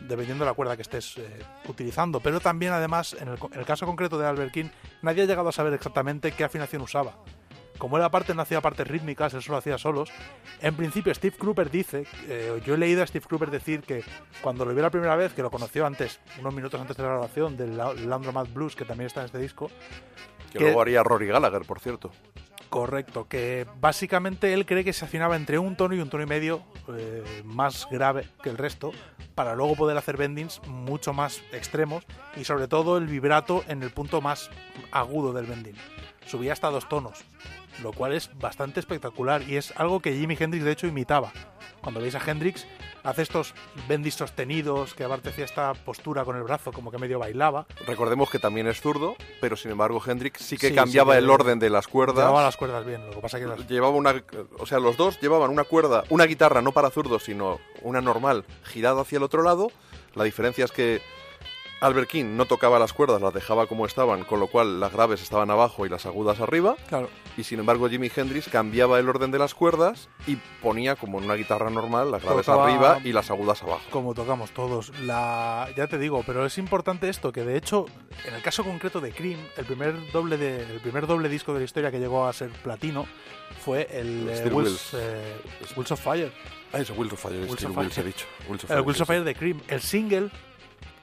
dependiendo 0.09 0.45
de 0.45 0.51
la 0.51 0.55
cuerda 0.55 0.77
que 0.77 0.83
estés 0.83 1.17
eh, 1.19 1.39
utilizando. 1.69 2.21
Pero 2.21 2.41
también, 2.41 2.73
además, 2.73 3.17
en 3.21 3.29
el, 3.29 3.39
co- 3.39 3.51
en 3.53 3.61
el 3.61 3.67
caso 3.67 3.87
concreto 3.87 4.19
de 4.19 4.27
Albert 4.27 4.53
King, 4.53 4.69
nadie 5.03 5.23
ha 5.23 5.27
llegado 5.27 5.49
a 5.49 5.53
saber 5.53 5.73
exactamente 5.75 6.33
qué 6.33 6.45
afinación 6.45 6.83
usaba. 6.83 7.17
Como 7.79 7.97
él 7.97 8.05
aparte 8.05 8.33
no 8.35 8.43
hacía 8.43 8.61
partes 8.61 8.87
rítmicas, 8.87 9.35
él 9.35 9.43
solo 9.43 9.59
hacía 9.59 9.77
solos, 9.79 10.11
en 10.61 10.77
principio 10.77 11.13
Steve 11.15 11.37
Kruper 11.37 11.69
dice, 11.71 12.07
eh, 12.29 12.61
yo 12.65 12.75
he 12.75 12.79
leído 12.79 13.03
a 13.03 13.07
Steve 13.07 13.25
Kruper 13.27 13.51
decir 13.51 13.81
que 13.81 14.05
cuando 14.41 14.65
lo 14.65 14.73
vio 14.73 14.83
la 14.83 14.91
primera 14.91 15.17
vez, 15.17 15.33
que 15.33 15.43
lo 15.43 15.51
conoció 15.51 15.85
antes, 15.85 16.21
unos 16.39 16.55
minutos 16.55 16.81
antes 16.81 16.97
de 16.97 17.03
la 17.03 17.09
grabación 17.09 17.57
del 17.57 17.77
La- 17.77 17.93
Laundromat 17.95 18.53
Blues, 18.53 18.77
que 18.77 18.85
también 18.85 19.07
está 19.09 19.21
en 19.21 19.27
este 19.27 19.39
disco, 19.39 19.69
que 20.53 20.59
que- 20.59 20.65
luego 20.65 20.83
haría 20.83 21.03
Rory 21.03 21.27
Gallagher, 21.27 21.63
por 21.63 21.81
cierto. 21.81 22.13
Correcto, 22.73 23.29
que 23.29 23.67
básicamente 23.83 24.55
él 24.55 24.65
cree 24.65 24.83
que 24.83 24.95
se 24.95 25.05
afinaba 25.05 25.37
entre 25.37 25.59
un 25.59 25.77
tono 25.77 25.95
y 25.95 26.01
un 26.01 26.09
tono 26.09 26.23
y 26.23 26.27
medio 26.27 26.63
eh, 26.89 27.23
más 27.45 27.87
grave 27.91 28.27
que 28.43 28.49
el 28.49 28.57
resto, 28.57 28.93
para 29.35 29.55
luego 29.55 29.77
poder 29.77 29.99
hacer 29.99 30.17
bendings 30.17 30.63
mucho 30.67 31.13
más 31.13 31.43
extremos 31.53 32.07
y 32.35 32.45
sobre 32.45 32.69
todo 32.69 32.97
el 32.97 33.09
vibrato 33.09 33.63
en 33.69 33.83
el 33.83 33.91
punto 33.91 34.23
más 34.23 34.49
agudo 34.91 35.35
del 35.35 35.45
bending. 35.45 35.75
Subía 36.25 36.55
hasta 36.55 36.71
dos 36.71 36.89
tonos, 36.89 37.27
lo 37.83 37.93
cual 37.93 38.13
es 38.13 38.31
bastante 38.39 38.81
espectacular 38.81 39.43
y 39.43 39.57
es 39.57 39.73
algo 39.77 40.01
que 40.01 40.15
Jimi 40.15 40.37
Hendrix 40.39 40.65
de 40.65 40.73
hecho 40.73 40.87
imitaba. 40.87 41.33
Cuando 41.81 42.01
veis 42.01 42.15
a 42.15 42.21
Hendrix, 42.25 42.67
hace 43.03 43.23
estos 43.23 43.55
bendis 43.89 44.15
sostenidos, 44.15 44.95
que 44.95 45.05
aparte 45.05 45.31
hacía 45.31 45.45
esta 45.45 45.75
postura 45.75 46.25
con 46.25 46.37
el 46.37 46.43
brazo 46.43 46.73
como 46.73 46.91
que 46.91 46.99
medio 46.99 47.19
bailaba. 47.19 47.67
Recordemos 47.87 48.31
que 48.31 48.39
también 48.39 48.67
es 48.69 48.81
zurdo, 48.81 49.17
pero 49.41 49.57
sin 49.57 49.73
embargo 49.73 50.01
Hendrix 50.05 50.43
sí 50.43 50.57
que 50.57 50.69
Sí, 50.69 50.75
cambiaba 50.75 51.15
sí 51.15 51.19
que 51.19 51.25
el 51.25 51.31
orden 51.31 51.59
de 51.59 51.71
las 51.71 51.89
cuerdas. 51.89 52.19
Llevaba 52.19 52.43
las 52.43 52.57
cuerdas 52.57 52.87
bien, 52.87 53.05
lo 53.07 53.13
que 53.13 53.21
pasa 53.21 53.39
que 53.41 53.47
las, 53.47 53.67
Llevaba 53.67 53.95
una, 53.97 54.23
o 54.59 54.67
sea, 54.67 54.79
los 54.79 54.97
dos 54.97 55.21
llevaban 55.21 55.51
una 55.51 55.65
cuerda, 55.65 56.05
una 56.11 56.25
guitarra 56.25 56.63
no 56.63 56.73
para 56.73 56.91
zurdos, 56.91 57.25
sino 57.25 57.59
una 57.83 58.01
normal 58.01 58.45
girada 58.65 59.03
hacia 59.03 59.17
el 59.17 59.23
otro 59.25 59.43
lado. 59.43 59.71
La 60.15 60.25
diferencia 60.25 60.65
es 60.65 60.73
que 60.73 61.01
Albert 61.83 62.09
King 62.09 62.37
no 62.37 62.47
tocaba 62.47 62.79
las 62.79 62.93
cuerdas, 62.93 63.21
las 63.21 63.35
dejaba 63.35 63.67
como 63.67 63.85
estaban, 63.87 64.25
con 64.25 64.41
lo 64.41 64.47
cual 64.47 64.81
las 64.81 64.93
graves 64.93 65.21
estaban 65.23 65.51
abajo 65.51 65.85
y 65.85 65.89
las 65.89 66.07
agudas 66.07 66.41
arriba. 66.41 66.77
claro, 66.89 67.11
Y 67.37 67.45
sin 67.45 67.59
embargo 67.61 67.89
Jimi 67.89 68.11
Hendrix 68.15 68.49
cambiaba 68.49 68.99
el 68.99 69.09
orden 69.09 69.31
de 69.31 69.39
las 69.39 69.55
cuerdas 69.55 70.09
y 70.27 70.37
ponía 70.63 70.97
como 70.97 71.19
en 71.19 71.25
una 71.25 71.35
guitarra 71.35 71.71
normal 71.71 72.11
las 72.11 72.23
graves 72.23 72.47
Tocaba- 72.47 72.65
arriba 72.69 73.01
y 73.05 73.13
las 73.13 73.31
agudas 73.31 73.63
abajo. 73.63 73.83
como 73.91 74.15
tocamos 74.15 74.51
todos. 74.53 74.91
La, 75.01 75.69
ya 75.77 75.87
te 75.87 75.99
digo, 75.99 76.23
pero 76.27 76.47
es 76.47 76.57
importante 76.59 77.09
esto, 77.09 77.33
que 77.33 77.45
de 77.45 77.57
hecho, 77.57 77.87
en 78.27 78.35
el 78.35 78.43
caso 78.43 78.65
concreto 78.65 79.01
de 79.01 79.13
Cream, 79.13 79.41
el 79.57 79.65
primer 79.65 79.95
doble 80.13 80.37
de, 80.37 80.63
el 80.63 80.81
primer 80.81 81.07
doble 81.07 81.29
disco 81.29 81.53
de 81.53 81.59
la 81.59 81.65
historia 81.65 81.91
que 81.91 81.99
llegó 81.99 82.27
a 82.27 82.33
ser 82.33 82.51
platino 82.51 83.07
fue 83.65 83.89
el 83.91 84.29
eh, 84.29 84.43
Wheels, 84.51 84.53
Wheels. 84.55 84.91
eh, 84.95 85.37
Wheels 85.77 85.91
of 85.93 86.01
Fire. 86.01 86.33
Ah, 86.73 86.79
eso, 86.79 86.95
Wheels 86.95 87.13
of 87.13 87.21
Fire, 87.21 87.35
Wheels 87.41 87.65
of 87.65 87.77
Wheels, 87.77 87.93
Fire. 87.95 88.05
he 88.07 88.07
dicho. 88.07 88.27
Wheels 88.49 88.65
of 88.65 88.71
El 88.71 88.77
Fire, 88.77 88.87
Wheels 88.87 89.01
of 89.01 89.07
Fire 89.09 89.25
de 89.25 89.35
Cream. 89.35 89.61
El 89.69 89.81
single, 89.83 90.31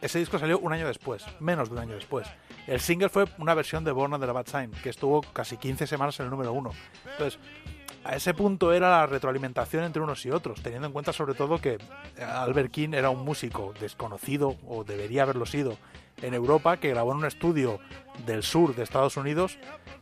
ese 0.02 0.20
disco 0.20 0.40
salió 0.40 0.60
un 0.60 0.72
año 0.74 0.88
después, 0.88 1.26
menos 1.40 1.70
de 1.70 1.76
un 1.76 1.82
año 1.82 1.96
después. 1.96 2.28
El 2.68 2.80
single 2.80 3.10
fue 3.10 3.26
una 3.38 3.54
versión 3.54 3.84
de 3.84 3.92
Born 3.92 4.14
on 4.14 4.22
the 4.22 4.28
Bad 4.28 4.46
Time, 4.46 4.70
que 4.84 4.90
estuvo 4.90 5.22
casi 5.22 5.58
15 5.58 5.88
semanas 5.88 6.20
en 6.20 6.26
el 6.26 6.30
número 6.32 6.54
uno. 6.54 6.72
Entonces, 7.12 7.40
a 8.04 8.16
ese 8.16 8.34
punto 8.34 8.72
era 8.72 8.90
la 8.90 9.06
retroalimentación 9.08 9.84
entre 9.84 10.02
unos 10.02 10.26
y 10.26 10.32
otros, 10.32 10.62
teniendo 10.62 10.88
en 10.88 10.94
cuenta 10.94 11.12
sobre 11.12 11.34
todo 11.34 11.60
que 11.60 11.78
Albert 12.22 12.72
King 12.72 12.90
era 12.94 13.10
un 13.10 13.26
músico 13.26 13.74
desconocido, 13.80 14.56
o 14.68 14.84
debería 14.84 15.24
haberlo 15.24 15.46
sido, 15.46 15.78
en 16.22 16.34
Europa, 16.34 16.78
que 16.78 16.90
grabó 16.90 17.12
en 17.14 17.20
un 17.20 17.26
estudio 17.26 17.80
del 18.26 18.44
sur 18.44 18.76
de 18.76 18.84
Estados 18.84 19.16
Unidos, 19.18 19.58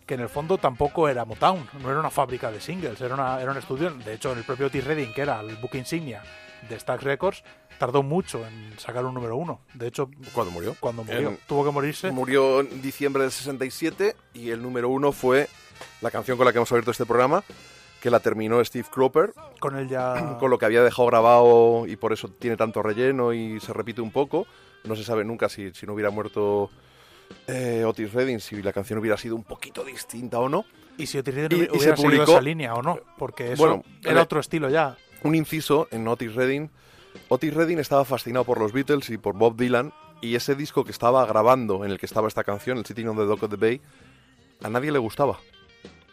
que 0.06 0.16
en 0.16 0.22
el 0.22 0.30
fondo 0.30 0.58
tampoco 0.58 1.08
era 1.10 1.26
Motown, 1.26 1.68
no 1.82 1.90
era 1.92 2.00
una 2.00 2.10
fábrica 2.10 2.52
de 2.52 2.60
singles, 2.60 3.00
era, 3.02 3.14
una- 3.14 3.40
era 3.42 3.52
un 3.52 3.58
estudio, 3.58 3.92
de 3.92 4.14
hecho 4.14 4.32
en 4.32 4.40
el 4.40 4.44
propio 4.44 4.68
Otis 4.68 4.84
Redding, 4.84 5.14
que 5.14 5.22
era 5.22 5.40
el 5.42 5.56
book 5.58 5.76
insignia 5.76 6.24
de 6.68 6.80
Stax 6.80 7.04
Records, 7.04 7.44
tardó 7.80 8.04
mucho 8.04 8.46
en 8.46 8.78
sacar 8.80 9.06
un 9.06 9.14
número 9.14 9.36
uno. 9.36 9.62
De 9.74 9.88
hecho, 9.88 10.10
¿Cuándo 10.34 10.52
murió? 10.52 10.76
cuando 10.80 11.04
murió, 11.04 11.30
En- 11.30 11.40
tuvo 11.48 11.64
que 11.66 11.72
morirse. 11.72 12.12
Murió 12.12 12.60
en 12.62 12.82
diciembre 12.82 13.24
del 13.24 13.32
67 13.32 14.16
y 14.34 14.50
el 14.52 14.62
número 14.62 14.90
uno 14.90 15.12
fue 15.12 15.48
la 16.02 16.12
canción 16.12 16.38
con 16.38 16.46
la 16.46 16.52
que 16.52 16.58
hemos 16.58 16.72
abierto 16.72 16.92
este 16.92 17.06
programa, 17.06 17.44
que 18.02 18.10
la 18.10 18.20
terminó 18.20 18.64
Steve 18.64 18.88
Cropper, 18.92 19.34
Con 19.60 19.76
él 19.78 19.88
ya... 19.90 20.38
con 20.40 20.50
lo 20.50 20.58
que 20.58 20.66
había 20.66 20.84
dejado 20.84 21.08
grabado 21.08 21.86
y 21.88 21.96
por 21.96 22.14
eso 22.14 22.28
tiene 22.30 22.58
tanto 22.58 22.82
relleno 22.84 23.34
y 23.34 23.60
se 23.60 23.74
repite 23.74 24.02
un 24.02 24.12
poco. 24.12 24.46
No 24.84 24.96
se 24.96 25.04
sabe 25.04 25.24
nunca 25.26 25.50
si, 25.50 25.72
si 25.74 25.86
no 25.86 25.94
hubiera 25.94 26.10
muerto 26.12 26.70
eh, 27.48 27.84
Otis 27.86 28.14
Redding, 28.14 28.40
si 28.40 28.62
la 28.62 28.72
canción 28.74 29.00
hubiera 29.00 29.18
sido 29.18 29.36
un 29.36 29.44
poquito 29.44 29.84
distinta 29.84 30.40
o 30.40 30.48
no. 30.50 30.66
Y 30.98 31.06
si 31.08 31.18
Otis 31.18 31.34
Redding 31.36 31.60
y- 31.60 31.64
y 31.66 31.70
hubiera 31.78 31.96
se 31.98 32.04
publicó- 32.04 32.32
esa 32.32 32.42
línea 32.42 32.74
o 32.74 32.82
no, 32.82 32.98
porque 33.18 33.52
eso 33.54 33.62
Bueno, 33.64 33.84
era 34.04 34.14
re- 34.16 34.22
otro 34.22 34.40
estilo 34.40 34.70
ya. 34.70 34.96
Un 35.24 35.36
inciso 35.36 35.88
en 35.92 36.08
Otis 36.08 36.34
Redding. 36.36 36.70
Otis 37.30 37.54
Redding 37.54 37.80
estaba 37.80 38.06
fascinado 38.06 38.46
por 38.46 38.60
los 38.60 38.72
Beatles 38.72 39.10
y 39.10 39.18
por 39.18 39.36
Bob 39.36 39.56
Dylan 39.58 39.94
y 40.22 40.36
ese 40.36 40.56
disco 40.56 40.84
que 40.84 40.92
estaba 40.92 41.26
grabando 41.26 41.84
en 41.86 41.92
el 41.92 42.00
que 42.00 42.06
estaba 42.06 42.28
esta 42.28 42.44
canción, 42.44 42.78
el 42.78 42.86
Sitting 42.86 43.08
on 43.10 43.18
the 43.18 43.26
Dock 43.26 43.44
of 43.44 43.50
the 43.52 43.56
Bay, 43.58 43.82
a 44.64 44.70
nadie 44.70 44.92
le 44.92 45.00
gustaba. 45.00 45.38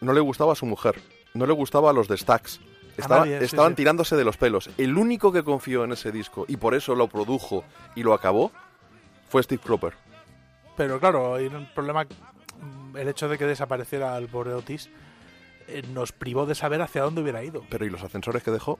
No 0.01 0.13
le 0.13 0.19
gustaba 0.19 0.53
a 0.53 0.55
su 0.55 0.65
mujer, 0.65 1.01
no 1.33 1.45
le 1.45 1.53
gustaba 1.53 1.89
a 1.89 1.93
los 1.93 2.07
de 2.07 2.17
Stax. 2.17 2.59
Estaba- 2.97 3.21
nadie, 3.25 3.43
estaban 3.43 3.71
sí. 3.71 3.77
tirándose 3.77 4.15
de 4.15 4.23
los 4.23 4.37
pelos. 4.37 4.69
El 4.77 4.97
único 4.97 5.31
que 5.33 5.43
confió 5.43 5.83
en 5.83 5.91
ese 5.93 6.11
disco 6.11 6.45
y 6.47 6.57
por 6.57 6.75
eso 6.75 6.95
lo 6.95 7.07
produjo 7.07 7.63
y 7.95 8.03
lo 8.03 8.13
acabó 8.13 8.51
fue 9.29 9.41
Steve 9.43 9.61
Cropper. 9.63 9.93
Pero 10.77 10.99
claro, 10.99 11.35
hay 11.35 11.47
un 11.47 11.67
problema. 11.73 12.03
mm, 12.03 12.97
El 12.97 13.07
hecho 13.07 13.27
de 13.27 13.37
que 13.37 13.45
desapareciera 13.45 14.17
el 14.17 14.27
pobre 14.27 14.53
Otis 14.53 14.89
eh, 15.67 15.81
nos 15.93 16.11
privó 16.11 16.45
de 16.45 16.55
saber 16.55 16.81
hacia 16.81 17.01
dónde 17.01 17.21
hubiera 17.21 17.43
ido. 17.43 17.63
Pero 17.69 17.85
¿y 17.85 17.89
los 17.89 18.03
ascensores 18.03 18.43
que 18.43 18.51
dejó? 18.51 18.77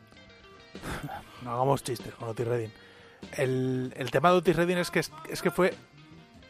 No 1.44 1.52
hagamos 1.52 1.84
chistes 1.84 2.14
con 2.16 2.30
Otis 2.30 2.48
Redding. 2.48 2.72
El, 3.38 3.94
el 3.96 4.12
tema 4.12 4.32
de 4.32 4.38
Otis 4.38 4.56
Redding 4.56 4.78
es 4.78 4.92
que, 4.92 5.00
es 5.00 5.42
que 5.42 5.52
fue 5.52 5.74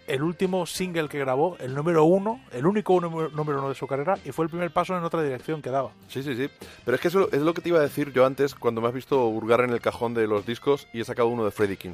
el 0.07 0.21
último 0.21 0.65
single 0.65 1.09
que 1.09 1.17
grabó, 1.19 1.57
el 1.59 1.73
número 1.73 2.03
uno, 2.03 2.41
el 2.51 2.65
único 2.65 2.99
número, 2.99 3.59
uno 3.59 3.69
de 3.69 3.75
su 3.75 3.87
carrera, 3.87 4.17
y 4.23 4.31
fue 4.31 4.45
el 4.45 4.49
primer 4.49 4.71
paso 4.71 4.95
en 4.95 5.03
otra 5.03 5.23
dirección 5.23 5.61
que 5.61 5.69
daba. 5.69 5.91
Sí, 6.07 6.21
sí, 6.21 6.35
sí. 6.35 6.49
Pero 6.83 6.95
es 6.95 7.01
que 7.01 7.07
eso 7.07 7.29
es 7.31 7.41
lo 7.41 7.53
que 7.53 7.61
te 7.61 7.69
iba 7.69 7.79
a 7.79 7.83
decir 7.83 8.11
yo 8.13 8.25
antes 8.25 8.55
cuando 8.55 8.81
me 8.81 8.87
has 8.87 8.93
visto 8.93 9.27
hurgar 9.27 9.61
en 9.61 9.71
el 9.71 9.81
cajón 9.81 10.13
de 10.13 10.27
los 10.27 10.45
discos 10.45 10.87
y 10.93 11.01
he 11.01 11.05
sacado 11.05 11.29
uno 11.29 11.45
de 11.45 11.51
Freddie 11.51 11.77
King. 11.77 11.93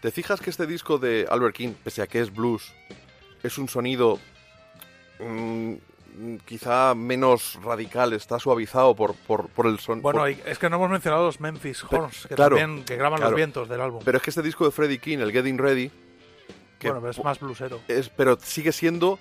¿Te 0.00 0.10
fijas 0.10 0.40
que 0.40 0.50
este 0.50 0.66
disco 0.66 0.98
de 0.98 1.26
Albert 1.30 1.54
King, 1.54 1.72
pese 1.84 2.00
a 2.00 2.06
que 2.06 2.20
es 2.20 2.32
blues, 2.32 2.72
es 3.42 3.58
un 3.58 3.68
sonido 3.68 4.18
mm, 5.18 5.74
quizá 6.44 6.94
menos 6.94 7.58
radical, 7.62 8.12
está 8.12 8.38
suavizado 8.38 8.94
por, 8.94 9.14
por, 9.14 9.48
por 9.48 9.66
el 9.66 9.78
son? 9.78 10.02
Bueno, 10.02 10.20
por- 10.20 10.28
es 10.30 10.58
que 10.58 10.68
no 10.70 10.76
hemos 10.76 10.90
mencionado 10.90 11.24
los 11.26 11.40
Memphis 11.40 11.84
Horns, 11.84 12.26
que 12.28 12.34
claro, 12.34 12.56
también 12.56 12.84
que 12.84 12.96
graban 12.96 13.18
claro. 13.18 13.30
los 13.32 13.36
vientos 13.36 13.68
del 13.68 13.80
álbum. 13.80 14.02
Pero 14.04 14.18
es 14.18 14.22
que 14.22 14.30
este 14.30 14.42
disco 14.42 14.64
de 14.64 14.70
Freddie 14.70 14.98
King, 14.98 15.18
el 15.18 15.32
Getting 15.32 15.58
Ready, 15.58 15.90
que 16.78 16.88
bueno, 16.88 17.00
pero 17.00 17.10
es 17.10 17.22
más 17.24 17.38
bluesero. 17.40 17.80
es, 17.88 18.08
pero 18.08 18.38
sigue 18.40 18.72
siendo. 18.72 19.18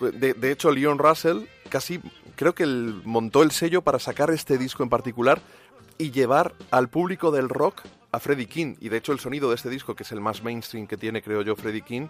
De, 0.00 0.34
de 0.34 0.50
hecho, 0.52 0.70
Leon 0.70 0.98
Russell 0.98 1.44
casi 1.70 2.00
creo 2.34 2.54
que 2.54 2.66
montó 2.66 3.42
el 3.42 3.50
sello 3.50 3.80
para 3.82 3.98
sacar 3.98 4.30
este 4.30 4.58
disco 4.58 4.82
en 4.82 4.90
particular 4.90 5.40
y 5.98 6.10
llevar 6.10 6.52
al 6.70 6.88
público 6.88 7.30
del 7.30 7.48
rock 7.48 7.80
a 8.12 8.20
Freddie 8.20 8.46
King. 8.46 8.74
Y 8.80 8.90
de 8.90 8.98
hecho, 8.98 9.12
el 9.12 9.20
sonido 9.20 9.48
de 9.48 9.54
este 9.54 9.70
disco, 9.70 9.94
que 9.94 10.02
es 10.02 10.12
el 10.12 10.20
más 10.20 10.42
mainstream 10.42 10.86
que 10.86 10.96
tiene, 10.98 11.22
creo 11.22 11.40
yo, 11.42 11.56
Freddie 11.56 11.80
King, 11.82 12.08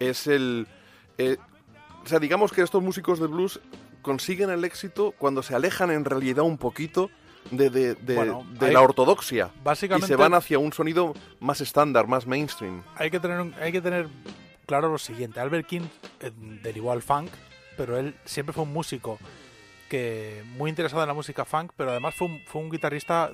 es 0.00 0.26
el. 0.26 0.66
eh, 1.18 1.36
o 2.04 2.06
sea, 2.08 2.18
digamos 2.18 2.52
que 2.52 2.62
estos 2.62 2.82
músicos 2.82 3.18
de 3.20 3.26
blues 3.26 3.60
consiguen 4.02 4.50
el 4.50 4.64
éxito 4.64 5.12
cuando 5.18 5.42
se 5.42 5.54
alejan 5.54 5.90
en 5.90 6.04
realidad 6.04 6.44
un 6.44 6.58
poquito 6.58 7.10
de, 7.50 7.70
de- 7.70 7.94
de- 7.94 8.14
Bueno, 8.14 8.46
de 8.58 8.66
hay- 8.66 8.72
la 8.72 8.80
ortodoxia. 8.82 9.50
Básicamente 9.62 10.06
Y 10.06 10.08
se 10.08 10.16
van 10.16 10.34
hacia 10.34 10.58
un 10.58 10.72
sonido 10.72 11.14
más 11.40 11.60
estándar, 11.60 12.06
más 12.06 12.26
mainstream. 12.26 12.82
hay 12.96 13.10
que 13.10 13.20
tener 13.20 13.52
hay 13.60 13.72
que 13.72 13.80
tener 13.80 14.08
claro 14.66 14.88
lo 14.90 14.98
siguiente 14.98 15.40
Albert 15.40 15.66
King 15.66 15.82
eh, 16.20 16.30
derivó 16.62 16.92
al 16.92 17.02
funk 17.02 17.30
pero 17.76 17.98
él 17.98 18.14
siempre 18.24 18.52
fue 18.52 18.62
un 18.64 18.72
músico 18.72 19.18
que 19.88 20.42
muy 20.56 20.70
interesado 20.70 21.02
en 21.02 21.08
la 21.08 21.14
música 21.14 21.44
funk 21.44 21.72
pero 21.76 21.90
además 21.90 22.14
fue 22.14 22.28
un, 22.28 22.40
fue 22.46 22.60
un 22.62 22.70
guitarrista 22.70 23.30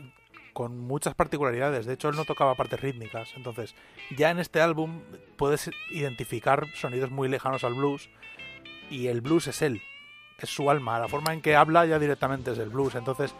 con 0.52 0.78
muchas 0.80 1.14
particularidades 1.14 1.86
de 1.86 1.92
hecho 1.94 2.08
él 2.08 2.16
no 2.16 2.24
tocaba 2.24 2.54
partes 2.54 2.80
rítmicas 2.80 3.30
entonces 3.36 3.74
ya 4.16 4.30
en 4.30 4.38
este 4.38 4.60
álbum 4.60 5.02
puedes 5.36 5.70
identificar 5.90 6.66
sonidos 6.74 7.10
muy 7.10 7.28
lejanos 7.28 7.62
al 7.64 7.74
blues 7.74 8.08
y 8.90 9.08
el 9.08 9.20
blues 9.20 9.46
es 9.48 9.62
él 9.62 9.82
es 10.38 10.48
su 10.48 10.70
alma 10.70 10.98
la 10.98 11.08
forma 11.08 11.32
en 11.32 11.40
que 11.40 11.56
habla 11.56 11.86
ya 11.86 11.98
directamente 11.98 12.52
es 12.52 12.58
el 12.58 12.70
blues 12.70 12.94
entonces 12.94 13.34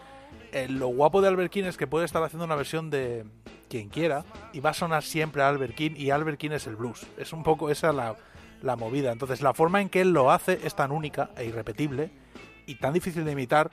eh, 0.52 0.66
lo 0.68 0.88
guapo 0.88 1.20
de 1.20 1.28
Albert 1.28 1.52
King 1.52 1.64
es 1.64 1.76
que 1.76 1.86
puede 1.86 2.04
estar 2.04 2.22
haciendo 2.22 2.44
una 2.44 2.56
versión 2.56 2.90
de 2.90 3.26
quien 3.68 3.88
quiera 3.88 4.24
y 4.52 4.60
va 4.60 4.70
a 4.70 4.74
sonar 4.74 5.02
siempre 5.02 5.42
a 5.42 5.48
Albert 5.48 5.74
King 5.74 5.90
y 5.96 6.10
Albert 6.10 6.38
King 6.38 6.52
es 6.52 6.66
el 6.66 6.76
blues. 6.76 7.06
Es 7.18 7.32
un 7.32 7.42
poco 7.42 7.70
esa 7.70 7.92
la, 7.92 8.16
la 8.62 8.76
movida. 8.76 9.12
Entonces 9.12 9.42
la 9.42 9.52
forma 9.52 9.80
en 9.80 9.88
que 9.88 10.00
él 10.00 10.12
lo 10.12 10.30
hace 10.30 10.60
es 10.64 10.74
tan 10.74 10.90
única 10.90 11.30
e 11.36 11.44
irrepetible 11.44 12.10
y 12.66 12.76
tan 12.76 12.94
difícil 12.94 13.24
de 13.24 13.32
imitar 13.32 13.70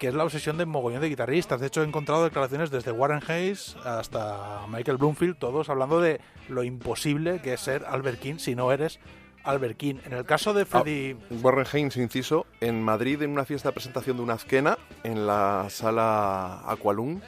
que 0.00 0.08
es 0.08 0.14
la 0.14 0.24
obsesión 0.24 0.58
de 0.58 0.66
mogollón 0.66 1.00
de 1.00 1.08
guitarristas. 1.08 1.60
De 1.60 1.68
hecho, 1.68 1.82
he 1.82 1.86
encontrado 1.86 2.24
declaraciones 2.24 2.70
desde 2.70 2.90
Warren 2.90 3.22
Hayes 3.28 3.76
hasta 3.84 4.66
Michael 4.68 4.96
Bloomfield, 4.96 5.38
todos 5.38 5.68
hablando 5.68 6.00
de 6.00 6.20
lo 6.48 6.64
imposible 6.64 7.40
que 7.40 7.54
es 7.54 7.60
ser 7.60 7.84
Albert 7.86 8.18
King 8.18 8.38
si 8.38 8.56
no 8.56 8.72
eres 8.72 8.98
Albert 9.44 9.76
King. 9.76 9.96
En 10.04 10.12
el 10.12 10.24
caso 10.24 10.52
de 10.54 10.64
Freddie... 10.64 11.16
Warren 11.42 11.66
Haynes, 11.72 11.96
inciso, 11.96 12.46
en 12.60 12.82
Madrid, 12.82 13.22
en 13.22 13.30
una 13.30 13.44
fiesta 13.44 13.68
de 13.68 13.74
presentación 13.74 14.16
de 14.16 14.22
una 14.22 14.34
azquena, 14.34 14.78
en 15.02 15.26
la 15.26 15.66
sala 15.70 16.62
Aqualung, 16.70 17.20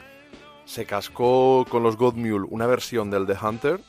se 0.65 0.85
cascó 0.85 1.65
con 1.69 1.83
los 1.83 1.95
God 1.95 2.15
Mule 2.15 2.45
una 2.49 2.65
versión 2.67 3.09
del 3.09 3.25
The 3.25 3.37
Hunter 3.41 3.79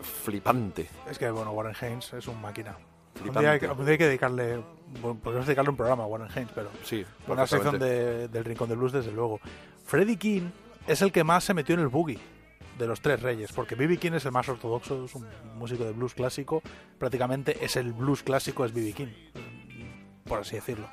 flipante. 0.00 0.88
Es 1.10 1.18
que, 1.18 1.30
bueno, 1.30 1.52
Warren 1.52 1.74
Haynes 1.80 2.12
es 2.12 2.26
un 2.28 2.40
máquina. 2.40 2.76
Un 3.24 3.32
día, 3.34 3.52
hay 3.52 3.60
que, 3.60 3.68
un 3.68 3.76
día 3.84 3.92
hay 3.92 3.98
que 3.98 4.06
dedicarle, 4.06 4.62
bueno, 5.00 5.18
podemos 5.22 5.46
dedicarle 5.46 5.70
un 5.70 5.76
programa 5.76 6.04
a 6.04 6.06
Warren 6.06 6.28
Haynes, 6.34 6.50
pero 6.54 6.70
Sí, 6.82 7.04
una 7.28 7.46
sección 7.46 7.78
de- 7.78 8.28
del 8.28 8.44
Rincón 8.44 8.68
del 8.68 8.78
Blues, 8.78 8.92
desde 8.92 9.12
luego. 9.12 9.38
Freddie 9.84 10.16
King 10.16 10.50
es 10.86 11.02
el 11.02 11.12
que 11.12 11.22
más 11.22 11.44
se 11.44 11.54
metió 11.54 11.74
en 11.74 11.82
el 11.82 11.88
boogie 11.88 12.18
de 12.82 12.88
los 12.88 13.00
tres 13.00 13.22
reyes, 13.22 13.52
porque 13.52 13.76
B.B. 13.76 13.96
King 13.96 14.12
es 14.14 14.24
el 14.24 14.32
más 14.32 14.48
ortodoxo, 14.48 15.04
es 15.04 15.14
un 15.14 15.24
músico 15.56 15.84
de 15.84 15.92
blues 15.92 16.14
clásico, 16.14 16.62
prácticamente 16.98 17.64
es 17.64 17.76
el 17.76 17.92
blues 17.92 18.24
clásico, 18.24 18.64
es 18.64 18.74
B.B. 18.74 18.92
King, 18.92 19.06
por 20.24 20.40
así 20.40 20.56
decirlo. 20.56 20.88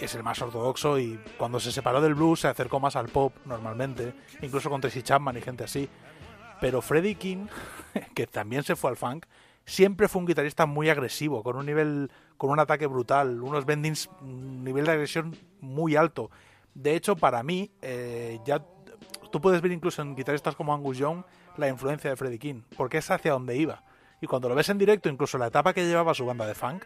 Es 0.00 0.14
el 0.14 0.22
más 0.22 0.40
ortodoxo 0.40 0.98
y 0.98 1.20
cuando 1.36 1.60
se 1.60 1.70
separó 1.70 2.00
del 2.00 2.14
blues 2.14 2.40
se 2.40 2.48
acercó 2.48 2.80
más 2.80 2.96
al 2.96 3.08
pop 3.08 3.34
normalmente, 3.44 4.14
incluso 4.40 4.70
con 4.70 4.80
Tracy 4.80 5.02
Chapman 5.02 5.36
y 5.36 5.42
gente 5.42 5.64
así. 5.64 5.88
Pero 6.60 6.80
Freddie 6.80 7.16
King, 7.16 7.46
que 8.14 8.26
también 8.26 8.62
se 8.62 8.74
fue 8.74 8.90
al 8.90 8.96
funk, 8.96 9.26
siempre 9.66 10.08
fue 10.08 10.20
un 10.20 10.26
guitarrista 10.26 10.64
muy 10.64 10.88
agresivo, 10.88 11.42
con 11.42 11.56
un 11.56 11.66
nivel, 11.66 12.10
con 12.38 12.50
un 12.50 12.58
ataque 12.58 12.86
brutal, 12.86 13.42
unos 13.42 13.66
bendings, 13.66 14.08
un 14.22 14.64
nivel 14.64 14.86
de 14.86 14.92
agresión 14.92 15.36
muy 15.60 15.94
alto. 15.94 16.30
De 16.74 16.96
hecho, 16.96 17.16
para 17.16 17.42
mí, 17.42 17.70
eh, 17.82 18.40
ya 18.46 18.64
tú 19.32 19.40
puedes 19.40 19.60
ver 19.60 19.72
incluso 19.72 20.00
en 20.02 20.14
guitarristas 20.14 20.54
como 20.54 20.72
Angus 20.72 20.98
Young 20.98 21.24
la 21.56 21.68
influencia 21.68 22.10
de 22.10 22.16
Freddie 22.16 22.38
King, 22.38 22.62
porque 22.76 22.98
es 22.98 23.10
hacia 23.10 23.32
donde 23.32 23.56
iba. 23.56 23.82
Y 24.20 24.28
cuando 24.28 24.48
lo 24.48 24.54
ves 24.54 24.68
en 24.68 24.78
directo, 24.78 25.08
incluso 25.08 25.36
la 25.38 25.48
etapa 25.48 25.72
que 25.74 25.84
llevaba 25.84 26.14
su 26.14 26.24
banda 26.24 26.46
de 26.46 26.54
funk, 26.54 26.84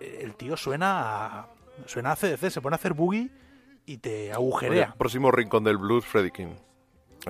eh, 0.00 0.20
el 0.22 0.34
tío 0.34 0.56
suena 0.56 1.40
a, 1.40 1.48
suena 1.86 2.10
a 2.12 2.16
CDC, 2.16 2.50
se 2.50 2.60
pone 2.60 2.74
a 2.74 2.78
hacer 2.78 2.94
boogie 2.94 3.30
y 3.86 3.98
te 3.98 4.32
agujerea. 4.32 4.94
Próximo 4.98 5.30
rincón 5.30 5.62
del 5.62 5.76
blues, 5.78 6.04
Freddie 6.04 6.32
King. 6.32 6.54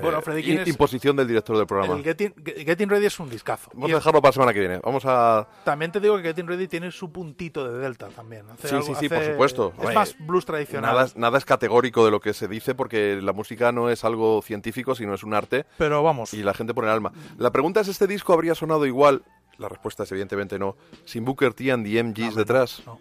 Bueno, 0.01 0.19
Eh, 0.19 0.23
Freddie 0.23 0.43
King 0.43 0.53
i- 0.53 0.57
es- 0.59 0.69
Imposición 0.69 1.17
del 1.17 1.27
director 1.27 1.57
del 1.57 1.67
programa. 1.67 1.95
El 1.95 2.05
Getting, 2.05 2.35
Getting 2.45 2.89
Ready 2.91 3.07
es 3.07 3.19
un 3.19 3.31
discazo. 3.31 3.71
Vamos 3.73 3.89
Y 3.89 3.93
a 3.93 3.97
dejarlo 3.97 4.21
para 4.21 4.29
la 4.29 4.33
semana 4.35 4.53
que 4.53 4.61
viene. 4.61 4.79
Vamos 4.85 5.05
a... 5.07 5.49
También 5.65 5.91
te 5.91 6.01
digo 6.01 6.17
que 6.19 6.23
Getting 6.23 6.47
Ready 6.47 6.69
tiene 6.69 6.91
su 6.91 7.11
puntito 7.11 7.67
de 7.71 7.79
Delta 7.79 8.09
también. 8.09 8.45
Hace 8.51 8.69
Sí, 8.69 8.75
algo- 8.75 8.87
sí, 8.87 8.95
sí, 8.95 9.07
hace- 9.07 9.15
por 9.17 9.25
supuesto. 9.25 9.73
Es 9.89 9.95
más 9.95 10.17
blues 10.19 10.45
tradicional. 10.45 10.93
Nada, 10.93 11.07
es- 11.07 11.17
nada 11.17 11.39
es 11.39 11.45
categórico 11.47 12.05
de 12.05 12.11
lo 12.11 12.21
que 12.21 12.35
se 12.35 12.47
dice 12.47 12.75
porque 12.75 13.19
la 13.23 13.33
música 13.33 13.73
no 13.73 13.89
es 13.89 14.05
algo 14.05 14.43
científico, 14.43 14.95
sino 14.95 15.15
es 15.15 15.23
un 15.23 15.33
arte 15.33 15.65
Pero 15.79 16.03
vamos, 16.03 16.35
y 16.35 16.43
la 16.43 16.53
gente 16.53 16.75
pone 16.75 16.89
el 16.89 16.93
alma. 16.95 17.13
La 17.39 17.51
pregunta 17.51 17.81
es, 17.81 17.89
¿este 17.89 18.07
disco 18.07 18.33
habría 18.35 18.55
sonado 18.55 18.85
igual? 18.87 19.23
La 19.59 19.69
respuesta 19.71 20.03
es 20.03 20.13
evidentemente 20.13 20.59
no. 20.59 20.77
Sin 21.07 21.25
Booker 21.25 21.55
T 21.55 21.73
and 21.73 21.87
the 21.87 21.99
MGs 22.03 22.33
No, 22.35 22.37
detrás. 22.37 22.83
no. 22.85 23.01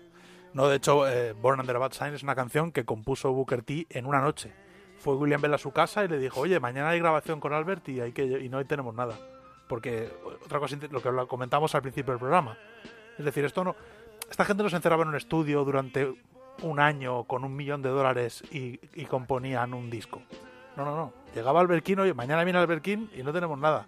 No, 0.53 0.69
de 0.69 0.77
hecho, 0.77 1.05
eh, 1.09 1.33
Born 1.33 1.59
Under 1.59 1.75
a 1.75 1.79
Bad 1.79 1.91
Sign 1.91 2.13
es 2.13 2.23
una 2.23 2.33
canción 2.33 2.71
que 2.71 2.85
compuso 2.85 3.33
Booker 3.33 3.61
T 3.63 3.87
en 3.89 4.05
una 4.05 4.21
noche. 4.21 4.53
Fue 5.05 5.13
William 5.15 5.39
Bell 5.39 5.53
a 5.53 5.59
su 5.59 5.69
casa 5.71 6.03
y 6.03 6.07
le 6.07 6.17
dijo, 6.17 6.39
oye, 6.39 6.59
mañana 6.59 6.89
hay 6.89 6.97
grabación 6.99 7.39
con 7.39 7.53
Albert 7.53 7.87
y, 7.89 8.01
hay 8.01 8.11
que, 8.11 8.23
y 8.23 8.49
no 8.49 8.65
tenemos 8.65 8.95
nada. 8.95 9.13
Porque 9.67 10.11
otra 10.43 10.59
cosa, 10.59 10.75
lo 10.89 10.99
que 10.99 11.11
lo 11.11 11.27
comentamos 11.27 11.75
al 11.75 11.83
principio 11.83 12.13
del 12.13 12.19
programa. 12.19 12.57
Es 13.19 13.23
decir, 13.23 13.45
esto 13.45 13.63
no... 13.63 13.75
Esta 14.31 14.45
gente 14.45 14.63
no 14.63 14.69
se 14.71 14.77
encerraba 14.77 15.03
en 15.03 15.09
un 15.09 15.15
estudio 15.15 15.63
durante 15.63 16.11
un 16.63 16.79
año 16.79 17.25
con 17.25 17.43
un 17.43 17.55
millón 17.55 17.83
de 17.83 17.89
dólares 17.89 18.43
y, 18.51 18.79
y 18.95 19.05
componían 19.05 19.75
un 19.75 19.91
disco. 19.91 20.23
No, 20.75 20.83
no, 20.83 20.95
no. 20.97 21.13
Llegaba 21.35 21.59
Albert 21.61 21.85
King, 21.85 21.97
oye, 21.99 22.15
mañana 22.15 22.43
viene 22.43 22.57
Albert 22.57 22.81
King 22.81 23.05
y 23.15 23.21
no 23.21 23.31
tenemos 23.31 23.59
nada. 23.59 23.85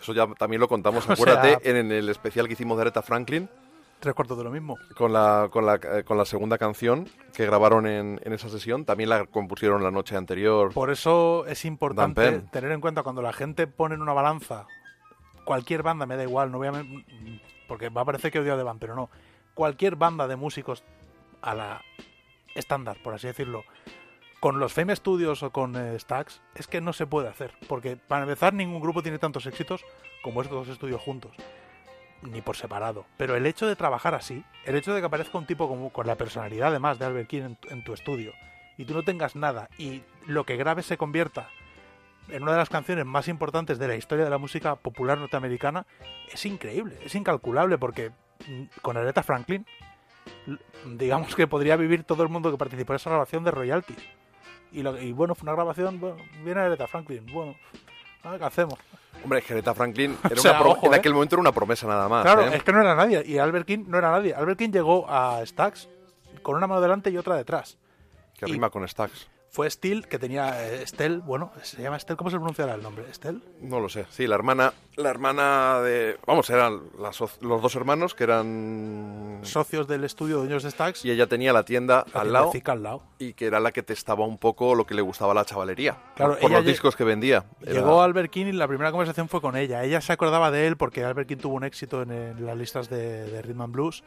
Eso 0.00 0.12
ya 0.12 0.26
también 0.34 0.58
lo 0.58 0.66
contamos, 0.68 1.04
O 1.08 1.12
acuérdate, 1.12 1.58
sea- 1.62 1.70
en 1.78 1.92
el 1.92 2.08
especial 2.08 2.48
que 2.48 2.54
hicimos 2.54 2.76
de 2.78 2.82
Aretha 2.82 3.02
Franklin, 3.02 3.48
Tres 4.00 4.14
cuartos 4.14 4.38
de 4.38 4.44
lo 4.44 4.50
mismo. 4.50 4.76
con 4.96 5.12
la, 5.12 5.48
con 5.50 5.66
la, 5.66 5.74
eh, 5.74 6.04
con 6.04 6.16
la 6.16 6.24
segunda 6.24 6.56
canción 6.56 7.08
que 7.34 7.46
grabaron 7.46 7.86
en, 7.86 8.20
en 8.22 8.32
esa 8.32 8.48
sesión. 8.48 8.84
También 8.84 9.10
la 9.10 9.26
compusieron 9.26 9.82
la 9.82 9.90
noche 9.90 10.16
anterior. 10.16 10.72
Por 10.72 10.90
eso 10.90 11.46
es 11.46 11.64
importante 11.64 12.40
tener 12.52 12.70
en 12.72 12.80
cuenta 12.80 13.02
cuando 13.02 13.22
la 13.22 13.32
gente 13.32 13.66
pone 13.66 13.96
en 13.96 14.02
una 14.02 14.12
balanza 14.12 14.66
cualquier 15.48 15.82
banda, 15.82 16.04
me 16.04 16.16
da 16.16 16.24
igual, 16.24 16.52
no 16.52 16.58
voy 16.58 16.68
a 16.68 16.84
porque 17.66 17.88
va 17.88 18.02
a 18.02 18.04
parecer 18.04 18.30
que 18.30 18.38
odio 18.38 18.52
a 18.52 18.58
The 18.58 18.64
Band, 18.64 18.80
pero 18.80 18.94
no. 18.94 19.08
Cualquier 19.54 19.96
banda 19.96 20.28
de 20.28 20.36
músicos 20.36 20.84
a 21.40 21.54
la 21.54 21.80
estándar, 22.54 22.98
por 23.02 23.14
así 23.14 23.28
decirlo, 23.28 23.64
con 24.40 24.58
los 24.58 24.74
Fame 24.74 24.94
Studios 24.94 25.42
o 25.42 25.50
con 25.50 25.74
eh, 25.74 25.98
Stax, 25.98 26.42
es 26.54 26.66
que 26.66 26.82
no 26.82 26.92
se 26.92 27.06
puede 27.06 27.28
hacer. 27.28 27.54
Porque 27.66 27.96
para 27.96 28.24
empezar, 28.24 28.52
ningún 28.52 28.82
grupo 28.82 29.02
tiene 29.02 29.18
tantos 29.18 29.46
éxitos 29.46 29.86
como 30.22 30.42
estos 30.42 30.66
dos 30.66 30.68
estudios 30.68 31.00
juntos. 31.00 31.32
Ni 32.22 32.40
por 32.42 32.56
separado. 32.56 33.04
Pero 33.16 33.36
el 33.36 33.46
hecho 33.46 33.66
de 33.66 33.76
trabajar 33.76 34.14
así, 34.14 34.44
el 34.64 34.74
hecho 34.76 34.92
de 34.92 35.00
que 35.00 35.06
aparezca 35.06 35.38
un 35.38 35.46
tipo 35.46 35.68
como, 35.68 35.90
con 35.90 36.06
la 36.06 36.16
personalidad 36.16 36.68
además 36.68 36.98
de 36.98 37.04
Albert 37.04 37.28
King 37.28 37.42
en, 37.42 37.58
en 37.70 37.84
tu 37.84 37.92
estudio, 37.94 38.32
y 38.76 38.84
tú 38.84 38.94
no 38.94 39.02
tengas 39.04 39.36
nada, 39.36 39.68
y 39.78 40.02
lo 40.26 40.44
que 40.44 40.56
grabes 40.56 40.86
se 40.86 40.96
convierta 40.96 41.48
en 42.28 42.42
una 42.42 42.52
de 42.52 42.58
las 42.58 42.68
canciones 42.68 43.06
más 43.06 43.26
importantes 43.28 43.78
de 43.78 43.88
la 43.88 43.96
historia 43.96 44.24
de 44.24 44.30
la 44.30 44.38
música 44.38 44.74
popular 44.76 45.16
norteamericana, 45.18 45.86
es 46.32 46.44
increíble, 46.44 46.98
es 47.04 47.14
incalculable, 47.14 47.78
porque 47.78 48.10
mm, 48.46 48.64
con 48.82 48.96
Aretha 48.96 49.22
Franklin, 49.22 49.64
digamos 50.84 51.34
que 51.34 51.46
podría 51.46 51.76
vivir 51.76 52.04
todo 52.04 52.22
el 52.22 52.28
mundo 52.28 52.50
que 52.50 52.58
participó 52.58 52.92
en 52.92 52.96
esa 52.96 53.10
grabación 53.10 53.44
de 53.44 53.50
royalties. 53.50 53.98
Y, 54.72 54.82
lo- 54.82 54.94
bueno, 55.14 55.34
fue 55.34 55.46
una 55.46 55.52
grabación, 55.54 55.98
bueno, 56.00 56.16
viene 56.44 56.60
Aretha 56.60 56.86
Franklin, 56.86 57.24
bueno, 57.32 57.56
a 58.28 58.30
ver 58.32 58.40
qué 58.40 58.46
hacemos. 58.46 58.78
Hombre, 59.22 59.40
es 59.40 59.44
que 59.44 59.52
Aretha 59.54 59.74
Franklin 59.74 60.16
era 60.24 60.34
O 60.34 60.38
sea, 60.38 60.60
una 60.60 60.70
ojo, 60.70 60.86
en 60.86 60.94
¿eh? 60.94 60.96
aquel 60.96 61.12
momento 61.14 61.34
era 61.36 61.40
una 61.40 61.52
promesa 61.52 61.86
nada 61.86 62.08
más. 62.08 62.22
Claro, 62.22 62.42
¿eh? 62.46 62.56
es 62.56 62.62
que 62.62 62.72
no 62.72 62.80
era 62.80 62.94
nadie, 62.94 63.22
y 63.26 63.38
Albert 63.38 63.66
King 63.66 63.84
no 63.88 63.98
era 63.98 64.10
nadie. 64.12 64.34
Albert 64.34 64.58
King 64.58 64.70
llegó 64.70 65.08
a 65.10 65.44
Stax 65.44 65.88
con 66.42 66.56
una 66.56 66.66
mano 66.66 66.80
delante 66.80 67.10
y 67.10 67.16
otra 67.18 67.34
detrás. 67.36 67.76
Que 68.38 68.46
y- 68.48 68.52
rima 68.52 68.70
con 68.70 68.86
Stax. 68.86 69.26
Fue 69.58 69.68
Steel, 69.68 70.06
que 70.06 70.20
tenía 70.20 70.68
eh, 70.68 70.84
Estel, 70.84 71.20
bueno, 71.20 71.50
se 71.62 71.82
llama 71.82 71.96
Estel, 71.96 72.16
¿cómo 72.16 72.30
se 72.30 72.36
pronunciará 72.36 72.76
el 72.76 72.80
nombre? 72.80 73.06
¿Estel? 73.10 73.42
No 73.60 73.80
lo 73.80 73.88
sé. 73.88 74.06
Sí, 74.08 74.28
la 74.28 74.36
hermana, 74.36 74.72
la 74.94 75.10
hermana 75.10 75.80
de, 75.80 76.16
vamos, 76.24 76.48
eran 76.48 76.80
las 76.96 77.18
los 77.40 77.60
dos 77.60 77.74
hermanos 77.74 78.14
que 78.14 78.22
eran 78.22 79.40
Socios 79.42 79.88
del 79.88 80.04
estudio 80.04 80.38
dueños 80.38 80.62
de 80.62 80.70
Stax. 80.70 81.04
y 81.04 81.10
ella 81.10 81.26
tenía 81.26 81.52
la 81.52 81.64
tienda 81.64 82.06
la 82.14 82.20
al 82.20 82.32
lado 82.32 82.44
tiendecica 82.44 82.70
al 82.70 82.84
lado. 82.84 83.02
y 83.18 83.32
que 83.32 83.46
era 83.46 83.58
la 83.58 83.72
que 83.72 83.82
testaba 83.82 84.24
un 84.24 84.38
poco 84.38 84.76
lo 84.76 84.86
que 84.86 84.94
le 84.94 85.02
gustaba 85.02 85.32
a 85.32 85.34
la 85.34 85.44
chavalería. 85.44 85.98
Claro, 86.14 86.38
por, 86.38 86.52
los 86.52 86.64
discos 86.64 86.94
que 86.94 87.02
vendía. 87.02 87.44
Llegó 87.60 88.00
Albert 88.00 88.30
King 88.30 88.46
y 88.46 88.52
la 88.52 88.68
primera 88.68 88.92
conversación 88.92 89.28
fue 89.28 89.40
con 89.40 89.56
ella. 89.56 89.82
Ella 89.82 90.00
se 90.00 90.12
acordaba 90.12 90.52
de 90.52 90.68
él 90.68 90.76
porque 90.76 91.02
Albert 91.02 91.30
King 91.30 91.38
tuvo 91.38 91.54
un 91.54 91.64
éxito 91.64 92.02
en, 92.02 92.12
en 92.12 92.46
las 92.46 92.56
listas 92.56 92.88
de, 92.88 93.28
de 93.28 93.42
Rhythm 93.42 93.62
and 93.62 93.72
Blues 93.72 94.04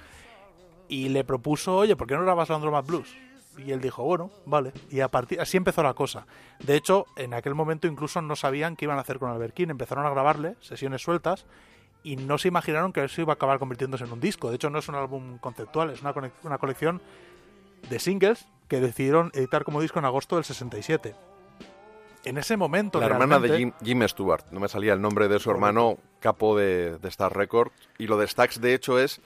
y 0.87 1.09
le 1.09 1.25
propuso, 1.25 1.75
oye, 1.75 1.97
¿por 1.97 2.07
qué 2.07 2.15
no 2.15 2.21
grabas 2.21 2.47
Landromat 2.47 2.87
Blues? 2.87 3.13
Y 3.57 3.71
él 3.71 3.81
dijo, 3.81 4.03
bueno, 4.03 4.31
vale. 4.45 4.71
Y 4.89 5.01
a 5.01 5.07
partir, 5.09 5.39
así 5.41 5.57
empezó 5.57 5.83
la 5.83 5.93
cosa. 5.93 6.25
De 6.59 6.75
hecho, 6.75 7.05
en 7.15 7.33
aquel 7.33 7.55
momento 7.55 7.87
incluso 7.87 8.21
no 8.21 8.35
sabían 8.35 8.75
qué 8.75 8.85
iban 8.85 8.97
a 8.97 9.01
hacer 9.01 9.19
con 9.19 9.29
Albert 9.29 9.53
King. 9.53 9.67
Empezaron 9.69 10.05
a 10.05 10.09
grabarle 10.09 10.55
sesiones 10.61 11.01
sueltas 11.01 11.45
y 12.03 12.15
no 12.15 12.37
se 12.37 12.47
imaginaron 12.47 12.93
que 12.93 13.03
eso 13.03 13.21
iba 13.21 13.33
a 13.33 13.35
acabar 13.35 13.59
convirtiéndose 13.59 14.05
en 14.05 14.11
un 14.11 14.19
disco. 14.19 14.49
De 14.49 14.55
hecho, 14.55 14.69
no 14.69 14.79
es 14.79 14.87
un 14.89 14.95
álbum 14.95 15.37
conceptual, 15.37 15.89
es 15.91 16.01
una, 16.01 16.13
una 16.43 16.57
colección 16.57 17.01
de 17.89 17.99
singles 17.99 18.47
que 18.67 18.79
decidieron 18.79 19.31
editar 19.33 19.63
como 19.63 19.81
disco 19.81 19.99
en 19.99 20.05
agosto 20.05 20.35
del 20.35 20.45
67. 20.45 21.15
En 22.23 22.37
ese 22.37 22.55
momento, 22.55 22.99
la 22.99 23.07
hermana 23.07 23.39
de 23.39 23.57
Jim, 23.57 23.73
Jim 23.83 24.07
Stewart. 24.07 24.45
No 24.51 24.59
me 24.59 24.67
salía 24.67 24.93
el 24.93 25.01
nombre 25.01 25.27
de 25.27 25.39
su 25.39 25.49
hermano, 25.49 25.97
capo 26.19 26.55
de, 26.55 26.97
de 26.99 27.09
Star 27.09 27.35
Records. 27.35 27.73
Y 27.97 28.07
lo 28.07 28.17
de 28.17 28.27
Stax, 28.27 28.61
de 28.61 28.75
hecho, 28.75 28.99
es 28.99 29.21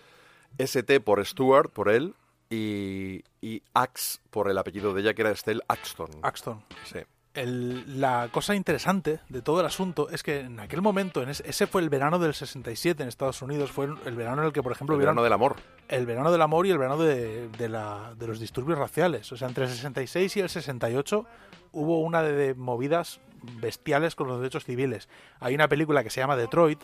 ST 0.57 1.02
por 1.02 1.23
Stewart, 1.26 1.69
por 1.69 1.89
él, 1.89 2.15
y, 2.50 3.24
y 3.42 3.62
Axe 3.74 4.20
por 4.30 4.50
el 4.50 4.58
apellido 4.58 4.94
de 4.94 5.02
ella, 5.02 5.14
que 5.14 5.22
era 5.22 5.32
Estelle 5.32 5.62
Axton. 5.68 6.10
Axton. 6.22 6.64
Sí. 6.84 7.00
El- 7.34 8.00
la 8.00 8.30
cosa 8.32 8.56
interesante 8.56 9.20
de 9.28 9.42
todo 9.42 9.60
el 9.60 9.66
asunto 9.66 10.08
es 10.10 10.24
que 10.24 10.40
en 10.40 10.60
aquel 10.62 10.82
momento, 10.82 11.22
en 11.22 11.28
ese, 11.30 11.44
ese 11.50 11.68
fue 11.68 11.82
el 11.82 11.90
verano 11.90 12.18
del 12.18 12.34
67 12.34 13.04
en 13.04 13.10
Estados 13.10 13.42
Unidos, 13.42 13.72
fue 13.72 13.88
el 14.06 14.16
verano 14.16 14.42
en 14.42 14.48
el 14.48 14.54
que, 14.54 14.64
por 14.64 14.72
ejemplo, 14.72 14.96
El 14.96 15.02
verano 15.02 15.22
del 15.22 15.34
amor. 15.34 15.58
el 15.90 16.06
verano 16.06 16.32
del 16.32 16.42
amor 16.42 16.66
y 16.66 16.72
el 16.72 16.78
verano 16.78 16.98
de, 16.98 17.50
de 17.50 17.68
la- 17.70 18.14
de 18.18 18.28
los 18.28 18.40
disturbios 18.40 18.80
raciales. 18.80 19.30
O 19.34 19.38
sea, 19.38 19.50
entre 19.50 19.66
el 19.66 19.70
66 19.72 20.38
y 20.38 20.40
el 20.40 20.50
68 20.50 21.26
hubo 21.74 22.00
una 22.00 22.24
de, 22.24 22.32
de 22.34 22.54
movidas 22.54 23.20
bestiales 23.60 24.16
con 24.16 24.28
los 24.30 24.40
derechos 24.40 24.64
civiles. 24.64 25.10
Hay 25.42 25.54
una 25.56 25.68
película 25.68 26.04
que 26.04 26.10
se 26.10 26.22
llama 26.22 26.38
Detroit, 26.38 26.82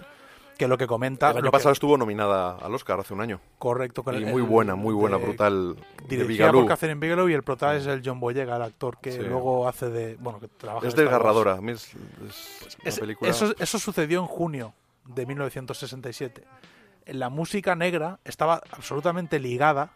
que 0.62 0.68
lo 0.68 0.78
que 0.78 0.86
comenta... 0.86 1.32
El 1.32 1.38
año 1.38 1.46
lo 1.46 1.52
que- 1.52 1.58
pasado 1.58 1.74
estuvo 1.74 1.98
nominada 1.98 2.56
al 2.58 2.74
Oscar 2.76 3.00
hace 3.00 3.14
un 3.16 3.22
año. 3.22 3.40
correcto. 3.58 4.04
con 4.04 4.14
Y 4.14 4.18
el- 4.18 4.28
muy 4.28 4.44
buena, 4.44 4.76
muy 4.76 4.94
buena, 4.94 5.18
de- 5.18 5.24
brutal. 5.26 5.76
De 5.76 5.82
Dirigida 6.08 6.46
por 6.48 6.54
Bigalú. 6.54 6.66
Catherine 6.68 7.00
Bigelow 7.00 7.28
y 7.30 7.34
el 7.34 7.42
prota 7.42 7.76
es 7.76 7.88
el 7.88 8.02
John 8.06 8.20
Boyega, 8.20 8.56
el 8.58 8.62
actor 8.62 9.00
que 9.02 9.12
Sí. 9.14 9.20
luego 9.22 9.68
hace 9.68 9.90
de... 9.90 10.18
Bueno, 10.20 10.40
que 10.40 10.48
trabaja 10.50 10.88
Es 10.88 10.96
desgarradora. 10.96 11.60
Es, 11.68 11.94
es 11.94 12.78
una 12.80 12.90
Es- 12.90 13.00
película... 13.00 13.32
eso, 13.32 13.54
eso 13.58 13.80
sucedió 13.80 14.20
en 14.20 14.28
junio 14.28 14.74
de 15.06 15.26
1967. 15.26 16.44
La 17.08 17.30
música 17.30 17.76
negra 17.76 18.20
estaba 18.24 18.62
absolutamente 18.72 19.40
ligada 19.40 19.92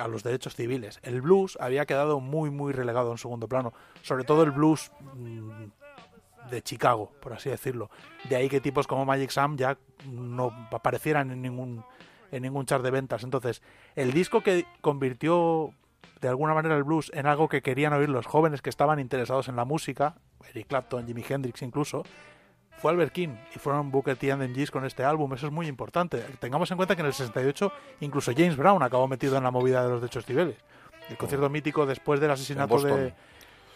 a 0.00 0.08
los 0.08 0.22
derechos 0.22 0.54
civiles. 0.54 0.98
El 1.02 1.20
blues 1.20 1.58
había 1.60 1.84
quedado 1.84 2.20
muy, 2.20 2.48
muy 2.50 2.72
relegado 2.72 3.12
en 3.12 3.18
segundo 3.18 3.48
plano. 3.48 3.74
Sobre 4.02 4.24
todo 4.24 4.42
el 4.44 4.50
blues 4.50 4.90
mm, 5.14 5.64
de 6.54 6.62
Chicago, 6.62 7.12
por 7.20 7.32
así 7.32 7.50
decirlo. 7.50 7.90
De 8.28 8.36
ahí 8.36 8.48
que 8.48 8.60
tipos 8.60 8.86
como 8.86 9.04
Magic 9.04 9.30
Sam 9.30 9.56
ya 9.56 9.76
no 10.10 10.52
aparecieran 10.72 11.30
en 11.30 11.42
ningún, 11.42 11.84
en 12.30 12.42
ningún 12.42 12.66
chart 12.66 12.82
de 12.82 12.90
ventas. 12.90 13.24
Entonces, 13.24 13.62
el 13.94 14.12
disco 14.12 14.42
que 14.42 14.66
convirtió 14.80 15.72
de 16.20 16.28
alguna 16.28 16.54
manera 16.54 16.76
el 16.76 16.84
blues 16.84 17.10
en 17.14 17.26
algo 17.26 17.48
que 17.48 17.62
querían 17.62 17.92
oír 17.92 18.08
los 18.08 18.26
jóvenes 18.26 18.62
que 18.62 18.70
estaban 18.70 18.98
interesados 18.98 19.48
en 19.48 19.56
la 19.56 19.64
música, 19.64 20.16
Eric 20.50 20.68
Clapton, 20.68 21.06
Jimi 21.06 21.24
Hendrix 21.28 21.60
incluso, 21.62 22.04
fue 22.78 22.90
Albert 22.90 23.12
King 23.12 23.36
y 23.54 23.58
fueron 23.58 23.90
Booker 23.90 24.16
T 24.16 24.32
and 24.32 24.42
MGs 24.42 24.70
con 24.70 24.84
este 24.84 25.04
álbum. 25.04 25.32
Eso 25.34 25.46
es 25.46 25.52
muy 25.52 25.66
importante. 25.66 26.24
Tengamos 26.40 26.70
en 26.70 26.76
cuenta 26.76 26.94
que 26.94 27.02
en 27.02 27.06
el 27.06 27.12
68 27.12 27.72
incluso 28.00 28.32
James 28.36 28.56
Brown 28.56 28.82
acabó 28.82 29.08
metido 29.08 29.36
en 29.36 29.44
la 29.44 29.50
movida 29.50 29.82
de 29.82 29.90
los 29.90 30.00
derechos 30.00 30.24
civiles. 30.24 30.56
El 31.08 31.16
concierto 31.16 31.50
mítico 31.50 31.86
después 31.86 32.20
del 32.20 32.30
asesinato 32.30 32.80
de, 32.80 33.12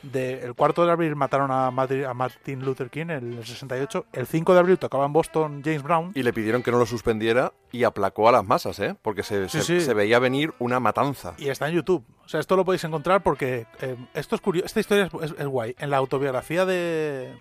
de- 0.02 0.42
El 0.44 0.54
4 0.54 0.86
de 0.86 0.92
abril 0.92 1.16
mataron 1.16 1.50
a, 1.50 1.70
Martin- 1.70 2.04
a 2.04 2.14
Martin 2.14 2.64
Luther 2.64 2.88
King 2.90 3.06
en 3.10 3.32
el 3.38 3.44
68. 3.46 4.06
El 4.12 4.26
5 4.26 4.54
de 4.54 4.60
abril 4.60 4.78
tocaba 4.78 5.04
en 5.06 5.12
Boston 5.12 5.62
James 5.64 5.82
Brown. 5.82 6.12
Y 6.14 6.22
le 6.22 6.32
pidieron 6.32 6.62
que 6.62 6.70
no 6.70 6.78
lo 6.78 6.86
suspendiera 6.86 7.52
y 7.72 7.84
aplacó 7.84 8.28
a 8.28 8.32
las 8.32 8.44
masas, 8.44 8.78
¿eh? 8.80 8.94
Porque 9.02 9.22
se, 9.22 9.48
Sí, 9.48 9.58
se- 9.58 9.64
sí. 9.64 9.80
se 9.80 9.94
veía 9.94 10.18
venir 10.18 10.54
una 10.58 10.80
matanza. 10.80 11.34
Y 11.38 11.48
está 11.48 11.68
en 11.68 11.74
YouTube. 11.74 12.04
O 12.24 12.28
sea, 12.28 12.40
esto 12.40 12.56
lo 12.56 12.64
podéis 12.64 12.84
encontrar 12.84 13.22
porque 13.22 13.66
eh, 13.80 13.96
esto 14.14 14.34
es 14.34 14.40
curioso. 14.40 14.66
Esta 14.66 14.80
historia 14.80 15.06
es, 15.12 15.30
es- 15.32 15.38
es 15.38 15.46
guay. 15.46 15.74
En 15.78 15.90
la 15.90 15.96
autobiografía 15.96 16.64
de, 16.64 17.34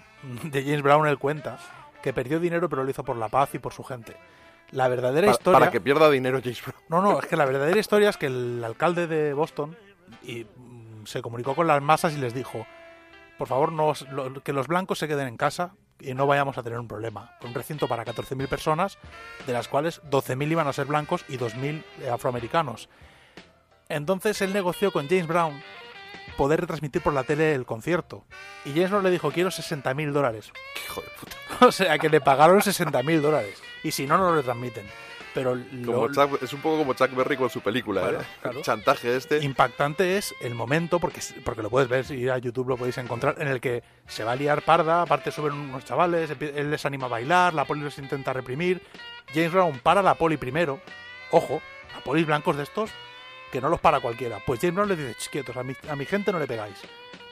de 0.43 0.63
James 0.63 0.81
Brown 0.81 1.07
él 1.07 1.17
cuenta 1.19 1.59
que 2.01 2.13
perdió 2.13 2.39
dinero 2.39 2.69
pero 2.69 2.83
lo 2.83 2.89
hizo 2.89 3.03
por 3.03 3.17
la 3.17 3.27
paz 3.29 3.53
y 3.55 3.59
por 3.59 3.73
su 3.73 3.83
gente. 3.83 4.15
La 4.71 4.87
verdadera 4.87 5.27
Pa- 5.27 5.31
historia... 5.33 5.59
Para 5.59 5.71
que 5.71 5.79
pierda 5.79 6.09
dinero 6.09 6.39
James 6.41 6.61
Brown. 6.61 6.81
No, 6.89 7.01
no, 7.01 7.19
es 7.19 7.25
que 7.25 7.37
la 7.37 7.45
verdadera 7.45 7.79
historia 7.79 8.09
es 8.09 8.17
que 8.17 8.25
el 8.25 8.61
alcalde 8.65 9.07
de 9.07 9.33
Boston 9.33 9.77
y, 10.23 10.45
se 11.07 11.21
comunicó 11.21 11.55
con 11.55 11.67
las 11.67 11.81
masas 11.81 12.13
y 12.13 12.17
les 12.17 12.33
dijo, 12.33 12.65
por 13.37 13.47
favor, 13.47 13.71
no, 13.71 13.93
lo- 14.11 14.43
que 14.43 14.53
los 14.53 14.67
blancos 14.67 14.99
se 14.99 15.07
queden 15.07 15.27
en 15.27 15.37
casa 15.37 15.73
y 15.99 16.13
no 16.13 16.27
vayamos 16.27 16.57
a 16.57 16.63
tener 16.63 16.79
un 16.79 16.87
problema. 16.87 17.35
Un 17.43 17.53
recinto 17.53 17.87
para 17.87 18.05
14.000 18.05 18.47
personas, 18.47 18.97
de 19.47 19.53
las 19.53 19.67
cuales 19.67 20.01
12.000 20.03 20.51
iban 20.51 20.67
a 20.67 20.73
ser 20.73 20.85
blancos 20.85 21.25
y 21.27 21.37
2.000 21.37 21.83
eh, 22.01 22.09
afroamericanos. 22.09 22.89
Entonces 23.89 24.41
él 24.41 24.53
negoció 24.53 24.91
con 24.91 25.07
James 25.07 25.27
Brown 25.27 25.61
poder 26.35 26.61
retransmitir 26.61 27.01
por 27.01 27.13
la 27.13 27.23
tele 27.23 27.53
el 27.55 27.65
concierto. 27.65 28.25
Y 28.65 28.71
James 28.73 28.89
Brown 28.91 29.03
le 29.03 29.11
dijo, 29.11 29.31
quiero 29.31 29.49
60.000 29.49 30.11
dólares. 30.11 30.51
Hijo 30.85 31.01
de 31.01 31.07
puta. 31.19 31.37
o 31.65 31.71
sea, 31.71 31.97
que 31.97 32.09
le 32.09 32.21
pagaron 32.21 32.59
60.000 32.59 33.21
dólares. 33.21 33.61
Y 33.83 33.91
si 33.91 34.05
no, 34.05 34.17
no 34.17 34.29
lo 34.29 34.35
retransmiten. 34.35 34.85
Pero 35.37 35.55
lo, 35.55 36.09
Chuck- 36.11 36.41
es 36.41 36.51
un 36.53 36.61
poco 36.61 36.77
como 36.79 36.93
Chuck 36.93 37.13
Berry 37.15 37.37
con 37.37 37.49
su 37.49 37.61
película, 37.61 38.01
¿eh? 38.09 38.17
claro. 38.41 38.57
El 38.59 38.63
chantaje 38.63 39.15
este. 39.15 39.43
impactante 39.43 40.17
es 40.17 40.33
el 40.41 40.55
momento, 40.55 40.99
porque, 40.99 41.21
porque 41.45 41.61
lo 41.61 41.69
puedes 41.69 41.87
ver, 41.89 42.05
si 42.05 42.15
ir 42.15 42.31
a 42.31 42.37
YouTube 42.37 42.69
lo 42.69 42.77
podéis 42.77 42.97
encontrar, 42.97 43.35
en 43.39 43.47
el 43.47 43.59
que 43.61 43.83
se 44.07 44.23
va 44.23 44.33
a 44.33 44.35
liar 44.35 44.61
parda, 44.63 45.01
aparte 45.03 45.31
suben 45.31 45.53
unos 45.53 45.85
chavales, 45.85 46.31
él 46.39 46.71
les 46.71 46.85
anima 46.85 47.05
a 47.05 47.09
bailar, 47.09 47.53
la 47.53 47.65
poli 47.65 47.81
los 47.81 47.97
intenta 47.97 48.33
reprimir. 48.33 48.81
James 49.33 49.51
Brown 49.51 49.79
para 49.79 50.01
la 50.01 50.15
poli 50.15 50.37
primero, 50.37 50.79
ojo, 51.31 51.61
a 51.97 52.01
polis 52.01 52.25
blancos 52.25 52.55
de 52.57 52.63
estos, 52.63 52.89
que 53.51 53.61
no 53.61 53.69
los 53.69 53.79
para 53.79 53.99
cualquiera. 53.99 54.39
Pues 54.45 54.59
James 54.59 54.75
Brown 54.75 54.89
les 54.89 54.97
dice, 54.97 55.15
"Ch, 55.15 55.29
quietos, 55.29 55.55
a 55.57 55.63
mi, 55.63 55.73
a 55.89 55.95
mi 55.95 56.05
gente 56.05 56.31
no 56.31 56.39
le 56.39 56.47
pegáis. 56.47 56.75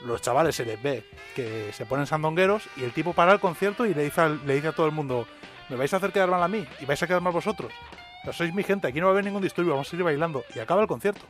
Los 0.05 0.21
chavales 0.21 0.55
se 0.55 0.65
les 0.65 0.81
ve 0.83 1.03
que 1.35 1.71
se 1.73 1.85
ponen 1.85 2.05
sandongueros 2.05 2.63
y 2.77 2.83
el 2.83 2.91
tipo 2.91 3.13
para 3.13 3.31
el 3.31 3.39
concierto 3.39 3.85
y 3.85 3.93
le 3.93 4.03
dice, 4.03 4.21
le 4.45 4.55
dice 4.55 4.67
a 4.67 4.71
todo 4.73 4.85
el 4.85 4.91
mundo, 4.91 5.25
¿me 5.69 5.75
vais 5.77 5.93
a 5.93 5.97
hacer 5.97 6.11
quedar 6.11 6.29
mal 6.29 6.43
a 6.43 6.47
mí? 6.47 6.65
¿Y 6.79 6.85
vais 6.85 7.01
a 7.01 7.07
quedar 7.07 7.21
mal 7.21 7.33
vosotros? 7.33 7.71
Pero 8.25 8.33
sois 8.33 8.53
mi 8.53 8.63
gente, 8.63 8.87
aquí 8.87 8.99
no 8.99 9.05
va 9.05 9.11
a 9.11 9.13
haber 9.13 9.25
ningún 9.25 9.41
disturbio, 9.43 9.71
vamos 9.73 9.87
a 9.87 9.91
seguir 9.91 10.03
bailando. 10.03 10.43
Y 10.55 10.59
acaba 10.59 10.81
el 10.81 10.87
concierto. 10.87 11.25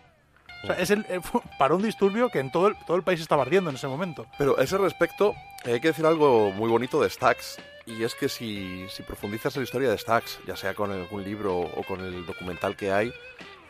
O 0.63 0.67
sea, 0.67 0.77
es 0.79 0.89
el, 0.89 1.05
eh, 1.09 1.19
fue- 1.21 1.41
para 1.59 1.75
un 1.75 1.83
disturbio 1.83 2.29
que 2.29 2.39
en 2.39 2.51
todo 2.51 2.67
el, 2.69 2.75
todo 2.87 2.97
el 2.97 3.03
país 3.03 3.19
estaba 3.21 3.43
ardiendo 3.43 3.69
en 3.69 3.75
ese 3.75 3.87
momento. 3.87 4.25
Pero 4.37 4.57
a 4.57 4.63
ese 4.63 4.77
respecto, 4.77 5.35
eh, 5.65 5.73
hay 5.73 5.79
que 5.81 5.89
decir 5.89 6.05
algo 6.05 6.51
muy 6.51 6.69
bonito 6.69 6.99
de 7.01 7.09
Stax. 7.09 7.57
Y 7.85 8.01
es 8.03 8.15
que 8.15 8.29
si, 8.29 8.87
si 8.89 9.03
profundizas 9.03 9.55
en 9.55 9.61
la 9.61 9.65
historia 9.65 9.89
de 9.91 9.97
Stax, 9.97 10.39
ya 10.47 10.55
sea 10.55 10.73
con 10.73 10.91
algún 10.91 11.23
libro 11.23 11.59
o 11.59 11.83
con 11.83 11.99
el 12.01 12.25
documental 12.25 12.75
que 12.75 12.91
hay, 12.91 13.13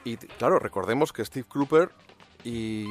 y 0.06 0.15
claro, 0.15 0.57
recordemos 0.60 1.11
que 1.11 1.26
Steve 1.26 1.45
Cooper 1.49 1.89
y, 2.43 2.85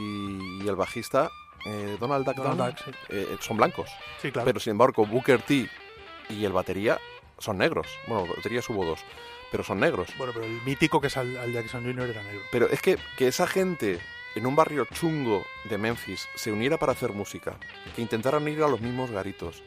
y 0.63 0.69
el 0.69 0.77
bajista 0.77 1.31
eh, 1.65 1.97
Donald 1.99 2.27
Duck 2.27 2.37
Donald 2.37 2.75
Duck, 2.77 2.85
sí. 2.85 2.91
eh, 3.11 3.37
son 3.41 3.57
blancos. 3.57 3.89
Sí, 4.21 4.31
claro. 4.33 4.45
Pero 4.47 4.61
sin 4.61 4.73
embargo, 4.73 5.07
Booker 5.07 5.41
T 5.41 5.69
y 6.29 6.45
el 6.45 6.53
batería 6.53 6.99
son 7.39 7.57
negros. 7.59 7.87
Bueno, 8.07 8.27
baterías 8.37 8.69
hubo 8.69 8.85
dos, 8.85 9.01
pero 9.51 9.65
son 9.65 9.81
negros. 9.81 10.09
Bueno, 10.19 10.33
pero 10.33 10.47
el 10.47 10.61
mítico 10.63 11.01
que 11.01 11.09
es 11.09 11.17
Al, 11.17 11.37
Al 11.37 11.53
Jackson 11.53 11.85
Jr. 11.85 12.11
era 12.11 12.23
negro. 12.23 12.43
Pero 12.51 12.69
es 12.69 12.81
que, 12.81 12.99
que 13.17 13.29
esa 13.29 13.47
gente 13.47 14.01
en 14.35 14.47
un 14.47 14.57
barrio 14.57 14.87
chungo 14.87 15.45
de 15.69 15.79
Memphis 15.79 16.29
se 16.35 16.51
uniera 16.53 16.79
para 16.79 16.93
hacer 16.93 17.13
música, 17.13 17.57
que 17.95 18.03
intentaran 18.03 18.47
ir 18.49 18.63
a 18.63 18.69
los 18.69 18.81
mismos 18.81 19.11
garitos. 19.11 19.63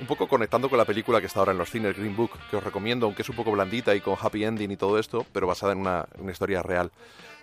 Un 0.00 0.06
poco 0.06 0.28
conectando 0.28 0.68
con 0.68 0.78
la 0.78 0.84
película 0.84 1.20
que 1.20 1.26
está 1.26 1.40
ahora 1.40 1.52
en 1.52 1.58
los 1.58 1.70
cines, 1.70 1.96
Green 1.96 2.16
Book, 2.16 2.32
que 2.50 2.56
os 2.56 2.64
recomiendo, 2.64 3.06
aunque 3.06 3.22
es 3.22 3.28
un 3.28 3.36
poco 3.36 3.52
blandita 3.52 3.94
y 3.94 4.00
con 4.00 4.16
happy 4.18 4.44
ending 4.44 4.70
y 4.70 4.76
todo 4.76 4.98
esto, 4.98 5.26
pero 5.32 5.46
basada 5.46 5.72
en 5.72 5.78
una, 5.78 6.06
una 6.18 6.32
historia 6.32 6.62
real. 6.62 6.90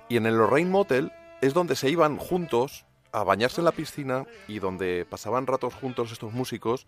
Y 0.10 0.18
en 0.18 0.26
el 0.26 0.36
Lorraine 0.38 0.72
Motel 0.72 1.12
es 1.42 1.54
donde 1.54 1.76
se 1.76 1.90
iban 1.90 2.18
juntos 2.18 2.86
a 3.12 3.24
bañarse 3.24 3.62
en 3.62 3.66
la 3.66 3.72
piscina 3.72 4.26
y 4.48 4.60
donde 4.60 5.06
pasaban 5.10 5.48
ratos 5.48 5.74
juntos 5.74 6.12
estos 6.12 6.34
músicos, 6.34 6.88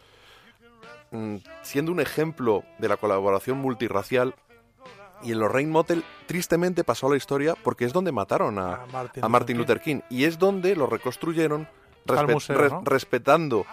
mm, 1.11 1.37
siendo 1.61 1.91
un 1.91 1.99
ejemplo 1.99 2.63
de 2.79 2.87
la 2.87 2.97
colaboración 2.97 3.57
multirracial. 3.59 4.35
Y 5.23 5.31
en 5.33 5.39
Lorraine 5.39 5.71
Motel, 5.71 6.03
tristemente 6.27 6.83
pasó 6.83 7.07
a 7.07 7.11
la 7.11 7.17
historia 7.17 7.55
porque 7.61 7.85
es 7.85 7.93
donde 7.93 8.11
mataron 8.11 8.57
a, 8.59 8.75
A 8.75 8.85
Martin, 8.87 9.23
a 9.23 9.29
Martin 9.29 9.57
Luther 9.57 9.81
King. 9.81 9.99
Y 10.09 10.23
es 10.23 10.39
donde 10.39 10.75
lo 10.75 10.85
reconstruyeron 10.87 11.67
el 12.07 12.15
respe- 12.15 12.33
museo, 12.33 12.81
respetando 12.85 13.65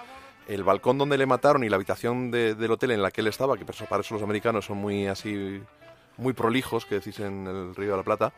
el 0.49 0.65
balcón 0.65 0.99
donde 0.99 1.19
le 1.19 1.27
mataron 1.27 1.65
y 1.65 1.69
la 1.69 1.77
habitación 1.77 2.31
de- 2.31 2.55
del 2.55 2.71
hotel 2.71 2.91
en 2.93 3.03
la 3.03 3.11
que 3.11 3.21
él 3.21 3.27
estaba, 3.29 3.57
que 3.57 3.65
para 3.65 4.01
eso 4.01 4.15
los 4.15 4.23
americanos 4.23 4.65
son 4.67 4.79
muy 4.79 5.07
así, 5.07 5.61
muy 6.17 6.33
prolijos, 6.33 6.85
que 6.87 6.97
decís 6.97 7.19
en 7.21 7.47
el 7.47 7.75
Río 7.75 7.93
de 7.93 7.97
la 7.99 8.03
Plata. 8.03 8.33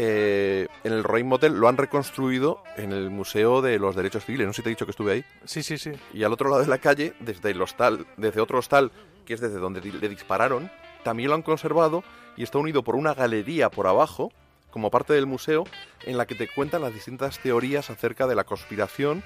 eh, 0.00 0.68
en 0.84 0.92
el 0.92 1.02
Roraima 1.02 1.30
Motel 1.30 1.54
lo 1.58 1.66
han 1.68 1.76
reconstruido 1.76 2.62
en 2.76 2.92
el 2.92 3.10
Museo 3.10 3.60
de 3.62 3.80
los 3.80 3.96
Derechos 3.96 4.24
Civiles. 4.24 4.46
No 4.46 4.52
sé 4.52 4.58
si 4.58 4.62
te 4.62 4.68
he 4.68 4.70
dicho 4.70 4.84
que 4.86 4.92
estuve 4.92 5.10
ahí. 5.12 5.24
Sí, 5.44 5.62
sí, 5.64 5.76
sí. 5.76 5.90
Y 6.14 6.22
al 6.22 6.32
otro 6.32 6.48
lado 6.50 6.62
de 6.62 6.68
la 6.68 6.78
calle, 6.78 7.14
desde 7.18 7.50
el 7.50 7.60
hostal, 7.60 8.06
desde 8.16 8.40
otro 8.40 8.58
hostal, 8.58 8.92
que 9.26 9.34
es 9.34 9.40
desde 9.40 9.58
donde 9.58 9.80
le 9.80 10.08
dispararon, 10.08 10.70
también 11.02 11.30
lo 11.30 11.34
han 11.34 11.42
conservado 11.42 12.04
y 12.38 12.44
está 12.44 12.58
unido 12.58 12.84
por 12.84 12.94
una 12.94 13.14
galería 13.14 13.68
por 13.68 13.88
abajo, 13.88 14.32
como 14.70 14.90
parte 14.90 15.12
del 15.12 15.26
museo, 15.26 15.64
en 16.04 16.16
la 16.16 16.24
que 16.24 16.36
te 16.36 16.48
cuentan 16.48 16.82
las 16.82 16.94
distintas 16.94 17.40
teorías 17.40 17.90
acerca 17.90 18.28
de 18.28 18.36
la 18.36 18.44
conspiración 18.44 19.24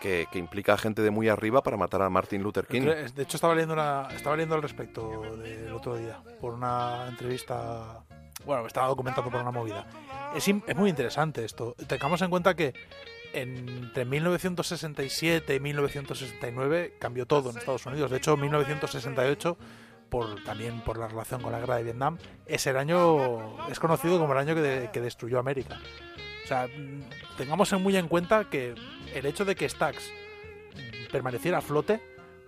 que, 0.00 0.26
que 0.30 0.38
implica 0.38 0.74
a 0.74 0.78
gente 0.78 1.00
de 1.00 1.10
muy 1.10 1.30
arriba 1.30 1.62
para 1.62 1.78
matar 1.78 2.02
a 2.02 2.10
Martin 2.10 2.42
Luther 2.42 2.66
King. 2.66 2.82
De 2.82 3.22
hecho, 3.22 3.38
estaba 3.38 3.54
leyendo, 3.54 3.72
una, 3.72 4.08
estaba 4.14 4.36
leyendo 4.36 4.54
al 4.54 4.62
respecto 4.62 5.36
del 5.38 5.72
otro 5.72 5.96
día, 5.96 6.20
por 6.38 6.52
una 6.52 7.06
entrevista. 7.08 8.04
Bueno, 8.44 8.62
me 8.62 8.68
estaba 8.68 8.88
documentando 8.88 9.30
por 9.30 9.40
una 9.40 9.50
movida. 9.50 9.86
Es, 10.34 10.46
es 10.46 10.76
muy 10.76 10.90
interesante 10.90 11.42
esto. 11.42 11.74
Tengamos 11.86 12.20
en 12.20 12.28
cuenta 12.28 12.54
que 12.54 12.74
entre 13.32 14.04
1967 14.04 15.54
y 15.54 15.60
1969 15.60 16.96
cambió 16.98 17.24
todo 17.24 17.50
en 17.50 17.56
Estados 17.56 17.86
Unidos. 17.86 18.10
De 18.10 18.18
hecho, 18.18 18.36
1968, 18.36 19.56
por, 20.08 20.42
también 20.44 20.80
por 20.82 20.98
la 20.98 21.08
relación 21.08 21.40
con 21.42 21.52
la 21.52 21.58
guerra 21.60 21.76
de 21.76 21.82
Vietnam, 21.84 22.18
es 22.46 22.66
año. 22.66 23.68
es 23.70 23.78
conocido 23.80 24.18
como 24.18 24.32
el 24.32 24.38
año 24.38 24.54
que, 24.54 24.60
de- 24.60 24.90
que 24.90 25.00
destruyó 25.00 25.38
América. 25.38 25.78
O 26.44 26.48
sea, 26.48 26.66
mm, 26.68 27.36
tengamos 27.36 27.72
en 27.72 27.82
muy 27.82 27.96
en 27.96 28.08
cuenta 28.08 28.48
que 28.48 28.74
el 29.14 29.26
hecho 29.26 29.44
de 29.44 29.54
que 29.56 29.68
Stax 29.68 30.10
permaneciera 31.10 31.58
a 31.58 31.60
flote 31.60 32.00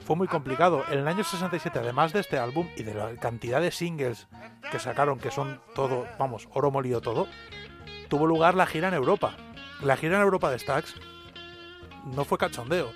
fue 0.05 0.17
muy 0.17 0.29
complicado. 0.29 0.85
En 0.89 1.01
el 1.01 1.09
año 1.09 1.25
67, 1.25 1.79
además 1.79 2.13
de 2.13 2.21
este 2.21 2.39
álbum 2.39 2.69
y 2.77 2.83
de 2.83 2.95
la 2.95 3.15
cantidad 3.17 3.61
de 3.61 3.71
singles 3.71 4.29
que 4.71 4.79
sacaron, 4.79 5.19
que 5.19 5.31
son 5.31 5.61
todo, 5.75 6.07
vamos, 6.19 6.49
oro 6.53 6.71
molido 6.71 7.01
todo, 7.01 7.27
tuvo 8.09 8.27
lugar 8.27 8.55
la 8.55 8.67
gira 8.67 8.89
en 8.89 8.95
Europa. 8.95 9.37
La 9.83 9.97
gira 9.97 10.17
en 10.17 10.23
Europa 10.23 10.51
de 10.51 10.59
Stax 10.59 10.95
no 12.05 12.25
fue 12.25 12.39
cachondeo. 12.39 12.93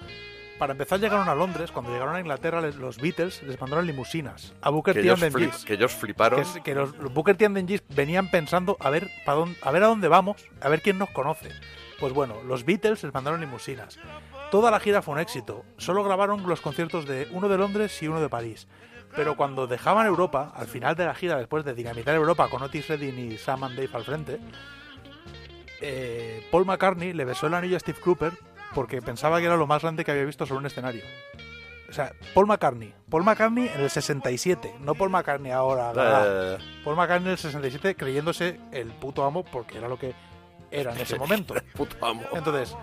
Para 0.62 0.74
empezar 0.74 1.00
llegaron 1.00 1.28
a 1.28 1.34
Londres, 1.34 1.72
cuando 1.72 1.90
llegaron 1.90 2.14
a 2.14 2.20
Inglaterra 2.20 2.60
los 2.60 2.98
Beatles 2.98 3.42
les 3.42 3.60
mandaron 3.60 3.84
limusinas 3.84 4.54
a 4.62 4.70
Booker 4.70 4.94
T 4.94 5.10
and 5.10 5.32
flip- 5.32 5.64
que 5.64 5.74
ellos 5.74 5.90
fliparon. 5.92 6.40
Que, 6.62 6.72
los, 6.72 6.96
los 6.98 7.12
Booker 7.12 7.36
T 7.36 7.46
and 7.46 7.80
venían 7.88 8.30
pensando 8.30 8.76
a 8.78 8.88
ver, 8.88 9.10
dónde, 9.26 9.58
a 9.60 9.72
ver 9.72 9.82
a 9.82 9.86
dónde 9.88 10.06
vamos, 10.06 10.36
a 10.60 10.68
ver 10.68 10.80
quién 10.80 10.98
nos 10.98 11.10
conoce. 11.10 11.48
Pues 11.98 12.12
bueno, 12.12 12.36
los 12.46 12.64
Beatles 12.64 13.02
les 13.02 13.12
mandaron 13.12 13.40
limusinas. 13.40 13.98
Toda 14.52 14.70
la 14.70 14.78
gira 14.78 15.02
fue 15.02 15.14
un 15.14 15.20
éxito. 15.20 15.64
Solo 15.78 16.04
grabaron 16.04 16.48
los 16.48 16.60
conciertos 16.60 17.08
de 17.08 17.26
uno 17.32 17.48
de 17.48 17.58
Londres 17.58 18.00
y 18.00 18.06
uno 18.06 18.20
de 18.20 18.28
París. 18.28 18.68
Pero 19.16 19.36
cuando 19.36 19.66
dejaban 19.66 20.06
Europa, 20.06 20.52
al 20.54 20.68
final 20.68 20.94
de 20.94 21.06
la 21.06 21.14
gira, 21.16 21.38
después 21.38 21.64
de 21.64 21.74
dinamitar 21.74 22.14
Europa 22.14 22.48
con 22.48 22.62
Otis 22.62 22.86
Redding 22.86 23.32
y 23.32 23.36
Sam 23.36 23.64
and 23.64 23.74
Dave 23.74 23.90
al 23.94 24.04
frente, 24.04 24.38
eh, 25.80 26.46
Paul 26.52 26.66
McCartney 26.66 27.14
le 27.14 27.24
besó 27.24 27.48
el 27.48 27.54
anillo 27.54 27.76
a 27.76 27.80
Steve 27.80 27.98
Cropper 28.00 28.32
porque 28.74 29.00
pensaba 29.02 29.38
que 29.40 29.46
era 29.46 29.56
lo 29.56 29.66
más 29.66 29.82
grande 29.82 30.04
que 30.04 30.10
había 30.10 30.24
visto 30.24 30.46
sobre 30.46 30.60
un 30.60 30.66
escenario. 30.66 31.02
O 31.88 31.92
sea, 31.92 32.12
Paul 32.34 32.46
McCartney. 32.46 32.94
Paul 33.10 33.22
McCartney 33.24 33.68
en 33.68 33.80
el 33.82 33.90
67, 33.90 34.76
no 34.80 34.94
Paul 34.94 35.10
McCartney 35.10 35.52
ahora. 35.52 35.92
Eh, 35.94 36.58
Paul 36.84 36.96
McCartney 36.96 37.26
en 37.26 37.32
el 37.32 37.38
67 37.38 37.94
creyéndose 37.96 38.58
el 38.72 38.88
puto 38.92 39.24
amo 39.24 39.44
porque 39.44 39.76
era 39.78 39.88
lo 39.88 39.98
que 39.98 40.14
era 40.70 40.92
en 40.94 41.00
ese 41.00 41.16
momento. 41.18 41.54
puto 41.74 41.96
amo. 42.04 42.22
Entonces, 42.32 42.74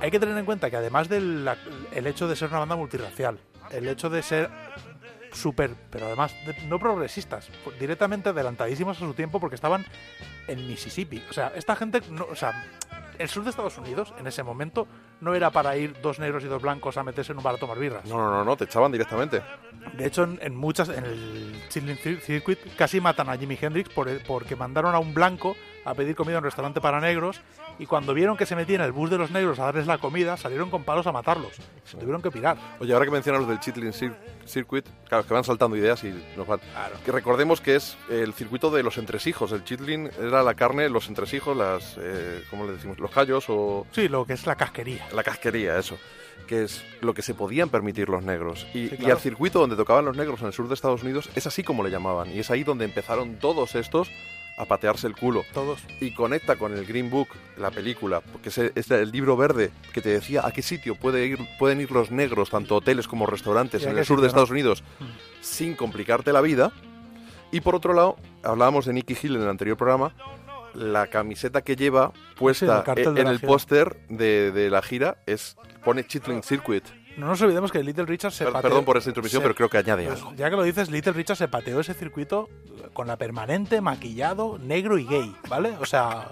hay 0.00 0.10
que 0.10 0.18
tener 0.18 0.36
en 0.38 0.46
cuenta 0.46 0.70
que 0.70 0.76
además 0.76 1.08
del 1.10 1.44
la- 1.44 1.58
el 1.92 2.06
hecho 2.06 2.26
de 2.26 2.36
ser 2.36 2.48
una 2.48 2.60
banda 2.60 2.76
multirracial, 2.76 3.38
el 3.70 3.86
hecho 3.86 4.08
de 4.08 4.22
ser 4.22 4.50
súper, 5.32 5.74
pero 5.90 6.06
además 6.06 6.34
de- 6.46 6.56
no 6.66 6.78
progresistas, 6.78 7.48
directamente 7.78 8.30
adelantadísimos 8.30 8.96
a 8.96 9.00
su 9.00 9.12
tiempo 9.14 9.40
porque 9.40 9.56
estaban 9.56 9.84
en 10.46 10.66
Mississippi. 10.66 11.22
O 11.28 11.32
sea, 11.32 11.52
esta 11.54 11.76
gente, 11.76 12.00
no, 12.10 12.24
o 12.30 12.36
sea, 12.36 12.64
el 13.18 13.28
sur 13.28 13.44
de 13.44 13.50
Estados 13.50 13.76
Unidos 13.78 14.14
en 14.18 14.26
ese 14.26 14.42
momento 14.42 14.86
no 15.24 15.34
era 15.34 15.50
para 15.50 15.76
ir 15.76 16.00
dos 16.02 16.18
negros 16.20 16.44
y 16.44 16.46
dos 16.46 16.62
blancos 16.62 16.96
a 16.96 17.02
meterse 17.02 17.32
en 17.32 17.38
un 17.38 17.44
bar 17.44 17.54
a 17.56 17.58
tomar 17.58 17.78
birras. 17.78 18.04
No, 18.04 18.16
no, 18.18 18.30
no, 18.30 18.44
no, 18.44 18.56
te 18.56 18.64
echaban 18.64 18.92
directamente. 18.92 19.42
De 19.94 20.06
hecho, 20.06 20.22
en, 20.24 20.38
en 20.42 20.54
muchas, 20.54 20.88
en 20.90 21.04
el 21.04 21.62
Chilling 21.68 21.96
Cir- 21.96 22.20
Circuit 22.20 22.58
casi 22.76 23.00
matan 23.00 23.28
a 23.28 23.36
Jimi 23.36 23.58
Hendrix 23.60 23.88
por 23.88 24.08
porque 24.24 24.54
mandaron 24.56 24.94
a 24.94 24.98
un 24.98 25.12
blanco 25.14 25.56
a 25.84 25.94
pedir 25.94 26.14
comida 26.14 26.34
en 26.34 26.38
un 26.38 26.44
restaurante 26.44 26.80
para 26.80 27.00
negros 27.00 27.40
y 27.78 27.86
cuando 27.86 28.14
vieron 28.14 28.36
que 28.36 28.46
se 28.46 28.54
metía 28.56 28.76
en 28.76 28.82
el 28.82 28.92
bus 28.92 29.10
de 29.10 29.18
los 29.18 29.30
negros 29.30 29.58
a 29.58 29.64
darles 29.64 29.86
la 29.86 29.98
comida, 29.98 30.36
salieron 30.36 30.70
con 30.70 30.84
palos 30.84 31.06
a 31.06 31.12
matarlos. 31.12 31.52
Se 31.84 31.96
tuvieron 31.96 32.22
que 32.22 32.30
pirar. 32.30 32.56
Oye, 32.80 32.92
ahora 32.92 33.04
que 33.04 33.10
mencionas 33.10 33.40
los 33.42 33.48
del 33.50 33.60
Chitlin 33.60 33.92
Cir- 33.92 34.16
Circuit, 34.46 34.86
claro, 35.08 35.26
que 35.26 35.34
van 35.34 35.44
saltando 35.44 35.76
ideas 35.76 36.02
y 36.04 36.14
nos 36.36 36.46
van. 36.46 36.60
Que 37.04 37.12
recordemos 37.12 37.60
que 37.60 37.76
es 37.76 37.96
el 38.10 38.32
circuito 38.34 38.70
de 38.70 38.82
los 38.82 38.98
entresijos. 38.98 39.52
El 39.52 39.64
Chitlin 39.64 40.10
era 40.20 40.42
la 40.42 40.54
carne, 40.54 40.88
los 40.88 41.08
entresijos, 41.08 41.56
las. 41.56 41.96
Eh, 41.98 42.42
¿Cómo 42.50 42.66
le 42.66 42.72
decimos? 42.72 42.98
Los 42.98 43.10
callos 43.10 43.44
o. 43.48 43.86
Sí, 43.92 44.08
lo 44.08 44.24
que 44.26 44.34
es 44.34 44.46
la 44.46 44.54
casquería. 44.56 45.06
La 45.12 45.22
casquería, 45.22 45.78
eso. 45.78 45.96
Que 46.46 46.64
es 46.64 46.84
lo 47.00 47.14
que 47.14 47.22
se 47.22 47.32
podían 47.32 47.70
permitir 47.70 48.08
los 48.10 48.22
negros. 48.22 48.66
Y, 48.74 48.88
Sí, 48.88 48.94
y 48.94 48.96
claro. 48.98 49.14
al 49.14 49.20
circuito 49.20 49.60
donde 49.60 49.76
tocaban 49.76 50.04
los 50.04 50.16
negros 50.16 50.40
en 50.42 50.48
el 50.48 50.52
sur 50.52 50.68
de 50.68 50.74
Estados 50.74 51.02
Unidos 51.02 51.30
es 51.34 51.46
así 51.46 51.62
como 51.62 51.82
le 51.82 51.90
llamaban. 51.90 52.30
Y 52.30 52.38
es 52.40 52.50
ahí 52.50 52.64
donde 52.64 52.84
empezaron 52.84 53.36
todos 53.36 53.74
estos 53.76 54.10
a 54.56 54.64
patearse 54.64 55.06
el 55.06 55.14
culo. 55.14 55.44
Todos. 55.52 55.80
Y 56.00 56.14
conecta 56.14 56.56
con 56.56 56.72
el 56.72 56.86
Green 56.86 57.10
Book, 57.10 57.28
la 57.58 57.70
película, 57.70 58.20
porque 58.20 58.48
es 58.48 58.58
el, 58.58 58.72
es 58.74 58.90
el 58.90 59.10
libro 59.10 59.36
verde 59.36 59.70
que 59.92 60.00
te 60.00 60.10
decía 60.10 60.46
a 60.46 60.52
qué 60.52 60.62
sitio 60.62 60.94
puede 60.94 61.26
ir, 61.26 61.38
pueden 61.58 61.80
ir 61.80 61.90
los 61.90 62.10
negros, 62.10 62.50
tanto 62.50 62.76
hoteles 62.76 63.08
como 63.08 63.26
restaurantes, 63.26 63.84
en 63.84 63.98
el 63.98 64.04
sur 64.04 64.20
de. 64.20 64.28
Estados 64.28 64.50
Unidos, 64.50 64.82
sin 65.40 65.74
complicarte 65.74 66.32
la 66.32 66.40
vida. 66.40 66.72
Y 67.52 67.60
por 67.60 67.76
otro 67.76 67.94
lado, 67.94 68.16
hablábamos 68.42 68.84
de 68.86 68.92
Nicky 68.94 69.16
Hill 69.22 69.36
en 69.36 69.42
el 69.42 69.48
anterior 69.48 69.76
programa, 69.76 70.12
la 70.74 71.06
camiseta 71.06 71.62
que 71.62 71.76
lleva 71.76 72.12
Sí, 72.14 72.20
puesta 72.36 72.84
el 72.96 73.18
en, 73.18 73.26
el 73.28 73.40
póster 73.40 73.96
de, 74.08 74.50
de 74.50 74.70
la 74.70 74.82
gira 74.82 75.18
es 75.26 75.56
pone 75.84 76.04
Chitlin 76.04 76.42
Circuit. 76.42 76.84
No 77.16 77.26
nos 77.28 77.40
olvidemos 77.42 77.70
que 77.70 77.82
Little 77.82 78.06
Richard 78.06 78.32
se 78.32 78.44
Per- 78.44 78.52
pateó. 78.52 78.70
perdón 78.70 78.84
por 78.84 78.96
esta 78.96 79.10
intromisión, 79.10 79.40
se- 79.40 79.44
pero 79.44 79.54
creo 79.54 79.68
que 79.68 79.78
añade 79.78 80.06
pues, 80.06 80.18
algo. 80.18 80.34
Ya 80.34 80.50
que 80.50 80.56
lo 80.56 80.62
dices, 80.64 80.90
Little 80.90 81.12
Richard 81.12 81.36
se 81.36 81.48
pateó 81.48 81.78
ese 81.80 81.94
circuito 81.94 82.48
con 82.92 83.06
la 83.06 83.16
permanente, 83.16 83.80
maquillado, 83.80 84.58
negro 84.58 84.98
y 84.98 85.04
gay, 85.04 85.34
¿vale? 85.48 85.76
O 85.80 85.86
sea, 85.86 86.30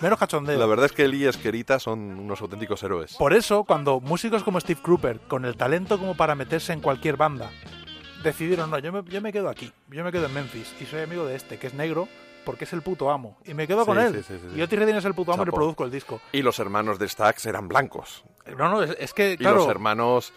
menos 0.00 0.18
cachondeo. 0.18 0.58
La 0.58 0.66
verdad 0.66 0.86
es 0.86 0.92
que 0.92 1.06
Lee 1.08 1.24
y 1.24 1.26
Esquerita 1.26 1.78
son 1.78 2.00
unos 2.18 2.40
auténticos 2.40 2.82
héroes. 2.82 3.14
Por 3.16 3.32
eso, 3.32 3.64
cuando 3.64 4.00
músicos 4.00 4.42
como 4.42 4.60
Steve 4.60 4.80
Cropper, 4.82 5.20
con 5.20 5.44
el 5.44 5.56
talento 5.56 5.98
como 5.98 6.16
para 6.16 6.34
meterse 6.34 6.72
en 6.72 6.80
cualquier 6.80 7.16
banda, 7.16 7.50
decidieron, 8.22 8.70
no, 8.70 8.78
yo 8.78 8.92
me, 8.92 9.02
yo 9.04 9.20
me 9.20 9.32
quedo 9.32 9.48
aquí, 9.48 9.72
yo 9.88 10.02
me 10.04 10.10
quedo 10.12 10.26
en 10.26 10.34
Memphis 10.34 10.74
y 10.80 10.86
soy 10.86 11.00
amigo 11.02 11.26
de 11.26 11.36
este, 11.36 11.58
que 11.58 11.66
es 11.68 11.74
negro, 11.74 12.08
porque 12.44 12.64
es 12.64 12.72
el 12.72 12.82
puto 12.82 13.10
amo. 13.10 13.38
Y 13.44 13.54
me 13.54 13.66
quedo 13.66 13.86
con 13.86 13.98
él. 13.98 14.22
sí, 14.26 14.34
sí. 14.34 14.58
Y 14.58 14.62
Otis 14.62 14.78
Redding 14.78 14.96
es 14.96 15.04
el 15.04 15.14
puto 15.14 15.32
amo 15.32 15.42
y 15.42 15.46
Chapo. 15.46 15.56
reproduzco 15.56 15.84
el 15.84 15.90
disco. 15.90 16.20
Y 16.32 16.42
los 16.42 16.58
hermanos 16.58 16.98
de 16.98 17.08
Stax 17.08 17.46
eran 17.46 17.68
blancos. 17.68 18.24
No, 18.56 18.68
no, 18.68 18.82
es, 18.82 18.96
es 18.98 19.14
que, 19.14 19.32
Y 19.32 19.36
claro, 19.38 19.58
los 19.58 19.68
hermanos 19.68 20.32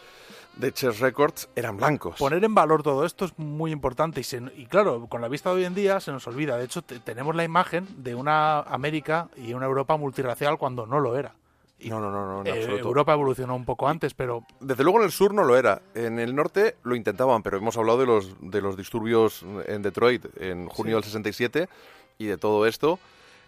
de 0.56 0.72
Chess 0.72 1.00
Records 1.00 1.50
eran 1.56 1.78
blancos. 1.78 2.16
poner 2.18 2.44
en 2.44 2.56
valor 2.56 2.82
todo 2.82 3.06
esto 3.06 3.26
es 3.26 3.38
muy 3.38 3.72
importante. 3.72 4.22
Y, 4.22 4.24
se- 4.24 4.42
y 4.56 4.66
claro, 4.66 5.08
con 5.08 5.22
la 5.22 5.28
vista 5.28 5.50
de 5.52 5.58
hoy 5.58 5.66
en 5.66 5.76
día 5.76 6.00
se 6.00 6.12
nos 6.12 6.26
olvida. 6.28 6.58
De 6.58 6.66
hecho, 6.66 6.82
te- 6.82 7.00
tenemos 7.00 7.36
la 7.36 7.44
imagen 7.44 7.88
de 7.98 8.16
una 8.16 8.62
América 8.62 9.30
y 9.36 9.54
una 9.54 9.66
Europa 9.68 9.98
multirracial 9.98 10.58
cuando 10.58 10.86
no 10.88 11.00
lo 11.00 11.16
era. 11.18 11.36
No, 11.80 12.00
no, 12.00 12.10
no, 12.10 12.26
no, 12.26 12.42
en 12.42 12.48
Eh, 12.48 12.52
absoluto. 12.62 12.88
Europa 12.88 13.14
evolucionó 13.14 13.56
un 13.56 13.64
poco 13.66 13.88
antes, 13.88 14.16
pero 14.16 14.44
Desde 14.60 14.84
luego 14.84 14.98
en 14.98 15.06
el 15.06 15.12
sur 15.12 15.32
no 15.32 15.44
lo 15.44 15.56
era. 15.58 15.84
En 15.94 16.18
el 16.18 16.34
norte 16.34 16.76
lo 16.82 16.96
intentaban, 16.96 17.44
pero 17.44 17.58
hemos 17.58 17.78
hablado 17.78 18.00
de 18.00 18.08
los, 18.08 18.36
de 18.42 18.62
los 18.62 18.76
disturbios 18.78 19.46
en 19.68 19.84
Detroit 19.84 20.26
en 20.42 20.68
junio 20.70 20.96
del 20.96 21.04
67 21.04 21.70
y 22.18 22.26
de 22.26 22.38
todo 22.40 22.66
esto. 22.66 22.98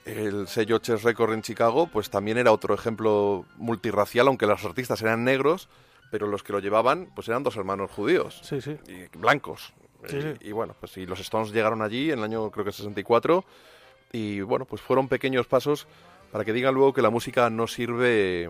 El 0.05 0.47
sello 0.47 0.80
Chess 0.80 1.03
Record 1.03 1.34
en 1.34 1.41
Chicago, 1.41 1.88
pues 1.88 2.09
también 2.09 2.38
era 2.38 2.51
otro 2.51 2.73
ejemplo 2.73 3.45
multirracial, 3.57 4.27
aunque 4.27 4.47
los 4.47 4.63
artistas 4.65 5.01
eran 5.01 5.23
negros, 5.23 5.69
pero 6.11 6.27
los 6.27 6.41
que 6.43 6.53
lo 6.53 6.59
llevaban, 6.59 7.09
pues 7.15 7.27
eran 7.27 7.43
dos 7.43 7.57
hermanos 7.57 7.91
judíos. 7.91 8.39
sí, 8.43 8.61
sí. 8.61 8.77
y 8.88 9.17
blancos. 9.17 9.73
Sí, 10.07 10.17
y, 10.17 10.21
sí. 10.21 10.27
y 10.41 10.51
bueno, 10.53 10.76
pues 10.80 10.97
y 10.97 11.05
los 11.05 11.19
Stones 11.19 11.51
llegaron 11.51 11.81
allí 11.81 12.11
en 12.11 12.19
el 12.19 12.26
año 12.26 12.49
creo 12.51 12.63
que 12.63 12.71
64 12.71 13.43
y 14.13 14.41
bueno, 14.41 14.65
pues 14.65 14.81
fueron 14.81 15.07
pequeños 15.07 15.45
pasos 15.45 15.88
para 16.31 16.45
que 16.45 16.53
digan 16.53 16.73
luego 16.73 16.93
que 16.93 17.01
la 17.01 17.09
música 17.09 17.49
no 17.49 17.67
sirve 17.67 18.49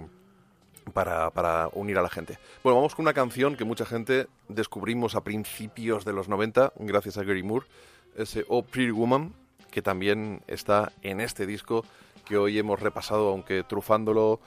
para, 0.93 1.29
para 1.31 1.69
unir 1.73 1.97
a 1.97 2.01
la 2.01 2.09
gente. 2.09 2.37
Bueno, 2.63 2.77
vamos 2.77 2.95
con 2.95 3.03
una 3.03 3.13
canción 3.13 3.55
que 3.55 3.63
mucha 3.63 3.85
gente 3.85 4.27
descubrimos 4.47 5.15
a 5.15 5.23
principios 5.23 6.05
de 6.05 6.13
los 6.13 6.27
90 6.27 6.73
gracias 6.77 7.17
a 7.17 7.23
Gary 7.23 7.43
Moore, 7.43 7.65
ese 8.15 8.45
Oh 8.47 8.63
Pretty 8.63 8.91
Woman, 8.91 9.33
que 9.71 9.81
también 9.81 10.41
está 10.47 10.91
en 11.01 11.21
este 11.21 11.45
disco 11.45 11.85
que 12.25 12.37
hoy 12.37 12.57
hemos 12.59 12.79
repasado, 12.79 13.29
aunque 13.29 13.63
trufándolo 13.63 14.39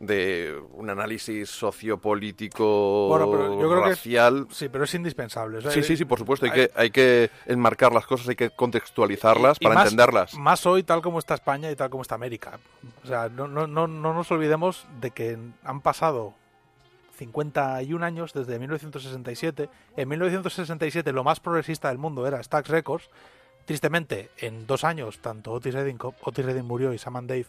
de 0.00 0.56
un 0.74 0.90
análisis 0.90 1.50
sociopolítico, 1.50 3.08
Bueno, 3.08 3.30
pero 3.30 3.60
yo 3.60 3.68
creo 3.68 3.82
que- 3.82 3.88
racial. 3.90 4.46
Sí, 4.50 4.68
pero 4.68 4.84
es 4.84 4.94
indispensable. 4.94 5.58
O 5.58 5.60
sea, 5.60 5.70
Sí, 5.72 5.82
sí, 5.82 5.96
sí, 5.96 6.04
por 6.04 6.18
supuesto. 6.18 6.46
Hay, 6.46 6.52
hay- 6.52 6.56
que, 6.68 6.72
hay 6.76 6.90
que 6.90 7.30
enmarcar 7.46 7.92
las 7.92 8.06
cosas, 8.06 8.28
hay 8.28 8.36
que 8.36 8.50
contextualizarlas 8.50 9.56
y 9.60 9.64
para 9.64 9.74
más- 9.74 9.84
entenderlas. 9.86 10.34
Más 10.34 10.64
hoy, 10.66 10.84
tal 10.84 11.02
como 11.02 11.18
está 11.18 11.34
España 11.34 11.70
y 11.70 11.76
tal 11.76 11.90
como 11.90 12.02
está 12.02 12.14
América. 12.14 12.58
O 13.02 13.06
sea, 13.08 13.28
no, 13.28 13.48
no, 13.48 13.66
no, 13.66 13.86
no 13.88 14.14
nos 14.14 14.30
olvidemos 14.30 14.86
de 15.00 15.10
que 15.10 15.36
han 15.64 15.80
pasado 15.80 16.34
51 17.16 18.04
años 18.04 18.32
desde 18.32 18.58
1967. 18.58 19.68
En 19.96 20.08
1967 20.08 21.12
lo 21.12 21.24
más 21.24 21.40
progresista 21.40 21.88
del 21.88 21.98
mundo 21.98 22.26
era 22.26 22.40
Stax 22.42 22.68
Records. 22.68 23.10
Tristemente, 23.68 24.30
en 24.38 24.66
dos 24.66 24.82
años, 24.82 25.18
tanto 25.18 25.52
Otis 25.52 25.74
Redding, 25.74 25.98
Otis 26.22 26.42
Redding 26.46 26.64
murió 26.64 26.94
y 26.94 26.98
Sam 26.98 27.16
and 27.16 27.28
Dave 27.28 27.44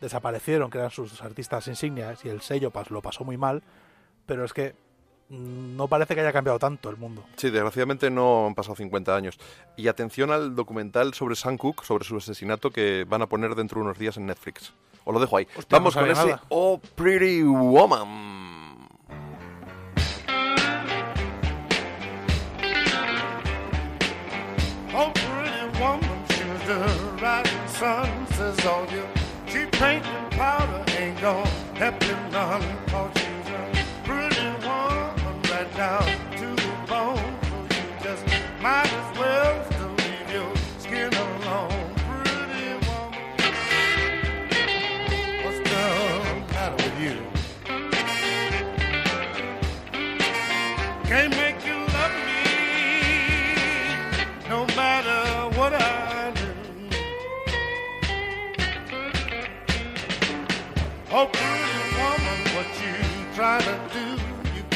desaparecieron, 0.00 0.70
que 0.70 0.78
eran 0.78 0.90
sus 0.90 1.20
artistas 1.20 1.68
insignias, 1.68 2.24
y 2.24 2.30
el 2.30 2.40
sello 2.40 2.72
pas- 2.72 2.88
lo 2.88 3.02
pasó 3.02 3.22
muy 3.22 3.36
mal. 3.36 3.62
Pero 4.24 4.46
es 4.46 4.54
que 4.54 4.74
no 5.28 5.86
parece 5.88 6.14
que 6.14 6.22
haya 6.22 6.32
cambiado 6.32 6.58
tanto 6.58 6.88
el 6.88 6.96
mundo. 6.96 7.22
Sí, 7.36 7.50
desgraciadamente 7.50 8.08
no 8.08 8.46
han 8.46 8.54
pasado 8.54 8.76
50 8.76 9.14
años. 9.14 9.38
Y 9.76 9.88
atención 9.88 10.30
al 10.30 10.54
documental 10.56 11.12
sobre 11.12 11.36
Sam 11.36 11.58
Cooke, 11.58 11.84
sobre 11.84 12.06
su 12.06 12.16
asesinato, 12.16 12.70
que 12.70 13.04
van 13.06 13.20
a 13.20 13.26
poner 13.26 13.54
dentro 13.54 13.78
de 13.80 13.84
unos 13.84 13.98
días 13.98 14.16
en 14.16 14.24
Netflix. 14.24 14.72
Os 15.04 15.12
lo 15.12 15.20
dejo 15.20 15.36
ahí. 15.36 15.46
Hostia, 15.54 15.78
Vamos 15.78 15.94
no 15.96 16.00
con 16.00 16.10
ese 16.10 16.24
nada. 16.24 16.42
Oh 16.48 16.80
Pretty 16.94 17.42
Woman. 17.42 18.47
Sun, 27.78 28.26
says 28.32 28.66
all 28.66 28.84
you 28.90 29.04
cheap 29.46 29.70
paint 29.70 30.04
and 30.04 30.30
powder 30.32 30.84
ain't 30.98 31.20
gonna 31.20 31.46
help 31.76 32.02
you 32.02 32.16
none. 32.32 33.27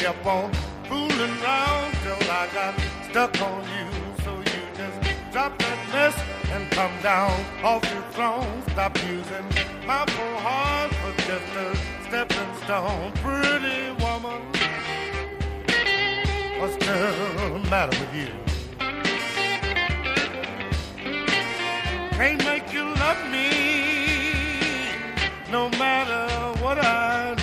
kept 0.03 0.25
on 0.25 0.51
fooling 0.89 1.31
around 1.41 1.93
till 2.03 2.29
I 2.29 2.49
got 2.53 2.73
stuck 3.09 3.41
on 3.41 3.63
you. 3.75 3.87
So 4.25 4.31
you 4.37 4.61
just 4.75 5.31
drop 5.31 5.57
that 5.59 5.79
mess 5.93 6.15
and 6.51 6.69
come 6.71 6.91
down 7.01 7.31
off 7.63 7.81
your 7.93 8.03
throne. 8.11 8.61
Stop 8.71 8.97
using 9.07 9.47
my 9.87 10.03
poor 10.05 10.35
heart 10.45 10.91
for 10.99 11.13
just 11.21 11.49
a 11.55 11.67
stepping 12.05 12.53
stone. 12.65 13.13
Pretty 13.23 13.91
woman, 14.03 14.41
what's 16.59 16.75
the 16.85 17.61
matter 17.71 17.97
with 18.01 18.13
you? 18.13 18.31
Can't 22.17 22.43
make 22.43 22.73
you 22.73 22.83
love 23.03 23.21
me 23.31 23.47
no 25.49 25.69
matter 25.69 26.27
what 26.61 26.77
I 26.77 27.35
do. 27.35 27.42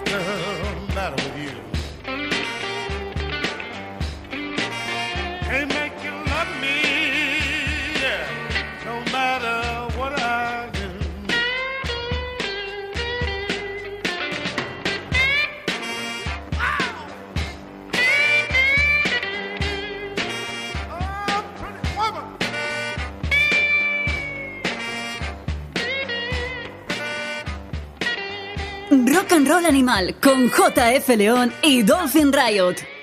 girl, 0.00 0.76
not 0.94 1.33
Animal 29.64 30.14
con 30.22 30.48
JF 30.48 31.08
León 31.16 31.52
y 31.62 31.82
Dolphin 31.82 32.32
Riot. 32.32 32.93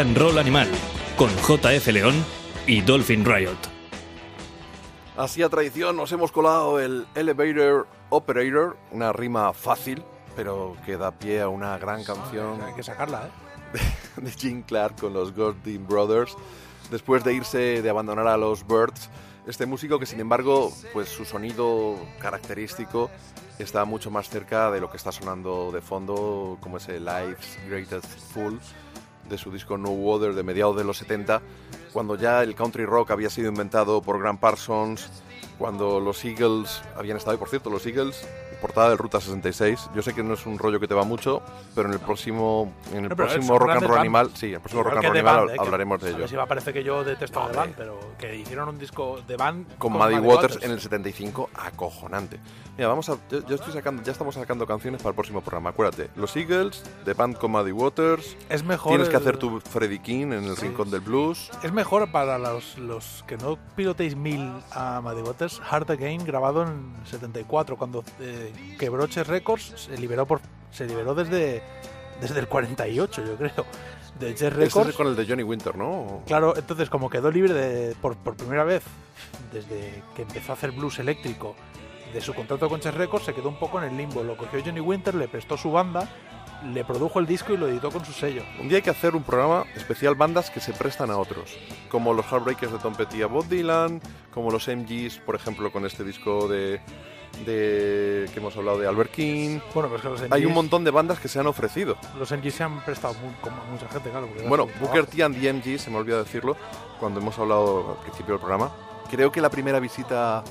And 0.00 0.16
Roll 0.16 0.38
Animal 0.38 0.66
con 1.14 1.28
JF 1.28 1.88
León 1.88 2.24
y 2.66 2.80
Dolphin 2.80 3.22
Riot. 3.22 3.58
Así 5.18 5.42
a 5.42 5.50
tradición 5.50 5.94
nos 5.94 6.10
hemos 6.12 6.32
colado 6.32 6.80
el 6.80 7.06
Elevator 7.14 7.86
Operator, 8.08 8.78
una 8.92 9.12
rima 9.12 9.52
fácil, 9.52 10.02
pero 10.34 10.74
que 10.86 10.96
da 10.96 11.10
pie 11.10 11.42
a 11.42 11.48
una 11.48 11.76
gran 11.76 12.02
canción 12.02 12.62
Hay 12.62 12.72
que 12.72 12.82
sacarla, 12.82 13.26
¿eh? 13.26 13.80
de 14.22 14.30
Gene 14.30 14.64
Clark 14.66 14.98
con 14.98 15.12
los 15.12 15.34
Gordon 15.34 15.86
Brothers, 15.86 16.34
después 16.90 17.22
de 17.22 17.34
irse, 17.34 17.82
de 17.82 17.90
abandonar 17.90 18.26
a 18.26 18.38
los 18.38 18.66
Birds. 18.66 19.10
Este 19.46 19.66
músico 19.66 19.98
que, 19.98 20.06
sin 20.06 20.20
embargo, 20.20 20.72
pues 20.94 21.10
su 21.10 21.26
sonido 21.26 21.96
característico 22.20 23.10
está 23.58 23.84
mucho 23.84 24.10
más 24.10 24.30
cerca 24.30 24.70
de 24.70 24.80
lo 24.80 24.90
que 24.90 24.96
está 24.96 25.12
sonando 25.12 25.70
de 25.70 25.82
fondo, 25.82 26.56
como 26.62 26.78
ese 26.78 26.98
Life's 27.00 27.58
Greatest 27.68 28.18
Fool 28.32 28.58
de 29.30 29.38
su 29.38 29.50
disco 29.50 29.78
No 29.78 29.90
Water 29.90 30.34
de 30.34 30.42
mediados 30.42 30.76
de 30.76 30.84
los 30.84 30.98
70, 30.98 31.40
cuando 31.92 32.16
ya 32.16 32.42
el 32.42 32.54
country 32.54 32.84
rock 32.84 33.12
había 33.12 33.30
sido 33.30 33.48
inventado 33.48 34.02
por 34.02 34.20
Grant 34.20 34.40
Parsons, 34.40 35.08
cuando 35.58 36.00
los 36.00 36.24
Eagles 36.24 36.82
habían 36.96 37.16
estado, 37.16 37.36
y 37.36 37.38
por 37.38 37.48
cierto, 37.48 37.70
los 37.70 37.86
Eagles, 37.86 38.26
portada 38.60 38.90
del 38.90 38.98
Ruta 38.98 39.20
66, 39.20 39.90
yo 39.94 40.02
sé 40.02 40.14
que 40.14 40.22
no 40.22 40.34
es 40.34 40.46
un 40.46 40.58
rollo 40.58 40.78
que 40.78 40.86
te 40.86 40.94
va 40.94 41.04
mucho, 41.04 41.42
pero 41.74 41.88
en 41.88 41.94
el 41.94 42.00
próximo, 42.00 42.72
en 42.92 43.04
el 43.04 43.08
No, 43.10 43.16
próximo 43.16 43.58
Rock 43.58 43.70
and 43.70 43.82
Roll. 43.82 43.98
Animal, 43.98 44.30
sí, 44.34 44.52
el 44.52 44.60
próximo 44.60 44.82
Rock 44.82 44.94
and 44.96 45.02
Roll 45.04 45.16
Animal 45.16 45.36
Band, 45.36 45.50
¿eh? 45.50 45.52
Que- 45.54 45.60
hablaremos 45.60 46.00
de 46.02 46.10
ello. 46.10 46.28
si 46.28 46.36
va, 46.36 46.46
que 46.46 46.84
yo 46.84 47.02
detesto. 47.04 47.46
The 47.50 47.56
Band, 47.56 47.74
pero 47.76 47.98
que 48.18 48.36
hicieron 48.36 48.68
un 48.68 48.78
disco 48.78 49.20
de 49.26 49.36
Band 49.36 49.78
con 49.78 49.92
Muddy 49.92 50.18
Waters, 50.18 50.58
en 50.62 50.70
el 50.72 50.80
75, 50.80 51.50
acojonante. 51.54 52.38
Mira, 52.76 52.88
vamos 52.88 53.08
a, 53.08 53.16
yo, 53.30 53.46
yo 53.46 53.54
estoy 53.56 53.72
sacando, 53.72 54.02
ya 54.02 54.12
estamos 54.12 54.34
sacando 54.34 54.66
canciones 54.66 55.02
para 55.02 55.10
el 55.10 55.14
próximo 55.14 55.40
programa. 55.40 55.70
Acuérdate, 55.70 56.10
los 56.16 56.34
Eagles, 56.36 56.82
The 57.04 57.14
Band 57.14 57.36
con 57.36 57.50
Muddy 57.50 57.72
Waters. 57.72 58.36
Es 58.48 58.62
mejor 58.64 58.92
Tienes 58.92 59.08
que 59.08 59.16
hacer 59.16 59.36
tu 59.36 59.60
Freddie 59.60 60.00
King 60.00 60.26
en 60.32 60.44
el 60.44 60.56
rincón 60.56 60.90
del 60.90 61.00
blues. 61.00 61.50
Es 61.62 61.72
mejor 61.72 62.10
para 62.10 62.38
los, 62.38 62.78
los 62.78 63.24
que 63.26 63.36
no 63.36 63.58
pilotéis 63.76 64.16
mil 64.16 64.50
a 64.72 65.00
Muddy 65.02 65.22
Waters, 65.22 65.60
Hard 65.68 65.90
Again 65.90 66.24
grabado 66.24 66.62
en 66.62 66.94
74, 67.04 67.76
cuando 67.76 68.04
eh, 68.20 68.49
que 68.52 68.76
quebró 68.76 69.06
Chess 69.06 69.26
Records, 69.26 69.72
se 69.88 69.96
liberó 69.98 70.26
por 70.26 70.40
se 70.72 70.86
liberó 70.86 71.14
desde 71.14 71.62
desde 72.20 72.38
el 72.40 72.48
48, 72.48 73.24
yo 73.24 73.36
creo, 73.36 73.64
de 74.18 74.34
Chess 74.34 74.52
Records. 74.52 74.90
es 74.90 74.94
con 74.96 75.06
el 75.06 75.16
de 75.16 75.26
Johnny 75.26 75.42
Winter, 75.42 75.74
¿no? 75.76 76.22
Claro, 76.26 76.54
entonces 76.56 76.90
como 76.90 77.08
quedó 77.08 77.30
libre 77.30 77.54
de- 77.54 77.94
por, 77.96 78.14
por 78.16 78.36
primera 78.36 78.62
vez 78.64 78.82
desde 79.52 80.02
que 80.14 80.22
empezó 80.22 80.52
a 80.52 80.54
hacer 80.54 80.72
blues 80.72 80.98
eléctrico 80.98 81.54
de 82.12 82.20
su 82.20 82.34
contrato 82.34 82.68
con 82.68 82.80
Chess 82.80 82.94
Records, 82.94 83.24
se 83.24 83.34
quedó 83.34 83.48
un 83.48 83.58
poco 83.58 83.78
en 83.82 83.88
el 83.90 83.96
limbo. 83.96 84.22
Lo 84.22 84.36
cogió 84.36 84.60
Johnny 84.64 84.80
Winter, 84.80 85.14
le 85.14 85.28
prestó 85.28 85.56
su 85.56 85.70
banda, 85.72 86.08
le 86.72 86.84
produjo 86.84 87.20
el 87.20 87.26
disco 87.26 87.52
y 87.54 87.56
lo 87.56 87.68
editó 87.68 87.90
con 87.90 88.04
su 88.04 88.12
sello. 88.12 88.42
Un 88.60 88.68
día 88.68 88.78
hay 88.78 88.82
que 88.82 88.90
hacer 88.90 89.14
un 89.16 89.22
programa 89.22 89.64
especial 89.76 90.14
bandas 90.16 90.50
que 90.50 90.60
se 90.60 90.72
prestan 90.72 91.10
a 91.10 91.16
otros, 91.16 91.56
como 91.88 92.12
los 92.12 92.26
Heartbreakers 92.26 92.72
de 92.72 92.78
Tom 92.80 92.94
Petty 92.94 93.18
y 93.20 93.24
Bob 93.24 93.46
Dylan, 93.48 94.00
como 94.34 94.50
los 94.50 94.68
MGs, 94.68 95.18
por 95.24 95.36
ejemplo, 95.36 95.72
con 95.72 95.86
este 95.86 96.04
disco 96.04 96.48
de, 96.48 96.80
de 97.46 98.26
que 98.32 98.38
hemos 98.40 98.56
hablado 98.56 98.78
de 98.78 98.86
Albert 98.86 99.10
King. 99.12 99.60
Bueno, 99.74 99.88
que 99.94 100.08
los 100.08 100.22
Hay 100.30 100.44
un 100.46 100.52
montón 100.54 100.84
de 100.84 100.90
bandas 100.90 101.18
que 101.20 101.28
se 101.28 101.38
han 101.40 101.46
ofrecido. 101.46 101.96
Los 102.18 102.30
MGs 102.32 102.54
se 102.54 102.62
han 102.64 102.80
prestado 102.84 103.14
mu- 103.14 103.32
como 103.40 103.60
a 103.60 103.64
mucha 103.66 103.88
gente, 103.88 104.10
claro. 104.10 104.28
Bueno, 104.48 104.66
Booker. 104.80 105.06
T 105.06 105.22
and 105.22 105.40
the 105.40 105.52
MGs, 105.52 105.82
se 105.82 105.90
me 105.90 105.96
olvidó 105.98 106.18
decirlo, 106.22 106.56
cuando 106.98 107.20
hemos 107.20 107.38
hablado 107.38 107.96
al 107.98 108.02
principio 108.04 108.34
del 108.34 108.40
programa. 108.40 108.70
Creo 109.10 109.32
que 109.32 109.40
la 109.40 109.50
primera 109.50 109.80
visita 109.80 110.44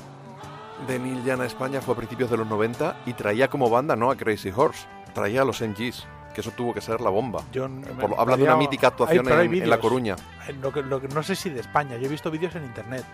de 0.86 0.98
Neil 0.98 1.22
Young 1.24 1.40
a 1.42 1.46
España 1.46 1.80
fue 1.80 1.94
a 1.94 1.96
principios 1.96 2.30
de 2.30 2.36
los 2.36 2.46
90 2.46 3.02
y 3.06 3.12
traía 3.14 3.48
como 3.48 3.68
banda 3.70 3.96
no 3.96 4.10
a 4.10 4.16
Crazy 4.16 4.50
Horse, 4.54 4.86
traía 5.14 5.42
a 5.42 5.44
los 5.44 5.60
MGs, 5.60 6.06
que 6.34 6.40
eso 6.40 6.50
tuvo 6.52 6.72
que 6.74 6.80
ser 6.80 7.00
la 7.00 7.10
bomba. 7.10 7.42
Yo 7.52 7.68
Por 8.00 8.36
de 8.36 8.42
una 8.42 8.56
mítica 8.56 8.88
actuación 8.88 9.20
hay- 9.20 9.24
pero 9.24 9.40
hay 9.40 9.46
en, 9.46 9.62
en 9.64 9.70
La. 9.70 9.78
Coruña. 9.78 10.16
Eh, 10.48 10.54
Lo 10.60 10.72
que, 10.72 10.82
lo 10.82 11.00
que- 11.00 11.08
no 11.08 11.22
sé 11.22 11.34
si 11.36 11.50
de 11.50 11.60
España, 11.60 11.96
yo 11.96 12.06
he 12.06 12.08
visto 12.08 12.30
vídeos 12.30 12.54
en 12.54 12.64
internet, 12.64 13.04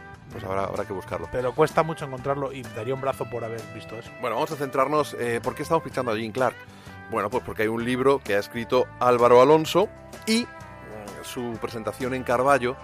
Pues 0.40 0.44
habrá, 0.44 0.64
habrá 0.64 0.84
que 0.84 0.92
buscarlo. 0.92 1.28
pero 1.32 1.52
cuesta 1.54 1.82
mucho 1.82 2.04
encontrarlo 2.04 2.52
y 2.52 2.62
daría 2.62 2.94
un 2.94 3.00
brazo 3.00 3.24
por 3.30 3.44
haber 3.44 3.60
visto 3.74 3.96
eso. 3.98 4.10
Bueno, 4.20 4.36
vamos 4.36 4.50
a 4.52 4.56
centrarnos. 4.56 5.14
eh, 5.18 5.40
¿Por 5.42 5.54
qué 5.54 5.62
estamos 5.62 5.82
pinchando 5.82 6.12
a 6.12 6.16
Jim 6.16 6.32
Clark? 6.32 6.56
Bueno, 7.10 7.30
pues 7.30 7.42
porque 7.44 7.62
hay 7.62 7.68
un 7.68 7.84
libro 7.84 8.20
que 8.22 8.34
ha 8.34 8.38
escrito 8.38 8.86
Álvaro 9.00 9.40
Alonso 9.40 9.88
y 10.26 10.42
mm, 10.44 11.24
su 11.24 11.56
presentación 11.60 12.14
en 12.14 12.22
Carballo, 12.24 12.76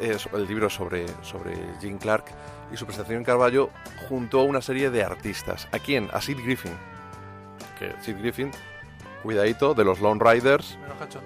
es- 0.00 0.28
el 0.32 0.46
libro 0.46 0.68
sobre, 0.70 1.06
sobre 1.22 1.54
Jim 1.80 1.98
Clark, 1.98 2.24
y 2.72 2.76
su 2.76 2.84
presentación 2.86 3.18
en 3.18 3.24
Carballo 3.24 3.70
junto 4.08 4.40
a 4.40 4.44
una 4.44 4.60
serie 4.60 4.90
de 4.90 5.02
artistas. 5.04 5.66
¿A 5.72 5.78
quién? 5.78 6.08
A 6.12 6.20
Sid 6.20 6.38
Griffin. 6.44 6.72
Que 7.78 7.94
Sid 8.02 8.18
Griffin, 8.18 8.50
cuidadito, 9.22 9.74
de 9.74 9.84
los 9.84 10.00
Lone 10.00 10.20
Riders, 10.22 10.78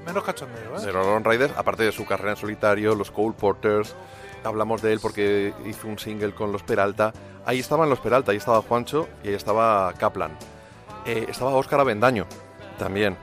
menos 0.05 0.25
cachondeo, 0.25 0.77
¿eh? 0.79 0.81
de 0.87 0.93
los 0.93 1.07
Lone 1.07 1.29
Riders, 1.29 1.53
aparte 1.57 1.83
de 1.85 1.93
su 1.93 2.05
carrera 2.07 2.31
en 2.31 2.37
solitario, 2.37 2.95
los 2.95 3.11
Cole 3.11 3.35
Porters. 3.39 3.95
Hablamos 4.49 4.83
de 4.83 4.93
él 4.93 5.01
porque 5.01 5.53
hizo 5.67 5.89
un 5.89 5.99
single 5.99 6.33
con 6.33 6.53
los 6.53 6.63
Peralta. 6.63 7.13
Ahí 7.45 7.59
estaban 7.59 7.89
los 7.91 8.01
Peralta, 8.01 8.33
ahí 8.33 8.39
estaba 8.39 8.63
Juancho 8.63 9.09
y 9.23 9.29
ahí 9.29 9.35
estaba 9.35 9.93
Kaplan. 9.95 10.33
Eh, 11.05 11.27
estaba 11.29 11.51
Óscar 11.55 11.81
Avendaño 11.81 12.27
también. 12.79 13.17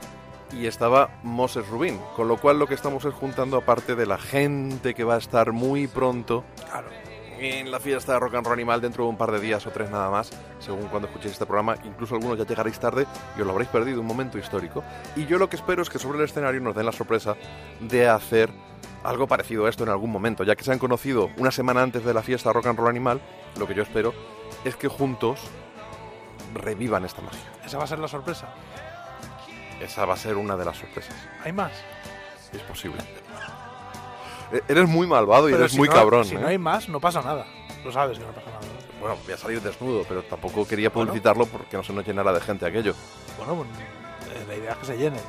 Y 0.51 0.67
estaba 0.67 1.09
Moses 1.23 1.67
Rubín. 1.67 1.99
Con 2.15 2.27
lo 2.27 2.37
cual 2.37 2.59
lo 2.59 2.67
que 2.67 2.75
estamos 2.75 3.03
es 3.05 3.13
juntando 3.13 3.57
aparte 3.57 3.95
de 3.95 4.05
la 4.05 4.17
gente 4.17 4.93
que 4.93 5.03
va 5.03 5.15
a 5.15 5.17
estar 5.17 5.51
muy 5.51 5.87
pronto 5.87 6.43
Claro. 6.69 6.87
en 7.39 7.71
la 7.71 7.79
fiesta 7.79 8.13
de 8.13 8.19
Rock 8.19 8.35
and 8.35 8.45
Roll 8.45 8.53
Animal 8.53 8.79
dentro 8.79 9.03
de 9.03 9.09
un 9.09 9.17
par 9.17 9.31
de 9.31 9.39
días 9.39 9.65
o 9.65 9.71
tres 9.71 9.89
nada 9.89 10.09
más, 10.11 10.29
según 10.59 10.83
cuando 10.89 11.07
escuchéis 11.07 11.33
este 11.33 11.45
programa. 11.47 11.75
Incluso 11.83 12.13
algunos 12.15 12.37
ya 12.37 12.45
llegaréis 12.45 12.79
tarde 12.79 13.07
y 13.35 13.41
os 13.41 13.47
lo 13.47 13.51
habréis 13.53 13.69
perdido, 13.69 13.99
un 13.99 14.05
momento 14.07 14.37
histórico. 14.37 14.83
Y 15.15 15.25
yo 15.25 15.37
lo 15.39 15.49
que 15.49 15.55
espero 15.55 15.81
es 15.81 15.89
que 15.89 15.97
sobre 15.99 16.19
el 16.19 16.25
escenario 16.25 16.61
nos 16.61 16.75
den 16.75 16.85
la 16.85 16.91
sorpresa 16.91 17.35
de 17.81 18.07
hacer 18.07 18.51
algo 19.03 19.27
parecido 19.27 19.65
a 19.65 19.69
esto 19.69 19.84
en 19.84 19.89
algún 19.89 20.11
momento. 20.11 20.43
Ya 20.43 20.55
que 20.55 20.63
se 20.63 20.71
han 20.71 20.80
conocido 20.80 21.30
una 21.38 21.51
semana 21.51 21.81
antes 21.81 22.03
de 22.05 22.13
la 22.13 22.21
fiesta 22.21 22.51
Rock 22.53 22.67
and 22.67 22.80
Roll 22.80 22.89
Animal, 22.89 23.21
lo 23.59 23.67
que 23.67 23.73
yo 23.75 23.84
espero 23.84 24.13
es 24.63 24.75
que 24.75 24.88
juntos 24.88 25.39
revivan 26.53 27.03
esta 27.05 27.21
magia. 27.21 27.39
Esa 27.65 27.77
va 27.77 27.84
a 27.84 27.88
ser 27.88 27.99
la 27.99 28.07
sorpresa. 28.07 28.47
Esa 29.81 30.05
va 30.05 30.13
a 30.13 30.17
ser 30.17 30.38
una 30.38 30.55
de 30.55 30.65
las 30.65 30.77
sorpresas. 30.77 31.15
Hay 31.43 31.51
más. 31.51 31.71
Es 32.53 32.61
posible. 32.61 33.01
E- 34.51 34.61
Eres 34.67 34.88
muy 34.88 35.07
malvado 35.07 35.49
y 35.49 35.53
eres 35.53 35.71
si 35.71 35.77
muy 35.77 35.88
no- 35.89 35.93
cabrón. 35.95 36.25
Si 36.25 36.35
¿eh? 36.35 36.39
no 36.39 36.47
hay 36.47 36.57
más, 36.57 36.88
no 36.89 36.99
pasa 36.99 37.21
nada. 37.21 37.45
Lo 37.84 37.91
sabes 37.91 38.17
que 38.19 38.25
no 38.25 38.31
pasa 38.31 38.47
nada. 38.47 38.59
¿no? 38.61 38.99
Bueno, 39.01 39.17
voy 39.25 39.34
a 39.34 39.38
salir 39.38 39.61
desnudo, 39.61 40.05
pero 40.07 40.23
tampoco 40.23 40.65
quería 40.67 40.89
Bueno. 40.89 41.09
publicitarlo 41.09 41.45
porque 41.47 41.75
no 41.75 41.84
se 41.84 41.91
nos 41.91 42.05
llenara 42.05 42.31
de 42.31 42.39
gente 42.39 42.65
aquello. 42.65 42.93
Bueno, 43.38 43.55
pues, 43.65 43.69
eh, 44.38 44.45
la 44.47 44.55
idea 44.55 44.71
es 44.71 44.77
que 44.77 44.85
se 44.85 44.97
llene. 44.97 45.19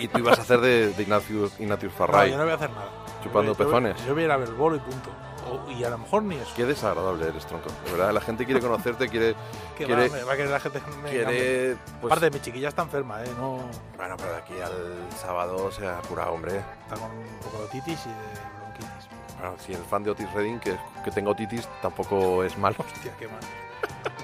Y 0.00 0.06
tú 0.08 0.18
ibas 0.18 0.38
a 0.38 0.42
hacer 0.42 0.60
de, 0.60 0.92
de 0.92 1.02
Ignatius, 1.02 1.58
Ignatius 1.58 1.92
No, 1.92 1.98
Farray. 1.98 2.30
yo 2.30 2.36
no 2.36 2.42
voy 2.44 2.52
a 2.52 2.56
hacer 2.56 2.70
nada. 2.70 2.88
Chupando 3.22 3.52
Yo 3.52 3.56
voy- 3.58 3.64
yo 3.66 3.70
pezones. 3.70 4.06
Yo 4.06 4.14
voy 4.14 4.22
a 4.22 4.26
ir 4.26 4.30
a 4.32 4.36
ver 4.36 4.48
el 4.48 4.54
bolo 4.54 4.76
y 4.76 4.80
punto. 4.80 5.10
O- 5.50 5.70
y 5.70 5.82
a 5.82 5.90
lo 5.90 5.98
mejor 5.98 6.22
ni 6.24 6.36
eso. 6.36 6.52
Qué 6.54 6.64
desagradable 6.66 7.26
eres, 7.28 7.46
tronco. 7.46 7.70
De 7.86 7.92
verdad, 7.92 8.12
la 8.12 8.20
gente 8.20 8.44
quiere 8.44 8.60
conocerte, 8.60 9.08
quiere... 9.08 9.34
Que 9.78 9.86
quiere- 9.86 10.08
va, 10.08 10.16
me 10.16 10.22
va 10.24 10.32
a 10.32 10.36
querer 10.36 10.50
la 10.50 10.60
gente. 10.60 10.80
me- 11.02 11.10
quiere 11.10 11.76
pues, 12.00 12.12
Aparte, 12.12 12.30
mi 12.30 12.40
chiquilla 12.42 12.68
está 12.68 12.82
enferma, 12.82 13.22
¿eh? 13.24 13.30
No, 13.38 13.58
Bueno, 13.96 14.16
pero 14.18 14.32
de 14.32 14.36
aquí 14.38 14.54
al 14.60 15.08
sábado 15.16 15.70
se 15.72 15.86
ha 15.86 15.98
curado, 16.08 16.32
hombre. 16.32 16.58
está 16.82 16.96
con 16.96 17.10
un 17.10 17.24
poco 17.42 17.58
de 17.58 17.64
otitis 17.64 17.98
y 18.06 18.08
de 18.08 18.58
bronquitis. 18.60 19.08
Bueno, 19.40 19.54
si 19.64 19.72
el 19.72 19.82
fan 19.84 20.02
de 20.02 20.10
Otis 20.10 20.32
Redding, 20.34 20.58
que, 20.60 20.76
que 21.04 21.10
tenga 21.12 21.30
otitis, 21.30 21.68
tampoco 21.80 22.42
es 22.44 22.58
malo. 22.58 22.76
Hostia, 22.94 23.12
qué 23.18 23.26
mal. 23.28 23.40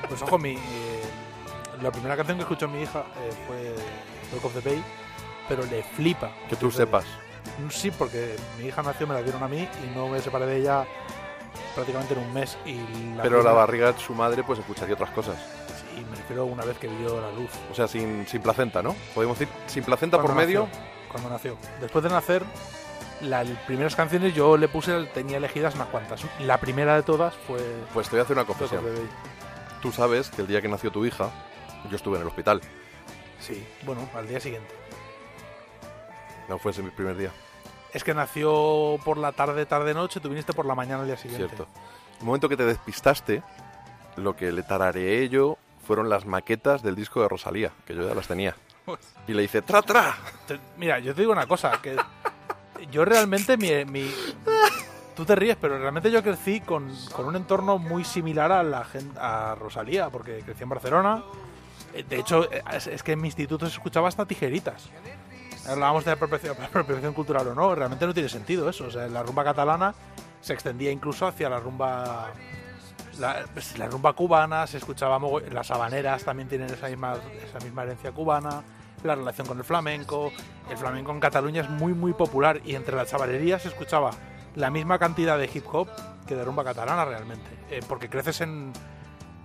Pues 0.08 0.20
ojo, 0.22 0.38
mi, 0.38 0.54
eh, 0.56 1.02
la 1.80 1.90
primera 1.90 2.16
canción 2.16 2.36
que 2.36 2.42
escuchó 2.42 2.68
mi 2.68 2.82
hija 2.82 3.00
eh, 3.22 3.32
fue 3.46 3.74
Walk 4.32 4.44
of 4.44 4.54
the 4.62 4.68
Bay, 4.68 4.84
pero 5.48 5.64
le 5.66 5.82
flipa. 5.82 6.30
Que 6.48 6.56
tú 6.56 6.66
Redding. 6.70 7.06
Sepas. 7.44 7.74
Sí, 7.74 7.90
porque 7.90 8.36
mi 8.58 8.66
hija 8.66 8.82
nació, 8.82 9.06
me 9.06 9.14
la 9.14 9.22
dieron 9.22 9.42
a 9.42 9.48
mí 9.48 9.68
y 9.84 9.96
no 9.96 10.08
me 10.08 10.20
separé 10.20 10.46
de 10.46 10.58
ella 10.58 10.84
prácticamente 11.74 12.14
en 12.14 12.20
un 12.20 12.32
mes. 12.32 12.56
Y 12.64 12.74
la 13.16 13.22
Pero 13.22 13.36
la 13.36 13.42
primera- 13.42 13.52
barriga 13.52 13.92
de 13.92 14.00
su 14.00 14.14
madre, 14.14 14.42
pues 14.42 14.58
escucharía 14.58 14.94
otras 14.94 15.10
cosas. 15.10 15.36
Sí, 15.94 16.04
me 16.10 16.16
refiero 16.16 16.44
una 16.46 16.64
vez 16.64 16.78
que 16.78 16.88
vio 16.88 17.20
la 17.20 17.30
luz. 17.32 17.50
O 17.70 17.74
sea, 17.74 17.86
sin, 17.88 18.26
sin 18.26 18.42
placenta, 18.42 18.82
¿no? 18.82 18.94
Podemos 19.14 19.38
decir, 19.38 19.52
sin 19.66 19.84
placenta 19.84 20.16
por 20.18 20.26
Cuando 20.26 20.40
medio. 20.44 20.66
nació, 20.66 20.80
cuando 21.10 21.28
nació. 21.30 21.56
Después 21.80 22.02
de 22.04 22.10
nacer, 22.10 22.42
las 23.20 23.46
primeras 23.66 23.94
canciones 23.94 24.34
yo 24.34 24.56
le 24.56 24.68
puse, 24.68 25.04
tenía 25.14 25.36
elegidas 25.36 25.74
unas 25.74 25.88
cuantas. 25.88 26.20
La 26.40 26.58
primera 26.58 26.96
de 26.96 27.02
todas 27.02 27.34
fue 27.46 27.58
Pues 27.92 28.08
te 28.08 28.16
voy 28.16 28.20
a 28.20 28.22
hacer 28.24 28.36
una 28.36 28.44
confesión. 28.46 28.84
Tú 29.80 29.92
sabes 29.92 30.30
que 30.30 30.42
el 30.42 30.48
día 30.48 30.60
que 30.62 30.68
nació 30.68 30.90
tu 30.90 31.04
hija, 31.06 31.30
yo 31.90 31.96
estuve 31.96 32.16
en 32.16 32.22
el 32.22 32.28
hospital. 32.28 32.60
Sí, 33.38 33.64
bueno, 33.84 34.08
al 34.14 34.26
día 34.26 34.40
siguiente. 34.40 34.74
No 36.48 36.58
fue 36.58 36.72
ese 36.72 36.82
mi 36.82 36.90
primer 36.90 37.16
día, 37.16 37.30
Es 37.92 38.02
que 38.04 38.12
nació 38.14 38.98
por 39.04 39.16
la 39.18 39.32
tarde, 39.32 39.64
tarde, 39.66 39.94
noche, 39.94 40.20
tú 40.20 40.28
viniste 40.28 40.52
por 40.52 40.66
la 40.66 40.74
mañana 40.74 41.00
al 41.02 41.06
día 41.06 41.16
siguiente. 41.16 41.46
cierto. 41.54 41.66
El 42.20 42.26
momento 42.26 42.48
que 42.48 42.56
te 42.56 42.64
despistaste, 42.64 43.42
lo 44.16 44.34
que 44.36 44.52
le 44.52 44.62
tarareé 44.62 45.28
yo 45.28 45.56
fueron 45.86 46.08
las 46.08 46.26
maquetas 46.26 46.82
del 46.82 46.94
disco 46.96 47.20
de 47.22 47.28
Rosalía, 47.28 47.70
que 47.86 47.94
yo 47.94 48.06
ya 48.08 48.14
las 48.14 48.26
tenía. 48.28 48.54
Y 49.26 49.32
le 49.32 49.42
hice 49.44 49.62
¡tra, 49.62 49.80
tra! 49.82 50.14
Mira, 50.76 50.98
yo 50.98 51.14
te 51.14 51.22
digo 51.22 51.32
una 51.32 51.46
cosa, 51.46 51.80
que 51.80 51.96
yo 52.90 53.04
realmente 53.04 53.56
mi, 53.56 53.84
mi- 53.86 54.12
Tú 55.16 55.24
te 55.24 55.36
ríes, 55.36 55.56
pero 55.60 55.78
realmente 55.78 56.10
yo 56.10 56.22
crecí 56.24 56.60
con, 56.60 56.92
con 57.12 57.26
un 57.26 57.36
entorno 57.36 57.78
muy 57.78 58.02
similar 58.04 58.50
a 58.50 58.62
la 58.64 58.84
a 59.20 59.54
Rosalía, 59.54 60.10
porque 60.10 60.40
crecí 60.44 60.64
en 60.64 60.68
Barcelona. 60.68 61.22
Eh, 61.94 62.02
De 62.08 62.18
hecho, 62.18 62.50
es, 62.50 62.88
es 62.88 63.02
que 63.04 63.12
en 63.12 63.20
mi 63.20 63.28
instituto 63.28 63.66
se 63.66 63.72
escuchaba 63.74 64.08
hasta 64.08 64.26
tijeritas. 64.26 64.88
Hablábamos 65.66 66.04
de 66.04 66.12
apropiación, 66.12 67.14
cultural 67.14 67.48
o 67.48 67.54
no, 67.54 67.74
realmente 67.74 68.06
no 68.06 68.14
tiene 68.14 68.28
sentido 68.28 68.68
eso. 68.68 68.88
La 69.08 69.22
rumba 69.22 69.44
catalana 69.44 69.94
se 70.40 70.52
extendía 70.52 70.90
incluso 70.90 71.26
hacia 71.26 71.48
la 71.48 71.58
rumba 71.58 72.32
la, 73.18 73.44
pues, 73.52 73.78
rumba 73.90 74.12
cubana, 74.12 74.66
se 74.66 74.78
escuchaba 74.78 75.18
las 75.50 75.70
habaneras 75.70 76.24
también 76.24 76.48
tienen 76.48 76.68
esa 76.70 76.88
misma, 76.88 77.16
esa 77.42 77.58
misma 77.60 77.84
herencia 77.84 78.12
cubana, 78.12 78.62
la 79.02 79.14
relación 79.14 79.46
con 79.46 79.58
el 79.58 79.64
flamenco, 79.64 80.32
el 80.70 80.76
flamenco 80.76 81.12
en 81.12 81.20
Cataluña 81.20 81.62
es 81.62 81.70
muy 81.70 81.92
muy 81.92 82.12
popular 82.12 82.60
y 82.64 82.74
entre 82.74 82.96
las 82.96 83.10
chavalerías 83.10 83.62
se 83.62 83.68
escuchaba 83.68 84.10
la 84.54 84.70
misma 84.70 84.98
cantidad 84.98 85.38
de 85.38 85.50
hip 85.52 85.64
hop 85.72 85.88
que 86.26 86.34
de 86.34 86.44
rumba 86.44 86.64
catalana 86.64 87.04
realmente, 87.04 87.50
eh, 87.70 87.80
porque 87.88 88.08
creces 88.08 88.40
en 88.40 88.72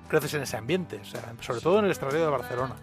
creces 0.07 0.33
en 0.33 0.41
ese 0.41 0.57
ambiente, 0.57 0.99
o 1.01 1.05
sea, 1.05 1.33
sobre 1.39 1.61
todo 1.61 1.79
en 1.79 1.85
el 1.85 1.91
estradio 1.91 2.19
de 2.19 2.29
Barcelona. 2.29 2.75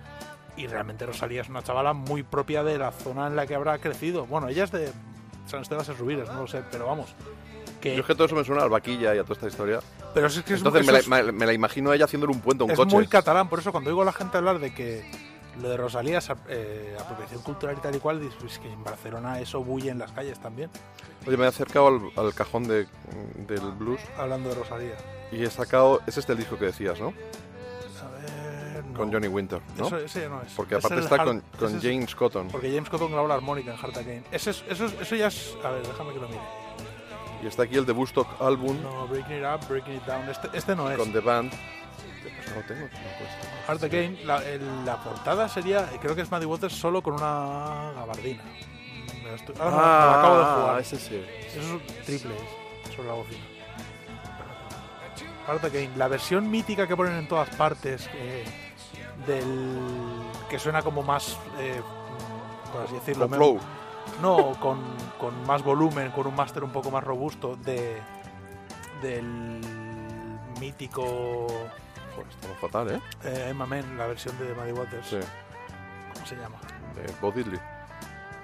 Y 0.56 0.66
realmente 0.66 1.04
Rosalía 1.06 1.42
es 1.42 1.48
una 1.48 1.62
chavala 1.62 1.92
muy 1.92 2.22
propia 2.22 2.62
de 2.64 2.78
la 2.78 2.90
zona 2.92 3.26
en 3.26 3.36
la 3.36 3.46
que 3.46 3.54
habrá 3.54 3.78
crecido. 3.78 4.26
Bueno, 4.26 4.48
ella 4.48 4.64
es 4.64 4.72
de 4.72 4.90
San 5.46 5.60
Esteban 5.62 5.84
de 5.86 5.92
Rubires, 5.94 6.28
no 6.28 6.40
lo 6.42 6.46
sé, 6.46 6.62
pero 6.70 6.86
vamos. 6.86 7.14
Que, 7.80 7.94
Yo 7.94 8.00
es 8.00 8.06
que 8.06 8.14
todo 8.14 8.24
eso 8.24 8.34
me 8.34 8.42
suena 8.44 8.62
al 8.62 8.70
vaquilla 8.70 9.14
y 9.14 9.18
a 9.18 9.22
toda 9.22 9.34
esta 9.34 9.48
historia. 9.48 9.80
pero 10.14 10.28
es 10.28 10.40
que 10.42 10.54
es, 10.54 10.60
Entonces 10.60 10.86
me 10.86 10.92
la, 10.92 10.98
es- 11.00 11.08
me- 11.08 11.30
me 11.32 11.46
la 11.46 11.52
imagino 11.52 11.90
a 11.90 11.94
ella 11.94 12.06
haciéndole 12.06 12.32
un 12.32 12.40
puente 12.40 12.62
a 12.62 12.64
un 12.64 12.70
es 12.70 12.76
coche. 12.78 12.94
muy 12.96 13.06
catalán, 13.06 13.48
por 13.50 13.58
eso 13.58 13.70
cuando 13.70 13.90
oigo 13.90 14.00
a 14.02 14.06
la 14.06 14.12
gente 14.14 14.38
hablar 14.38 14.58
de 14.58 14.72
que 14.74 15.08
lo 15.60 15.68
de 15.68 15.76
Rosalía 15.76 16.18
es 16.18 16.30
eh, 16.48 16.96
apropiación 16.98 17.42
cultural 17.42 17.76
y 17.78 17.80
tal 17.82 17.94
y 17.94 17.98
cual, 17.98 18.20
dices, 18.20 18.36
pues 18.40 18.58
que 18.58 18.72
en 18.72 18.82
Barcelona 18.82 19.40
eso 19.40 19.62
bulle 19.62 19.90
en 19.90 19.98
las 19.98 20.10
calles 20.12 20.38
también, 20.40 20.70
Oye, 21.26 21.36
me 21.36 21.44
he 21.44 21.48
acercado 21.48 21.88
al, 21.88 22.00
al 22.16 22.34
cajón 22.34 22.66
de- 22.66 22.86
del 23.46 23.60
blues 23.72 24.00
hablando 24.18 24.48
de 24.48 24.54
Rosalía. 24.54 24.94
y 25.32 25.42
he 25.44 25.50
sacado... 25.50 26.00
Es 26.06 26.16
este 26.16 26.32
el 26.32 26.38
disco 26.38 26.56
que 26.58 26.66
decías, 26.66 26.98
¿no? 27.00 27.12
No. 28.96 29.02
Con 29.04 29.12
Johnny 29.12 29.28
Winter, 29.28 29.60
¿no? 29.76 29.86
Eso, 29.86 29.98
ese 29.98 30.20
ya 30.22 30.28
no 30.28 30.42
es. 30.42 30.52
Porque 30.54 30.74
Es 30.76 30.84
aparte 30.84 30.98
el 30.98 31.04
está 31.04 31.16
Hard- 31.16 31.24
con, 31.26 31.42
con 31.58 31.76
es- 31.76 31.82
James 31.82 32.14
Cotton. 32.14 32.48
Porque 32.48 32.72
James 32.72 32.88
Cotton 32.90 33.12
grabó 33.12 33.28
la 33.28 33.34
armónica 33.34 33.72
en 33.72 33.76
Heart 33.78 33.96
Again. 33.98 34.24
Ese 34.32 34.50
es- 34.50 34.64
eso, 34.68 34.86
es- 34.86 34.94
eso 35.00 35.16
ya 35.16 35.26
es... 35.28 35.56
A 35.64 35.70
ver, 35.70 35.86
déjame 35.86 36.12
que 36.12 36.18
lo 36.20 36.28
mire. 36.28 36.40
Y 37.42 37.46
está 37.46 37.64
aquí 37.64 37.76
el 37.76 37.84
de 37.84 37.92
Bustock 37.92 38.26
Album 38.40 38.82
No, 38.82 39.06
Breaking 39.08 39.38
It 39.38 39.44
Up, 39.44 39.68
Breaking 39.68 39.96
It 39.96 40.02
Down. 40.04 40.28
Este, 40.28 40.48
este 40.54 40.74
no 40.74 40.90
es. 40.90 40.96
con 40.96 41.12
The 41.12 41.20
Band. 41.20 41.52
Este, 41.52 42.30
pues, 42.34 42.56
No 42.56 42.62
tengo, 42.62 42.80
no. 42.86 43.66
Heart 43.68 43.82
Again, 43.84 44.18
la, 44.26 44.40
la 44.84 44.96
portada 45.04 45.48
sería, 45.48 45.86
creo 46.00 46.14
que 46.14 46.22
es 46.22 46.30
Maddie 46.30 46.46
Waters 46.46 46.72
solo 46.74 47.02
con 47.02 47.14
una 47.14 47.92
gabardina. 47.94 48.42
Estoy- 49.34 49.54
ahora 49.60 49.70
no, 49.70 49.76
me 49.76 49.82
lo 49.82 50.12
acabo 50.18 50.38
de 50.38 50.44
jugar. 50.44 50.80
ese 50.80 50.96
sí. 50.98 51.22
Eso 51.48 51.60
es 51.60 51.66
un 51.66 51.80
triple 52.06 52.34
es, 52.34 52.94
sobre 52.94 53.08
la 53.08 53.14
bocina. 53.14 53.44
Heart 55.46 55.64
Again, 55.64 55.92
la 55.96 56.08
versión 56.08 56.50
mítica 56.50 56.86
que 56.88 56.96
ponen 56.96 57.14
en 57.14 57.28
todas 57.28 57.48
partes, 57.50 58.08
eh, 58.14 58.44
del 59.26 60.22
que 60.50 60.58
suena 60.58 60.82
como 60.82 61.02
más, 61.02 61.36
eh, 61.58 61.80
por 62.72 62.82
así 62.82 62.94
decirlo, 62.94 63.28
Con 63.28 63.36
flow. 63.38 63.60
no, 64.22 64.52
con, 64.60 64.80
con 65.18 65.46
más 65.46 65.62
volumen, 65.62 66.10
con 66.10 66.26
un 66.26 66.34
máster 66.34 66.62
un 66.64 66.70
poco 66.70 66.90
más 66.90 67.02
robusto 67.04 67.56
de 67.56 68.00
del 69.02 69.60
mítico 70.60 71.46
estamos 72.30 72.58
fatal, 72.58 72.90
¿eh? 72.92 73.00
eh, 73.24 73.48
Emma 73.50 73.66
Men, 73.66 73.98
la 73.98 74.06
versión 74.06 74.36
de 74.38 74.54
Maddie 74.54 74.72
Waters. 74.72 75.06
Sí. 75.06 75.18
¿Cómo 76.14 76.26
se 76.26 76.34
llama? 76.36 76.56
De 76.94 77.12
Bo 77.20 77.30
Diddley. 77.30 77.60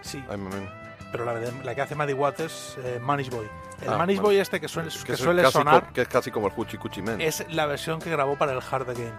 Sí, 0.02 0.22
mamén. 0.28 0.68
pero 1.10 1.24
la, 1.24 1.32
la 1.34 1.74
que 1.74 1.80
hace 1.80 1.94
Maddie 1.94 2.12
Waters, 2.14 2.76
eh, 2.84 2.98
Manish 3.00 3.30
Boy. 3.30 3.48
El 3.80 3.88
Ah, 3.88 3.96
Manish. 3.98 4.20
Boy 4.20 4.36
este 4.36 4.60
que 4.60 4.68
suele, 4.68 4.90
que 5.06 5.16
suele 5.16 5.50
sonar 5.50 5.86
co- 5.86 5.92
que 5.94 6.02
es 6.02 6.08
casi 6.08 6.30
como 6.30 6.48
el 6.48 6.52
Huchi 6.54 6.76
Cuchi 6.76 7.00
Men. 7.02 7.20
es 7.20 7.46
la 7.50 7.64
versión 7.66 7.98
que 7.98 8.10
grabó 8.10 8.36
para 8.36 8.52
el 8.52 8.60
Hard 8.70 8.90
Again, 8.90 9.12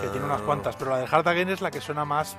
que 0.00 0.08
tiene 0.08 0.26
unas 0.26 0.40
cuantas, 0.42 0.76
pero 0.76 0.90
la 0.90 0.98
del 0.98 1.08
Hard 1.10 1.28
Again 1.28 1.48
es 1.50 1.60
la 1.60 1.70
que 1.70 1.80
suena 1.80 2.04
más 2.04 2.36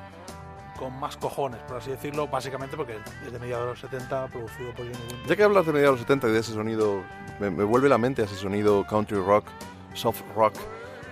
con 0.78 1.00
más 1.00 1.16
cojones, 1.16 1.62
por 1.62 1.78
así 1.78 1.92
decirlo, 1.92 2.28
básicamente 2.28 2.76
porque 2.76 2.98
es 3.24 3.32
de 3.32 3.38
mediados 3.38 3.66
de 3.66 3.72
los 3.72 3.80
70, 3.80 4.28
producido 4.28 4.72
por 4.74 4.86
Johnny 4.86 4.98
Winter. 4.98 5.28
Ya 5.28 5.36
que 5.36 5.44
hablas 5.44 5.66
de 5.68 5.74
mediados 5.74 5.98
de 5.98 6.02
los 6.02 6.08
70 6.08 6.30
y 6.30 6.32
de 6.32 6.40
ese 6.40 6.54
sonido, 6.54 7.04
me, 7.40 7.52
me 7.52 7.64
vuelve 7.64 7.88
la 7.88 8.00
mente 8.00 8.24
ese 8.24 8.36
sonido 8.36 8.86
country 8.88 9.20
rock, 9.20 9.46
soft 9.94 10.24
rock 10.36 10.56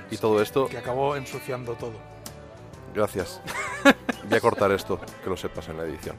y 0.09 0.17
todo 0.17 0.41
esto. 0.41 0.67
que 0.67 0.77
acabó 0.79 1.15
ensuciando 1.15 1.73
todo. 1.75 1.93
Gracias. 2.95 3.41
Voy 4.27 4.37
a 4.37 4.41
cortar 4.41 4.71
esto, 4.71 4.99
que 5.23 5.29
lo 5.29 5.37
sepas 5.37 5.69
en 5.69 5.77
la 5.77 5.83
edición. 5.83 6.15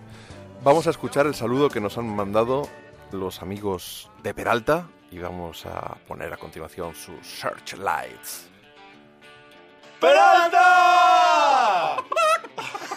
Vamos 0.63 0.87
a 0.87 0.91
escuchar 0.91 1.27
el 1.27 1.35
saludo 1.35 1.71
que 1.71 1.81
nos 1.81 1.99
han 1.99 2.09
mandado 2.15 2.69
los 3.13 3.43
amigos 3.43 4.11
de 4.23 4.35
Peralta 4.35 4.87
y 5.11 5.19
vamos 5.19 5.67
a 5.67 5.97
poner 6.07 6.33
a 6.33 6.37
continuación 6.37 6.95
sus 6.95 7.27
Searchlights. 7.27 8.49
¡Peralta! 10.01 11.97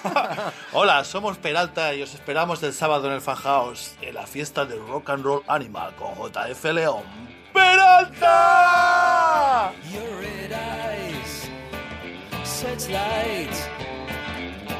Hola, 0.73 1.03
somos 1.03 1.37
Peralta 1.37 1.93
y 1.93 2.01
os 2.01 2.13
esperamos 2.13 2.63
el 2.63 2.73
sábado 2.73 3.07
en 3.07 3.13
el 3.13 3.21
Fan 3.21 3.35
House, 3.35 3.95
en 4.01 4.15
la 4.15 4.25
fiesta 4.25 4.65
del 4.65 4.85
Rock 4.87 5.09
and 5.09 5.23
Roll 5.23 5.43
Animal 5.47 5.93
con 5.95 6.15
JF 6.15 6.63
León. 6.73 7.03
¡Peralta! 7.53 8.33
Your 9.91 10.19
red 10.19 10.51
eyes, 10.51 11.49
searchlight, 12.43 13.53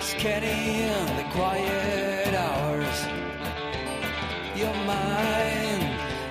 scanning 0.02 1.06
the 1.18 1.26
quiet 1.34 2.34
hours. 2.34 3.08
Your 4.56 4.74
mind 4.86 5.84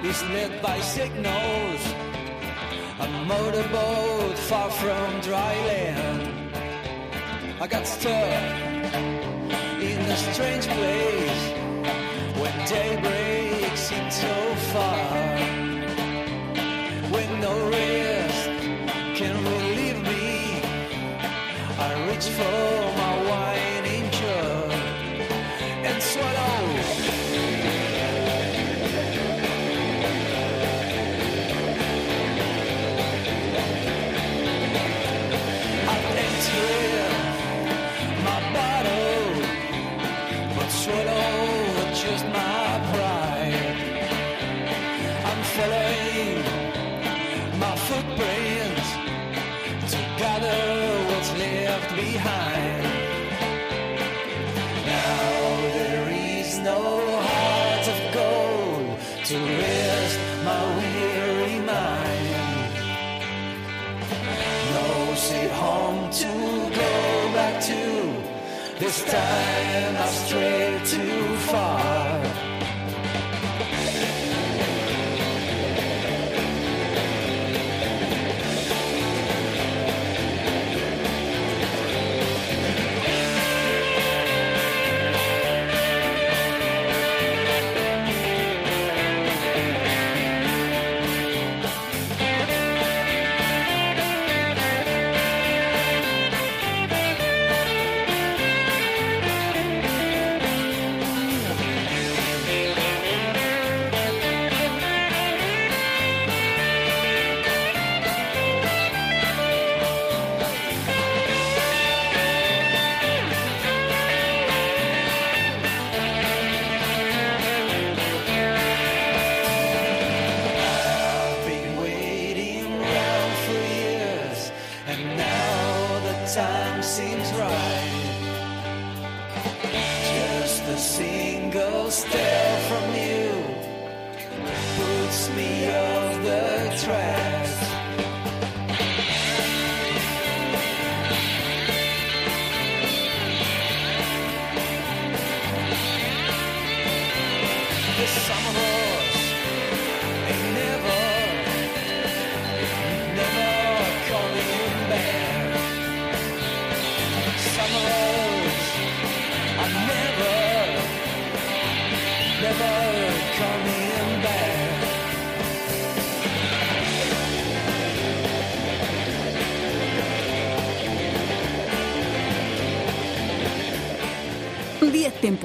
is 0.04 0.22
led 0.30 0.60
by 0.62 0.80
signals, 0.80 1.80
a 3.02 3.08
motorboat 3.26 4.38
far 4.38 4.70
from 4.70 5.20
dry 5.22 5.54
land. 5.66 6.54
I 7.60 7.66
got 7.66 7.84
stuck 7.84 8.94
in 9.90 10.00
a 10.14 10.16
strange 10.16 10.66
place 10.68 11.42
when 12.40 12.54
daybreak 12.68 13.76
seemed 13.76 14.12
so 14.12 14.36
far 14.72 15.16
when 17.14 17.40
no 17.40 17.54
rest 17.70 18.46
can 19.18 19.34
relieve 19.50 20.00
me. 20.10 20.62
I 21.86 21.90
reach 22.08 22.28
for 22.38 22.91
This 68.92 69.04
time 69.04 69.96
I've 69.96 70.10
strayed 70.10 70.84
too 70.84 71.36
far. 71.48 71.91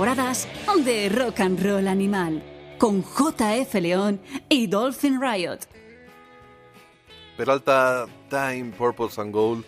Temporadas 0.02 0.48
de 0.86 1.10
Rock 1.10 1.40
and 1.40 1.60
Roll 1.60 1.88
Animal 1.88 2.44
con 2.78 3.02
JF 3.04 3.74
León 3.82 4.20
y 4.48 4.68
Dolphin 4.68 5.20
Riot. 5.20 5.58
Peralta 7.36 8.06
Time, 8.30 8.74
Purples 8.78 9.18
and 9.18 9.34
Gold, 9.34 9.66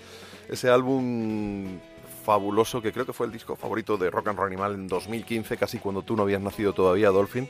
ese 0.48 0.70
álbum 0.70 1.80
fabuloso 2.24 2.80
que 2.80 2.92
creo 2.94 3.08
que 3.08 3.14
fue 3.14 3.26
el 3.26 3.32
disco 3.32 3.56
favorito 3.56 3.98
de 3.98 4.12
Rock 4.12 4.28
and 4.28 4.38
Roll 4.38 4.48
Animal 4.50 4.76
en 4.76 4.88
2015, 4.88 5.58
casi 5.58 5.80
cuando 5.80 6.04
tú 6.04 6.16
no 6.16 6.22
habías 6.22 6.42
nacido 6.44 6.74
todavía, 6.74 7.10
Dolphin. 7.10 7.50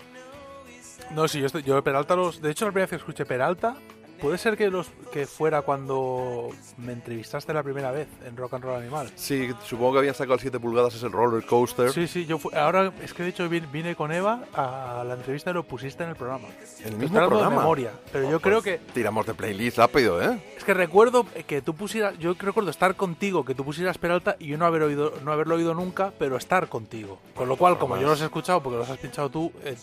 No, 1.12 1.28
sí, 1.28 1.42
yo, 1.42 1.48
estoy- 1.48 1.64
yo 1.64 1.84
Peralta 1.84 2.16
los. 2.16 2.42
De 2.42 2.50
hecho, 2.52 2.64
la 2.64 2.72
primera 2.72 2.86
vez 2.86 2.92
que 2.92 2.96
escuché 2.96 3.26
Peralta 3.26 3.76
puede 4.22 4.38
ser 4.38 4.56
que 4.58 4.70
los 4.70 4.88
que 5.12 5.26
fuera 5.26 5.62
cuando 5.62 6.50
me 6.78 6.94
entrevistaste 6.94 7.54
la 7.54 7.64
primera 7.64 7.92
vez 7.92 8.08
en 8.26 8.36
Rock 8.38 8.54
and 8.56 8.64
Roll 8.64 8.82
Animal. 8.82 9.12
Sí, 9.16 9.50
supongo 9.66 9.94
que 9.94 10.00
habían 10.00 10.16
sacado 10.16 10.36
el 10.36 10.40
7 10.42 10.60
pulgadas, 10.60 10.96
es 10.96 11.04
el 11.04 11.12
roller 11.12 11.46
coaster. 11.46 11.92
Sí, 11.92 12.08
sí, 12.08 12.26
yo 12.26 12.38
fu- 12.38 12.52
ahora 12.56 12.92
es 13.04 13.14
que 13.14 13.24
de 13.24 13.30
hecho 13.30 13.48
vine, 13.50 13.68
vine 13.72 13.96
con 13.96 14.12
Eva 14.12 14.44
a 14.54 15.04
la 15.08 15.14
entrevista 15.16 15.52
y 15.52 15.54
lo 15.54 15.64
pusiste 15.64 16.04
en 16.04 16.10
el 16.10 16.16
programa. 16.16 16.48
El 16.84 16.92
Te 16.92 16.98
mismo 16.98 17.18
hablando 17.18 17.36
de 17.38 17.42
programa. 17.42 17.62
memoria, 17.62 17.92
pero 18.12 18.30
yo 18.30 18.40
creo 18.40 18.62
pues 18.62 18.80
que 18.80 18.92
Tiramos 18.94 19.26
de 19.26 19.34
playlist 19.34 19.78
rápido, 19.78 20.22
¿eh? 20.22 20.40
es 20.58 20.64
que 20.64 20.74
recuerdo 20.74 21.26
que 21.48 21.62
tú 21.62 21.74
pusieras, 21.76 22.18
yo 22.20 22.34
recuerdo 22.38 22.70
estar 22.70 22.96
contigo, 22.96 23.44
que 23.46 23.56
tú 23.56 23.64
pusieras 23.66 23.98
Peralta 23.98 24.36
y 24.40 24.48
yo 24.48 24.58
no 24.58 24.66
haber 24.66 24.84
oído, 24.84 25.14
no 25.24 25.32
haberlo 25.32 25.56
oído 25.56 25.74
nunca, 25.74 26.12
pero 26.20 26.38
estar 26.38 26.68
contigo. 26.70 27.20
Con 27.36 27.48
lo 27.50 27.56
cual, 27.58 27.78
como 27.78 27.98
yo 27.98 28.08
los 28.08 28.22
he 28.22 28.26
escuchado 28.26 28.62
porque 28.62 28.78
los 28.78 28.90
has 28.90 28.98
pinchado 28.98 29.30
tú, 29.30 29.52
eh, 29.64 29.76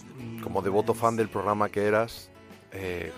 Como 0.43 0.63
devoto 0.63 0.95
fan 0.95 1.17
del 1.17 1.29
programa 1.29 1.69
que 1.69 1.85
eras, 1.85 2.31
eh, 2.73 3.13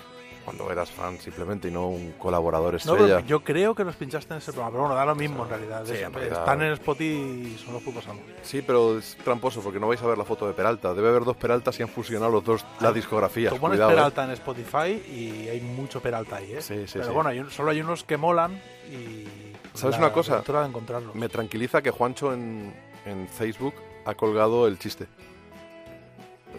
cuando 0.48 0.72
eras 0.72 0.90
fan 0.90 1.18
simplemente 1.18 1.68
y 1.68 1.70
no 1.70 1.88
un 1.88 2.12
colaborador 2.12 2.74
estrella. 2.74 3.20
yo 3.20 3.44
creo 3.44 3.74
que 3.74 3.84
los 3.84 3.94
pinchaste 3.96 4.32
en 4.32 4.38
ese 4.38 4.50
programa, 4.52 4.70
pero 4.72 4.82
bueno, 4.84 4.94
da 4.94 5.04
lo 5.04 5.14
mismo 5.14 5.42
en 5.44 5.50
realidad. 5.50 5.82
Sí, 5.84 5.92
Es- 5.92 6.02
en 6.02 6.12
realidad- 6.14 6.38
Están 6.38 6.62
en 6.62 6.72
Spotify 6.72 7.52
y 7.54 7.58
son 7.62 7.74
los 7.74 7.82
putos 7.82 8.08
amos. 8.08 8.22
Sí, 8.42 8.62
pero 8.66 8.98
es 8.98 9.16
tramposo 9.22 9.60
porque 9.60 9.78
no 9.78 9.88
vais 9.88 10.00
a 10.02 10.06
ver 10.06 10.16
la 10.16 10.24
foto 10.24 10.46
de 10.46 10.54
Peralta. 10.54 10.94
Debe 10.94 11.10
haber 11.10 11.24
dos 11.24 11.36
Peraltas 11.36 11.78
y 11.78 11.82
han 11.82 11.88
fusionado 11.90 12.30
los 12.32 12.42
dos 12.44 12.64
la 12.80 12.92
discografía. 12.92 13.50
Tú 13.50 13.58
pones 13.58 13.76
Cuidado, 13.76 13.90
¿eh? 13.90 13.94
Peralta 13.94 14.24
en 14.24 14.30
Spotify 14.30 15.02
y 15.14 15.48
hay 15.50 15.60
mucho 15.60 16.00
Peralta 16.00 16.36
ahí, 16.36 16.52
¿eh? 16.54 16.62
Sí, 16.62 16.86
sí, 16.86 16.92
Pero 16.94 17.06
sí. 17.08 17.12
bueno, 17.12 17.28
hay 17.28 17.40
un- 17.40 17.50
solo 17.50 17.70
hay 17.70 17.80
unos 17.82 18.04
que 18.04 18.16
molan 18.16 18.58
y... 18.90 19.26
¿Sabes 19.74 19.96
la 19.98 20.06
una 20.06 20.12
cosa? 20.14 20.40
de 20.40 20.66
encontrarlos. 20.66 21.14
Me 21.14 21.28
tranquiliza 21.28 21.82
que 21.82 21.90
Juancho 21.90 22.32
en, 22.32 22.74
en 23.04 23.28
Facebook 23.28 23.74
ha 24.06 24.14
colgado 24.14 24.66
el 24.66 24.78
chiste. 24.78 25.06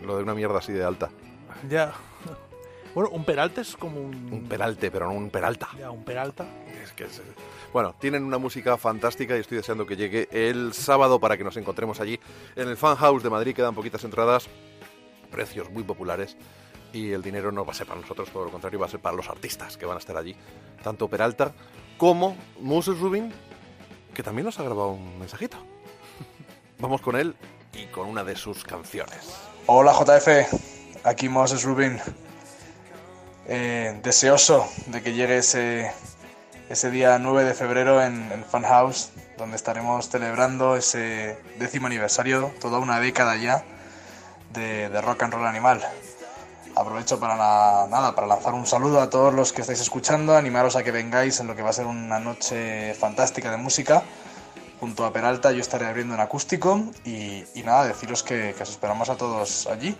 Lo 0.05 0.15
de 0.17 0.23
una 0.23 0.35
mierda 0.35 0.59
así 0.59 0.71
de 0.73 0.83
alta. 0.83 1.09
Ya. 1.67 1.91
Bueno, 2.95 3.09
un 3.11 3.23
Peralta 3.23 3.61
es 3.61 3.75
como 3.75 3.99
un... 4.01 4.33
Un 4.33 4.47
Peralte, 4.47 4.89
pero 4.91 5.07
no 5.07 5.13
un 5.13 5.29
Peralta. 5.29 5.69
Ya, 5.77 5.91
un 5.91 6.03
Peralta. 6.03 6.45
Es 6.83 6.91
que 6.93 7.03
es- 7.05 7.21
Bueno, 7.71 7.93
tienen 7.99 8.23
una 8.23 8.37
música 8.39 8.77
fantástica 8.77 9.37
y 9.37 9.41
estoy 9.41 9.57
deseando 9.57 9.85
que 9.85 9.95
llegue 9.95 10.27
el 10.31 10.73
sábado 10.73 11.19
para 11.19 11.37
que 11.37 11.43
nos 11.43 11.55
encontremos 11.57 11.99
allí 11.99 12.19
en 12.55 12.67
el 12.67 12.77
Fan 12.77 12.95
House 12.95 13.21
de 13.23 13.29
Madrid. 13.29 13.55
Quedan 13.55 13.75
poquitas 13.75 14.03
entradas, 14.03 14.47
precios 15.31 15.69
muy 15.69 15.83
populares 15.83 16.35
y 16.91 17.11
el 17.11 17.21
dinero 17.21 17.51
no 17.51 17.63
va 17.63 17.71
a 17.73 17.75
ser 17.75 17.85
para 17.85 18.01
nosotros, 18.01 18.29
todo 18.31 18.45
lo 18.45 18.51
contrario, 18.51 18.79
va 18.79 18.87
a 18.87 18.89
ser 18.89 18.99
para 18.99 19.15
los 19.15 19.29
artistas 19.29 19.77
que 19.77 19.85
van 19.85 19.97
a 19.97 19.99
estar 19.99 20.17
allí. 20.17 20.35
Tanto 20.83 21.07
Peralta 21.07 21.53
como 21.97 22.35
Moses 22.59 22.99
Rubin, 22.99 23.31
que 24.15 24.23
también 24.23 24.45
nos 24.45 24.59
ha 24.59 24.63
grabado 24.63 24.89
un 24.89 25.19
mensajito. 25.19 25.57
Vamos 26.79 27.01
con 27.01 27.15
él 27.15 27.35
y 27.73 27.85
con 27.87 28.07
una 28.07 28.23
de 28.23 28.35
sus 28.35 28.63
canciones. 28.63 29.29
Hola 29.67 29.93
JF, 29.93 31.05
aquí 31.05 31.29
Moses 31.29 31.63
Rubin. 31.63 31.99
Eh, 33.51 33.99
deseoso 34.03 34.69
de 34.85 35.01
que 35.01 35.13
llegue 35.13 35.39
ese, 35.39 35.91
ese 36.69 36.91
día 36.91 37.17
9 37.17 37.45
de 37.45 37.55
febrero 37.55 37.99
en, 37.99 38.31
en 38.31 38.45
Fan 38.45 38.61
House, 38.61 39.09
donde 39.39 39.55
estaremos 39.55 40.07
celebrando 40.07 40.75
ese 40.75 41.35
décimo 41.57 41.87
aniversario, 41.87 42.53
toda 42.61 42.77
una 42.77 42.99
década 42.99 43.35
ya, 43.37 43.63
de, 44.53 44.89
de 44.89 45.01
Rock 45.01 45.23
and 45.23 45.33
Roll 45.33 45.47
Animal. 45.47 45.81
Aprovecho 46.75 47.19
para, 47.19 47.35
nada, 47.87 48.13
para 48.13 48.27
lanzar 48.27 48.53
un 48.53 48.67
saludo 48.67 49.01
a 49.01 49.09
todos 49.09 49.33
los 49.33 49.51
que 49.51 49.61
estáis 49.61 49.81
escuchando, 49.81 50.37
animaros 50.37 50.75
a 50.75 50.83
que 50.83 50.91
vengáis 50.91 51.39
en 51.39 51.47
lo 51.47 51.55
que 51.55 51.63
va 51.63 51.71
a 51.71 51.73
ser 51.73 51.87
una 51.87 52.19
noche 52.19 52.93
fantástica 52.93 53.49
de 53.49 53.57
música. 53.57 54.03
Junto 54.79 55.05
a 55.05 55.11
Peralta 55.11 55.51
yo 55.53 55.61
estaré 55.61 55.87
abriendo 55.87 56.13
en 56.13 56.19
acústico 56.19 56.83
y, 57.03 57.43
y 57.55 57.63
nada, 57.63 57.87
deciros 57.87 58.21
que, 58.21 58.53
que 58.55 58.61
os 58.61 58.69
esperamos 58.69 59.09
a 59.09 59.15
todos 59.15 59.65
allí 59.65 59.97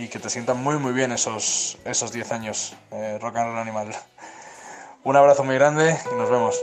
y 0.00 0.08
que 0.08 0.18
te 0.18 0.30
sientan 0.30 0.62
muy 0.62 0.78
muy 0.78 0.92
bien 0.92 1.12
esos, 1.12 1.78
esos 1.84 2.10
10 2.12 2.32
años 2.32 2.74
eh, 2.90 3.18
Rock 3.20 3.36
and 3.36 3.48
Roll 3.48 3.58
Animal. 3.58 3.94
Un 5.04 5.16
abrazo 5.16 5.44
muy 5.44 5.56
grande 5.56 5.96
y 6.10 6.14
nos 6.14 6.30
vemos. 6.30 6.58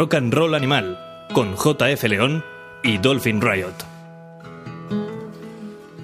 Rock 0.00 0.14
and 0.14 0.32
Roll 0.32 0.54
Animal, 0.54 0.98
con 1.34 1.56
JF 1.56 2.04
León 2.04 2.42
y 2.82 2.96
Dolphin 2.96 3.38
Riot. 3.38 3.74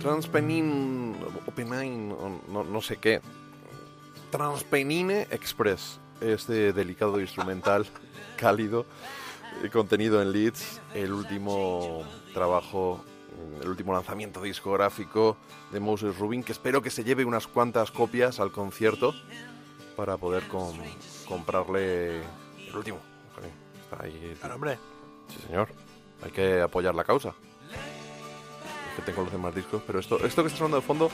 Transpenine, 0.02 1.16
o 1.47 1.51
Penine, 1.51 2.12
o 2.12 2.43
no, 2.47 2.62
no 2.62 2.82
sé 2.82 2.98
qué. 2.98 3.23
Transpenine 4.31 5.23
Express, 5.31 5.98
este 6.20 6.74
delicado 6.74 7.18
instrumental 7.23 7.86
cálido 8.36 8.85
eh, 9.62 9.70
contenido 9.70 10.20
en 10.20 10.31
Leeds, 10.31 10.82
el 10.93 11.14
último 11.14 12.02
trabajo, 12.35 13.02
mm, 13.59 13.62
el 13.62 13.68
último 13.70 13.94
lanzamiento 13.94 14.43
discográfico 14.43 15.39
de 15.73 15.81
Moses 15.81 16.18
Rubin, 16.18 16.43
que 16.43 16.52
espero 16.52 16.82
que 16.82 16.90
se 16.90 17.02
lleve 17.02 17.24
unas 17.24 17.47
cuantas 17.47 17.90
copias 17.90 18.40
al 18.40 18.52
concierto 18.52 19.14
para 19.97 20.18
poder 20.18 20.47
com- 20.48 20.77
comprarle 21.27 22.18
el 22.18 22.77
último. 22.77 22.98
Ahí. 23.99 24.37
Claro, 24.39 24.55
hombre. 24.57 24.79
Sí, 25.29 25.39
señor. 25.47 25.69
Hay 26.25 26.31
que 26.31 26.61
apoyar 26.61 26.95
la 26.95 27.05
causa. 27.05 27.31
Es 28.91 28.97
que 28.97 29.03
tengo 29.03 29.23
los 29.23 29.33
demás 29.33 29.55
discos, 29.55 29.83
pero 29.87 29.99
esto, 30.01 30.17
esto 30.25 30.43
que 30.43 30.47
está 30.49 30.59
sonando 30.59 30.79
de 30.79 30.83
fondo, 30.83 31.11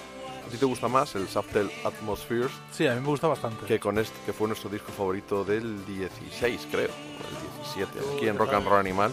¿a 0.47 0.51
ti 0.51 0.57
te 0.57 0.65
gusta 0.67 0.87
más? 0.89 1.15
El 1.17 1.29
Subtle 1.29 1.71
Atmospheres. 1.85 2.53
Sí, 2.71 2.87
a 2.87 2.95
mí 2.95 3.01
me 3.01 3.07
gusta 3.09 3.27
bastante. 3.27 3.67
Que 3.67 3.81
con 3.81 3.99
este, 3.99 4.17
que 4.25 4.33
fue 4.33 4.47
nuestro 4.47 4.71
disco 4.71 4.93
favorito 4.93 5.45
del 5.45 5.85
16, 5.87 6.69
creo. 6.71 6.87
El 6.89 7.63
17, 7.75 7.99
aquí 8.17 8.29
en 8.29 8.39
Rock 8.39 8.53
and 8.55 8.67
Roll 8.69 8.79
Animal. 8.79 9.13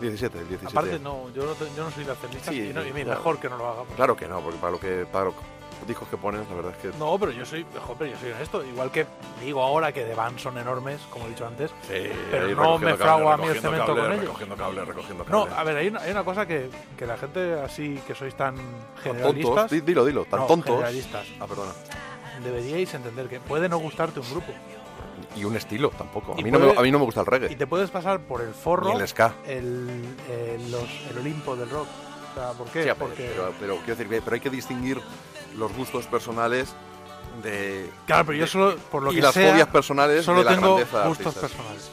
17, 0.00 0.38
el 0.40 0.48
17. 0.48 0.76
Aparte, 0.76 0.98
no, 0.98 1.30
yo 1.32 1.46
no, 1.46 1.52
te- 1.52 1.72
yo 1.76 1.84
no 1.84 1.90
soy 1.92 2.04
de 2.04 2.10
hacer 2.12 2.34
listas 2.34 2.52
Sí, 2.52 2.68
y, 2.70 2.72
no- 2.72 2.84
y 2.84 2.92
mejor 2.92 3.38
que 3.38 3.48
no 3.48 3.56
lo 3.56 3.66
haga. 3.68 3.78
porque- 3.80 3.94
Claro 3.94 4.16
que 4.16 4.26
no, 4.26 4.40
porque 4.40 4.58
para 4.58 4.72
lo 4.72 4.80
que 4.80 5.06
para 5.06 5.24
discos 5.86 6.08
que 6.08 6.16
pones, 6.16 6.48
la 6.48 6.54
verdad 6.54 6.72
es 6.72 6.78
que 6.92 6.98
No, 6.98 7.18
pero 7.18 7.32
yo 7.32 7.44
soy, 7.44 7.64
joder, 7.86 8.10
yo 8.12 8.18
soy 8.18 8.32
honesto. 8.32 8.64
Igual 8.64 8.90
que 8.90 9.06
digo 9.42 9.62
ahora 9.62 9.92
que 9.92 10.04
de 10.04 10.14
Van 10.14 10.38
son 10.38 10.58
enormes, 10.58 11.00
como 11.10 11.26
he 11.26 11.30
dicho 11.30 11.46
antes, 11.46 11.70
pero 11.88 12.46
ahí 12.46 12.54
no 12.54 12.78
me 12.78 12.94
frago 12.96 13.30
a 13.30 13.36
mí 13.36 13.46
el 13.46 13.60
cemento 13.60 13.86
cable, 13.86 14.02
con 14.02 14.12
ellos. 14.12 14.24
recogiendo 14.24 14.56
cable, 14.56 14.84
recogiendo 14.84 15.24
No, 15.28 15.44
cable. 15.46 15.54
a 15.60 15.64
ver, 15.64 15.76
hay 15.76 15.88
una, 15.88 16.00
hay 16.00 16.10
una 16.10 16.24
cosa 16.24 16.46
que, 16.46 16.68
que 16.96 17.06
la 17.06 17.16
gente 17.16 17.54
así 17.60 18.00
que 18.06 18.14
sois 18.14 18.34
tan 18.34 18.56
generalistas. 19.02 19.54
tontos, 19.54 19.70
di- 19.70 19.80
dilo, 19.80 20.04
dilo, 20.04 20.24
tan 20.24 20.40
No, 20.40 20.46
tontos. 20.46 20.74
generalistas. 20.76 21.26
Ah, 21.40 21.46
perdona. 21.46 21.72
Deberíais 22.42 22.92
entender 22.94 23.28
que 23.28 23.40
puede 23.40 23.68
no 23.68 23.78
gustarte 23.78 24.20
un 24.20 24.30
grupo. 24.30 24.52
Y 25.36 25.44
un 25.44 25.56
estilo 25.56 25.90
tampoco. 25.90 26.34
A 26.34 26.40
Y 26.40 26.44
mí, 26.44 26.50
no 26.50 26.58
me, 26.58 26.66
puede- 26.66 26.78
a 26.78 26.82
mí 26.82 26.90
no 26.90 26.98
me 26.98 27.04
gusta 27.04 27.20
el 27.20 27.26
Y 27.26 27.30
reggae. 27.30 27.56
te 27.56 27.66
puedes 27.66 27.90
pasar 27.90 28.20
por 28.20 28.40
el 28.40 28.52
forro 28.54 28.92
Ni 28.94 29.00
el 29.00 29.08
ska. 29.08 29.32
el, 29.46 30.04
el- 30.30 30.70
los- 30.70 31.06
el 31.10 31.18
Olimpo 31.18 31.56
del 31.56 31.70
rock. 31.70 31.86
O 32.30 32.34
sea, 32.34 32.52
¿por 32.52 32.66
qué? 32.68 32.82
Sí, 32.82 32.88
pero- 32.92 32.96
Porque, 32.96 33.30
pero, 33.32 33.52
pero 33.60 33.76
quiero 33.76 33.96
decir, 33.96 34.22
pero 34.24 34.34
hay 34.34 34.40
que 34.40 34.50
distinguir 34.50 35.00
los 35.56 35.72
gustos 35.72 36.06
personales 36.06 36.74
de. 37.42 37.90
claro, 38.06 38.26
pero 38.26 38.38
yo 38.38 38.46
solo, 38.46 38.76
por 38.90 39.02
lo 39.02 39.12
y 39.12 39.16
que 39.16 39.22
las 39.22 39.34
sea, 39.34 39.50
fobias 39.52 39.68
personales 39.68 40.24
solo 40.24 40.38
de 40.40 40.44
la 40.44 40.54
tengo 40.54 40.74
gustos 40.76 40.94
artistas. 40.96 41.34
personales. 41.34 41.90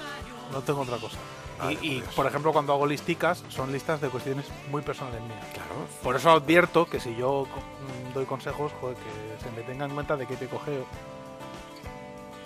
No 0.51 0.61
tengo 0.61 0.81
otra 0.81 0.97
cosa. 0.97 1.17
Vale, 1.59 1.77
y, 1.81 1.97
y, 1.97 2.01
pues. 2.01 2.15
por 2.15 2.25
ejemplo, 2.25 2.51
cuando 2.51 2.73
hago 2.73 2.85
listicas, 2.87 3.43
son 3.49 3.71
listas 3.71 4.01
de 4.01 4.09
cuestiones 4.09 4.45
muy 4.69 4.81
personales 4.81 5.21
mías. 5.21 5.45
Claro. 5.53 5.87
Por 6.03 6.15
eso 6.15 6.31
advierto 6.31 6.87
que 6.87 6.99
si 6.99 7.15
yo 7.15 7.45
mm, 7.45 8.13
doy 8.13 8.25
consejos, 8.25 8.71
joder, 8.81 8.97
que 8.97 9.43
se 9.43 9.51
me 9.51 9.61
tenga 9.61 9.85
en 9.85 9.91
cuenta 9.91 10.17
de 10.17 10.25
qué 10.27 10.35
te 10.35 10.47
cogeo. 10.47 10.85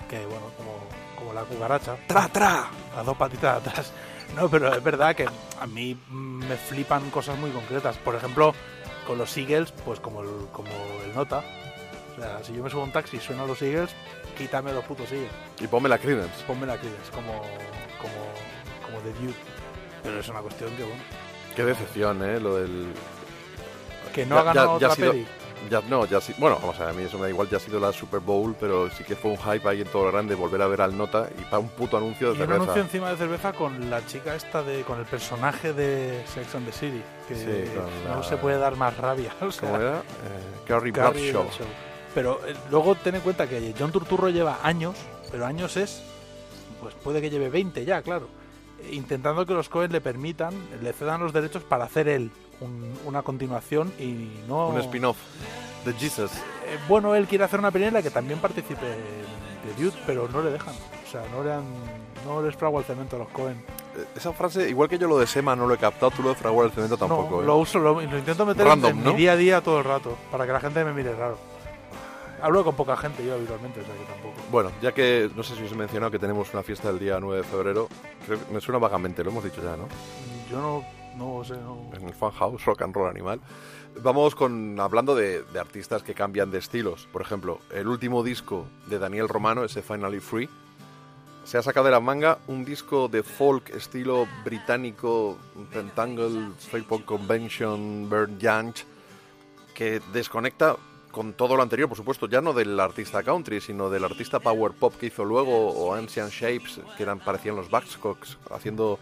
Que 0.09 0.25
bueno, 0.25 0.45
como, 0.57 0.73
como 1.17 1.33
la 1.33 1.43
cucaracha. 1.43 1.95
¡Tra, 2.07 2.27
tra! 2.27 2.67
Las 2.95 3.05
dos 3.05 3.17
patitas 3.17 3.57
atrás. 3.65 3.91
No, 4.35 4.49
pero 4.49 4.73
es 4.73 4.83
verdad 4.83 5.15
que 5.15 5.25
a 5.59 5.67
mí 5.67 5.97
mm, 6.09 6.45
me 6.47 6.57
flipan 6.57 7.09
cosas 7.09 7.37
muy 7.39 7.51
concretas. 7.51 7.95
Por 7.97 8.15
ejemplo, 8.15 8.53
con 9.05 9.17
los 9.17 9.35
Eagles, 9.37 9.71
pues 9.83 9.99
como 9.99 10.21
el, 10.21 10.29
como 10.51 10.69
el 11.05 11.13
nota. 11.15 11.43
O 12.17 12.21
sea, 12.21 12.43
si 12.43 12.53
yo 12.53 12.63
me 12.63 12.69
subo 12.69 12.81
a 12.81 12.85
un 12.85 12.91
taxi 12.91 13.17
y 13.17 13.19
suenan 13.19 13.47
los 13.47 13.61
Eagles, 13.61 13.91
quítame 14.37 14.71
los 14.73 14.83
putos 14.85 15.11
Eagles. 15.11 15.31
Y 15.59 15.67
ponme 15.67 15.89
la 15.89 15.97
Credence. 15.97 16.43
Ponme 16.45 16.65
la 16.65 16.77
Creedence 16.77 17.11
como, 17.11 17.33
como, 17.99 18.85
como 18.85 18.99
The 19.03 19.13
Dude. 19.21 19.33
Pero 20.03 20.19
es 20.19 20.27
una 20.29 20.39
cuestión 20.41 20.69
que, 20.75 20.83
bueno, 20.83 21.01
Qué 21.55 21.63
decepción, 21.63 22.23
¿eh? 22.23 22.39
Lo 22.39 22.55
del. 22.57 22.93
que 24.13 24.25
no 24.25 24.37
ha 24.37 24.43
ganado 24.43 24.73
otra 24.73 24.91
sido- 24.95 25.11
peli. 25.11 25.27
Ya, 25.69 25.81
no, 25.89 26.05
ya 26.05 26.21
sí. 26.21 26.33
Bueno, 26.37 26.57
vamos 26.61 26.75
a 26.79 26.85
ver, 26.85 26.89
a 26.89 26.93
mí 26.93 27.03
eso 27.03 27.17
me 27.17 27.23
da 27.23 27.29
igual, 27.29 27.49
ya 27.49 27.57
ha 27.57 27.59
sido 27.59 27.79
la 27.79 27.91
Super 27.91 28.19
Bowl, 28.19 28.55
pero 28.59 28.89
sí 28.91 29.03
que 29.03 29.15
fue 29.15 29.31
un 29.31 29.37
hype 29.37 29.67
ahí 29.67 29.81
en 29.81 29.87
todo 29.87 30.05
lo 30.05 30.11
grande 30.11 30.35
volver 30.35 30.61
a 30.61 30.67
ver 30.67 30.81
al 30.81 30.95
Nota 30.97 31.27
y 31.37 31.41
para 31.43 31.59
un 31.59 31.69
puto 31.69 31.97
anuncio 31.97 32.27
de 32.33 32.37
Y 32.37 32.41
un 32.41 32.47
cerveza. 32.47 32.61
anuncio 32.63 32.81
encima 32.83 33.09
de 33.11 33.17
cerveza 33.17 33.53
con 33.53 33.89
la 33.89 34.05
chica 34.05 34.35
esta 34.35 34.61
de 34.63 34.83
con 34.83 34.99
el 34.99 35.05
personaje 35.05 35.73
de 35.73 36.23
Sex 36.27 36.53
and 36.55 36.65
the 36.67 36.71
City 36.71 37.01
que 37.27 37.35
Sí, 37.35 37.71
no 38.07 38.15
la- 38.17 38.23
se 38.23 38.37
puede 38.37 38.57
dar 38.57 38.75
más 38.75 38.95
rabia 38.97 39.33
o 39.41 39.51
sea, 39.51 39.69
¿Cómo 39.69 39.81
era? 39.81 39.97
Eh, 39.99 40.01
Carrie 40.67 40.91
Carrie 40.93 41.31
Bradshaw. 41.31 41.43
Bradshaw. 41.43 41.67
pero 42.13 42.39
eh, 42.47 42.55
luego 42.69 42.95
ten 42.95 43.15
en 43.15 43.21
cuenta 43.21 43.47
que 43.47 43.73
John 43.77 43.91
Turturro 43.91 44.29
lleva 44.29 44.59
años 44.63 44.95
pero 45.31 45.45
años 45.45 45.75
es 45.77 46.03
pues 46.81 46.93
puede 46.95 47.21
que 47.21 47.29
lleve 47.29 47.49
20 47.49 47.83
ya 47.85 48.01
claro 48.01 48.27
intentando 48.91 49.45
que 49.45 49.53
los 49.53 49.69
Cohen 49.69 49.91
le 49.91 50.01
permitan 50.01 50.53
le 50.83 50.93
cedan 50.93 51.21
los 51.21 51.33
derechos 51.33 51.63
para 51.63 51.85
hacer 51.85 52.07
él 52.07 52.29
un- 52.61 52.93
una 53.05 53.21
continuación 53.21 53.91
y 53.99 54.29
no 54.47 54.69
Un 54.69 54.79
spin-off 54.79 55.17
de 55.85 55.93
Jesus. 55.93 56.31
Eh, 56.65 56.77
bueno, 56.87 57.13
él 57.15 57.27
quiere 57.27 57.43
hacer 57.43 57.59
una 57.59 57.71
peli 57.71 57.85
en 57.85 57.93
la 57.93 58.01
que 58.01 58.09
también 58.11 58.39
participe 58.39 58.85
de 58.85 59.83
Dude, 59.83 59.97
pero 60.05 60.27
no 60.29 60.41
le 60.43 60.51
dejan. 60.51 60.73
O 60.75 61.11
sea, 61.11 61.23
no 61.31 61.43
le 61.43 61.51
han, 61.53 61.63
no 62.25 62.41
les 62.41 62.55
frago 62.55 62.79
el 62.79 62.85
cemento 62.85 63.15
a 63.15 63.19
los 63.19 63.29
Cohen. 63.29 63.55
Eh, 63.97 64.05
Esa 64.15 64.31
frase, 64.33 64.69
igual 64.69 64.89
que 64.89 64.97
yo 64.97 65.07
lo 65.07 65.17
de 65.17 65.25
Sema 65.27 65.55
no 65.55 65.65
lo 65.67 65.73
he 65.73 65.77
captado, 65.77 66.11
tú 66.11 66.21
lo 66.23 66.29
de 66.29 66.35
Fraguar 66.35 66.67
el 66.67 66.71
Cemento 66.71 66.97
tampoco, 66.97 67.37
no, 67.37 67.41
¿eh? 67.41 67.45
lo 67.45 67.57
uso, 67.57 67.79
lo, 67.79 67.99
lo 68.01 68.17
intento 68.17 68.45
meter 68.45 68.65
Random, 68.65 68.91
en 68.91 69.03
¿no? 69.03 69.11
mi 69.13 69.17
día 69.17 69.31
a 69.31 69.35
día 69.35 69.61
todo 69.61 69.79
el 69.79 69.83
rato, 69.85 70.15
para 70.31 70.45
que 70.45 70.51
la 70.51 70.59
gente 70.59 70.83
me 70.83 70.93
mire 70.93 71.15
raro. 71.15 71.37
Hablo 72.41 72.63
con 72.63 72.75
poca 72.75 72.95
gente 72.97 73.25
yo 73.25 73.33
habitualmente, 73.33 73.79
o 73.79 73.83
sea 73.85 73.93
que 73.95 74.03
tampoco. 74.05 74.35
Bueno, 74.51 74.71
ya 74.81 74.91
que 74.91 75.31
no 75.35 75.41
sé 75.41 75.55
si 75.55 75.63
os 75.63 75.71
he 75.71 75.75
mencionado 75.75 76.11
que 76.11 76.19
tenemos 76.19 76.53
una 76.53 76.61
fiesta 76.63 76.89
el 76.89 76.99
día 76.99 77.17
9 77.19 77.37
de 77.37 77.43
febrero, 77.43 77.87
creo 78.25 78.37
que 78.45 78.53
me 78.53 78.61
suena 78.61 78.77
vagamente, 78.77 79.23
lo 79.23 79.31
hemos 79.31 79.43
dicho 79.43 79.63
ya, 79.63 79.75
¿no? 79.77 79.87
Yo 80.51 80.59
no, 80.61 80.83
no 81.15 81.43
sé, 81.43 81.55
no... 81.55 81.89
En 81.93 82.07
el 82.07 82.13
fan 82.13 82.31
house, 82.31 82.65
rock 82.65 82.81
and 82.81 82.95
roll 82.95 83.09
animal. 83.09 83.39
Vamos 84.01 84.35
con 84.35 84.79
hablando 84.79 85.15
de, 85.15 85.43
artistas 85.59 86.03
que 86.03 86.13
cambian 86.13 86.51
de 86.51 86.57
estilos. 86.57 87.07
Por 87.11 87.21
ejemplo, 87.21 87.59
el 87.71 87.87
último 87.87 88.23
disco 88.23 88.65
de 88.87 88.99
Daniel 88.99 89.29
Romano, 89.29 89.63
ese 89.63 89.81
Finally 89.81 90.19
Free, 90.19 90.49
se 91.45 91.57
ha 91.57 91.61
sacado 91.61 91.85
de 91.85 91.91
la 91.91 91.99
manga 91.99 92.39
un 92.47 92.65
disco 92.65 93.07
de 93.07 93.23
folk 93.23 93.69
estilo 93.69 94.27
británico, 94.43 95.37
Pentangle, 95.71 96.51
Fairport 96.57 97.05
Convention, 97.05 98.09
Burn 98.09 98.39
Yanch, 98.39 98.83
que 99.73 100.01
desconecta 100.11 100.75
con 101.11 101.33
todo 101.33 101.55
lo 101.55 101.63
anterior, 101.63 101.87
por 101.87 101.97
supuesto, 101.97 102.27
ya 102.27 102.41
no 102.41 102.51
del 102.51 102.77
artista 102.77 103.23
country, 103.23 103.61
sino 103.61 103.89
del 103.89 104.03
artista 104.03 104.39
power 104.41 104.73
pop 104.73 104.93
que 104.99 105.05
hizo 105.05 105.23
luego, 105.23 105.69
o 105.69 105.93
Ancient 105.93 106.29
Shapes, 106.29 106.81
que 106.97 107.03
eran 107.03 107.19
parecían 107.19 107.55
los 107.55 107.69
Buzzcocks, 107.69 108.37
haciendo 108.51 108.99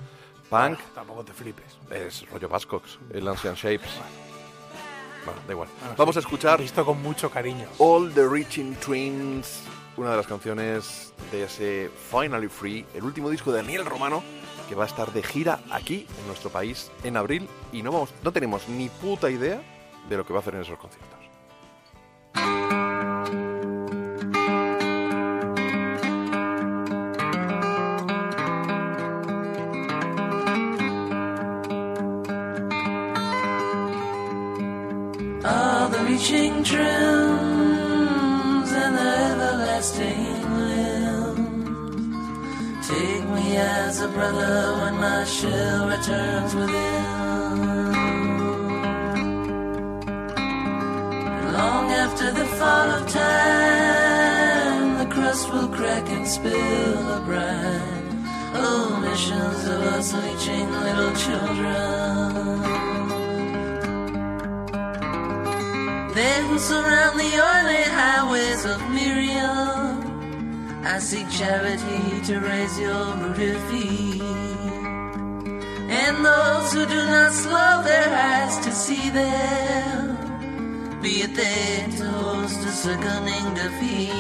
punk. 0.54 0.80
Tampoco 0.94 1.24
te 1.24 1.34
flipes. 1.34 1.78
Es 1.90 2.30
rollo 2.30 2.50
Buzzcocks, 2.50 3.00
el 3.14 3.28
Ancient 3.28 3.58
Shapes. 3.58 3.90
Bueno, 5.26 5.42
da 5.48 5.54
igual. 5.54 5.70
Bueno, 5.80 5.96
Vamos 5.98 6.16
sí, 6.16 6.20
a 6.20 6.22
escuchar 6.22 6.60
Visto 6.60 6.86
con 6.86 7.02
mucho 7.02 7.30
cariño. 7.30 7.68
All 7.78 8.14
the 8.14 8.28
Reaching 8.28 8.76
Twins, 8.76 9.64
una 9.98 10.12
de 10.12 10.18
las 10.18 10.28
canciones 10.28 11.14
de 11.32 11.44
ese 11.44 11.90
Finally 12.12 12.50
Free, 12.50 12.86
el 12.94 13.04
último 13.04 13.30
disco 13.30 13.52
de 13.52 13.62
Daniel 13.62 13.86
Romano, 13.86 14.22
que 14.68 14.76
va 14.76 14.84
a 14.84 14.88
estar 14.88 15.12
de 15.12 15.24
gira 15.24 15.60
aquí 15.72 16.08
en 16.20 16.28
nuestro 16.28 16.50
país 16.50 16.92
en 17.04 17.18
abril 17.18 17.48
y 17.72 17.84
no 17.84 17.92
vamos, 17.92 18.10
no 18.24 18.32
tenemos 18.32 18.68
ni 18.68 18.90
puta 18.90 19.30
idea 19.30 19.62
de 20.10 20.18
lo 20.18 20.26
que 20.26 20.34
va 20.34 20.40
a 20.40 20.42
hacer 20.42 20.56
en 20.56 20.62
esos 20.62 20.78
conciertos. 20.78 21.20
Reaching 36.24 36.64
trims 36.64 36.80
and 38.72 38.96
everlasting 38.96 40.56
limbs 40.58 42.08
take 42.88 43.28
me 43.28 43.58
as 43.58 44.00
a 44.00 44.08
brother 44.08 44.78
when 44.80 44.96
my 45.02 45.26
shell 45.26 45.90
returns 45.90 46.56
within. 46.56 47.04
Long 51.52 51.92
after 51.92 52.32
the 52.32 52.46
fall 52.58 52.90
of 52.98 53.06
time, 53.10 54.98
the 55.00 55.08
crust 55.14 55.52
will 55.52 55.68
crack 55.68 56.08
and 56.08 56.26
spill 56.26 57.12
a 57.18 57.20
brine. 57.26 58.24
Oh, 58.56 58.98
missions 59.02 59.68
of 59.68 59.82
us 59.98 60.14
reaching 60.14 60.72
little 60.72 61.14
children. 61.16 62.73
They 66.14 66.46
who 66.48 66.60
surround 66.60 67.20
the 67.20 67.34
oily 67.52 67.84
highways 67.90 68.66
of 68.66 68.80
Miriam. 68.92 70.86
I 70.86 71.00
seek 71.00 71.28
charity 71.32 72.22
to 72.28 72.40
raise 72.40 72.80
your 72.80 73.16
rooted 73.16 73.60
feet. 73.70 74.22
And 75.90 76.24
those 76.24 76.72
who 76.72 76.86
do 76.86 77.02
not 77.08 77.32
slow 77.32 77.82
their 77.82 78.14
eyes 78.14 78.60
to 78.60 78.72
see 78.72 79.10
them, 79.10 81.02
be 81.02 81.24
it 81.24 81.34
they 81.34 81.98
to 81.98 82.06
host 82.06 82.60
a 82.60 82.70
sickening 82.70 83.48
defeat. 83.56 84.14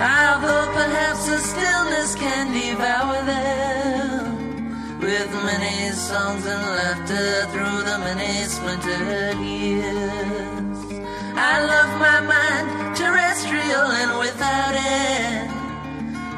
Although 0.00 0.68
perhaps 0.80 1.26
the 1.28 1.38
stillness 1.38 2.14
can 2.14 2.54
devour 2.54 3.22
them 3.26 3.83
with 5.04 5.30
many 5.44 5.90
songs 5.90 6.46
and 6.46 6.62
laughter 6.76 7.44
through 7.52 7.78
the 7.88 7.98
many 8.06 8.32
splintered 8.44 9.38
years. 9.38 10.78
I 11.36 11.54
love 11.72 11.90
my 12.06 12.20
mind, 12.34 12.96
terrestrial 12.96 13.88
and 14.00 14.18
without 14.18 14.74
end. 14.74 15.50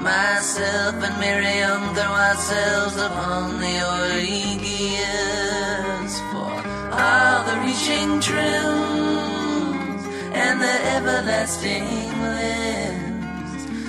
Myself 0.02 0.94
and 1.06 1.16
Miriam 1.20 1.82
throw 1.94 2.14
ourselves 2.28 2.97
upon 3.09 3.60
the 3.60 3.76
oily 3.98 4.59
gears 4.64 6.14
for 6.30 6.55
all 7.02 7.38
the 7.48 7.56
reaching 7.64 8.10
trims 8.28 10.02
and 10.43 10.60
the 10.60 10.76
everlasting 10.97 11.86
limbs. 12.34 13.06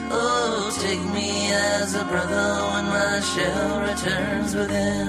Oh, 0.10 0.72
take 0.82 1.04
me 1.14 1.52
as 1.52 1.96
a 1.96 2.04
brother 2.06 2.48
when 2.72 2.86
my 2.86 3.20
shell 3.20 3.82
returns 3.82 4.56
within. 4.56 5.08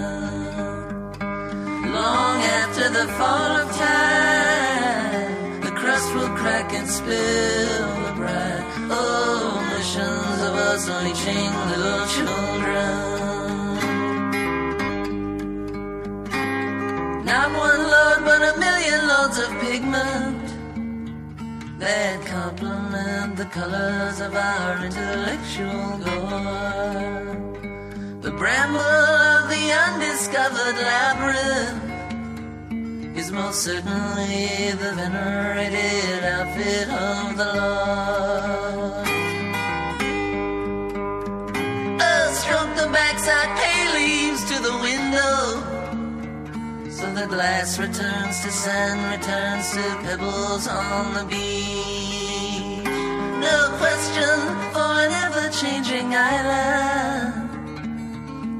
Long 1.92 2.38
after 2.58 2.88
the 2.90 3.06
fall 3.18 3.52
of 3.62 3.68
time, 3.76 5.60
the 5.60 5.70
crust 5.70 6.14
will 6.14 6.34
crack 6.36 6.72
and 6.72 6.88
spill 6.88 7.88
the 8.06 8.12
bright 8.16 8.64
omissions 8.90 10.38
oh, 10.40 10.48
of 10.48 10.54
us 10.70 10.88
leeching 11.04 11.52
little 11.70 12.06
children. 12.16 13.08
Not 17.24 17.48
one 17.66 17.82
load, 17.94 18.20
but 18.24 18.40
a 18.42 18.58
million 18.58 19.06
loads 19.06 19.38
of 19.38 19.50
pigment 19.60 20.37
that 21.78 22.24
complement 22.26 23.36
the 23.36 23.44
colors 23.46 24.20
of 24.20 24.34
our 24.34 24.84
intellectual 24.84 25.98
gore. 25.98 27.36
The 28.20 28.32
bramble 28.32 28.80
of 28.80 29.48
the 29.48 29.72
undiscovered 29.86 30.76
labyrinth 30.76 31.88
is 33.16 33.30
most 33.30 33.62
certainly 33.62 34.72
the 34.72 34.92
venerated 34.94 36.24
outfit 36.24 36.88
of 36.88 37.36
the 37.36 37.44
Lord. 37.44 39.06
Oh, 42.00 42.32
stroke 42.34 42.74
the 42.76 42.88
backside 42.92 43.56
hay 43.58 43.82
leaves 43.98 44.42
to 44.50 44.60
the 44.60 44.76
window. 44.78 45.57
So 46.98 47.06
the 47.14 47.26
glass 47.28 47.78
returns 47.78 48.40
to 48.42 48.50
sand, 48.50 48.98
returns 49.14 49.70
to 49.70 49.82
pebbles 50.02 50.66
on 50.66 51.14
the 51.14 51.24
beach. 51.30 52.82
No 53.38 53.70
question 53.78 54.34
for 54.74 54.90
an 55.06 55.12
ever 55.24 55.48
changing 55.60 56.16
island. 56.16 57.38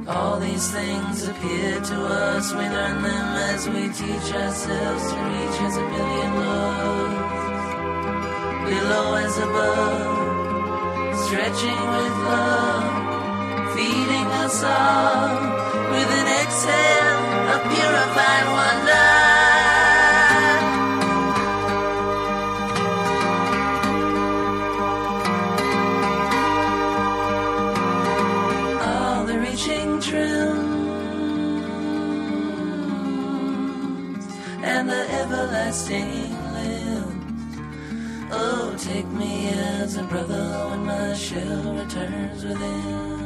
All 0.08 0.38
these 0.38 0.70
things 0.70 1.26
appear 1.26 1.80
to 1.80 1.96
us, 2.06 2.52
we 2.52 2.60
learn 2.60 3.02
them 3.02 3.36
as 3.50 3.68
we 3.68 3.88
teach 3.88 4.32
ourselves 4.32 5.04
to 5.10 5.16
reach 5.18 5.60
as 5.66 5.76
a 5.76 5.86
million 5.96 6.32
loves. 6.46 7.66
Below 8.70 9.14
as 9.14 9.36
above, 9.48 11.18
stretching 11.26 11.82
with 11.96 12.16
love, 12.30 13.74
feeding 13.74 14.28
us 14.44 14.62
all 14.62 15.42
with 15.90 16.10
an 16.20 16.28
exhale 16.40 17.27
of 17.58 17.72
purified 17.72 18.46
wonder. 18.56 19.06
all 28.80 29.24
the 29.24 29.38
reaching 29.38 30.00
trims 30.00 30.38
and 34.62 34.88
the 34.88 35.02
everlasting 35.20 36.30
limbs. 36.54 37.56
Oh, 38.30 38.74
take 38.78 39.06
me 39.06 39.48
as 39.48 39.96
a 39.96 40.04
brother 40.04 40.66
when 40.70 40.84
my 40.84 41.14
shell 41.14 41.74
returns 41.74 42.44
within. 42.44 43.17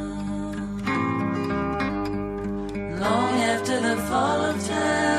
Long 3.03 3.35
after 3.41 3.81
the 3.81 3.95
fall 4.07 4.41
of 4.49 4.67
time. 4.67 5.13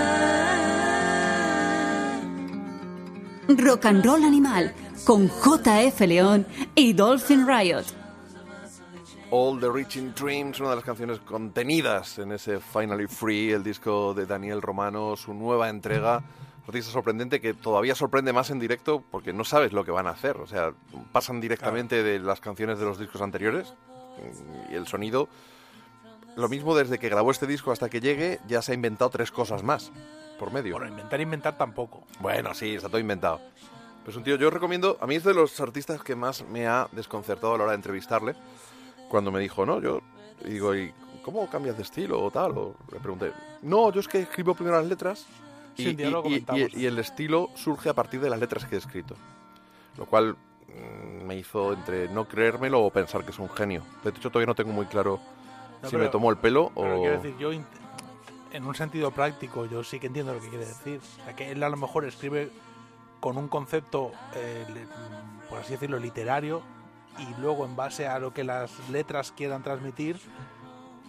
Rock 3.49 3.85
and 3.85 4.05
Roll 4.05 4.25
Animal 4.25 4.73
con 5.05 5.29
JF 5.29 6.01
León 6.07 6.47
y 6.75 6.95
Dolphin 6.95 7.47
Riot. 7.47 7.85
All 9.31 9.61
the 9.61 9.71
Reaching 9.71 10.15
Dreams, 10.15 10.61
una 10.61 10.71
de 10.71 10.77
las 10.77 10.85
canciones 10.85 11.19
contenidas 11.21 12.19
en 12.19 12.33
ese 12.33 12.61
Finally 12.61 13.07
Free, 13.07 13.51
el 13.53 13.63
disco 13.63 14.15
de 14.15 14.27
Daniel 14.27 14.63
Romano, 14.63 15.17
su 15.17 15.35
nueva 15.35 15.69
entrega. 15.69 16.23
Artista 16.67 16.91
sorprendente 16.91 17.41
que 17.41 17.53
todavía 17.53 17.95
sorprende 17.95 18.33
más 18.33 18.51
en 18.51 18.59
directo 18.59 19.05
porque 19.11 19.35
no 19.35 19.45
sabes 19.45 19.75
lo 19.75 19.85
que 19.85 19.91
van 19.91 20.07
a 20.07 20.11
hacer. 20.11 20.39
O 20.39 20.47
sea, 20.47 20.71
pasan 21.13 21.41
directamente 21.41 22.03
de 22.03 22.19
las 22.19 22.41
canciones 22.41 22.79
de 22.79 22.87
los 22.87 22.99
discos 22.99 23.21
anteriores 23.21 23.75
mm, 24.19 24.73
y 24.73 24.77
el 24.77 24.87
sonido. 24.87 25.29
Lo 26.37 26.49
mismo 26.49 26.75
desde 26.75 26.99
que 26.99 27.09
grabó 27.09 27.31
este 27.31 27.47
disco 27.47 27.71
hasta 27.73 27.89
que 27.89 28.01
llegue, 28.01 28.41
ya 28.49 28.61
se 28.63 28.73
ha 28.73 28.75
inventado 28.75 29.11
tres 29.11 29.31
cosas 29.31 29.63
más 29.63 29.93
por 30.39 30.53
medio. 30.53 30.75
Bueno, 30.77 30.91
inventar, 30.91 31.21
inventar 31.21 31.57
tampoco. 31.57 32.03
Bueno, 32.21 32.53
sí, 32.55 32.75
está 32.75 32.89
todo 32.89 32.99
inventado. 32.99 33.41
Pues 34.05 34.17
un 34.17 34.25
tío, 34.25 34.37
yo 34.37 34.51
recomiendo, 34.51 34.99
a 35.01 35.07
mí 35.07 35.15
es 35.15 35.25
de 35.25 35.33
los 35.33 35.59
artistas 35.61 36.03
que 36.03 36.15
más 36.17 36.45
me 36.49 36.67
ha 36.67 36.89
desconcertado 36.93 37.55
a 37.55 37.59
la 37.59 37.65
hora 37.65 37.73
de 37.73 37.77
entrevistarle, 37.77 38.35
cuando 39.09 39.31
me 39.31 39.41
dijo, 39.41 39.65
no, 39.65 39.81
yo 39.81 40.01
y 40.45 40.51
digo, 40.51 40.75
¿y 40.75 40.93
cómo 41.23 41.49
cambias 41.49 41.77
de 41.77 41.85
estilo 41.85 42.23
o 42.23 42.31
tal? 42.31 42.59
O 42.59 42.75
le 42.93 42.99
pregunté, 42.99 43.33
no, 43.63 43.91
yo 43.93 44.01
es 44.01 44.09
que 44.09 44.21
escribo 44.21 44.55
primero 44.55 44.77
las 44.79 44.87
letras 44.87 45.25
y, 45.77 45.85
Sí, 45.85 45.95
y- 46.29 46.35
y 46.77 46.87
el 46.87 46.99
estilo 46.99 47.51
surge 47.55 47.89
a 47.89 47.95
partir 47.95 48.21
de 48.21 48.29
las 48.29 48.39
letras 48.41 48.65
que 48.67 48.75
he 48.75 48.79
escrito. 48.79 49.15
Lo 49.97 50.05
cual 50.07 50.37
mm, 50.69 51.25
me 51.25 51.37
hizo 51.37 51.73
entre 51.73 52.09
no 52.09 52.27
creérmelo 52.29 52.83
o 52.83 52.91
pensar 52.91 53.25
que 53.25 53.31
es 53.31 53.39
un 53.39 53.49
genio. 53.49 53.83
De 54.03 54.11
hecho, 54.11 54.29
todavía 54.31 54.47
no 54.49 54.55
tengo 54.55 54.73
muy 54.73 54.87
claro 54.87 55.21
No, 55.85 55.91
si 55.91 55.97
pero- 55.97 56.05
me 56.05 56.11
tomó 56.11 56.31
el 56.31 56.37
pelo 56.39 56.73
Pero 56.75 56.99
o... 56.99 57.01
quiero 57.01 57.17
decir, 57.21 57.37
yo 57.39 57.51
en 57.53 58.65
un 58.65 58.75
sentido 58.75 59.11
práctico, 59.11 59.67
yo 59.67 59.83
sí 59.83 59.99
que 59.99 60.07
entiendo 60.07 60.33
lo 60.35 60.41
que 60.41 60.49
quiere 60.49 60.67
decir. 60.67 61.01
O 61.21 61.25
sea, 61.25 61.35
que 61.37 61.51
él 61.51 61.63
a 61.63 61.69
lo 61.69 61.77
mejor 61.77 62.05
escribe 62.05 62.51
con 63.21 63.37
un 63.37 63.49
concepto, 63.49 64.13
eh, 64.35 64.65
mm, 64.69 65.49
por 65.49 65.59
así 65.59 65.73
decirlo, 65.73 65.99
literario, 65.99 66.63
y 67.19 67.41
luego 67.41 67.65
en 67.65 67.75
base 67.75 68.07
a 68.07 68.19
lo 68.19 68.33
que 68.33 68.45
las 68.45 68.89
letras 68.91 69.33
quieran 69.33 69.63
transmitir, 69.63 70.21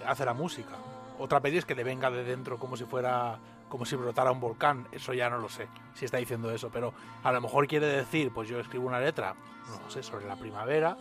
hace 0.07 0.25
la 0.25 0.33
música. 0.33 0.75
Otra 1.19 1.39
peli 1.39 1.57
es 1.57 1.65
que 1.65 1.75
le 1.75 1.83
venga 1.83 2.09
de 2.09 2.23
dentro 2.23 2.57
como 2.57 2.77
si 2.77 2.85
fuera 2.85 3.39
como 3.69 3.83
si 3.85 3.95
brotara 3.95 4.31
un 4.31 4.39
volcán, 4.39 4.87
eso 4.91 5.13
ya 5.13 5.29
no 5.29 5.39
lo 5.39 5.49
sé, 5.49 5.67
si 5.95 6.05
está 6.05 6.17
diciendo 6.17 6.51
eso, 6.51 6.69
pero 6.71 6.93
a 7.23 7.31
lo 7.31 7.41
mejor 7.41 7.67
quiere 7.67 7.87
decir, 7.87 8.31
pues 8.33 8.47
yo 8.47 8.59
escribo 8.59 8.87
una 8.87 8.99
letra, 8.99 9.35
no 9.83 9.89
sé, 9.89 10.03
sobre 10.03 10.27
la 10.27 10.35
primavera, 10.35 10.97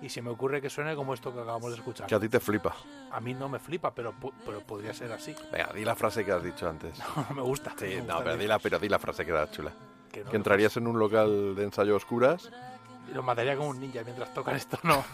y 0.00 0.08
se 0.08 0.22
me 0.22 0.30
ocurre 0.30 0.60
que 0.60 0.70
suene 0.70 0.94
como 0.94 1.14
esto 1.14 1.32
que 1.32 1.40
acabamos 1.40 1.70
de 1.70 1.76
escuchar. 1.76 2.06
Que 2.06 2.14
a 2.14 2.20
ti 2.20 2.28
te 2.28 2.40
flipa. 2.40 2.74
A 3.10 3.20
mí 3.20 3.34
no 3.34 3.48
me 3.48 3.58
flipa, 3.58 3.92
pero, 3.92 4.14
pero 4.44 4.60
podría 4.60 4.94
ser 4.94 5.10
así. 5.12 5.34
Venga, 5.50 5.72
di 5.74 5.84
la 5.84 5.94
frase 5.94 6.24
que 6.24 6.32
has 6.32 6.42
dicho 6.42 6.68
antes. 6.68 6.98
No 7.28 7.34
me 7.34 7.42
gusta. 7.42 7.74
Sí, 7.78 7.86
me 7.86 8.02
no, 8.02 8.18
pero 8.18 8.36
di, 8.36 8.46
la, 8.46 8.58
pero 8.58 8.78
di 8.78 8.88
la 8.88 8.98
frase 8.98 9.24
que 9.24 9.32
era 9.32 9.50
chula. 9.50 9.72
Que 10.12 10.24
no, 10.24 10.30
que 10.30 10.36
entrarías 10.36 10.76
en 10.76 10.86
un 10.86 10.98
local 10.98 11.54
de 11.54 11.64
ensayo 11.64 11.94
a 11.94 11.96
oscuras. 11.96 12.50
Y 13.10 13.14
lo 13.14 13.22
mataría 13.22 13.56
como 13.56 13.70
un 13.70 13.80
ninja 13.80 14.02
mientras 14.04 14.32
tocan 14.32 14.56
esto, 14.56 14.78
no. 14.82 15.04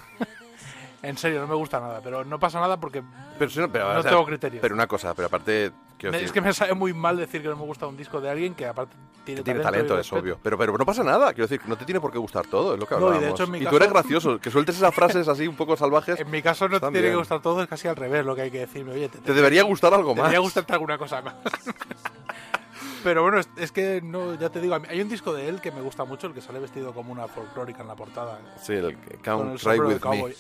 en 1.02 1.16
serio, 1.16 1.40
no 1.40 1.46
me 1.46 1.54
gusta 1.54 1.80
nada, 1.80 2.00
pero 2.02 2.24
no 2.24 2.38
pasa 2.38 2.60
nada 2.60 2.78
porque 2.78 3.02
Pero, 3.38 3.50
si 3.50 3.60
no, 3.60 3.70
pero, 3.70 3.92
no 3.92 4.00
o 4.00 4.02
sea, 4.02 4.10
tengo 4.10 4.26
criterio. 4.26 4.60
Pero 4.60 4.74
una 4.74 4.86
cosa, 4.86 5.14
pero 5.14 5.26
aparte. 5.26 5.72
Me- 6.02 6.22
es 6.22 6.32
que 6.32 6.40
me 6.40 6.52
sabe 6.52 6.74
muy 6.74 6.92
mal 6.92 7.16
decir 7.16 7.40
que 7.42 7.48
no 7.48 7.56
me 7.56 7.62
gusta 7.64 7.86
un 7.86 7.96
disco 7.96 8.20
de 8.20 8.28
alguien 8.30 8.54
que 8.54 8.66
aparte 8.66 8.94
tiene, 9.24 9.40
que 9.40 9.44
tiene 9.44 9.60
talento, 9.60 9.94
talento, 9.94 9.96
y 9.96 10.00
es 10.00 10.12
obvio. 10.22 10.38
Pero, 10.42 10.58
pero 10.58 10.76
no 10.76 10.84
pasa 10.84 11.02
nada. 11.02 11.32
Quiero 11.32 11.46
decir, 11.48 11.66
no 11.66 11.76
te 11.78 11.84
tiene 11.86 12.00
por 12.00 12.12
qué 12.12 12.18
gustar 12.18 12.46
todo, 12.46 12.74
es 12.74 12.80
lo 12.80 12.86
que 12.86 12.94
No, 12.96 13.00
y 13.00 13.02
de 13.04 13.06
hablábamos. 13.16 13.40
hecho, 13.40 13.44
en 13.44 13.50
mi 13.52 13.58
tú 13.60 13.64
caso- 13.64 13.76
eres 13.76 13.88
gracioso, 13.90 14.38
que 14.40 14.50
sueltes 14.50 14.76
esas 14.76 14.94
frases 14.94 15.28
así 15.28 15.46
un 15.46 15.56
poco 15.56 15.76
salvajes. 15.76 16.20
En 16.20 16.30
mi 16.30 16.42
caso 16.42 16.68
no 16.68 16.78
te 16.80 16.90
tiene 16.90 17.08
que 17.10 17.16
gustar 17.16 17.40
todo, 17.40 17.62
es 17.62 17.68
casi 17.68 17.88
al 17.88 17.96
revés 17.96 18.24
lo 18.26 18.34
que 18.36 18.42
hay 18.42 18.50
que 18.50 18.58
decirme. 18.60 18.92
Oye, 18.92 19.08
te, 19.08 19.18
Te 19.18 19.32
debería 19.32 19.62
gustar 19.62 19.94
algo 19.94 20.10
te 20.12 20.16
debería 20.16 20.40
más. 20.40 20.44
gustarte 20.46 20.72
alguna 20.74 20.98
cosa 20.98 21.22
más. 21.22 21.34
Pero 23.02 23.22
bueno, 23.22 23.38
es, 23.38 23.48
es 23.58 23.70
que 23.70 24.00
no, 24.02 24.34
ya 24.34 24.48
te 24.48 24.60
digo, 24.60 24.76
hay 24.88 25.00
un 25.00 25.08
disco 25.10 25.34
de 25.34 25.46
él 25.48 25.60
que 25.60 25.70
me 25.70 25.82
gusta 25.82 26.04
mucho, 26.04 26.26
el 26.26 26.32
que 26.32 26.40
sale 26.40 26.58
vestido 26.58 26.94
como 26.94 27.12
una 27.12 27.28
folclórica 27.28 27.82
en 27.82 27.88
la 27.88 27.94
portada. 27.94 28.38
Sí, 28.62 28.72
el 28.72 28.96
Count. 29.22 29.60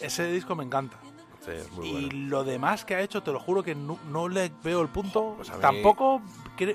Ese 0.00 0.26
disco 0.32 0.54
me 0.56 0.64
encanta. 0.64 0.96
Sí, 1.44 1.50
es 1.50 1.70
muy 1.72 1.86
y 1.88 2.10
lo 2.10 2.42
demás 2.44 2.84
que 2.84 2.94
ha 2.94 3.00
hecho, 3.00 3.22
te 3.22 3.30
lo 3.32 3.38
juro 3.40 3.62
que 3.62 3.74
no, 3.74 3.98
no 4.10 4.28
le 4.28 4.50
veo 4.62 4.80
el 4.80 4.88
punto. 4.88 5.34
Pues 5.36 5.50
mí- 5.50 5.56
Tampoco. 5.60 6.22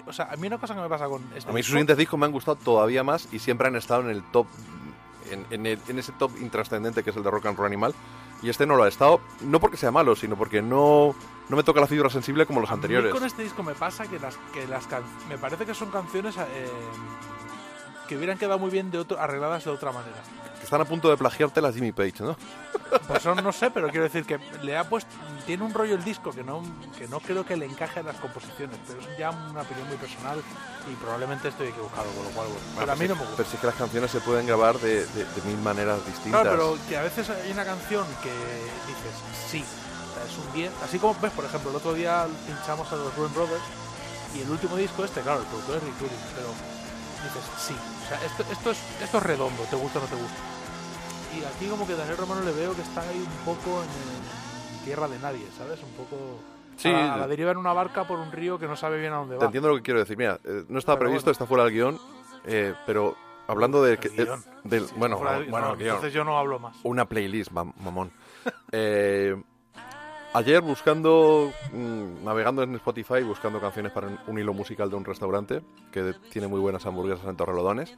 O 0.05 0.13
sea, 0.13 0.29
a 0.31 0.35
mí 0.35 0.47
una 0.47 0.57
cosa 0.57 0.75
que 0.75 0.81
me 0.81 0.89
pasa 0.89 1.07
con 1.07 1.23
este 1.35 1.49
A 1.49 1.53
mí 1.53 1.61
sus 1.63 1.71
siguientes 1.71 1.97
discos 1.97 2.19
me 2.19 2.25
han 2.25 2.31
gustado 2.31 2.57
todavía 2.57 3.03
más 3.03 3.27
y 3.31 3.39
siempre 3.39 3.67
han 3.67 3.75
estado 3.75 4.01
en 4.01 4.09
el 4.09 4.23
top, 4.31 4.45
en, 5.31 5.45
en 5.51 5.65
el- 5.65 5.79
en 5.87 5.97
ese 5.99 6.11
top 6.11 6.31
intrascendente 6.41 7.03
que 7.03 7.09
es 7.11 7.15
el 7.15 7.23
de 7.23 7.31
Rock 7.31 7.45
and 7.47 7.57
Roll 7.57 7.67
Animal. 7.67 7.93
Y 8.41 8.49
este 8.49 8.65
no 8.65 8.75
lo 8.75 8.83
ha 8.83 8.87
estado, 8.87 9.19
no 9.41 9.59
porque 9.59 9.75
sea 9.77 9.91
malo, 9.91 10.15
sino 10.15 10.37
porque 10.37 10.61
no, 10.61 11.13
no 11.49 11.57
me 11.57 11.63
toca 11.63 11.81
la 11.81 11.87
fibra 11.87 12.09
sensible 12.09 12.45
como 12.45 12.61
los 12.61 12.69
A 12.69 12.73
mí 12.73 12.77
anteriores. 12.77 13.11
con 13.13 13.25
este 13.25 13.43
disco 13.43 13.63
me 13.63 13.73
pasa 13.75 14.07
que 14.07 14.17
las, 14.19 14.37
que 14.53 14.65
las 14.67 14.87
can- 14.87 15.03
me 15.27 15.37
parece 15.37 15.65
que 15.65 15.73
son 15.73 15.89
canciones 15.91 16.37
eh, 16.37 16.69
que 18.07 18.15
hubieran 18.17 18.37
quedado 18.37 18.57
muy 18.57 18.69
bien 18.71 18.91
de 18.91 18.97
otro, 18.97 19.19
arregladas 19.19 19.65
de 19.65 19.71
otra 19.71 19.91
manera. 19.91 20.15
Que 20.59 20.65
están 20.65 20.81
a 20.81 20.85
punto 20.85 21.09
de 21.09 21.15
plagiarte 21.17 21.61
la 21.61 21.71
Jimmy 21.71 21.91
Page, 21.93 22.15
¿no? 22.21 22.35
Pues 23.07 23.23
son, 23.23 23.41
no 23.43 23.51
sé, 23.51 23.71
pero 23.71 23.87
quiero 23.89 24.03
decir 24.03 24.25
que 24.25 24.39
le 24.61 24.77
ha 24.77 24.83
puesto. 24.83 25.09
Tiene 25.45 25.63
un 25.63 25.73
rollo 25.73 25.95
el 25.95 26.03
disco 26.03 26.31
que 26.31 26.43
no, 26.43 26.61
que 26.97 27.07
no 27.07 27.19
creo 27.21 27.45
que 27.45 27.55
le 27.57 27.65
encaje 27.65 28.01
en 28.01 28.05
las 28.07 28.17
composiciones, 28.17 28.77
pero 28.87 28.99
es 28.99 29.17
ya 29.17 29.29
una 29.31 29.61
opinión 29.61 29.87
muy 29.87 29.97
personal 29.97 30.41
y 30.91 30.93
probablemente 30.95 31.47
estoy 31.47 31.67
equivocado, 31.69 32.05
con 32.11 32.23
lo 32.25 32.29
cual, 32.31 32.47
bueno, 32.49 32.61
pero 32.77 32.91
a 32.91 32.95
mí 32.95 33.07
no 33.07 33.15
me 33.15 33.21
gusta. 33.21 33.37
Pero 33.37 33.49
sí 33.49 33.57
que 33.57 33.67
las 33.67 33.75
canciones 33.75 34.11
se 34.11 34.19
pueden 34.19 34.45
grabar 34.45 34.77
de, 34.79 35.05
de- 35.07 35.25
de 35.25 35.41
mil 35.45 35.57
maneras 35.59 36.05
distintas. 36.05 36.41
Claro, 36.41 36.51
pero 36.51 36.77
que 36.87 36.97
a 36.97 37.01
veces 37.03 37.29
hay 37.29 37.51
una 37.51 37.65
canción 37.65 38.05
que 38.21 38.29
dices, 38.29 39.13
sí, 39.49 39.63
o 39.63 40.13
sea, 40.13 40.25
es 40.25 40.37
un 40.47 40.53
10. 40.53 40.71
Así 40.83 40.99
como 40.99 41.15
ves, 41.21 41.31
por 41.31 41.45
ejemplo, 41.45 41.69
el 41.71 41.77
otro 41.77 41.93
día 41.93 42.27
pinchamos 42.45 42.91
a 42.91 42.95
los 42.97 43.15
Ruin 43.15 43.33
Brothers 43.33 43.63
y 44.35 44.41
el 44.41 44.49
último 44.49 44.75
disco 44.75 45.03
este, 45.05 45.21
claro, 45.21 45.39
el 45.39 45.47
productor 45.47 45.77
es 45.77 45.83
Rick 45.83 46.11
pero 46.35 46.49
dices, 47.23 47.43
sí, 47.57 47.75
o 47.75 48.07
sea, 48.07 48.25
esto, 48.25 48.43
esto, 48.51 48.71
es, 48.71 48.79
esto 49.01 49.17
es 49.17 49.23
redondo, 49.23 49.63
te 49.69 49.75
gusta 49.75 49.99
o 49.99 50.01
no 50.03 50.07
te 50.07 50.15
gusta. 50.15 50.37
Y 51.37 51.43
aquí 51.43 51.67
como 51.69 51.85
que 51.87 51.95
Daniel 51.95 52.17
Romano 52.17 52.41
le 52.41 52.51
veo 52.51 52.75
que 52.75 52.81
está 52.81 53.01
ahí 53.01 53.19
un 53.19 53.45
poco 53.45 53.81
en, 53.83 53.89
en 54.79 54.85
tierra 54.85 55.07
de 55.07 55.19
nadie, 55.19 55.45
¿sabes? 55.57 55.79
Un 55.83 55.91
poco... 55.91 56.17
Sí, 56.77 56.87
a, 56.89 56.91
la, 56.93 57.13
a 57.13 57.17
la 57.17 57.23
de- 57.23 57.29
deriva 57.31 57.51
en 57.51 57.57
una 57.57 57.73
barca 57.73 58.07
por 58.07 58.19
un 58.19 58.31
río 58.31 58.57
que 58.57 58.65
no 58.67 58.75
sabe 58.75 58.99
bien 58.99 59.13
a 59.13 59.17
dónde 59.17 59.35
va. 59.35 59.39
Te 59.41 59.45
entiendo 59.47 59.69
lo 59.69 59.75
que 59.75 59.81
quiero 59.83 59.99
decir. 59.99 60.17
Mira, 60.17 60.39
eh, 60.43 60.63
no 60.69 60.79
estaba 60.79 60.97
Pero 60.97 61.09
previsto, 61.09 61.25
bueno. 61.25 61.31
está 61.33 61.45
fuera 61.45 61.63
del 61.65 61.73
guion, 61.73 61.99
eh, 62.45 62.73
pero 62.85 63.15
hablando 63.47 63.83
de... 63.83 63.97
que- 63.97 64.07
El 64.07 64.15
guion. 64.25 64.39
eh, 64.39 64.51
del, 64.63 64.85
bueno, 64.95 65.19
del- 65.19 65.49
bueno, 65.49 65.67
no, 65.69 65.75
guion. 65.75 65.89
entonces 65.95 66.13
yo 66.13 66.23
no 66.23 66.37
hablo 66.39 66.57
más. 66.59 66.77
Una 66.83 67.05
playlist, 67.05 67.51
mam- 67.51 67.73
mamón. 67.83 68.11
Eh, 68.71 69.35
ayer 70.33 70.61
buscando, 70.61 71.51
mm, 71.73 72.23
navegando 72.23 72.63
en 72.63 72.75
Spotify, 72.75 73.23
buscando 73.23 73.59
canciones 73.59 73.91
para 73.91 74.07
un, 74.07 74.19
un 74.27 74.39
hilo 74.39 74.53
musical 74.53 74.89
de 74.89 74.95
un 74.95 75.05
restaurante 75.05 75.61
que 75.91 76.13
tiene 76.31 76.47
muy 76.47 76.59
buenas 76.59 76.85
hamburguesas 76.85 77.25
en 77.27 77.35
Torrelodones, 77.35 77.97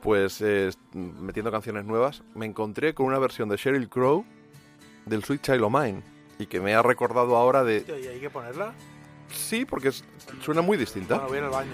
pues 0.00 0.40
eh, 0.40 0.70
mm, 0.92 1.20
metiendo 1.24 1.50
canciones 1.50 1.84
nuevas, 1.84 2.22
me 2.34 2.46
encontré 2.46 2.94
con 2.94 3.06
una 3.06 3.18
versión 3.18 3.48
de 3.48 3.56
Sheryl 3.56 3.88
Crow 3.88 4.24
del 5.06 5.24
Sweet 5.24 5.42
Child 5.42 5.62
O' 5.62 5.70
Mine 5.70 6.02
y 6.38 6.46
que 6.46 6.60
me 6.60 6.74
ha 6.74 6.82
recordado 6.82 7.36
ahora 7.36 7.64
de... 7.64 7.84
¿Y 7.86 8.06
hay 8.06 8.20
que 8.20 8.30
ponerla? 8.30 8.72
Sí, 9.30 9.64
porque 9.64 9.88
es- 9.88 10.04
suena 10.42 10.60
muy 10.62 10.76
distinta. 10.76 11.14
Bueno, 11.18 11.28
voy 11.28 11.38
al 11.38 11.50
baño. 11.50 11.72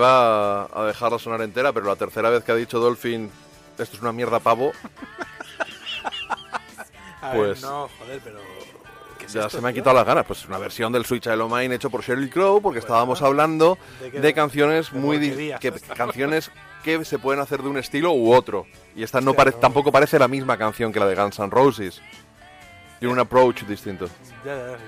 Iba 0.00 0.62
a 0.64 0.84
dejarla 0.86 1.18
sonar 1.18 1.42
entera, 1.42 1.74
pero 1.74 1.84
la 1.84 1.94
tercera 1.96 2.30
vez 2.30 2.42
que 2.42 2.52
ha 2.52 2.54
dicho 2.54 2.80
Dolphin, 2.80 3.30
esto 3.76 3.96
es 3.96 4.00
una 4.00 4.12
mierda 4.12 4.38
pavo, 4.40 4.72
A 7.20 7.32
Pues- 7.32 7.60
ver, 7.60 7.70
no, 7.70 7.90
joder, 7.98 8.20
pero... 8.24 8.38
¿qué 9.18 9.26
es 9.26 9.32
ya 9.34 9.40
esto, 9.42 9.58
se 9.58 9.60
me 9.60 9.68
han 9.68 9.74
tío? 9.74 9.82
quitado 9.82 9.96
las 9.96 10.06
ganas. 10.06 10.24
Pues 10.24 10.46
una 10.46 10.56
versión 10.56 10.90
del 10.90 11.04
Switch 11.04 11.26
O' 11.26 11.48
Mine 11.50 11.74
hecho 11.74 11.90
por 11.90 12.02
Sheryl 12.02 12.30
Crow, 12.30 12.62
porque 12.62 12.78
estábamos 12.78 13.20
hablando 13.20 13.76
¿de 14.10 14.32
canciones 14.32 14.90
De 14.90 14.98
muy... 14.98 15.18
que- 15.60 15.72
canciones 15.94 16.50
que 16.82 17.04
se 17.04 17.18
pueden 17.18 17.42
hacer 17.42 17.62
de 17.62 17.68
un 17.68 17.76
estilo 17.76 18.12
u 18.12 18.32
otro. 18.32 18.66
Y 18.96 19.02
esta 19.02 19.20
no 19.20 19.34
pare- 19.34 19.50
no. 19.50 19.58
tampoco 19.58 19.92
parece 19.92 20.18
la 20.18 20.28
misma 20.28 20.56
canción 20.56 20.94
que 20.94 20.98
la 21.00 21.06
de 21.06 21.14
Guns 21.14 21.38
N' 21.38 21.50
Roses. 21.50 22.00
Tiene 23.00 23.12
un 23.12 23.20
approach 23.20 23.64
distinto. 23.64 24.06
Ya, 24.46 24.56
ya. 24.56 24.78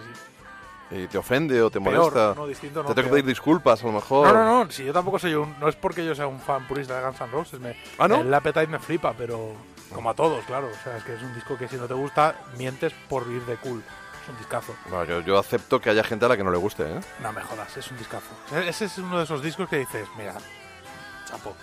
¿Y 0.94 1.06
te 1.06 1.18
ofende 1.18 1.60
o 1.62 1.70
te 1.70 1.80
Peor, 1.80 1.94
molesta? 2.12 2.34
no, 2.36 2.46
distinto 2.46 2.82
no, 2.82 2.88
te 2.88 2.94
tengo 2.94 3.06
que 3.08 3.12
pedir 3.12 3.26
disculpas, 3.26 3.82
a 3.82 3.86
lo 3.86 3.92
mejor. 3.92 4.26
No, 4.28 4.34
no, 4.34 4.64
no, 4.64 4.70
si 4.70 4.84
yo 4.84 4.92
tampoco 4.92 5.18
soy 5.18 5.34
un... 5.34 5.58
No 5.58 5.68
es 5.68 5.76
porque 5.76 6.04
yo 6.04 6.14
sea 6.14 6.26
un 6.26 6.38
fan 6.38 6.66
purista 6.68 6.98
de 6.98 7.04
Guns 7.06 7.20
N' 7.20 7.30
Roses. 7.32 7.60
Me, 7.60 7.76
¿Ah, 7.98 8.06
no? 8.08 8.16
El 8.20 8.32
Appetite 8.34 8.66
me 8.66 8.78
flipa, 8.78 9.14
pero... 9.16 9.52
Como 9.94 10.08
a 10.10 10.14
todos, 10.14 10.44
claro. 10.44 10.68
O 10.68 10.82
sea, 10.84 10.96
es 10.96 11.04
que 11.04 11.14
es 11.14 11.22
un 11.22 11.34
disco 11.34 11.56
que 11.58 11.68
si 11.68 11.76
no 11.76 11.86
te 11.86 11.94
gusta, 11.94 12.34
mientes 12.56 12.92
por 13.08 13.26
ir 13.30 13.44
de 13.46 13.56
cool. 13.56 13.82
Es 14.22 14.28
un 14.28 14.38
discazo. 14.38 14.74
Bueno, 14.88 15.04
yo, 15.04 15.20
yo 15.20 15.38
acepto 15.38 15.80
que 15.80 15.90
haya 15.90 16.02
gente 16.04 16.24
a 16.24 16.28
la 16.28 16.36
que 16.36 16.44
no 16.44 16.50
le 16.50 16.56
guste, 16.58 16.84
¿eh? 16.84 17.00
No 17.20 17.32
me 17.32 17.42
jodas, 17.42 17.76
es 17.76 17.90
un 17.90 17.98
discazo. 17.98 18.28
Sea, 18.48 18.60
ese 18.66 18.84
es 18.86 18.96
uno 18.98 19.18
de 19.18 19.24
esos 19.24 19.42
discos 19.42 19.68
que 19.68 19.78
dices, 19.78 20.06
mira, 20.16 20.34
chapo. 21.26 21.54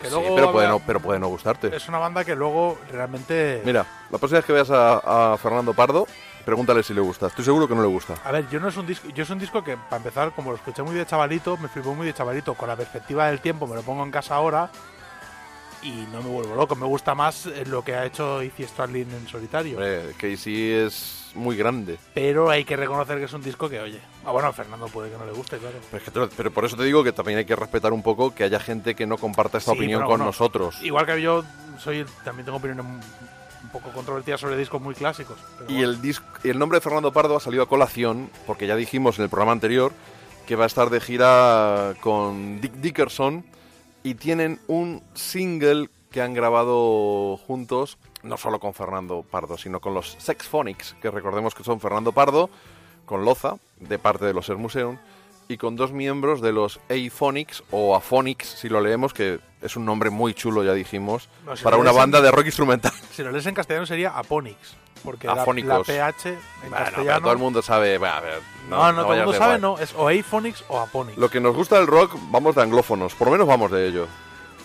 Que 0.00 0.08
Sí, 0.08 0.14
luego 0.14 0.34
pero 0.34 0.52
puede, 0.52 0.68
no, 0.68 0.78
pero 0.80 1.00
puede 1.00 1.18
no 1.20 1.28
gustarte. 1.28 1.74
Es 1.74 1.88
una 1.88 1.98
banda 1.98 2.24
que 2.24 2.34
luego 2.34 2.78
realmente... 2.90 3.62
Mira, 3.64 3.86
la 4.10 4.18
próxima 4.18 4.38
vez 4.38 4.46
que 4.46 4.52
veas 4.52 4.70
a, 4.70 5.32
a 5.32 5.36
Fernando 5.38 5.72
Pardo, 5.74 6.06
pregúntale 6.46 6.82
si 6.82 6.94
le 6.94 7.02
gusta. 7.02 7.26
Estoy 7.26 7.44
seguro 7.44 7.68
que 7.68 7.74
no 7.74 7.82
le 7.82 7.88
gusta. 7.88 8.14
A 8.24 8.32
ver, 8.32 8.48
yo 8.48 8.58
no 8.58 8.68
es 8.68 8.76
un 8.78 8.86
disco, 8.86 9.08
yo 9.10 9.24
es 9.24 9.28
un 9.30 9.38
disco 9.38 9.62
que 9.62 9.76
para 9.76 9.98
empezar, 9.98 10.32
como 10.34 10.50
lo 10.52 10.56
escuché 10.56 10.82
muy 10.82 10.94
de 10.94 11.04
chavalito, 11.04 11.58
me 11.58 11.68
flipó 11.68 11.94
muy 11.94 12.06
de 12.06 12.14
chavalito, 12.14 12.54
con 12.54 12.68
la 12.68 12.76
perspectiva 12.76 13.26
del 13.26 13.40
tiempo 13.40 13.66
me 13.66 13.74
lo 13.74 13.82
pongo 13.82 14.02
en 14.04 14.10
casa 14.10 14.36
ahora 14.36 14.70
y 15.82 15.90
no 16.12 16.22
me 16.22 16.30
vuelvo 16.30 16.54
loco, 16.56 16.74
me 16.74 16.86
gusta 16.86 17.14
más 17.14 17.46
eh, 17.46 17.64
lo 17.66 17.84
que 17.84 17.94
ha 17.94 18.06
hecho 18.06 18.42
Izzy 18.42 18.64
Stradlin 18.64 19.08
en 19.12 19.28
solitario. 19.28 19.76
Hombre, 19.76 20.14
Casey 20.18 20.72
es 20.72 21.30
muy 21.34 21.54
grande. 21.56 21.98
Pero 22.14 22.48
hay 22.48 22.64
que 22.64 22.76
reconocer 22.76 23.18
que 23.18 23.24
es 23.24 23.32
un 23.32 23.42
disco 23.42 23.68
que, 23.68 23.78
oye, 23.80 24.00
ah, 24.24 24.30
bueno, 24.32 24.48
a 24.48 24.52
Fernando 24.52 24.86
puede 24.86 25.10
que 25.10 25.18
no 25.18 25.26
le 25.26 25.32
guste, 25.32 25.58
claro. 25.58 25.76
Pero, 25.90 25.98
es 25.98 26.02
que 26.04 26.10
te- 26.10 26.34
pero 26.36 26.50
por 26.50 26.64
eso 26.64 26.76
te 26.76 26.84
digo 26.84 27.04
que 27.04 27.12
también 27.12 27.38
hay 27.38 27.44
que 27.44 27.54
respetar 27.54 27.92
un 27.92 28.02
poco 28.02 28.34
que 28.34 28.42
haya 28.44 28.58
gente 28.58 28.94
que 28.94 29.06
no 29.06 29.18
comparta 29.18 29.58
esta 29.58 29.72
Sí, 29.72 29.76
opinión 29.76 30.04
con 30.04 30.18
nosotros. 30.20 30.82
Igual 30.82 31.06
que 31.06 31.20
yo 31.20 31.44
soy, 31.78 32.06
también 32.24 32.46
tengo 32.46 32.56
opiniones 32.58 32.84
un 33.66 33.72
poco 33.72 33.90
controvertidas 33.90 34.40
sobre 34.40 34.56
discos 34.56 34.80
muy 34.80 34.94
clásicos. 34.94 35.36
pero 35.58 35.70
Y 35.70 35.74
bueno. 35.76 35.90
el, 35.90 36.00
dis- 36.02 36.22
y 36.44 36.48
el 36.50 36.58
nombre 36.58 36.76
de 36.78 36.80
Fernando 36.82 37.12
Pardo 37.12 37.36
ha 37.36 37.40
salido 37.40 37.62
a 37.64 37.68
colación, 37.68 38.30
porque 38.46 38.66
ya 38.66 38.76
dijimos 38.76 39.18
en 39.18 39.24
el 39.24 39.28
programa 39.30 39.52
anterior 39.52 39.92
que 40.46 40.54
va 40.56 40.64
a 40.64 40.66
estar 40.68 40.90
de 40.90 41.00
gira 41.00 41.94
con 42.00 42.60
Dick 42.60 42.72
Dickerson 42.74 43.44
y 44.04 44.14
tienen 44.14 44.60
un 44.68 45.02
single 45.14 45.90
que 46.12 46.22
han 46.22 46.32
grabado 46.34 47.36
juntos, 47.36 47.98
no 48.22 48.36
solo 48.36 48.60
con 48.60 48.72
Fernando 48.72 49.24
Pardo, 49.28 49.58
sino 49.58 49.80
con 49.80 49.92
los 49.94 50.16
Sex 50.18 50.46
Phonics, 50.46 50.94
que 51.02 51.10
recordemos 51.10 51.54
que 51.54 51.64
son 51.64 51.80
Fernando 51.80 52.12
Pardo, 52.12 52.48
con 53.04 53.24
Loza, 53.24 53.56
de 53.80 53.98
parte 53.98 54.24
de 54.24 54.32
los 54.32 54.46
Sex 54.46 54.58
Museum, 54.58 54.98
y 55.48 55.56
con 55.58 55.76
dos 55.76 55.92
miembros 55.92 56.40
de 56.40 56.52
los 56.52 56.80
A-Phonics 56.90 57.62
o 57.70 57.94
Aphonics, 57.96 58.46
si 58.48 58.68
lo 58.68 58.80
leemos, 58.80 59.14
que 59.14 59.38
es 59.62 59.76
un 59.76 59.84
nombre 59.84 60.10
muy 60.10 60.34
chulo, 60.34 60.64
ya 60.64 60.72
dijimos, 60.74 61.28
No, 61.44 61.56
si 61.56 61.62
para 61.64 61.76
una 61.76 61.84
lees 61.90 61.96
en- 61.96 62.00
banda 62.02 62.20
de 62.20 62.30
rock 62.30 62.46
instrumental. 62.46 62.92
Si 63.12 63.22
lo 63.22 63.30
lees 63.30 63.46
en 63.46 63.54
castellano 63.54 63.86
sería 63.86 64.10
Aponix, 64.10 64.56
porque 65.04 65.26
la, 65.26 65.36
la. 65.36 65.44
PH 65.44 66.28
en 66.28 66.38
Bueno, 66.68 66.76
castellano... 66.76 67.20
todo 67.22 67.32
el 67.32 67.38
mundo 67.38 67.62
sabe. 67.62 67.94
a 67.96 68.20
ver, 68.20 68.40
No, 68.68 68.92
no, 68.92 69.02
todo 69.04 69.12
el 69.14 69.18
mundo 69.24 69.32
sabe, 69.38 69.58
guay. 69.58 69.60
no, 69.62 69.78
es 69.78 69.94
o 69.96 70.08
Aphonics 70.08 70.64
o 70.68 70.80
Aponix. 70.80 71.16
Lo 71.16 71.28
que 71.30 71.40
nos 71.40 71.54
gusta 71.56 71.76
del 71.76 71.86
rock, 71.86 72.14
vamos 72.30 72.54
de 72.56 72.62
anglófonos, 72.62 73.14
por 73.14 73.28
lo 73.28 73.32
menos 73.32 73.46
vamos 73.46 73.70
de 73.70 73.86
ello. 73.88 74.06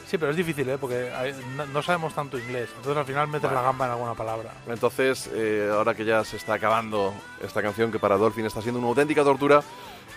Sí, 0.08 0.18
pero 0.18 0.32
es 0.32 0.36
difícil, 0.38 0.68
¿eh? 0.70 0.78
Porque 0.78 1.10
no, 1.56 1.66
no 1.68 1.82
sabemos 1.82 2.14
tanto 2.14 2.38
inglés. 2.38 2.68
Entonces 2.76 2.98
al 2.98 3.06
final 3.06 3.28
metes 3.30 3.44
Bueno. 3.44 3.56
la 3.56 3.62
gamba 3.62 3.86
en 3.86 3.92
alguna 3.94 4.14
palabra. 4.14 4.52
Entonces, 4.68 5.30
eh, 5.34 5.70
ahora 5.72 5.94
que 5.96 6.04
ya 6.04 6.26
se 6.26 6.36
está 6.36 6.56
acabando 6.56 7.14
esta 7.42 7.62
canción, 7.62 7.94
que 7.94 8.00
para 8.00 8.18
Dolphin 8.18 8.46
está 8.46 8.62
siendo 8.62 8.80
una 8.80 8.90
auténtica 8.90 9.24
tortura, 9.24 9.64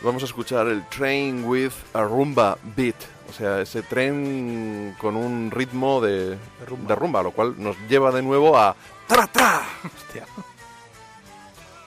vamos 0.03 0.23
a 0.23 0.27
escuchar 0.27 0.66
el 0.66 0.87
Train 0.89 1.45
with 1.45 1.73
a 1.93 2.03
Rumba 2.03 2.59
Beat. 2.77 2.97
O 3.29 3.33
sea, 3.33 3.61
ese 3.61 3.83
tren 3.83 4.95
con 5.01 5.16
un 5.16 5.51
ritmo 5.51 6.01
de, 6.01 6.31
de 6.31 6.95
rumba. 6.95 7.23
lo 7.23 7.33
cual 7.33 7.55
nos 7.59 7.77
lleva 7.89 8.12
de 8.12 8.23
nuevo 8.23 8.57
a 8.57 8.77
¡Tra, 9.07 9.27
tra! 9.27 9.62
Hostia. 9.85 10.27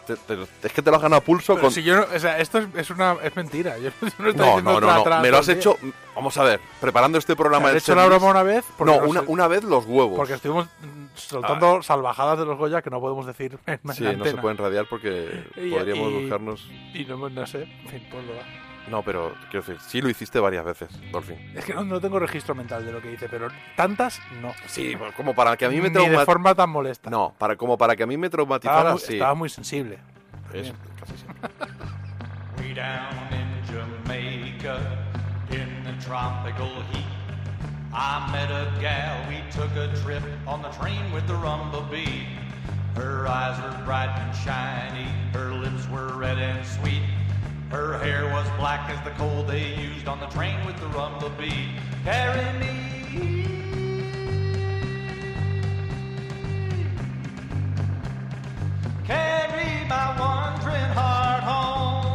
Te- 0.07 0.15
te- 0.15 0.67
es 0.67 0.73
que 0.73 0.81
te 0.81 0.89
lo 0.89 0.95
has 0.95 1.01
ganado 1.03 1.19
a 1.21 1.23
pulso 1.23 1.53
Pero 1.55 1.63
con... 1.67 1.71
si 1.71 1.83
yo 1.83 1.95
no- 1.97 2.05
o 2.15 2.19
sea, 2.19 2.39
esto 2.39 2.57
es, 2.59 2.67
es 2.75 2.89
una 2.89 3.17
es 3.23 3.35
mentira. 3.35 3.77
Yo, 3.77 3.89
no, 4.01 4.07
estoy 4.07 4.33
No, 4.35 4.61
no, 4.61 4.79
no, 4.79 5.03
no. 5.05 5.21
Me 5.21 5.29
lo 5.29 5.37
has 5.37 5.49
hecho... 5.49 5.77
Vamos 6.15 6.35
a 6.37 6.43
ver, 6.43 6.59
preparando 6.81 7.17
este 7.19 7.35
programa... 7.35 7.69
¿Has 7.69 7.75
hecho 7.75 7.93
la 7.93 8.05
broma 8.07 8.27
una 8.31 8.41
vez? 8.43 8.65
No, 8.79 8.97
una, 8.99 9.19
sé- 9.21 9.25
una 9.27 9.47
vez 9.47 9.63
los 9.63 9.85
huevos. 9.85 10.15
Porque 10.17 10.33
estuvimos 10.33 10.65
mm, 10.65 11.05
soltando 11.15 11.83
salvajadas 11.83 12.39
de 12.39 12.45
los 12.45 12.57
Goya 12.57 12.81
que 12.81 12.89
no 12.89 12.99
podemos 12.99 13.25
decir 13.27 13.57
en 13.67 13.79
Sí, 13.93 14.03
la 14.03 14.13
no 14.13 14.25
se 14.25 14.35
pueden 14.37 14.57
radiar 14.57 14.87
porque 14.89 15.43
Y- 15.55 15.69
podríamos 15.71 16.11
y- 16.11 16.21
buscarnos... 16.21 16.67
Y 16.93 17.05
no, 17.05 17.29
no 17.29 17.45
sé, 17.45 17.63
en 17.63 17.87
fin, 17.89 18.07
pues 18.09 18.25
lo 18.25 18.33
da. 18.33 18.43
No, 18.89 19.03
pero 19.03 19.35
quiero 19.51 19.65
decir, 19.65 19.81
sí 19.85 20.01
lo 20.01 20.09
hiciste 20.09 20.39
varias 20.39 20.63
veces, 20.63 20.89
Dolphin. 21.11 21.37
Es 21.55 21.65
que 21.65 21.73
no, 21.73 21.83
no 21.83 21.99
tengo 21.99 22.19
registro 22.19 22.55
mental 22.55 22.85
de 22.85 22.91
lo 22.91 23.01
que 23.01 23.11
hice, 23.11 23.27
pero 23.27 23.49
tantas 23.75 24.21
no. 24.41 24.53
Sí, 24.67 24.95
pues, 24.97 25.13
como 25.13 25.35
para 25.35 25.57
que 25.57 25.65
a 25.65 25.69
mí 25.69 25.81
me 25.81 25.89
Ni 25.89 26.07
de 26.09 26.25
forma 26.25 26.55
tan 26.55 26.69
molesta. 26.69 27.09
No, 27.09 27.33
para, 27.37 27.55
como 27.57 27.77
para 27.77 27.95
que 27.95 28.03
a 28.03 28.07
mí 28.07 28.15
me 28.17 28.27
Estaba 28.27 28.45
traumatizara, 28.45 28.91
muy, 28.91 28.99
sí. 28.99 29.13
estaba 29.13 29.33
muy 29.35 29.49
sensible. 29.49 29.99
Es- 30.53 30.73
casi 30.99 31.17
siempre. 31.17 31.49
Way 32.59 32.73
down 32.73 33.13
in 33.33 33.61
Jamaica, 33.67 34.79
in 35.51 35.83
the 35.83 35.93
tropical 36.05 36.69
heat. 36.91 37.05
I 37.93 38.29
met 38.31 38.49
a 38.51 38.71
gal, 38.79 39.27
we 39.29 39.41
took 39.51 39.71
a 39.75 39.87
trip 40.03 40.23
on 40.45 40.61
the 40.61 40.69
train 40.69 41.11
with 41.13 41.25
the 41.27 41.33
Rumblebee. 41.33 42.25
Her 42.95 43.27
eyes 43.27 43.59
were 43.61 43.85
bright 43.85 44.09
and 44.19 44.35
shiny, 44.35 45.07
her 45.33 45.51
lips 45.53 45.87
were 45.89 46.13
red 46.17 46.37
and 46.37 46.65
sweet. 46.65 47.03
Her 47.69 47.97
hair 47.97 48.23
was 48.31 48.47
black 48.57 48.89
as 48.89 49.03
the 49.03 49.11
coal 49.11 49.43
they 49.43 49.75
used 49.75 50.07
on 50.07 50.21
the 50.21 50.27
train 50.27 50.65
with 50.65 50.79
the 50.79 50.87
rumble 50.87 51.29
Rumblebee. 51.29 51.67
Carry 52.05 52.59
me. 52.59 53.45
Carry 59.05 59.85
my 59.89 60.15
wandering 60.17 60.91
heart 60.95 61.43
home. 61.43 62.06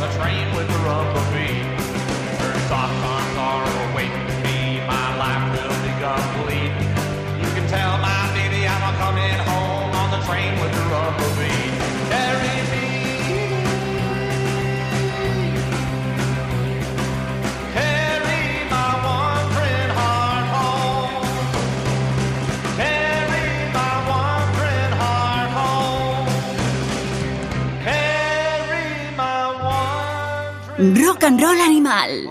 The 0.00 0.08
train 0.18 0.54
with 0.54 0.75
Rock 31.16 31.24
and 31.24 31.40
roll 31.40 31.58
animal. 31.62 32.30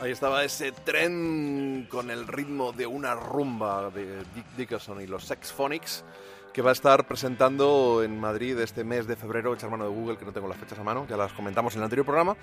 Ahí 0.00 0.10
estaba 0.10 0.42
ese 0.42 0.72
tren 0.72 1.86
con 1.88 2.10
el 2.10 2.26
ritmo 2.26 2.72
de 2.72 2.88
una 2.88 3.14
rumba 3.14 3.88
de 3.90 4.24
Dick 4.34 4.46
Dickerson 4.56 5.00
y 5.00 5.06
los 5.06 5.26
Sex 5.26 5.52
Phonics 5.52 6.04
que 6.52 6.60
va 6.60 6.70
a 6.70 6.72
estar 6.72 7.06
presentando 7.06 8.02
en 8.02 8.18
Madrid 8.18 8.58
este 8.58 8.82
mes 8.82 9.06
de 9.06 9.14
febrero, 9.14 9.54
echar 9.54 9.70
mano 9.70 9.84
de 9.84 9.90
Google, 9.90 10.16
que 10.16 10.24
no 10.24 10.32
tengo 10.32 10.48
las 10.48 10.58
fechas 10.58 10.76
a 10.80 10.82
mano, 10.82 11.06
ya 11.08 11.16
las 11.16 11.32
comentamos 11.34 11.74
en 11.74 11.82
el 11.82 11.84
anterior 11.84 12.04
programa. 12.04 12.36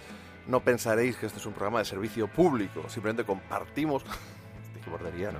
No 0.47 0.61
pensaréis 0.61 1.17
que 1.17 1.25
este 1.25 1.39
es 1.39 1.45
un 1.45 1.51
programa 1.51 1.79
de 1.79 1.85
servicio 1.85 2.29
público, 2.29 2.87
simplemente 2.87 3.25
compartimos... 3.25 4.05
Qué 4.85 4.89
bordería, 4.89 5.33
¿no? 5.33 5.39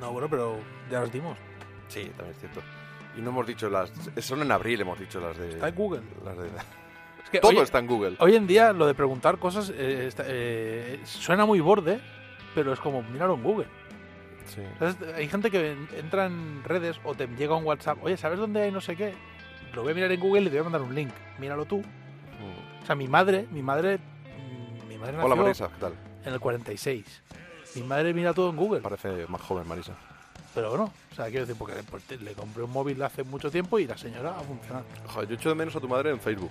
No, 0.00 0.12
bueno, 0.12 0.30
pero 0.30 0.56
ya 0.90 1.00
los 1.00 1.12
dimos. 1.12 1.36
Sí, 1.88 2.10
también 2.16 2.30
es 2.30 2.40
cierto. 2.40 2.62
Y 3.18 3.20
no 3.20 3.28
hemos 3.28 3.46
dicho 3.46 3.68
las... 3.68 3.92
Son 4.20 4.40
en 4.40 4.50
abril, 4.50 4.80
hemos 4.80 4.98
dicho 4.98 5.20
las 5.20 5.36
de... 5.36 5.50
Está 5.50 5.68
en 5.68 5.74
Google. 5.74 6.02
Las 6.24 6.38
de... 6.38 6.48
Es 7.28 7.32
que 7.32 7.40
Todo 7.40 7.50
hoy- 7.50 7.58
está 7.58 7.78
en 7.78 7.86
Google. 7.86 8.16
Hoy 8.20 8.36
en 8.36 8.46
día 8.46 8.72
lo 8.72 8.86
de 8.86 8.94
preguntar 8.94 9.36
cosas 9.38 9.68
eh, 9.76 10.06
está- 10.08 10.24
eh, 10.26 10.98
suena 11.04 11.44
muy 11.44 11.60
borde, 11.60 12.00
pero 12.54 12.72
es 12.72 12.80
como, 12.80 13.02
míralo 13.02 13.34
en 13.34 13.42
Google. 13.42 13.66
Hay 15.14 15.28
gente 15.28 15.50
que 15.50 15.72
en- 15.72 15.88
entra 15.94 16.24
en 16.24 16.64
redes 16.64 16.98
o 17.04 17.14
te 17.14 17.26
llega 17.26 17.54
un 17.54 17.64
WhatsApp, 17.66 17.98
oye, 18.02 18.16
¿sabes 18.16 18.38
dónde 18.38 18.62
hay 18.62 18.72
no 18.72 18.80
sé 18.80 18.96
qué? 18.96 19.12
Lo 19.74 19.82
voy 19.82 19.92
a 19.92 19.94
mirar 19.94 20.10
en 20.10 20.18
Google 20.20 20.40
y 20.40 20.44
te 20.44 20.50
voy 20.52 20.60
a 20.60 20.62
mandar 20.62 20.80
un 20.80 20.94
link. 20.94 21.10
Míralo 21.38 21.66
tú. 21.66 21.82
O 22.82 22.86
sea, 22.86 22.94
mi 22.94 23.08
madre, 23.08 23.46
mi 23.50 23.60
madre, 23.62 23.98
mm, 23.98 24.88
mi 24.88 24.96
madre 24.96 25.18
Hola 25.20 25.34
Marisa, 25.34 25.68
¿qué 25.68 25.78
tal? 25.80 25.92
en 26.24 26.32
el 26.32 26.40
46. 26.40 27.22
Mi 27.74 27.82
madre 27.82 28.14
mira 28.14 28.32
todo 28.32 28.48
en 28.48 28.56
Google. 28.56 28.80
Parece 28.80 29.26
más 29.28 29.42
joven 29.42 29.68
Marisa. 29.68 29.92
Pero 30.54 30.70
bueno, 30.70 30.90
o 31.12 31.14
sea, 31.14 31.26
quiero 31.26 31.40
decir, 31.44 31.56
porque 31.58 31.74
pues, 31.88 32.02
le 32.22 32.32
compré 32.32 32.62
un 32.62 32.72
móvil 32.72 33.00
hace 33.02 33.22
mucho 33.24 33.50
tiempo 33.50 33.78
y 33.78 33.86
la 33.86 33.98
señora 33.98 34.30
ha 34.38 34.40
funcionado. 34.40 34.86
Joder, 35.08 35.28
yo 35.28 35.34
echo 35.34 35.50
de 35.50 35.54
menos 35.54 35.76
a 35.76 35.80
tu 35.80 35.88
madre 35.88 36.10
en 36.10 36.18
Facebook. 36.18 36.50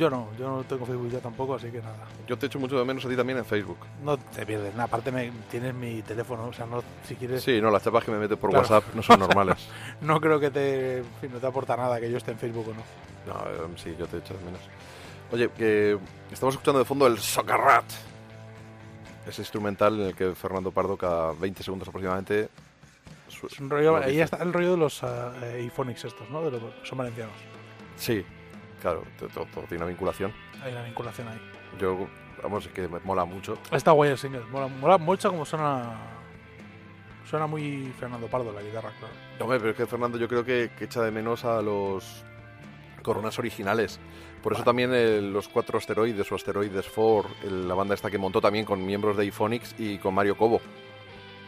Yo 0.00 0.08
no, 0.08 0.28
yo 0.38 0.48
no 0.48 0.64
tengo 0.64 0.86
Facebook 0.86 1.10
ya 1.10 1.18
tampoco, 1.18 1.56
así 1.56 1.70
que 1.70 1.82
nada. 1.82 2.06
Yo 2.26 2.38
te 2.38 2.46
echo 2.46 2.58
mucho 2.58 2.78
de 2.78 2.86
menos 2.86 3.04
a 3.04 3.08
ti 3.10 3.16
también 3.16 3.36
en 3.38 3.44
Facebook. 3.44 3.76
No 4.02 4.16
te 4.16 4.46
pierdes 4.46 4.72
nada. 4.72 4.84
Aparte, 4.84 5.12
me, 5.12 5.30
tienes 5.50 5.74
mi 5.74 6.00
teléfono, 6.00 6.46
o 6.46 6.52
sea, 6.54 6.64
no, 6.64 6.82
si 7.06 7.16
quieres. 7.16 7.42
Sí, 7.44 7.60
no, 7.60 7.70
las 7.70 7.84
chapas 7.84 8.04
que 8.04 8.10
me 8.10 8.16
metes 8.18 8.38
por 8.38 8.48
Claro. 8.48 8.62
WhatsApp 8.62 8.94
no 8.94 9.02
son 9.02 9.20
normales. 9.28 9.68
no 10.00 10.18
creo 10.18 10.40
que 10.40 10.50
te, 10.50 10.98
en 11.00 11.04
fin, 11.20 11.30
no 11.34 11.38
te 11.38 11.46
aporta 11.46 11.76
nada 11.76 12.00
que 12.00 12.10
yo 12.10 12.16
esté 12.16 12.30
en 12.30 12.38
Facebook 12.38 12.68
o 12.68 12.72
no. 12.72 13.34
No, 13.34 13.40
eh, 13.50 13.68
sí, 13.76 13.94
yo 13.98 14.06
te 14.06 14.16
echo 14.16 14.32
de 14.32 14.42
menos. 14.42 14.60
Oye, 15.32 15.50
que 15.50 15.98
estamos 16.32 16.54
escuchando 16.54 16.78
de 16.78 16.86
fondo 16.86 17.06
el 17.06 17.18
Socarrat. 17.18 17.84
Ese 19.26 19.42
instrumental 19.42 20.00
en 20.00 20.06
el 20.06 20.14
que 20.14 20.34
Fernando 20.34 20.70
Pardo 20.70 20.96
cada 20.96 21.32
20 21.32 21.62
segundos 21.62 21.86
aproximadamente... 21.88 22.48
Es 23.28 23.60
un 23.60 23.68
rollo, 23.68 23.96
ahí 23.96 24.18
está 24.18 24.38
el 24.42 24.50
rollo 24.50 24.70
de 24.70 24.76
los 24.78 25.02
uh, 25.02 25.06
iPhonics 25.58 26.06
estos, 26.06 26.30
¿no? 26.30 26.40
De 26.50 26.52
los, 26.52 26.62
son 26.84 26.96
valencianos. 26.96 27.34
Sí, 27.96 28.24
claro, 28.80 29.04
to- 29.18 29.28
to- 29.28 29.46
todo 29.52 29.64
tiene 29.64 29.78
una 29.84 29.86
vinculación. 29.86 30.32
Hay 30.62 30.72
una 30.72 30.82
vinculación 30.82 31.28
ahí. 31.28 31.40
Yo, 31.78 32.08
vamos, 32.42 32.66
es 32.66 32.72
que 32.72 32.88
me 32.88 32.98
mola 33.00 33.24
mucho. 33.24 33.58
Está 33.70 33.92
guay 33.92 34.10
el 34.10 34.18
single. 34.18 34.42
Mola, 34.50 34.66
mola 34.68 34.98
mucho 34.98 35.30
como 35.30 35.44
suena. 35.44 35.94
Suena 37.28 37.46
muy 37.46 37.92
Fernando 37.98 38.26
Pardo 38.26 38.52
la 38.52 38.60
guitarra, 38.62 38.90
claro. 38.98 39.14
Hombre, 39.40 39.58
pero 39.60 39.70
es 39.70 39.76
que 39.76 39.86
Fernando 39.86 40.18
yo 40.18 40.26
creo 40.26 40.44
que, 40.44 40.70
que 40.76 40.84
echa 40.86 41.02
de 41.02 41.10
menos 41.12 41.44
a 41.44 41.62
los 41.62 42.24
coronas 43.02 43.38
originales. 43.38 44.00
Por 44.42 44.54
eso 44.54 44.64
también 44.64 44.90
eh, 44.92 45.20
los 45.20 45.48
cuatro 45.48 45.78
asteroides 45.78 46.30
o 46.32 46.34
asteroides 46.34 46.86
4, 46.92 47.30
el- 47.44 47.68
la 47.68 47.74
banda 47.74 47.94
esta 47.94 48.10
que 48.10 48.18
montó 48.18 48.40
también 48.40 48.64
con 48.64 48.84
miembros 48.84 49.16
de 49.16 49.24
iPhonics 49.26 49.74
y 49.78 49.98
con 49.98 50.14
Mario 50.14 50.36
Cobo. 50.36 50.60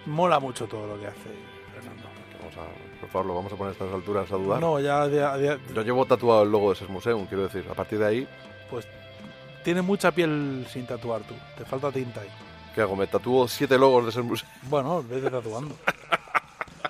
Mola 0.07 0.39
mucho 0.39 0.67
todo 0.67 0.87
lo 0.87 1.01
que 1.01 1.07
hace 1.09 1.31
Fernando. 1.75 2.05
Vamos 2.39 2.57
a, 2.59 2.61
por 3.03 3.11
favor, 3.11 3.27
lo 3.27 3.35
vamos 3.35 3.53
a 3.53 3.57
poner 3.57 3.71
a 3.71 3.73
estas 3.73 3.93
alturas 3.93 4.31
a 4.33 4.37
dudar. 4.37 4.61
No, 4.61 4.79
ya, 4.81 5.07
ya- 5.09 5.37
ya- 5.37 5.59
Yo 5.75 5.83
llevo 5.83 6.07
tatuado 6.07 6.45
el 6.45 6.51
logo 6.53 6.71
de 6.71 6.77
Ses 6.77 6.89
Museum, 6.89 7.27
quiero 7.27 7.43
decir. 7.43 7.67
A 7.71 7.75
partir 7.75 7.99
de 7.99 8.07
ahí, 8.07 8.29
pues 8.71 8.87
tiene 9.65 9.83
mucha 9.83 10.11
piel 10.13 10.65
sin 10.71 10.87
tatuar 10.87 11.23
tú. 11.23 11.35
Te 11.59 11.65
falta 11.65 11.91
tinta 11.93 12.21
ahí. 12.21 12.29
¿qué 12.75 12.81
hago? 12.81 12.97
Me 12.97 13.07
tatúo 13.07 13.47
siete 13.49 13.77
logos 13.77 14.07
de 14.07 14.13
Ses 14.13 14.25
Museum. 14.25 14.51
Bueno, 14.71 15.03
vete 15.09 15.29
tatuando. 15.31 15.75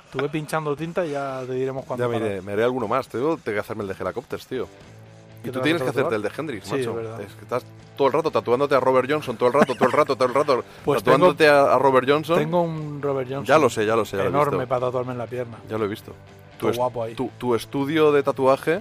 Estuve 0.05 0.29
pinchando 0.29 0.77
tinta 0.77 1.05
y 1.07 1.13
ya 1.13 1.43
te 1.47 1.55
diremos 1.55 1.87
cuándo. 1.87 2.05
Ya 2.05 2.09
me 2.11 2.25
iré, 2.25 2.43
me 2.43 2.53
haré 2.53 2.65
alguno 2.65 2.87
más. 2.87 3.09
Tengo 3.09 3.39
tengo 3.39 3.57
que 3.57 3.61
hacerme 3.61 3.83
el 3.83 3.89
de 3.89 3.95
Helicopters, 3.99 4.47
tío. 4.47 4.69
Y 5.43 5.47
¿Qué 5.47 5.51
tú 5.51 5.60
tienes 5.60 5.82
que 5.82 5.89
hacerte 5.89 6.14
el 6.14 6.23
de 6.23 6.31
Hendrix, 6.36 6.64
Sí, 6.66 6.70
macho. 6.77 6.90
es 6.90 6.97
verdad. 6.97 7.19
que 7.19 7.24
estás 7.43 7.64
todo 7.97 8.06
el 8.06 8.12
rato 8.12 8.31
tatuándote 8.31 8.74
a 8.77 8.81
Robert 8.81 9.10
Johnson, 9.10 9.36
todo 9.36 9.48
el 9.48 9.52
rato, 9.55 9.74
todo 9.74 9.86
el 9.86 9.93
rato, 9.93 10.14
todo 10.16 10.28
el 10.28 10.35
rato. 10.35 10.64
Pues 10.85 11.02
tatuándote 11.02 11.48
a, 11.48 11.74
a 11.74 11.78
Robert 11.78 12.09
Johnson. 12.09 12.39
Tengo 12.39 12.62
un 12.62 13.02
Robert 13.02 13.28
Johnson. 13.28 13.44
Ya 13.44 13.59
lo 13.59 13.69
sé, 13.69 13.85
ya 13.86 13.97
lo 13.97 14.05
sé, 14.05 14.16
ya 14.16 14.23
lo 14.24 14.28
he 14.28 14.32
Enorme 14.32 14.59
visto. 14.59 14.69
para 14.69 14.81
tatuarme 14.86 15.12
en 15.12 15.19
la 15.19 15.27
pierna. 15.27 15.59
Ya 15.69 15.78
lo 15.78 15.85
he 15.85 15.89
visto. 15.89 16.12
Todo 16.59 16.70
es- 16.70 16.77
guapo 16.77 17.02
ahí. 17.05 17.14
Tu, 17.14 17.28
tu 17.39 17.55
estudio 17.56 18.12
de 18.12 18.23
tatuaje 18.23 18.81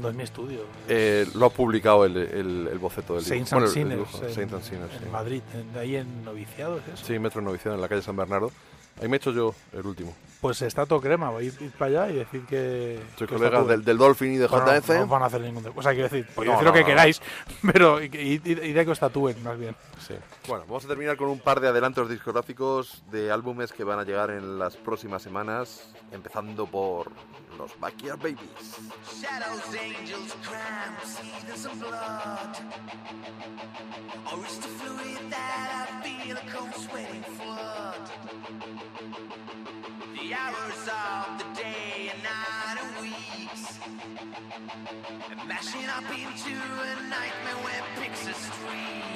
No 0.00 0.08
es 0.08 0.14
mi 0.14 0.22
estudio. 0.22 0.60
Eh, 0.88 1.26
lo 1.34 1.46
ha 1.46 1.50
publicado 1.50 2.04
el, 2.06 2.16
el- 2.16 2.68
el 2.72 2.78
boceto 2.78 3.14
del 3.14 3.24
Saints 3.24 3.52
and 3.52 3.60
Bueno, 3.62 3.72
Sinners. 3.74 4.10
Saints 4.34 4.52
and 4.54 4.62
Sinners, 4.62 4.92
en 4.94 4.98
sí. 5.00 5.04
Madrid, 5.12 5.42
en- 5.54 5.78
ahí 5.78 5.96
en 5.96 6.24
Noviciado, 6.24 6.78
¿es 6.78 6.94
eso? 6.94 7.04
Sí, 7.06 7.18
Metro 7.18 7.40
Noviciado 7.42 7.74
en 7.74 7.80
la 7.82 7.88
calle 7.88 8.02
San 8.02 8.16
Bernardo. 8.16 8.50
Ahí 9.00 9.08
me 9.08 9.16
he 9.16 9.18
hecho 9.18 9.32
yo 9.32 9.54
el 9.72 9.86
último. 9.86 10.14
Pues 10.40 10.62
está 10.62 10.86
todo 10.86 11.00
crema, 11.00 11.30
voy 11.30 11.44
a 11.44 11.46
ir, 11.48 11.54
ir 11.60 11.72
para 11.72 12.02
allá 12.04 12.12
y 12.12 12.16
decir 12.18 12.44
que... 12.46 13.00
Soy 13.16 13.26
que 13.26 13.34
colega 13.34 13.46
está 13.48 13.58
todo- 13.58 13.68
del, 13.70 13.84
del 13.84 13.98
Dolphin 13.98 14.34
y 14.34 14.36
de 14.36 14.46
Bueno, 14.46 14.66
JF. 14.72 14.88
No, 14.90 15.06
van 15.08 15.22
a 15.22 15.26
hacer 15.26 15.40
ningún... 15.40 15.66
O 15.74 15.82
sea, 15.82 15.90
quiero 15.92 16.08
decir, 16.08 16.26
podéis 16.32 16.52
No, 16.52 16.58
decir 16.60 16.64
no, 16.64 16.70
lo 16.70 16.72
que 16.72 16.80
no. 16.80 16.86
queráis, 16.86 17.20
pero 17.72 18.00
y, 18.02 18.06
y- 18.06 18.40
y 18.44 18.72
de 18.72 18.84
que 18.84 18.90
os 18.92 19.00
tatúen, 19.00 19.42
más 19.42 19.58
bien. 19.58 19.74
Sí. 20.06 20.14
Bueno, 20.46 20.64
vamos 20.68 20.84
a 20.84 20.88
terminar 20.88 21.16
con 21.16 21.28
un 21.28 21.40
par 21.40 21.58
de 21.58 21.66
adelantos 21.68 22.08
discográficos 22.08 23.02
de 23.10 23.32
álbumes 23.32 23.72
que 23.72 23.82
van 23.82 23.98
a 23.98 24.04
llegar 24.04 24.30
en 24.30 24.60
las 24.60 24.76
próximas 24.76 25.22
semanas, 25.22 25.92
empezando 26.12 26.66
por 26.66 27.10
los 27.58 27.78
Backyard 27.80 28.18
Babies. 28.18 28.38
Shadows, 29.20 29.74
angels, 29.74 30.36
crime, 30.42 30.96
seasons 31.04 31.66
of 31.66 31.80
blood. 31.80 32.56
Or 34.32 34.38
it's 34.44 34.58
the 34.58 34.68
fluid 34.68 35.30
that 35.30 35.88
I 35.90 36.02
feel 36.04 36.36
a 36.36 36.56
cold 36.56 36.72
sweating 36.74 37.24
flood. 37.36 38.08
The 40.14 40.27
hours 40.34 40.88
of 40.88 41.38
the 41.38 41.44
day 41.54 42.10
and 42.12 42.22
night 42.22 42.78
and 42.82 42.90
weeks. 43.00 43.78
Mashing 45.46 45.88
up 45.88 46.10
into 46.10 46.54
a 46.54 46.94
nightmare 47.08 47.58
where 47.64 47.82
a 48.26 48.34
streak. 48.34 49.08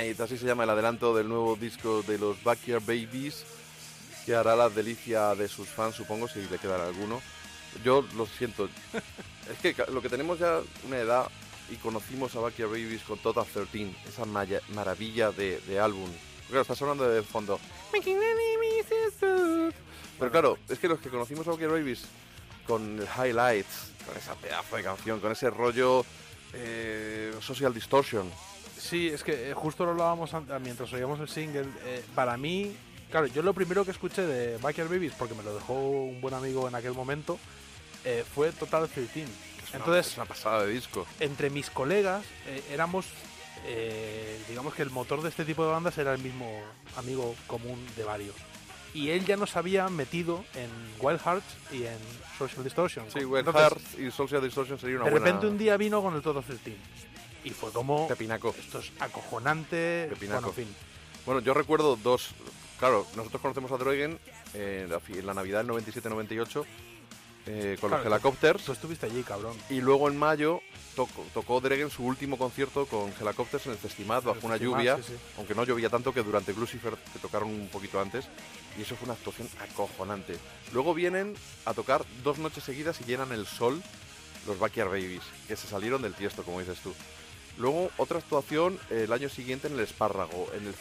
Así 0.00 0.38
se 0.38 0.46
llama 0.46 0.64
el 0.64 0.70
adelanto 0.70 1.14
del 1.14 1.28
nuevo 1.28 1.56
disco 1.56 2.02
de 2.02 2.16
los 2.18 2.42
Backyard 2.42 2.80
Babies, 2.82 3.44
que 4.24 4.34
hará 4.34 4.56
la 4.56 4.68
delicia 4.70 5.34
de 5.34 5.46
sus 5.46 5.68
fans, 5.68 5.94
supongo, 5.94 6.26
si 6.26 6.40
le 6.50 6.58
quedará 6.58 6.86
alguno. 6.86 7.20
Yo 7.84 8.04
lo 8.16 8.26
siento, 8.26 8.68
es 9.62 9.74
que 9.74 9.84
lo 9.92 10.00
que 10.00 10.08
tenemos 10.08 10.38
ya 10.38 10.60
una 10.86 10.98
edad 10.98 11.28
y 11.70 11.76
conocimos 11.76 12.34
a 12.34 12.40
Backyard 12.40 12.70
Babies 12.70 13.02
con 13.02 13.18
Total 13.18 13.44
13, 13.46 13.94
esa 14.08 14.24
maya- 14.24 14.62
maravilla 14.70 15.30
de, 15.32 15.60
de 15.60 15.78
álbum. 15.78 16.08
Claro, 16.48 16.62
está 16.62 16.74
sonando 16.74 17.08
de 17.08 17.22
fondo. 17.22 17.60
Pero 20.18 20.30
claro, 20.30 20.58
es 20.68 20.78
que 20.78 20.88
los 20.88 20.98
que 21.00 21.10
conocimos 21.10 21.46
a 21.46 21.50
Backyard 21.50 21.72
Babies 21.72 22.04
con 22.66 22.98
el 23.00 23.06
Highlights, 23.06 23.92
con 24.06 24.16
esa 24.16 24.34
pedazo 24.34 24.76
de 24.76 24.82
canción, 24.82 25.20
con 25.20 25.30
ese 25.32 25.50
rollo 25.50 26.04
eh, 26.54 27.32
Social 27.40 27.72
Distortion. 27.74 28.30
Sí, 28.80 29.08
es 29.08 29.22
que 29.22 29.50
eh, 29.50 29.54
justo 29.54 29.84
lo 29.84 29.90
hablábamos 29.92 30.30
mientras 30.62 30.92
oíamos 30.92 31.20
el 31.20 31.28
single. 31.28 31.66
eh, 31.84 32.02
para 32.14 32.36
mí, 32.36 32.74
claro, 33.10 33.26
yo 33.26 33.42
lo 33.42 33.52
primero 33.52 33.84
que 33.84 33.90
escuché 33.90 34.26
de 34.26 34.56
Backyard 34.58 34.88
Babies, 34.88 35.12
porque 35.18 35.34
me 35.34 35.42
lo 35.42 35.54
dejó 35.54 35.74
un 35.74 36.20
buen 36.20 36.34
amigo 36.34 36.66
en 36.66 36.74
aquel 36.74 36.92
momento, 36.94 37.38
eh, 38.04 38.24
fue 38.34 38.50
Total 38.52 38.88
13. 38.88 39.26
Entonces, 39.74 40.08
es 40.08 40.16
una 40.16 40.26
pasada 40.26 40.64
de 40.64 40.72
disco. 40.72 41.06
entre 41.20 41.50
mis 41.50 41.70
colegas 41.70 42.24
eh, 42.46 42.64
éramos, 42.72 43.06
digamos 44.48 44.74
que 44.74 44.82
el 44.82 44.90
motor 44.90 45.22
de 45.22 45.28
este 45.28 45.44
tipo 45.44 45.64
de 45.64 45.70
bandas 45.70 45.96
era 45.98 46.12
el 46.14 46.20
mismo 46.20 46.50
amigo 46.96 47.36
común 47.46 47.78
de 47.96 48.02
varios. 48.02 48.34
Y 48.92 49.10
él 49.10 49.24
ya 49.24 49.36
nos 49.36 49.54
había 49.56 49.88
metido 49.88 50.44
en 50.54 50.68
Wild 51.00 51.20
Hearts 51.20 51.46
y 51.70 51.84
en 51.84 51.98
Social 52.36 52.64
Distortion. 52.64 53.04
Sí, 53.12 53.24
Wild 53.24 53.52
Hearts 53.52 53.98
y 53.98 54.10
Social 54.10 54.42
Distortion 54.42 54.78
sería 54.80 54.96
una 54.96 55.04
de 55.04 55.10
buena... 55.12 55.26
repente 55.26 55.46
un 55.46 55.58
día 55.58 55.76
vino 55.76 56.02
con 56.02 56.16
el 56.16 56.22
Total 56.22 56.42
13. 56.42 56.76
Y 57.44 57.50
fue 57.50 57.70
como... 57.72 58.08
Pepinaco. 58.08 58.54
Esto 58.58 58.78
es 58.78 58.92
acojonante. 59.00 60.06
Pepinaco. 60.10 60.42
Bueno, 60.42 60.48
en 60.48 60.66
fin. 60.66 60.76
Bueno, 61.26 61.40
yo 61.40 61.54
recuerdo 61.54 61.96
dos. 61.96 62.30
Claro, 62.78 63.06
nosotros 63.16 63.42
conocemos 63.42 63.70
a 63.72 63.76
Droigen 63.76 64.18
eh, 64.54 64.88
en, 65.08 65.26
la, 65.26 65.34
Navidad 65.34 65.64
del 65.64 65.74
97-98 65.74 66.64
eh, 67.46 67.76
con 67.80 67.90
Claro, 67.90 68.04
los 68.04 68.12
Helicopters. 68.12 68.64
Tú 68.64 68.72
estuviste 68.72 69.06
allí, 69.06 69.22
cabrón. 69.22 69.56
Y 69.68 69.80
luego 69.80 70.08
en 70.08 70.16
mayo 70.16 70.60
tocó, 70.96 71.24
tocó 71.34 71.60
Dregen 71.60 71.90
su 71.90 72.04
último 72.04 72.38
concierto 72.38 72.86
con 72.86 73.12
Helicopters 73.20 73.66
en 73.66 73.72
el 73.72 73.78
Festimat 73.78 74.24
bajo 74.24 74.46
una 74.46 74.54
Festimat, 74.54 74.78
lluvia, 74.78 74.96
sí, 74.96 75.02
sí. 75.08 75.14
aunque 75.36 75.54
no 75.54 75.64
llovía 75.64 75.90
tanto 75.90 76.12
que 76.12 76.22
durante 76.22 76.52
Lucifer 76.54 76.94
que 77.12 77.18
tocaron 77.18 77.48
un 77.48 77.68
poquito 77.68 78.00
antes. 78.00 78.26
Y 78.78 78.82
eso 78.82 78.96
fue 78.96 79.06
una 79.06 79.14
actuación 79.14 79.48
acojonante. 79.60 80.36
Luego 80.72 80.94
vienen 80.94 81.34
a 81.64 81.74
tocar 81.74 82.04
dos 82.24 82.38
noches 82.38 82.64
seguidas 82.64 83.00
y 83.00 83.04
llenan 83.04 83.32
el 83.32 83.46
sol 83.46 83.82
los 84.46 84.58
Backyard 84.58 84.88
Babies, 84.88 85.22
que 85.46 85.56
se 85.56 85.66
salieron 85.66 86.02
del 86.02 86.14
tiesto, 86.14 86.42
como 86.42 86.60
dices 86.60 86.78
tú. 86.80 86.94
Luego 87.60 87.90
otra 87.98 88.18
actuación 88.18 88.78
eh, 88.90 89.02
el 89.04 89.12
año 89.12 89.28
siguiente 89.28 89.68
en 89.68 89.74
el 89.74 89.80
Espárrago, 89.80 90.48
en 90.56 90.66
el. 90.66 90.74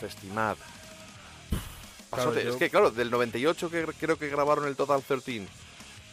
Claro, 2.09 2.33
yo- 2.33 2.49
Es 2.51 2.55
que, 2.55 2.69
claro, 2.69 2.89
del 2.91 3.11
98 3.11 3.69
que 3.69 3.85
creo 3.99 4.17
que 4.17 4.29
grabaron 4.29 4.67
el 4.67 4.75
Total 4.75 5.03
13, 5.03 5.45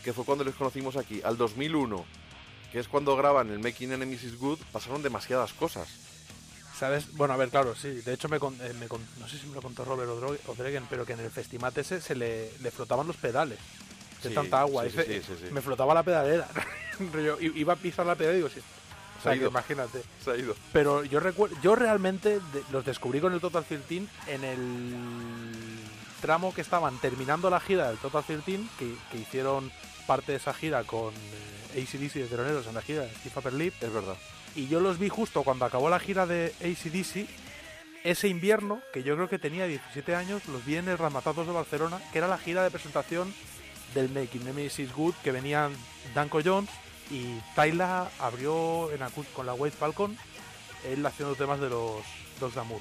que 0.04 0.12
fue 0.12 0.24
cuando 0.24 0.44
les 0.44 0.54
conocimos 0.54 0.96
aquí, 0.96 1.22
al 1.24 1.36
2001, 1.38 2.04
que 2.72 2.80
es 2.80 2.88
cuando 2.88 3.16
graban 3.16 3.50
el 3.50 3.60
Making 3.60 3.92
Enemies 3.92 4.24
is 4.24 4.38
Good, 4.38 4.58
pasaron 4.72 5.02
demasiadas 5.02 5.52
cosas. 5.54 5.88
¿Sabes? 6.78 7.10
Bueno, 7.12 7.32
a 7.32 7.38
ver, 7.38 7.48
claro, 7.48 7.74
sí. 7.74 7.88
De 7.88 8.12
hecho, 8.12 8.28
me, 8.28 8.38
con- 8.38 8.60
eh, 8.60 8.74
me 8.78 8.88
con- 8.88 9.00
no 9.18 9.26
sé 9.28 9.38
si 9.38 9.46
me 9.46 9.54
lo 9.54 9.62
contó 9.62 9.84
Robert 9.86 10.10
O'Dregen, 10.46 10.84
pero 10.90 11.06
que 11.06 11.14
en 11.14 11.20
el 11.20 11.30
Festimat 11.30 11.78
ese 11.78 12.02
se 12.02 12.14
le, 12.14 12.50
le 12.60 12.70
flotaban 12.70 13.06
los 13.06 13.16
pedales. 13.16 13.58
De 14.22 14.28
Sí, 14.28 14.34
tanta 14.34 14.60
agua. 14.60 14.82
sí, 14.82 14.88
Ese- 14.88 15.22
sí. 15.22 15.44
Me 15.52 15.62
flotaba 15.62 15.94
la 15.94 16.02
pedalera. 16.02 16.46
I- 17.40 17.58
iba 17.60 17.72
a 17.72 17.76
pisar 17.76 18.04
la 18.04 18.14
pedalera 18.14 18.34
y 18.34 18.42
digo, 18.42 18.50
sí. 18.50 18.60
O 19.16 19.18
Se 19.18 19.22
sea, 19.24 19.32
ha 19.32 19.34
que 19.34 19.40
ido. 19.40 19.50
imagínate. 19.50 20.02
Se 20.24 20.30
ha 20.30 20.36
ido. 20.36 20.54
Pero 20.72 21.04
yo 21.04 21.20
recuerdo, 21.20 21.56
yo 21.62 21.74
realmente 21.74 22.40
de- 22.40 22.62
los 22.70 22.84
descubrí 22.84 23.20
con 23.20 23.32
el 23.32 23.40
Total 23.40 23.64
13 23.64 24.04
en 24.28 24.44
el 24.44 24.96
tramo 26.20 26.54
que 26.54 26.60
estaban 26.60 26.98
terminando 26.98 27.50
la 27.50 27.60
gira 27.60 27.88
del 27.88 27.98
Total 27.98 28.24
13, 28.24 28.60
que, 28.78 28.94
que 29.10 29.18
hicieron 29.18 29.70
parte 30.06 30.32
de 30.32 30.38
esa 30.38 30.54
gira 30.54 30.84
con 30.84 31.12
eh, 31.14 31.82
ACDC 31.82 32.14
de 32.14 32.26
Teroneros 32.26 32.66
en 32.66 32.74
la 32.74 32.82
gira 32.82 33.02
de 33.02 33.10
Steve 33.10 33.32
Upper 33.36 33.52
Lip. 33.52 33.74
Es 33.80 33.92
verdad. 33.92 34.16
Y 34.54 34.68
yo 34.68 34.80
los 34.80 34.98
vi 34.98 35.08
justo 35.08 35.42
cuando 35.42 35.64
acabó 35.66 35.90
la 35.90 35.98
gira 36.00 36.26
de 36.26 36.52
ACDC, 36.60 37.28
ese 38.04 38.28
invierno, 38.28 38.80
que 38.92 39.02
yo 39.02 39.14
creo 39.16 39.28
que 39.28 39.38
tenía 39.38 39.66
17 39.66 40.14
años, 40.14 40.46
los 40.48 40.64
vi 40.64 40.76
en 40.76 40.88
el 40.88 40.96
Ramatados 40.96 41.46
de 41.46 41.52
Barcelona, 41.52 42.00
que 42.12 42.18
era 42.18 42.28
la 42.28 42.38
gira 42.38 42.62
de 42.62 42.70
presentación 42.70 43.34
del 43.94 44.08
Making 44.10 44.44
Nemesis 44.44 44.92
Good, 44.94 45.14
que 45.22 45.32
venían 45.32 45.72
Danko 46.14 46.40
Jones 46.44 46.70
y 47.10 47.41
Tyla 47.55 48.09
abrió 48.18 48.91
en 48.93 49.01
con 49.35 49.47
la 49.47 49.55
White 49.55 49.76
Falcon, 49.76 50.17
él 50.85 51.05
haciendo 51.05 51.35
temas 51.35 51.60
de 51.60 51.68
los 51.68 52.02
Dogs 52.41 52.55
Damour. 52.55 52.81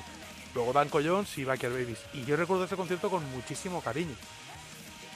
Luego 0.54 0.74
Danko 0.74 1.00
Jones 1.04 1.38
y 1.38 1.44
Baker 1.46 1.70
Babies. 1.72 2.00
Y 2.14 2.24
yo 2.26 2.36
recuerdo 2.36 2.64
ese 2.66 2.76
concierto 2.78 3.10
con 3.10 3.24
muchísimo 3.32 3.82
cariño. 3.82 4.16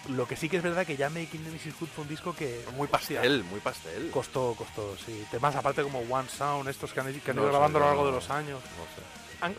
Lo 0.09 0.27
que 0.27 0.35
sí 0.35 0.49
que 0.49 0.57
es 0.57 0.63
verdad 0.63 0.85
que 0.85 0.97
ya 0.97 1.09
Making 1.09 1.43
Nemesis 1.43 1.73
Good 1.79 1.89
fue 1.93 2.03
un 2.03 2.09
disco 2.09 2.33
que... 2.35 2.63
Muy 2.75 2.87
pastel, 2.87 3.43
muy 3.43 3.59
pastel. 3.59 4.09
Costó, 4.11 4.55
costó, 4.57 4.95
sí. 5.05 5.25
Temas 5.29 5.55
aparte 5.55 5.83
como 5.83 5.99
One 5.99 6.27
Sound, 6.29 6.67
estos 6.69 6.91
que 6.93 6.99
han, 7.01 7.13
que 7.19 7.31
han 7.31 7.35
No 7.37 7.43
ido 7.43 7.51
sé, 7.51 7.57
grabando 7.57 7.77
a 7.77 7.81
lo 7.81 7.85
no, 7.85 7.91
largo 7.91 8.05
de 8.05 8.11
no, 8.11 8.15
los 8.17 8.29
años. 8.29 8.59
no 8.61 8.83
sé. 8.95 9.45
Han- 9.45 9.55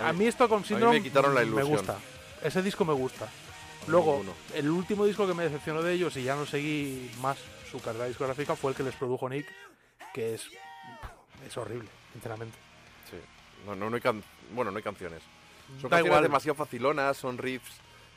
a, 0.00 0.06
A 0.06 0.08
a 0.08 0.12
mí- 0.12 0.26
esto 0.26 0.44
a 0.44 0.48
con 0.48 0.60
mí 0.62 0.66
síndrome 0.68 0.96
me 0.98 1.02
quitaron 1.02 1.34
la 1.34 1.42
ilusión. 1.42 1.68
gusta. 1.68 1.96
Ese 2.42 2.62
disco 2.62 2.84
me 2.84 2.92
gusta. 2.94 3.28
Luego, 3.86 4.12
ninguno. 4.18 4.32
el 4.54 4.70
último 4.70 5.04
disco 5.06 5.26
que 5.26 5.34
me 5.34 5.44
decepcionó 5.44 5.82
de 5.82 5.92
ellos 5.94 6.16
y 6.16 6.22
ya 6.24 6.34
no 6.34 6.44
seguí 6.46 7.10
más 7.20 7.36
su 7.72 7.80
carrera 7.80 8.04
discográfica 8.06 8.54
fue 8.54 8.70
el 8.70 8.76
que 8.76 8.82
les 8.84 8.94
produjo 8.94 9.28
Nick, 9.28 9.46
que 10.14 10.34
es, 10.34 10.46
es 11.46 11.56
horrible, 11.56 11.88
sinceramente. 12.12 12.56
Sí. 13.10 13.16
No, 13.66 13.74
no, 13.74 13.88
no 13.90 13.96
hay 13.96 14.02
can- 14.02 14.22
bueno, 14.54 14.70
no 14.70 14.76
hay 14.76 14.82
canciones. 14.82 15.22
Son 15.80 15.84
Da 15.90 15.96
canciones 15.96 16.06
igual. 16.06 16.22
demasiado 16.22 16.54
facilonas, 16.54 17.16
son 17.16 17.38
riffs. 17.38 17.72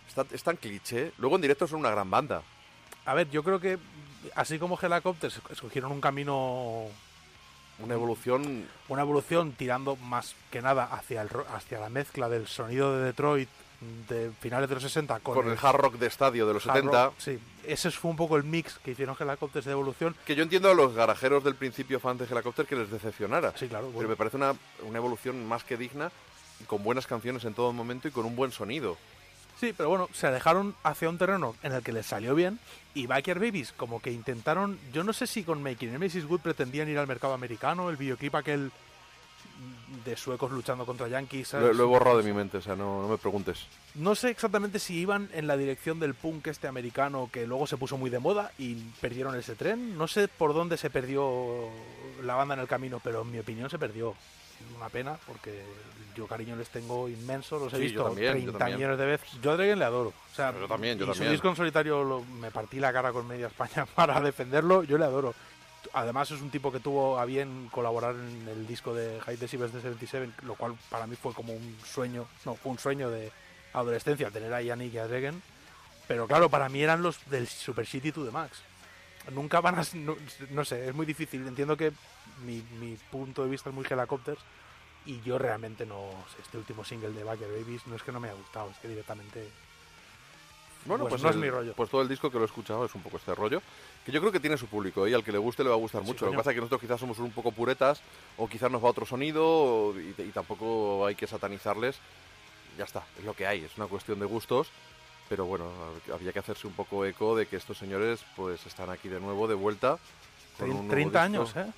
Está, 0.07 0.25
es 0.31 0.43
tan 0.43 0.57
cliché. 0.57 1.13
Luego 1.17 1.35
en 1.37 1.41
directo 1.41 1.67
son 1.67 1.79
una 1.79 1.89
gran 1.89 2.09
banda. 2.11 2.43
A 3.05 3.13
ver, 3.13 3.29
yo 3.29 3.43
creo 3.43 3.59
que 3.59 3.79
así 4.35 4.59
como 4.59 4.77
Helicopters 4.79 5.39
escogieron 5.49 5.91
un 5.91 6.01
camino 6.01 6.87
Una 7.79 7.93
evolución. 7.93 8.67
una 8.89 9.01
evolución 9.03 9.53
tirando 9.53 9.95
más 9.95 10.35
que 10.51 10.61
nada 10.61 10.85
hacia 10.85 11.21
el 11.21 11.29
hacia 11.53 11.79
la 11.79 11.89
mezcla 11.89 12.27
del 12.29 12.47
sonido 12.47 12.97
de 12.97 13.05
Detroit 13.05 13.49
de 14.07 14.31
finales 14.39 14.69
de 14.69 14.75
los 14.75 14.83
60 14.83 15.19
con, 15.19 15.35
Con, 15.35 15.49
el 15.49 15.57
hard 15.61 15.77
rock 15.77 15.95
de 15.95 16.07
estadio 16.07 16.47
de 16.47 16.53
los 16.53 16.65
hard 16.67 16.75
70. 16.77 17.05
rock, 17.05 17.13
sí, 17.17 17.39
ese 17.65 17.91
fue 17.91 18.11
un 18.11 18.17
poco 18.17 18.37
el 18.37 18.43
mix 18.43 18.79
que 18.83 18.91
hicieron 18.91 19.15
Helicopters 19.19 19.65
de 19.65 19.71
evolución. 19.71 20.15
Que 20.25 20.35
yo 20.35 20.43
entiendo 20.43 20.69
a 20.69 20.73
los 20.73 20.93
garajeros 20.93 21.43
del 21.43 21.55
principio 21.55 21.99
fans 21.99 22.19
de 22.19 22.25
Helicopter 22.25 22.65
que 22.65 22.75
les 22.75 22.89
decepcionara. 22.89 23.53
Sí, 23.57 23.67
claro. 23.67 23.91
Pero 23.95 24.09
me 24.09 24.15
parece 24.15 24.37
una, 24.37 24.53
una 24.83 24.97
evolución 24.97 25.45
más 25.47 25.63
que 25.63 25.77
digna, 25.77 26.11
con 26.67 26.83
buenas 26.83 27.07
canciones 27.07 27.43
en 27.45 27.53
todo 27.53 27.73
momento 27.73 28.07
y 28.07 28.11
con 28.11 28.25
un 28.25 28.35
buen 28.35 28.51
sonido. 28.51 28.97
Sí, 29.59 29.73
pero 29.75 29.89
bueno, 29.89 30.09
se 30.13 30.27
alejaron 30.27 30.75
hacia 30.83 31.07
un 31.07 31.17
terreno 31.17 31.55
en 31.63 31.71
el 31.71 31.81
que 31.81 31.93
les 31.93 32.05
salió 32.05 32.35
bien 32.35 32.59
y 32.93 33.07
Backyard 33.07 33.39
Babies 33.39 33.71
como 33.71 34.01
que 34.01 34.11
intentaron, 34.11 34.77
yo 34.91 35.03
no 35.03 35.13
sé 35.13 35.27
si 35.27 35.43
con 35.43 35.63
Making 35.63 35.93
Nemesis 35.93 36.25
Good 36.25 36.41
pretendían 36.41 36.89
ir 36.89 36.97
al 36.97 37.07
mercado 37.07 37.33
americano, 37.33 37.89
el 37.89 37.95
videoclip 37.95 38.35
aquel 38.35 38.71
de 40.03 40.15
suecos 40.17 40.51
luchando 40.51 40.85
contra 40.85 41.07
yankees. 41.07 41.53
Lo, 41.53 41.73
lo 41.73 41.83
he 41.83 41.87
borrado 41.87 42.17
de 42.17 42.23
mi 42.23 42.33
mente, 42.33 42.57
o 42.57 42.61
sea, 42.61 42.75
no, 42.75 43.01
no 43.01 43.07
me 43.07 43.17
preguntes. 43.17 43.65
No 43.95 44.13
sé 44.15 44.29
exactamente 44.29 44.79
si 44.79 44.97
iban 44.99 45.29
en 45.33 45.47
la 45.47 45.57
dirección 45.57 45.99
del 45.99 46.13
punk 46.13 46.47
este 46.47 46.67
americano 46.67 47.29
que 47.31 47.47
luego 47.47 47.65
se 47.67 47.77
puso 47.77 47.97
muy 47.97 48.09
de 48.09 48.19
moda 48.19 48.51
y 48.57 48.75
perdieron 49.01 49.35
ese 49.35 49.55
tren. 49.55 49.97
No 49.97 50.07
sé 50.07 50.27
por 50.27 50.53
dónde 50.53 50.77
se 50.77 50.89
perdió 50.89 51.69
la 52.23 52.35
banda 52.35 52.53
en 52.55 52.59
el 52.61 52.67
camino, 52.67 52.99
pero 53.03 53.21
en 53.21 53.31
mi 53.31 53.39
opinión 53.39 53.69
se 53.69 53.79
perdió. 53.79 54.15
Una 54.77 54.87
pena 54.89 55.17
porque 55.27 55.63
yo 56.15 56.27
cariño 56.27 56.55
les 56.55 56.69
tengo 56.69 57.09
inmenso, 57.09 57.59
los 57.59 57.73
he 57.73 57.77
Sí, 57.77 57.81
visto 57.83 57.99
yo 57.99 58.05
también, 58.05 58.27
yo 58.35 58.39
30 58.51 58.57
también. 58.57 58.77
millones 58.79 58.97
de 58.99 59.05
veces. 59.05 59.29
Yo 59.41 59.51
a 59.51 59.57
Dragon 59.57 59.79
le 59.79 59.85
adoro. 59.85 60.09
O 60.31 60.35
sea, 60.35 60.57
Yo 60.57 60.67
también, 60.67 60.97
yo 60.97 61.03
y 61.03 61.07
su 61.07 61.13
también. 61.13 61.31
disco 61.33 61.49
en 61.49 61.55
solitario 61.57 62.03
lo- 62.03 62.23
me 62.23 62.51
partí 62.51 62.79
la 62.79 62.93
cara 62.93 63.11
con 63.11 63.27
media 63.27 63.47
España 63.47 63.85
para 63.95 64.19
defenderlo, 64.21 64.83
yo 64.83 64.97
le 64.97 65.03
adoro. 65.05 65.33
Además 65.93 66.31
es 66.31 66.41
un 66.41 66.49
tipo 66.49 66.71
que 66.71 66.79
tuvo 66.79 67.19
a 67.19 67.25
bien 67.25 67.69
colaborar 67.71 68.15
en 68.15 68.47
el 68.47 68.67
disco 68.67 68.93
de 68.93 69.19
High 69.21 69.37
Decibels 69.37 69.73
de 69.73 69.81
77, 69.81 70.31
lo 70.43 70.55
cual 70.55 70.75
para 70.89 71.07
mí 71.07 71.15
fue 71.15 71.33
como 71.33 71.53
un 71.53 71.77
sueño, 71.85 72.27
no, 72.45 72.55
fue 72.55 72.71
un 72.71 72.79
sueño 72.79 73.09
de 73.09 73.31
adolescencia 73.73 74.31
tener 74.31 74.53
a 74.53 74.61
Yannick 74.61 74.93
y 74.93 74.97
a 74.97 75.07
Dregen. 75.07 75.41
Pero 76.07 76.27
claro, 76.27 76.49
para 76.49 76.69
mí 76.69 76.81
eran 76.81 77.01
los 77.01 77.19
del 77.29 77.47
Super 77.47 77.85
City 77.85 78.11
to 78.11 78.25
the 78.25 78.31
Max. 78.31 78.61
Nunca 79.31 79.59
van 79.59 79.79
a... 79.79 79.83
No, 80.51 80.65
sé, 80.65 80.87
es 80.87 80.93
muy 80.93 81.05
difícil. 81.05 81.47
Entiendo 81.47 81.75
que 81.75 81.91
mi, 82.45 82.61
mi 82.79 82.95
punto 83.11 83.43
de 83.43 83.49
vista 83.49 83.69
es 83.69 83.75
muy 83.75 83.85
helicópteros 83.89 84.39
y 85.05 85.21
yo 85.21 85.37
realmente 85.37 85.85
no 85.85 86.09
este 86.39 86.57
último 86.57 86.83
single 86.83 87.11
de 87.11 87.23
Backer 87.23 87.47
Babies 87.47 87.85
no 87.87 87.95
es 87.95 88.03
que 88.03 88.11
no 88.11 88.19
me 88.19 88.29
haya 88.29 88.37
gustado, 88.37 88.69
es 88.71 88.77
que 88.77 88.87
directamente... 88.87 89.49
Bueno, 90.85 91.03
Pues 91.05 91.13
pues, 91.21 91.23
no 91.23 91.29
es 91.31 91.35
mi 91.35 91.49
rollo. 91.49 91.73
Pues 91.73 91.89
todo 91.89 92.01
el 92.01 92.07
disco 92.07 92.29
que 92.29 92.37
lo 92.37 92.43
he 92.43 92.47
escuchado 92.47 92.85
es 92.85 92.93
un 92.95 93.01
poco 93.01 93.17
este 93.17 93.33
rollo. 93.33 93.61
Que 94.05 94.11
yo 94.11 94.19
creo 94.19 94.31
que 94.31 94.39
tiene 94.39 94.55
su 94.57 94.67
público 94.67 95.05
¿eh? 95.07 95.11
y 95.11 95.13
al 95.13 95.23
que 95.23 95.31
le 95.31 95.37
guste 95.39 95.63
le 95.63 95.69
va 95.69 95.75
a 95.75 95.79
gustar 95.79 96.01
Sí, 96.03 96.07
mucho. 96.07 96.25
Lo 96.25 96.31
que 96.31 96.37
pasa 96.37 96.51
es 96.51 96.55
que 96.55 96.59
nosotros 96.61 96.81
quizás 96.81 96.99
somos 96.99 97.17
un 97.19 97.31
poco 97.31 97.51
puretas 97.51 98.01
o 98.37 98.47
quizás 98.47 98.69
nos 98.71 98.83
va 98.83 98.89
otro 98.89 99.05
sonido 99.05 99.43
o- 99.47 99.99
y, 99.99 100.13
y 100.21 100.31
tampoco 100.31 101.05
hay 101.05 101.15
que 101.15 101.25
satanizarles. 101.27 101.97
Ya 102.77 102.83
está, 102.83 103.03
es 103.17 103.25
lo 103.25 103.33
que 103.33 103.47
hay, 103.47 103.63
es 103.63 103.75
una 103.77 103.87
cuestión 103.87 104.19
de 104.19 104.25
gustos. 104.25 104.67
Pero 105.27 105.45
bueno, 105.45 105.65
había 106.13 106.31
que 106.31 106.37
hacerse 106.39 106.67
un 106.67 106.73
poco 106.73 107.03
eco 107.03 107.35
de 107.35 107.47
que 107.47 107.55
estos 107.55 107.77
señores 107.79 108.23
pues 108.35 108.63
están 108.67 108.91
aquí 108.91 109.09
de 109.09 109.19
nuevo, 109.19 109.47
de 109.47 109.55
vuelta. 109.55 109.97
con 110.59 110.69
un 110.69 110.75
nuevo 110.87 110.91
30 110.91 111.27
disco. 111.27 111.41
años, 111.41 111.55
¿eh? 111.55 111.71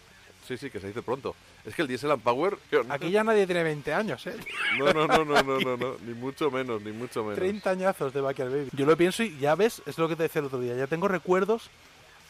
Sí, 0.48 0.58
sí, 0.58 0.70
que 0.70 0.80
se 0.80 0.88
dice 0.88 1.02
pronto. 1.02 1.36
Es 1.66 1.76
que 1.76 1.82
el 1.82 1.90
Diesel 1.90 2.10
and 2.10 2.24
Power... 2.24 2.58
Aquí 2.90 3.12
ya 3.12 3.22
nadie 3.22 3.46
tiene 3.46 3.64
20 3.64 3.94
años, 3.94 4.26
¿eh? 4.28 4.38
No, 4.80 4.94
no, 4.94 5.06
no, 5.06 5.26
no, 5.26 5.44
no, 5.44 5.60
no, 5.60 5.76
no, 5.76 5.98
ni 6.06 6.14
mucho 6.14 6.50
menos, 6.50 6.82
ni 6.82 6.94
mucho 6.94 7.22
menos. 7.22 7.36
30 7.38 7.70
añazos 7.70 8.14
de 8.14 8.22
Backyard 8.22 8.50
Baby. 8.50 8.70
Yo 8.72 8.86
lo 8.86 8.96
pienso 8.96 9.24
y 9.24 9.38
ya 9.40 9.56
ves, 9.56 9.82
es 9.86 9.98
lo 9.98 10.08
que 10.08 10.16
te 10.16 10.24
decía 10.24 10.40
el 10.40 10.46
otro 10.46 10.60
día, 10.60 10.74
ya 10.76 10.88
tengo 10.88 11.10
recuerdos 11.10 11.70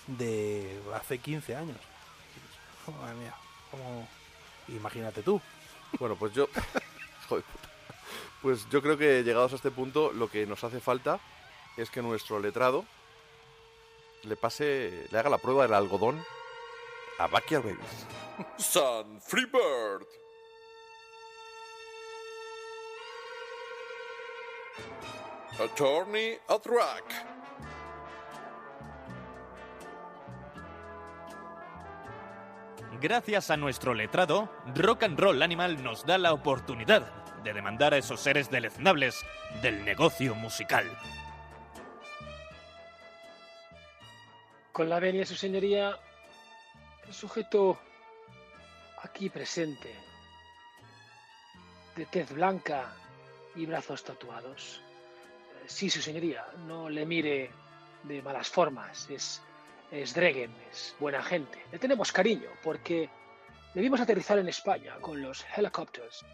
de 0.07 0.79
hace 0.95 1.19
15 1.19 1.55
años. 1.55 1.77
Madre 2.99 3.15
mía, 3.17 3.35
como... 3.69 4.07
Imagínate 4.69 5.21
tú. 5.21 5.39
Bueno, 5.99 6.15
pues 6.15 6.33
yo. 6.33 6.49
Joder, 7.29 7.43
puta. 7.43 7.69
Pues 8.41 8.67
yo 8.69 8.81
creo 8.81 8.97
que 8.97 9.23
llegados 9.23 9.53
a 9.53 9.57
este 9.57 9.71
punto, 9.71 10.11
lo 10.11 10.27
que 10.29 10.47
nos 10.47 10.63
hace 10.63 10.79
falta 10.79 11.19
es 11.77 11.91
que 11.91 12.01
nuestro 12.01 12.39
letrado 12.39 12.83
le 14.23 14.35
pase, 14.35 15.07
le 15.11 15.19
haga 15.19 15.29
la 15.29 15.37
prueba 15.37 15.63
del 15.63 15.73
algodón 15.73 16.23
a 17.19 17.27
Backyard 17.27 17.63
Babies. 17.63 18.05
Sun 18.57 19.19
Freebird. 19.19 20.05
Attorney 25.59 26.37
at 26.47 26.65
Rack. 26.65 27.37
Gracias 33.01 33.51
a 33.51 33.57
nuestro 33.57 33.93
letrado, 33.93 34.49
Rock 34.75 35.03
and 35.03 35.19
Roll 35.19 35.41
Animal 35.41 35.83
nos 35.83 36.05
da 36.05 36.17
la 36.17 36.33
oportunidad 36.33 37.11
de 37.43 37.53
demandar 37.53 37.93
a 37.93 37.97
esos 37.97 38.19
seres 38.19 38.49
deleznables 38.49 39.23
del 39.61 39.83
negocio 39.85 40.33
musical. 40.35 40.85
Con 44.71 44.89
la 44.89 44.99
venia, 44.99 45.25
su 45.25 45.35
señoría, 45.35 45.97
el 47.07 47.13
sujeto 47.13 47.79
aquí 49.01 49.29
presente, 49.29 49.93
de 51.95 52.05
tez 52.05 52.31
blanca 52.31 52.93
y 53.55 53.65
brazos 53.65 54.03
tatuados. 54.03 54.81
Eh, 54.81 55.65
Sí, 55.67 55.89
su 55.89 56.01
señoría, 56.01 56.45
no 56.65 56.89
le 56.89 57.05
mire 57.05 57.51
de 58.03 58.21
malas 58.21 58.49
formas, 58.49 59.09
es, 59.09 59.41
es 59.91 60.13
Dregen, 60.13 60.53
es 60.71 60.95
buena 60.99 61.23
gente. 61.23 61.63
Le 61.71 61.79
tenemos 61.79 62.11
cariño 62.11 62.49
porque 62.63 63.09
le 63.73 63.81
vimos 63.81 63.99
aterrizar 63.99 64.37
en 64.39 64.49
España 64.49 64.95
con 65.01 65.21
los 65.21 65.45
Helicopters. 65.55 66.25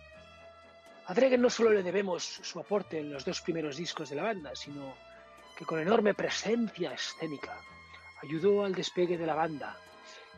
A 1.05 1.13
Dregen 1.13 1.41
no 1.41 1.49
solo 1.49 1.71
le 1.71 1.83
debemos 1.83 2.23
su 2.23 2.59
aporte 2.59 2.99
en 2.99 3.11
los 3.11 3.25
dos 3.25 3.41
primeros 3.41 3.77
discos 3.77 4.09
de 4.09 4.15
la 4.15 4.23
banda, 4.23 4.55
sino 4.55 4.95
que 5.57 5.65
con 5.65 5.79
enorme 5.79 6.13
presencia 6.13 6.93
escénica 6.93 7.57
ayudó 8.21 8.63
al 8.63 8.73
despegue 8.73 9.17
de 9.17 9.25
la 9.25 9.35
banda 9.35 9.77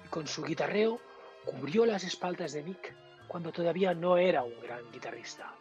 y 0.06 0.08
con 0.08 0.28
su 0.28 0.44
guitarreo 0.44 1.00
cubrió 1.44 1.86
las 1.86 2.04
espaldas 2.04 2.54
de 2.54 2.64
Nick 2.64 2.96
cuando 3.28 3.52
todavía 3.52 3.94
no 3.94 4.18
era 4.18 4.44
un 4.44 4.60
gran 4.62 4.92
guitarrista. 4.92 5.52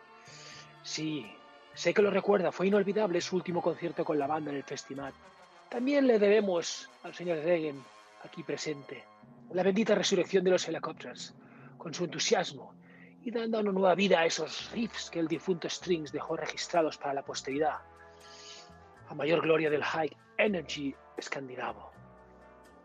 Sí, 0.83 1.27
sé 1.73 1.95
que 1.95 2.03
lo 2.03 2.11
recuerda, 2.11 2.53
fue 2.53 2.67
inolvidable 2.67 3.21
su 3.21 3.37
último 3.37 3.63
concierto 3.63 4.05
con 4.05 4.19
la 4.19 4.27
banda 4.27 4.51
en 4.51 4.59
el 4.59 4.65
Festival. 4.65 5.15
También 5.71 6.07
le 6.07 6.19
debemos 6.19 6.91
al 7.03 7.15
señor 7.15 7.39
Reagan, 7.39 7.83
aquí 8.23 8.43
presente, 8.43 9.05
la 9.51 9.63
bendita 9.63 9.95
resurrección 9.95 10.45
de 10.45 10.51
los 10.51 10.69
helicópteros, 10.69 11.35
con 11.79 11.95
su 11.95 12.05
entusiasmo 12.05 12.75
y 13.23 13.31
dando 13.31 13.61
una 13.61 13.73
nueva 13.73 13.95
vida 13.95 14.21
a 14.21 14.27
esos 14.27 14.71
riffs 14.73 15.09
que 15.09 15.21
el 15.21 15.29
difunto 15.29 15.69
Strings 15.69 16.13
dejó 16.13 16.37
registrados 16.37 16.99
para 16.99 17.15
la 17.15 17.25
posteridad, 17.25 17.79
a 19.09 19.15
mayor 19.15 19.41
gloria 19.41 19.71
del 19.71 19.83
high 19.83 20.15
energy 20.37 20.95
escandinavo. 21.17 21.94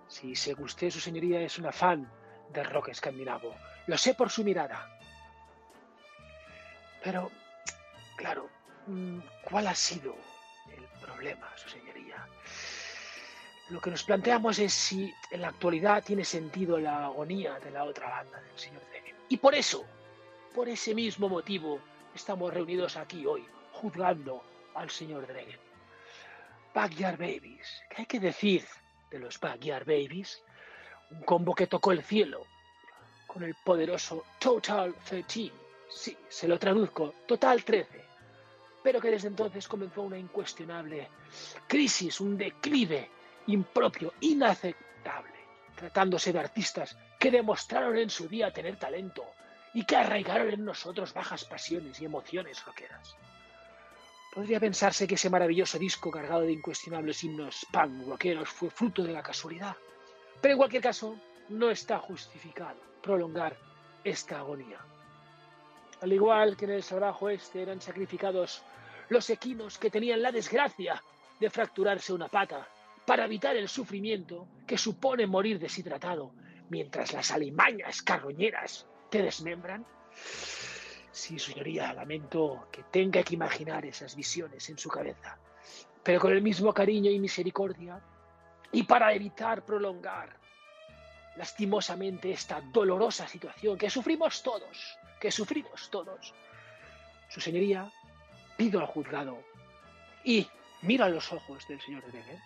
Si 0.09 0.35
según 0.35 0.65
usted, 0.65 0.89
su 0.89 0.99
señoría, 0.99 1.39
es 1.39 1.59
una 1.59 1.71
fan 1.71 2.11
del 2.51 2.65
rock 2.65 2.89
escandinavo, 2.89 3.55
lo 3.85 3.97
sé 3.97 4.15
por 4.15 4.31
su 4.31 4.43
mirada. 4.43 4.89
Pero, 7.03 7.31
claro, 8.17 8.49
mm, 8.87 9.19
¿cuál 9.43 9.67
ha 9.67 9.75
sido 9.75 10.15
el 10.75 10.83
problema, 10.99 11.47
su 11.55 11.69
señoría? 11.69 12.27
Lo 13.69 13.79
que 13.79 13.91
nos 13.91 14.03
planteamos 14.03 14.57
es 14.57 14.73
si 14.73 15.13
en 15.29 15.41
la 15.41 15.49
actualidad 15.49 16.03
tiene 16.03 16.25
sentido 16.25 16.79
la 16.79 17.05
agonía 17.05 17.59
de 17.59 17.69
la 17.69 17.83
otra 17.83 18.09
banda 18.09 18.41
del 18.41 18.57
señor 18.57 18.81
Dregen. 18.89 19.15
Y 19.29 19.37
por 19.37 19.53
eso, 19.53 19.85
por 20.55 20.67
ese 20.67 20.95
mismo 20.95 21.29
motivo, 21.29 21.79
estamos 22.15 22.51
reunidos 22.51 22.97
aquí 22.97 23.27
hoy, 23.27 23.45
juzgando 23.73 24.43
al 24.73 24.89
señor 24.89 25.27
Dregen. 25.27 25.59
Backyard 26.73 27.19
Babies, 27.19 27.83
¿qué 27.89 28.01
hay 28.01 28.05
que 28.07 28.19
decir 28.19 28.65
de 29.09 29.19
los 29.19 29.39
Backyard 29.39 29.85
Babies? 29.85 30.43
Un 31.11 31.23
combo 31.23 31.55
que 31.55 31.67
tocó 31.67 31.91
el 31.91 32.03
cielo 32.03 32.45
con 33.27 33.43
el 33.43 33.55
poderoso 33.55 34.25
Total 34.39 34.93
13. 35.07 35.51
Sí, 35.89 36.17
se 36.27 36.47
lo 36.47 36.57
traduzco, 36.57 37.13
Total 37.27 37.63
13. 37.63 38.05
Pero 38.83 39.01
que 39.01 39.11
desde 39.11 39.27
entonces 39.27 39.67
comenzó 39.67 40.03
una 40.03 40.17
incuestionable 40.17 41.09
crisis, 41.67 42.21
un 42.21 42.37
declive 42.37 43.09
impropio, 43.47 44.13
inaceptable, 44.21 45.35
tratándose 45.75 46.31
de 46.31 46.39
artistas 46.39 46.97
que 47.19 47.31
demostraron 47.31 47.97
en 47.97 48.09
su 48.09 48.27
día 48.27 48.51
tener 48.51 48.77
talento 48.77 49.25
y 49.73 49.83
que 49.83 49.95
arraigaron 49.95 50.49
en 50.49 50.65
nosotros 50.65 51.13
bajas 51.13 51.45
pasiones 51.45 51.99
y 52.01 52.05
emociones 52.05 52.63
rockeras. 52.65 53.15
Podría 54.39 54.61
pensarse 54.61 55.05
que 55.05 55.15
ese 55.15 55.29
maravilloso 55.29 55.77
disco 55.77 56.09
cargado 56.09 56.43
de 56.43 56.53
incuestionables 56.53 57.25
himnos 57.25 57.67
punk 57.73 58.07
rockeros 58.07 58.47
fue 58.47 58.69
fruto 58.69 59.03
de 59.03 59.11
la 59.11 59.21
casualidad, 59.21 59.75
pero 60.39 60.53
en 60.53 60.57
cualquier 60.57 60.81
caso 60.81 61.19
no 61.49 61.69
está 61.69 61.99
justificado 61.99 62.79
prolongar 63.03 63.57
esta 64.01 64.39
agonía. 64.39 64.79
Al 65.99 66.13
igual 66.13 66.55
que 66.55 66.63
en 66.63 66.71
el 66.71 66.83
salvaje 66.83 67.25
oeste 67.25 67.61
eran 67.63 67.81
sacrificados 67.81 68.63
los 69.09 69.29
equinos 69.29 69.77
que 69.77 69.91
tenían 69.91 70.21
la 70.21 70.31
desgracia 70.31 71.03
de 71.37 71.49
fracturarse 71.49 72.13
una 72.13 72.29
pata 72.29 72.65
para 73.05 73.25
evitar 73.25 73.57
el 73.57 73.67
sufrimiento 73.67 74.47
que 74.65 74.77
supone 74.77 75.27
morir 75.27 75.59
deshidratado 75.59 76.31
mientras 76.69 77.11
las 77.11 77.29
alimañas 77.31 78.01
carroñeras 78.01 78.87
te 79.09 79.21
desmembran. 79.21 79.85
Sí, 81.11 81.39
señoría, 81.39 81.93
lamento 81.93 82.67
que 82.71 82.83
tenga 82.83 83.23
que 83.23 83.33
imaginar 83.33 83.85
esas 83.85 84.15
visiones 84.15 84.69
en 84.69 84.77
su 84.77 84.89
cabeza, 84.89 85.37
pero 86.03 86.19
con 86.19 86.31
el 86.31 86.41
mismo 86.41 86.73
cariño 86.73 87.09
y 87.09 87.19
misericordia, 87.19 87.99
y 88.71 88.83
para 88.83 89.11
evitar 89.13 89.65
prolongar 89.65 90.37
lastimosamente 91.35 92.31
esta 92.31 92.61
dolorosa 92.61 93.27
situación 93.27 93.77
que 93.77 93.89
sufrimos 93.89 94.43
todos, 94.43 94.97
que 95.19 95.31
sufrimos 95.31 95.89
todos, 95.89 96.33
su 97.29 97.41
señoría, 97.41 97.91
pido 98.57 98.79
al 98.79 98.87
juzgado 98.87 99.41
y 100.23 100.47
miro 100.81 101.05
a 101.05 101.09
los 101.09 101.31
ojos 101.31 101.67
del 101.67 101.81
señor 101.81 102.03
Degen, 102.11 102.39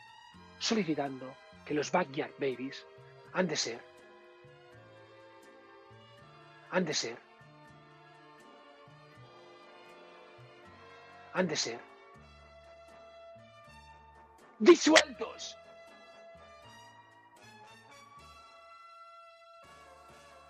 solicitando 0.60 1.36
que 1.66 1.74
los 1.74 1.92
Backyard 1.92 2.34
Babies 2.40 2.86
han 3.34 3.48
de 3.48 3.56
ser, 3.56 3.82
han 6.72 6.86
de 6.86 6.94
ser, 6.94 7.33
han 11.34 11.48
de 11.48 11.56
ser 11.56 11.80
disueltos. 14.60 15.58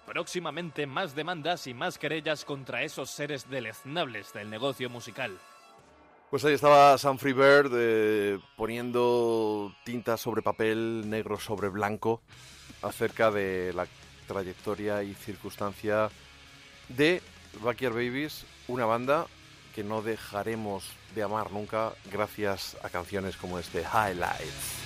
Próximamente 0.06 0.86
más 0.86 1.16
demandas 1.16 1.66
y 1.66 1.74
más 1.74 1.98
querellas 1.98 2.46
contra 2.46 2.84
esos 2.84 3.10
seres 3.10 3.50
deleznables 3.50 4.34
del 4.34 4.50
negocio 4.50 4.90
musical. 4.90 5.40
Pues 6.30 6.44
ahí 6.46 6.54
estaba 6.54 6.98
Sam 6.98 7.18
Freebird 7.18 7.72
eh, 7.76 8.40
poniendo 8.56 9.74
tinta 9.84 10.18
sobre 10.18 10.42
papel, 10.42 11.10
negro 11.10 11.40
sobre 11.40 11.70
blanco, 11.70 12.22
acerca 12.82 13.32
de 13.32 13.72
la 13.74 13.88
trayectoria 14.28 15.04
y 15.04 15.14
circunstancia 15.14 16.10
de 16.90 17.22
Backyard 17.62 17.94
Babies, 17.94 18.46
una 18.68 18.86
banda 18.86 19.28
que 19.74 19.84
no 19.84 20.02
dejaremos 20.02 20.84
de 21.16 21.24
amar 21.24 21.52
nunca 21.52 21.94
gracias 22.12 22.78
a 22.84 22.90
canciones 22.90 23.38
como 23.38 23.60
este 23.60 23.84
Highlights. 23.84 24.83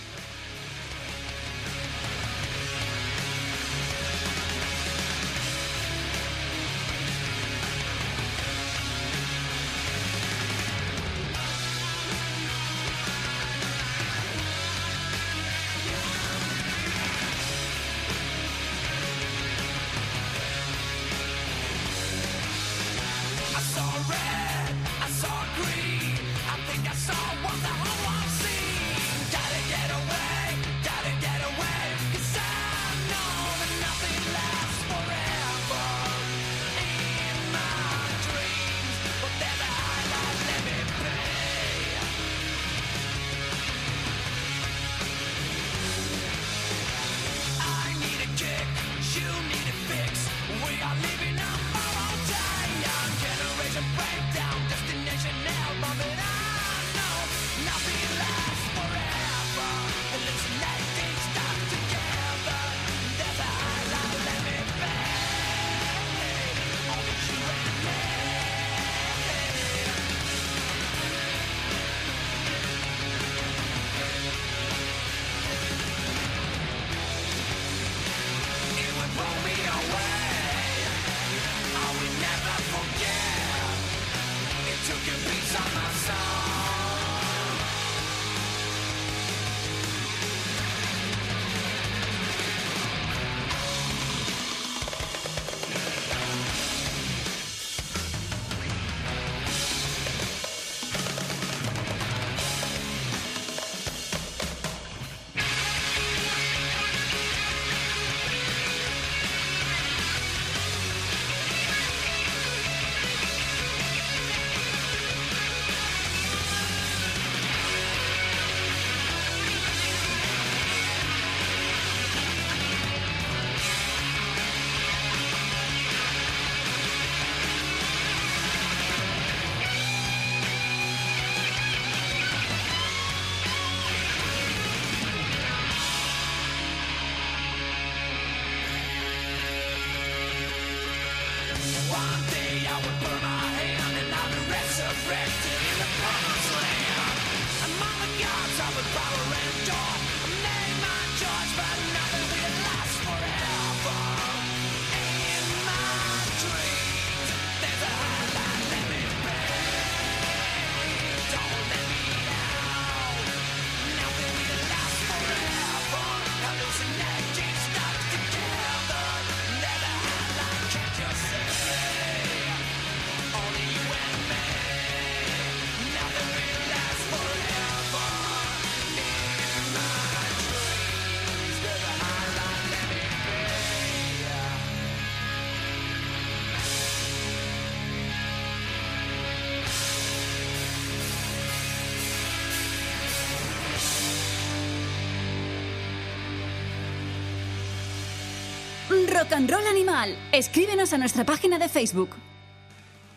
Rock 199.28 199.34
and 199.34 199.50
Roll 199.52 199.68
Animal. 199.68 200.16
Escríbenos 200.32 200.94
a 200.94 200.98
nuestra 200.98 201.26
página 201.26 201.60
de 201.60 201.68
Facebook. 201.68 202.10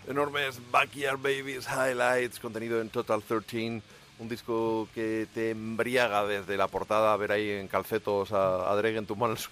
Enormes 0.08 0.58
Backyard 0.72 1.18
Babies 1.18 1.68
Highlights, 1.68 2.40
contenido 2.40 2.80
en 2.80 2.88
Total 2.88 3.22
13, 3.22 3.80
un 4.18 4.28
disco 4.28 4.88
que 4.92 5.28
te 5.32 5.50
embriaga 5.50 6.26
desde 6.26 6.56
la 6.56 6.66
portada, 6.66 7.12
a 7.12 7.16
ver 7.16 7.30
ahí 7.32 7.50
en 7.50 7.68
calcetos 7.68 8.32
a, 8.32 8.70
a 8.72 8.74
Drake 8.76 8.96
en 8.96 9.06
tus 9.06 9.16
manos. 9.16 9.50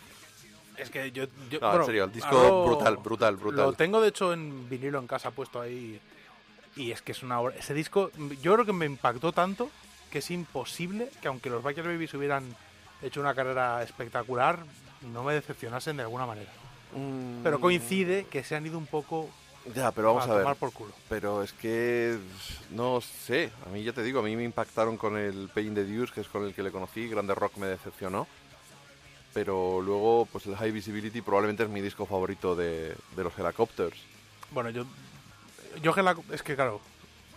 Es 0.76 0.90
que 0.90 1.12
yo... 1.12 1.26
yo- 1.48 1.60
No, 1.60 1.76
en 1.76 1.84
serio, 1.86 2.04
el 2.04 2.12
disco 2.12 2.28
algo- 2.36 2.64
brutal, 2.66 2.96
brutal, 2.96 3.36
brutal. 3.36 3.66
Lo 3.66 3.72
tengo, 3.74 4.00
de 4.00 4.08
hecho, 4.08 4.32
en 4.32 4.68
vinilo 4.68 4.98
en 4.98 5.06
casa 5.06 5.30
puesto 5.30 5.60
ahí. 5.60 6.00
Y 6.76 6.90
es 6.90 7.02
que 7.02 7.12
es 7.12 7.22
una 7.22 7.40
obra... 7.40 7.54
Ese 7.56 7.72
disco, 7.74 8.10
yo 8.42 8.54
creo 8.54 8.64
que 8.66 8.72
me 8.72 8.86
impactó 8.86 9.30
tanto 9.32 9.70
que 10.10 10.18
es 10.18 10.30
imposible 10.32 11.10
que 11.22 11.28
aunque 11.28 11.50
los 11.50 11.62
Backyard 11.62 11.86
Babies 11.86 12.14
hubieran 12.14 12.44
hecho 13.02 13.20
una 13.20 13.34
carrera 13.34 13.82
espectacular, 13.82 14.60
no 15.02 15.22
me 15.24 15.34
decepcionasen 15.34 15.96
de 15.96 16.02
alguna 16.02 16.26
manera. 16.26 16.50
Pero 17.42 17.60
coincide 17.60 18.24
que 18.24 18.42
se 18.42 18.56
han 18.56 18.66
ido 18.66 18.78
un 18.78 18.86
poco 18.86 19.28
Ya, 19.74 19.92
pero 19.92 20.14
vamos 20.14 20.28
a, 20.28 20.32
ver. 20.32 20.42
tomar 20.42 20.56
por 20.56 20.72
culo. 20.72 20.92
Pero 21.08 21.42
es 21.42 21.52
que 21.52 22.18
no 22.70 23.00
sé, 23.00 23.50
a 23.66 23.68
mí 23.68 23.82
ya 23.82 23.92
te 23.92 24.02
digo, 24.02 24.20
a 24.20 24.22
mí 24.22 24.34
me 24.36 24.44
impactaron 24.44 24.96
con 24.96 25.16
el 25.18 25.50
Pain 25.52 25.74
the 25.74 25.84
Deuce, 25.84 26.12
que 26.12 26.22
es 26.22 26.28
con 26.28 26.44
el 26.44 26.54
que 26.54 26.62
le 26.62 26.70
conocí, 26.70 27.08
Grande 27.08 27.34
Rock 27.34 27.56
me 27.58 27.66
decepcionó. 27.66 28.26
Pero 29.34 29.82
luego, 29.82 30.26
pues 30.32 30.46
el 30.46 30.56
High 30.56 30.72
Visibility 30.72 31.20
probablemente 31.20 31.62
es 31.62 31.68
mi 31.68 31.82
disco 31.82 32.06
favorito 32.06 32.56
de, 32.56 32.96
de 33.14 33.24
los 33.24 33.38
Helicopters. 33.38 33.98
Bueno, 34.50 34.70
yo... 34.70 34.86
yo 35.82 35.94
es 36.32 36.42
que, 36.42 36.54
claro, 36.54 36.80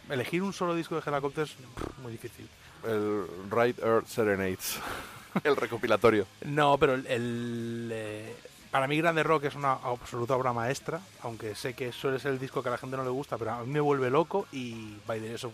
elegir 0.09 0.41
un 0.41 0.53
solo 0.53 0.75
disco 0.75 0.95
de 0.99 1.03
Helicopters 1.06 1.56
muy 2.01 2.14
difícil. 2.14 2.48
El 2.85 3.27
Right 3.51 3.77
Earth 3.80 4.07
Serenades, 4.07 4.80
el 5.43 5.56
recopilatorio. 5.56 6.26
No, 6.45 6.77
pero 6.77 6.95
el, 6.95 7.90
eh, 7.93 8.35
para 8.72 8.88
mí 8.88 8.98
Grande 8.98 9.24
Rock 9.24 9.45
es 9.45 9.56
una 9.56 9.74
absoluta 9.74 10.35
obra 10.35 10.53
maestra, 10.53 11.00
aunque 11.24 11.56
sé 11.56 11.74
que 11.74 11.92
suele 11.92 12.19
ser 12.19 12.32
el 12.32 12.40
disco 12.40 12.61
que 12.64 12.69
a 12.69 12.72
la 12.72 12.77
gente 12.77 12.98
no 12.98 13.03
le 13.03 13.10
gusta, 13.10 13.38
pero 13.38 13.51
a 13.51 13.64
mí 13.64 13.72
me 13.72 13.80
vuelve 13.80 14.10
loco 14.10 14.48
y 14.51 14.95
By 15.08 15.19
the 15.19 15.30
Grace 15.30 15.48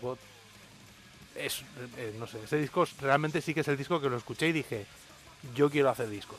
es, 1.36 1.62
eh, 1.96 2.14
no 2.18 2.26
sé, 2.26 2.42
ese 2.42 2.56
disco 2.56 2.84
realmente 3.00 3.40
sí 3.40 3.54
que 3.54 3.60
es 3.60 3.68
el 3.68 3.76
disco 3.76 4.00
que 4.00 4.08
lo 4.08 4.16
escuché 4.16 4.48
y 4.48 4.52
dije, 4.52 4.86
yo 5.54 5.70
quiero 5.70 5.88
hacer 5.90 6.08
discos, 6.08 6.38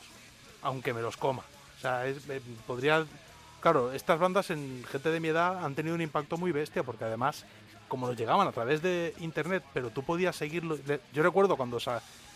aunque 0.62 0.92
me 0.92 1.00
los 1.00 1.16
coma. 1.16 1.42
O 1.78 1.80
sea, 1.80 2.06
es- 2.06 2.28
eh, 2.28 2.40
podría... 2.66 3.06
Claro, 3.60 3.92
estas 3.92 4.18
bandas 4.18 4.50
en 4.50 4.84
gente 4.90 5.10
de 5.10 5.20
mi 5.20 5.28
edad 5.28 5.64
han 5.64 5.74
tenido 5.74 5.94
un 5.94 6.00
impacto 6.00 6.36
muy 6.38 6.50
bestia, 6.52 6.82
porque 6.82 7.04
además, 7.04 7.44
como 7.88 8.06
nos 8.06 8.16
llegaban 8.16 8.48
a 8.48 8.52
través 8.52 8.80
de 8.82 9.14
internet, 9.20 9.62
pero 9.74 9.90
tú 9.90 10.02
podías 10.02 10.36
seguirlo... 10.36 10.78
Yo 11.12 11.22
recuerdo 11.22 11.56
cuando, 11.56 11.78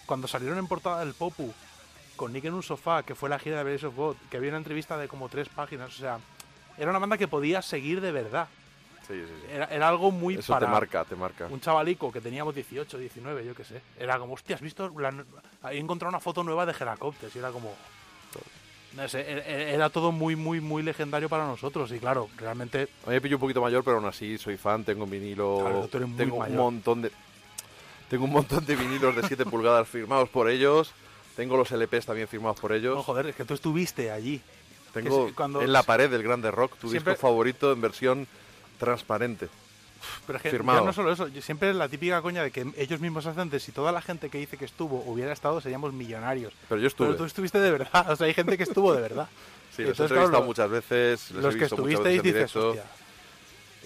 cuando 0.07 0.29
salieron 0.29 0.59
en 0.59 0.67
portada 0.67 1.01
del 1.05 1.15
Popu, 1.15 1.53
con 2.17 2.33
Nick 2.33 2.45
en 2.45 2.55
un 2.55 2.63
sofá, 2.63 3.03
que 3.03 3.15
fue 3.15 3.29
la 3.29 3.39
gira 3.39 3.59
de 3.59 3.65
Blaze 3.65 3.87
of 3.87 3.97
God, 3.97 4.17
que 4.31 4.37
había 4.37 4.51
una 4.51 4.59
entrevista 4.59 4.97
de 4.97 5.09
como 5.09 5.29
tres 5.29 5.49
páginas, 5.49 5.89
o 5.89 5.99
sea, 5.99 6.19
era 6.79 6.91
una 6.91 6.99
banda 6.99 7.19
que 7.19 7.29
podías 7.29 7.65
seguir 7.65 8.01
de 8.01 8.13
verdad. 8.13 8.49
Sí, 9.07 9.15
sí, 9.15 9.27
sí. 9.27 9.53
Era, 9.53 9.67
era 9.67 9.89
algo 9.89 10.11
muy 10.11 10.37
Eso 10.37 10.53
para 10.53 10.67
te 10.67 10.73
marca, 10.73 11.05
te 11.05 11.15
marca. 11.15 11.47
un 11.51 11.61
chavalico 11.61 12.11
que 12.11 12.21
teníamos 12.23 12.55
18, 12.55 12.97
19, 12.97 13.45
yo 13.45 13.55
qué 13.55 13.65
sé. 13.65 13.83
Era 13.99 14.19
como, 14.19 14.35
hostia, 14.35 14.57
¿has 14.57 14.63
visto? 14.63 14.91
Ahí 15.63 15.79
encontrado 15.79 16.09
una 16.09 16.21
foto 16.21 16.43
nueva 16.43 16.65
de 16.65 16.73
Helicopters 16.73 17.35
y 17.37 17.39
era 17.39 17.51
como... 17.51 17.75
No 18.97 19.09
sé, 19.09 19.25
era, 19.75 19.91
todo 19.91 20.13
muy, 20.13 20.37
muy, 20.37 20.61
muy 20.61 20.81
legendario 20.81 21.29
para 21.29 21.45
nosotros 21.47 21.91
y 21.91 21.99
claro, 21.99 22.29
realmente... 22.37 22.89
A 23.05 23.09
mí 23.09 23.15
me 23.15 23.21
pillo 23.21 23.37
un 23.37 23.41
poquito 23.41 23.61
mayor, 23.61 23.83
pero 23.83 23.97
aún 23.97 24.07
así 24.07 24.39
soy 24.39 24.57
fan, 24.57 24.85
tengo 24.85 25.05
vinilo, 25.05 25.59
Claro, 25.61 25.89
tengo 26.17 26.37
un 26.37 26.57
montón 26.57 27.03
de 27.03 27.11
tengo 28.09 28.25
un 28.25 28.33
montón 28.33 28.65
de 28.67 28.77
vinilos 28.77 29.15
de 29.17 29.23
7 29.27 29.45
pulgadas 29.47 29.89
firmados 29.89 30.29
por 30.29 30.49
ellos, 30.49 30.93
tengo 31.37 31.57
los 31.57 31.71
LPs 31.73 32.07
también 32.07 32.29
firmados 32.29 32.61
por 32.61 32.73
ellos. 32.73 32.97
No, 32.97 33.03
joder, 33.03 33.27
es 33.27 33.37
que 33.37 33.45
tú 33.45 33.55
estuviste 33.55 34.11
allí. 34.11 34.41
tengo 34.93 35.27
que 35.27 35.33
cuando- 35.35 35.61
en 35.63 35.73
la 35.73 35.83
pared 35.83 36.09
del 36.09 36.23
Grande 36.23 36.51
Rock 36.53 36.77
tu 36.79 36.89
Siempre- 36.89 37.15
disco 37.15 37.27
favorito 37.27 37.73
en 37.73 37.81
versión 37.81 38.29
transparente. 38.79 39.49
Pero 40.27 40.37
es 40.37 40.43
que 40.43 40.51
firmado. 40.51 40.81
ya 40.81 40.85
no 40.87 40.93
solo 40.93 41.11
eso, 41.13 41.29
siempre 41.41 41.73
la 41.75 41.89
típica 41.89 42.21
coña 42.23 42.43
de 42.43 42.51
que 42.51 42.67
ellos 42.77 43.01
mismos 43.01 43.25
hacen 43.27 43.49
de 43.51 43.59
si 43.59 43.73
toda 43.73 43.91
la 43.91 44.03
gente 44.03 44.29
que 44.29 44.39
dice 44.39 44.57
que 44.57 44.67
estuvo 44.67 45.03
hubiera 45.07 45.33
estado, 45.33 45.61
seríamos 45.61 45.93
millonarios. 45.95 46.53
Pero 46.69 46.81
yo 46.81 46.87
estuve. 46.89 47.09
Pero 47.09 47.19
tú 47.19 47.25
estuviste 47.25 47.59
de 47.59 47.71
verdad, 47.71 48.11
o 48.11 48.15
sea, 48.17 48.27
hay 48.27 48.35
gente 48.35 48.57
que 48.57 48.63
estuvo 48.65 48.93
de 48.95 49.01
verdad. 49.01 49.29
Sí, 49.75 49.83
los 49.83 49.89
he 49.89 49.91
Entonces, 49.91 50.01
entrevistado 50.13 50.31
claro, 50.31 50.45
muchas 50.45 50.71
veces, 50.71 51.31
les 51.33 51.43
los 51.43 51.55
he 51.55 51.59
que 51.59 51.65
visto 51.65 51.77
muchas 51.79 51.91
estuvisteis 51.95 52.23
dices, 52.23 52.55
hostia. 52.57 52.85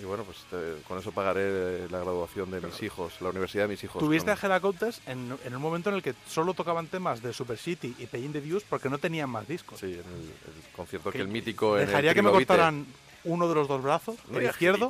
Y 0.01 0.05
bueno, 0.05 0.23
pues 0.25 0.39
te- 0.51 0.81
con 0.87 0.99
eso 0.99 1.11
pagaré 1.13 1.41
eh, 1.43 1.89
la 1.91 1.99
graduación 1.99 2.51
de 2.51 2.61
mis 2.61 2.83
hijos, 2.83 3.21
la 3.21 3.31
universidad 3.31 3.65
de 3.65 3.69
mis 3.71 3.83
hijos. 3.85 3.99
Tuviste 4.01 4.33
con- 4.37 4.51
a 4.51 4.55
Helicopters 4.55 5.01
en, 5.07 5.37
en 5.45 5.57
un 5.57 5.61
momento 5.63 5.89
en 5.91 5.97
el 5.97 6.03
que 6.03 6.15
solo 6.29 6.55
tocaban 6.55 6.87
temas 6.87 7.21
de 7.23 7.33
Super 7.33 7.59
City 7.59 7.97
y 7.99 8.07
Pain 8.07 8.33
the 8.33 8.41
Views 8.41 8.63
porque 8.63 8.89
no 8.89 8.99
tenían 8.99 9.29
más 9.29 9.49
discos. 9.49 9.81
Sí, 9.81 9.87
en 9.87 9.99
el, 9.99 10.05
el 10.05 10.73
concierto 10.77 11.11
que 11.11 11.19
el 11.21 11.29
mítico 11.29 11.75
en 11.77 11.83
el 11.83 11.87
Dejaría 11.89 12.15
que 12.15 12.23
me 12.23 12.31
cortaran 12.31 12.87
uno 13.25 13.49
de 13.49 13.55
los 13.57 13.67
dos 13.67 13.83
brazos, 13.83 14.17
No 14.29 14.39
el 14.39 14.47
izquierdo, 14.47 14.89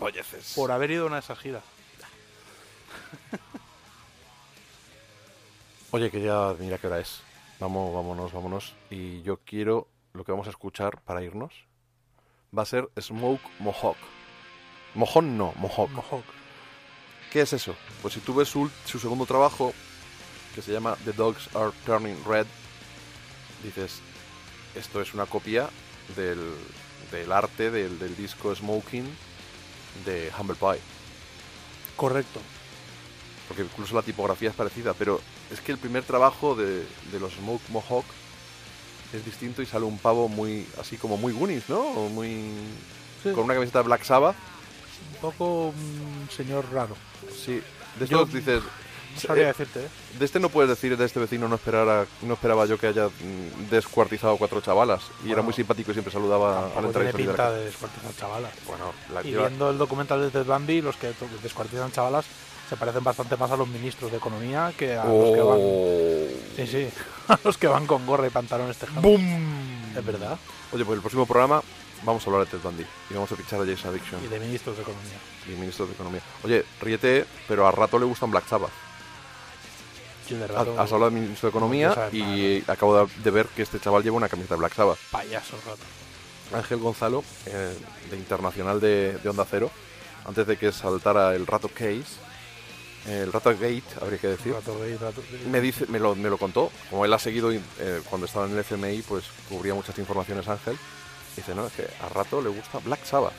por 0.55 0.71
haber 0.73 0.91
ido 0.91 1.05
a 1.05 1.07
una 1.07 1.17
de 1.17 1.21
esas 1.21 1.39
giras. 1.39 1.65
Oye, 5.91 6.11
que 6.11 6.21
ya 6.21 6.55
mira 6.59 6.77
qué 6.79 6.87
hora 6.87 7.01
es. 7.01 7.21
Vamos, 7.61 7.95
vámonos, 7.95 8.33
vámonos. 8.33 8.75
Y 8.91 9.23
yo 9.23 9.39
quiero, 9.39 9.89
lo 10.13 10.23
que 10.25 10.33
vamos 10.33 10.47
a 10.47 10.51
escuchar 10.51 11.01
para 11.01 11.23
irnos, 11.25 11.55
va 12.57 12.63
a 12.63 12.67
ser 12.67 12.91
Smoke 13.01 13.41
Mohawk. 13.59 13.97
Mojón 14.99 15.39
no, 15.39 15.55
Mohawk. 15.57 15.91
Mohawk. 15.93 16.25
¿Qué 17.31 17.43
es 17.43 17.53
eso? 17.53 17.77
Pues 18.03 18.15
si 18.15 18.21
tú 18.21 18.35
ves 18.35 18.49
su, 18.49 18.69
su 18.85 18.99
segundo 18.99 19.27
trabajo, 19.27 19.73
que 20.55 20.61
se 20.61 20.73
llama 20.73 20.97
The 21.05 21.13
Dogs 21.13 21.55
Are 21.55 21.71
Turning 21.87 22.17
Red, 22.27 22.47
dices, 23.63 24.01
esto 24.75 25.01
es 25.01 25.15
una 25.15 25.27
copia 25.27 25.71
del, 26.17 26.53
del 27.13 27.31
arte 27.31 27.71
del, 27.71 28.01
del 28.01 28.17
disco 28.17 28.53
Smoking 28.53 29.09
de 30.05 30.33
Humble 30.37 30.57
Pie. 30.57 30.81
Correcto. 31.97 32.41
Porque 33.47 33.63
incluso 33.63 33.95
la 33.95 34.03
tipografía 34.03 34.51
es 34.51 34.57
parecida, 34.57 34.95
pero 34.95 35.21
es 35.53 35.61
que 35.61 35.71
el 35.71 35.79
primer 35.79 36.03
trabajo 36.03 36.57
de, 36.57 36.85
de 37.13 37.21
los 37.21 37.35
Smoke 37.35 37.63
Mohawk 37.69 38.05
es 39.13 39.25
distinto 39.25 39.63
y 39.63 39.67
sale 39.67 39.85
un 39.85 39.99
pavo 39.99 40.29
muy, 40.29 40.67
así 40.81 40.97
como 40.97 41.17
muy 41.17 41.33
Goonies, 41.33 41.69
¿no? 41.69 41.79
O 41.79 42.09
muy... 42.09 42.51
Sí. 43.23 43.31
Con 43.31 43.45
una 43.45 43.55
camiseta 43.55 43.83
Black 43.83 44.03
Sabbath. 44.03 44.37
Un 45.23 45.31
poco 45.33 45.67
un 45.69 46.29
señor 46.35 46.65
raro. 46.73 46.97
Sí, 47.35 47.61
de 47.99 48.07
Yo 48.07 48.23
estos 48.23 48.33
dices... 48.33 48.63
No 49.15 49.21
sabría 49.21 49.45
eh, 49.45 49.47
decirte, 49.49 49.81
¿eh? 49.81 49.89
De 50.19 50.25
este 50.25 50.39
no 50.39 50.49
puedes 50.49 50.69
decir, 50.69 50.97
de 50.97 51.05
este 51.05 51.19
vecino 51.19 51.49
no 51.49 51.57
esperara, 51.57 52.07
no 52.23 52.35
esperaba 52.35 52.67
yo 52.67 52.79
que 52.79 52.87
haya 52.87 53.09
mm, 53.09 53.69
descuartizado 53.71 54.37
cuatro 54.37 54.61
chavalas. 54.61 55.03
Y 55.27 55.33
era 55.33 55.43
muy 55.43 55.53
simpático 55.53 55.91
y 55.91 55.95
siempre 55.95 56.13
saludaba 56.13 56.71
al 56.77 56.85
entrar 56.85 57.07
y 57.09 57.11
salir 57.11 57.27
pinta 57.27 57.51
de 57.51 57.65
descuartizar 57.65 58.15
chavalas. 58.15 58.53
Bueno, 58.67 58.93
la 59.13 59.23
y 59.23 59.31
lleva- 59.33 59.49
viendo 59.49 59.71
el 59.71 59.79
documental 59.79 60.21
de 60.21 60.31
Ted 60.31 60.45
Bundy, 60.47 60.83
los 60.83 60.97
que 60.97 61.13
descuartizan 61.43 61.91
chavalas 61.91 62.27
se 62.69 62.77
parecen 62.77 63.03
bastante 63.03 63.37
más 63.37 63.51
a 63.51 63.57
los 63.57 63.67
ministros 63.67 64.11
de 64.11 64.19
Economía 64.19 64.73
que 64.77 64.95
a 64.95 65.05
los 65.05 65.35
que 65.35 65.41
van... 65.41 65.59
Oh. 65.61 66.27
Sí, 66.57 66.67
sí. 66.67 66.89
A 67.29 67.39
los 67.45 67.59
que 67.59 67.67
van 67.67 67.87
con 67.87 68.07
gorra 68.07 68.27
y 68.27 68.31
pantalones 68.31 68.79
tejados. 68.79 69.03
¡Bum! 69.03 69.95
Es 69.95 70.05
verdad. 70.05 70.39
Oye, 70.73 70.83
pues 70.85 70.97
el 70.97 71.01
próximo 71.03 71.27
programa 71.27 71.63
vamos 72.05 72.27
a 72.27 72.31
hablar 72.31 72.45
de 72.47 72.51
Ted 72.53 72.61
Bundy 72.63 72.85
y 73.11 73.15
vamos 73.15 73.31
a 73.33 73.37
fichar 73.37 73.61
a 73.61 73.67
Jason 73.67 73.91
Addiction. 73.91 74.25
Y 74.25 74.29
de 74.29 74.39
ministros 74.41 74.77
de 74.77 74.83
Economía. 74.83 75.19
y 75.47 75.51
ministro 75.53 75.87
de 75.87 75.93
Economía. 75.93 76.21
Oye, 76.45 76.65
ríete, 76.81 77.27
pero 77.47 77.67
a 77.67 77.73
rato 77.73 77.99
le 77.99 78.05
gustan 78.07 78.31
Black 78.31 78.47
Sabbath. 78.49 78.71
De 80.29 80.47
rato- 80.47 80.79
Has 80.79 80.93
hablado 80.93 81.11
del 81.11 81.21
ministro 81.23 81.47
de 81.47 81.51
Economía 81.51 82.11
No 82.13 82.17
y 82.19 82.63
acabo 82.67 83.07
de, 83.07 83.13
de 83.25 83.31
ver 83.31 83.47
que 83.47 83.63
este 83.63 83.81
chaval 83.81 84.03
lleva 84.03 84.17
una 84.17 84.29
camiseta 84.29 84.55
de 84.55 84.59
Black 84.59 84.75
Sabbath. 84.75 84.99
Payaso 85.11 85.57
rato. 85.67 85.79
Ángel 86.57 86.79
Gonzalo, 86.79 87.25
eh, 87.47 87.75
de 88.11 88.17
Internacional 88.17 88.79
de, 88.81 89.19
de 89.23 89.29
Onda 89.29 89.47
Cero, 89.51 89.71
antes 90.27 90.47
de 90.47 90.57
que 90.59 90.71
saltara 90.73 91.35
el 91.35 91.47
Rato 91.47 91.69
Case, 91.69 92.05
eh, 93.07 93.23
el 93.23 93.33
Rato 93.33 93.51
Gate, 93.53 93.83
habría 94.03 94.19
que 94.19 94.29
decir, 94.29 94.53
Rato 94.53 94.79
gay, 94.81 94.97
rato- 94.97 95.23
me, 95.47 95.61
dice, 95.63 95.87
me, 95.89 95.99
lo, 95.99 96.15
me 96.15 96.29
lo 96.29 96.37
contó. 96.37 96.71
Como 96.91 97.05
él 97.07 97.13
ha 97.15 97.19
seguido 97.19 97.51
eh, 97.53 97.63
cuando 98.11 98.27
estaba 98.27 98.45
en 98.47 98.53
el 98.53 98.59
FMI, 98.59 99.03
pues 99.03 99.25
cubría 99.49 99.73
muchas 99.75 99.99
informaciones 99.99 100.47
Ángel. 100.49 100.79
Dice, 101.39 101.55
no, 101.55 101.67
es 101.67 101.73
que 101.73 101.87
a 102.03 102.09
Rato 102.09 102.43
le 102.43 102.49
gusta 102.49 102.79
Black 102.81 103.05
Sabbath. 103.05 103.33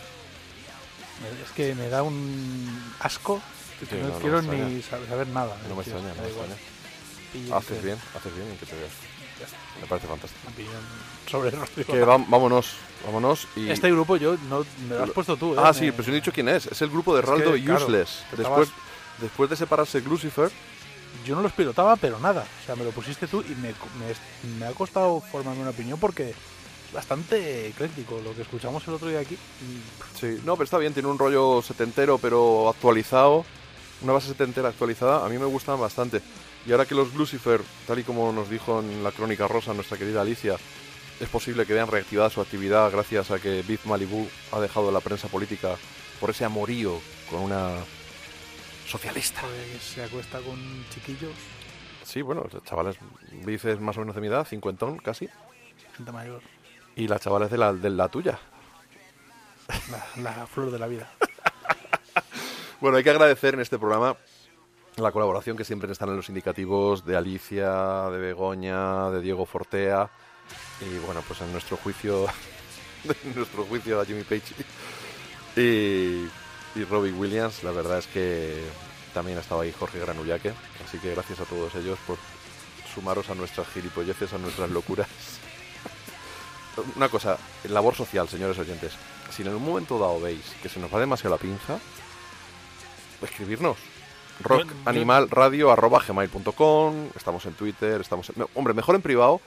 Es 1.43 1.51
que 1.51 1.75
me 1.75 1.89
da 1.89 2.01
un 2.03 2.93
asco 3.01 3.41
que 3.79 3.85
Sí, 3.85 3.95
no, 4.01 4.17
quiero 4.19 4.41
ni 4.41 4.81
saber, 4.81 5.07
saber 5.09 5.27
nada. 5.27 5.55
No 5.67 5.75
me 5.75 5.81
extraña, 5.81 6.13
no 6.15 6.21
me 6.21 6.27
extraña. 6.29 6.55
Y 7.33 7.51
Haces 7.51 7.83
bien, 7.83 7.97
haces 8.17 8.35
bien 8.35 8.47
en 8.49 8.57
que 8.57 8.65
te 8.65 8.75
veas. 8.75 8.91
Me 9.81 9.87
parece 9.87 10.07
fantástico. 10.07 10.41
sobre 11.29 11.51
Rodrigo. 11.51 11.93
Que 11.93 11.99
vámonos, 12.01 12.71
vámonos 13.05 13.47
y... 13.55 13.69
Este 13.69 13.89
grupo 13.91 14.17
yo 14.17 14.35
no 14.49 14.65
me 14.89 14.95
lo 14.95 15.03
has 15.03 15.11
puesto 15.11 15.37
tú, 15.37 15.53
¿eh? 15.53 15.57
Ah, 15.59 15.71
Me- 15.71 15.73
sí, 15.73 15.91
pero 15.91 16.03
si 16.03 16.09
no 16.09 16.15
he 16.17 16.19
dicho 16.19 16.31
quién 16.33 16.49
es. 16.49 16.65
Es 16.67 16.81
el 16.81 16.89
grupo 16.89 17.13
de 17.13 17.19
Es 17.21 17.25
que, 17.25 17.31
Raldo 17.31 17.51
claro, 17.53 17.85
Useless. 17.85 18.23
Después, 18.31 18.39
estabas- 18.39 18.69
después 19.19 19.49
de 19.49 19.55
separarse 19.55 20.01
Lucifer, 20.01 20.49
Yo 21.25 21.35
no 21.35 21.41
los 21.41 21.51
pilotaba, 21.53 21.95
pero 21.95 22.19
nada. 22.19 22.45
O 22.61 22.65
sea, 22.65 22.75
me 22.75 22.83
lo 22.83 22.91
pusiste 22.91 23.27
tú 23.27 23.41
y 23.41 23.55
me, 23.55 23.69
me- 23.69 24.57
me 24.59 24.65
ha 24.67 24.71
costado 24.73 25.19
formarme 25.21 25.61
una 25.61 25.71
opinión 25.71 25.99
porque 25.99 26.33
bastante 26.93 27.67
ecléctico 27.67 28.19
lo 28.23 28.35
que 28.35 28.41
escuchamos 28.41 28.87
el 28.87 28.95
otro 28.95 29.09
día 29.09 29.19
aquí. 29.19 29.37
Sí, 30.19 30.39
no, 30.43 30.55
pero 30.55 30.63
está 30.65 30.77
bien, 30.77 30.93
tiene 30.93 31.09
un 31.09 31.19
rollo 31.19 31.61
setentero 31.61 32.17
pero 32.17 32.69
actualizado, 32.69 33.45
una 34.01 34.13
base 34.13 34.27
setentera 34.27 34.69
actualizada, 34.69 35.25
a 35.25 35.29
mí 35.29 35.37
me 35.37 35.45
gustan 35.45 35.79
bastante. 35.79 36.21
Y 36.65 36.71
ahora 36.71 36.85
que 36.85 36.95
los 36.95 37.13
Lucifer, 37.13 37.61
tal 37.87 37.99
y 37.99 38.03
como 38.03 38.31
nos 38.31 38.49
dijo 38.49 38.79
en 38.79 39.03
la 39.03 39.11
crónica 39.11 39.47
rosa 39.47 39.73
nuestra 39.73 39.97
querida 39.97 40.21
Alicia, 40.21 40.57
es 41.19 41.29
posible 41.29 41.65
que 41.65 41.73
vean 41.73 41.87
reactivada 41.87 42.29
su 42.29 42.41
actividad 42.41 42.91
gracias 42.91 43.31
a 43.31 43.39
que 43.39 43.63
Beef 43.63 43.85
Malibu 43.85 44.27
ha 44.51 44.59
dejado 44.59 44.91
la 44.91 44.99
prensa 44.99 45.27
política 45.27 45.75
por 46.19 46.29
ese 46.29 46.45
amorío 46.45 46.99
con 47.29 47.41
una 47.41 47.71
socialista. 48.87 49.41
Pues 49.41 49.83
se 49.83 50.03
acuesta 50.03 50.39
con 50.39 50.59
chiquillos, 50.93 51.35
Sí, 52.09 52.23
bueno, 52.23 52.47
chavales, 52.65 52.97
Beef 53.45 53.65
es 53.65 53.79
más 53.79 53.95
o 53.97 53.99
menos 53.99 54.15
de 54.15 54.21
mi 54.21 54.27
edad, 54.27 54.43
cincuentón 54.43 54.97
casi, 54.97 55.29
gente 55.95 56.11
mayor, 56.11 56.41
y 56.99 57.07
la 57.07 57.17
chavala 57.17 57.45
es 57.45 57.51
de 57.51 57.57
la, 57.57 57.71
de 57.71 57.89
la 57.89 58.09
tuya. 58.09 58.37
la, 60.17 60.21
la 60.21 60.47
flor 60.47 60.69
de 60.69 60.79
la 60.79 60.87
vida. 60.87 61.09
Bueno, 62.81 62.95
hay 62.95 63.03
que 63.03 63.09
agradecer 63.09 63.55
en 63.55 63.59
este 63.59 63.77
programa 63.77 64.15
la 64.95 65.11
colaboración 65.11 65.57
que 65.57 65.65
siempre 65.65 65.91
están 65.91 66.07
en 66.07 66.15
los 66.15 66.29
indicativos 66.29 67.03
de 67.03 67.17
Alicia, 67.17 68.09
de 68.09 68.17
Begoña, 68.19 69.09
de 69.09 69.19
Diego 69.19 69.45
Fortea 69.45 70.09
y 70.79 70.97
bueno, 70.99 71.21
pues 71.27 71.41
en 71.41 71.51
nuestro 71.51 71.75
juicio, 71.75 72.25
en 73.25 73.35
nuestro 73.35 73.65
juicio 73.65 73.99
a 73.99 74.05
Jimmy 74.05 74.23
Page 74.23 74.55
y, 75.57 76.29
y 76.79 76.83
Robbie 76.89 77.11
Williams, 77.11 77.65
la 77.65 77.71
verdad 77.71 77.97
es 77.97 78.07
que 78.07 78.63
también 79.13 79.37
ha 79.39 79.41
estado 79.41 79.59
ahí 79.59 79.73
Jorge 79.77 79.99
Granullaque, 79.99 80.53
así 80.85 80.99
que 80.99 81.11
gracias 81.11 81.41
a 81.41 81.45
todos 81.45 81.75
ellos 81.75 81.99
por 82.07 82.17
sumaros 82.95 83.29
a 83.29 83.35
nuestras 83.35 83.67
gilipolleces, 83.67 84.31
a 84.31 84.37
nuestras 84.37 84.69
locuras. 84.69 85.09
Una 86.95 87.09
cosa, 87.09 87.37
labor 87.65 87.95
social, 87.95 88.27
señores 88.27 88.57
oyentes. 88.59 88.93
Si 89.31 89.41
en 89.43 89.49
un 89.55 89.63
momento 89.65 89.97
dado 89.99 90.19
veis 90.19 90.43
que 90.61 90.69
se 90.69 90.79
nos 90.79 90.93
va 90.93 90.99
demasiado 90.99 91.35
la 91.35 91.41
pinza, 91.41 91.77
escribirnos. 93.21 93.77
Rockanimalradio.gmail.com 94.41 97.09
Estamos 97.15 97.45
en 97.45 97.53
Twitter, 97.53 98.01
estamos 98.01 98.29
en... 98.29 98.45
Hombre, 98.55 98.73
mejor 98.73 98.95
en 98.95 99.01
privado, 99.01 99.39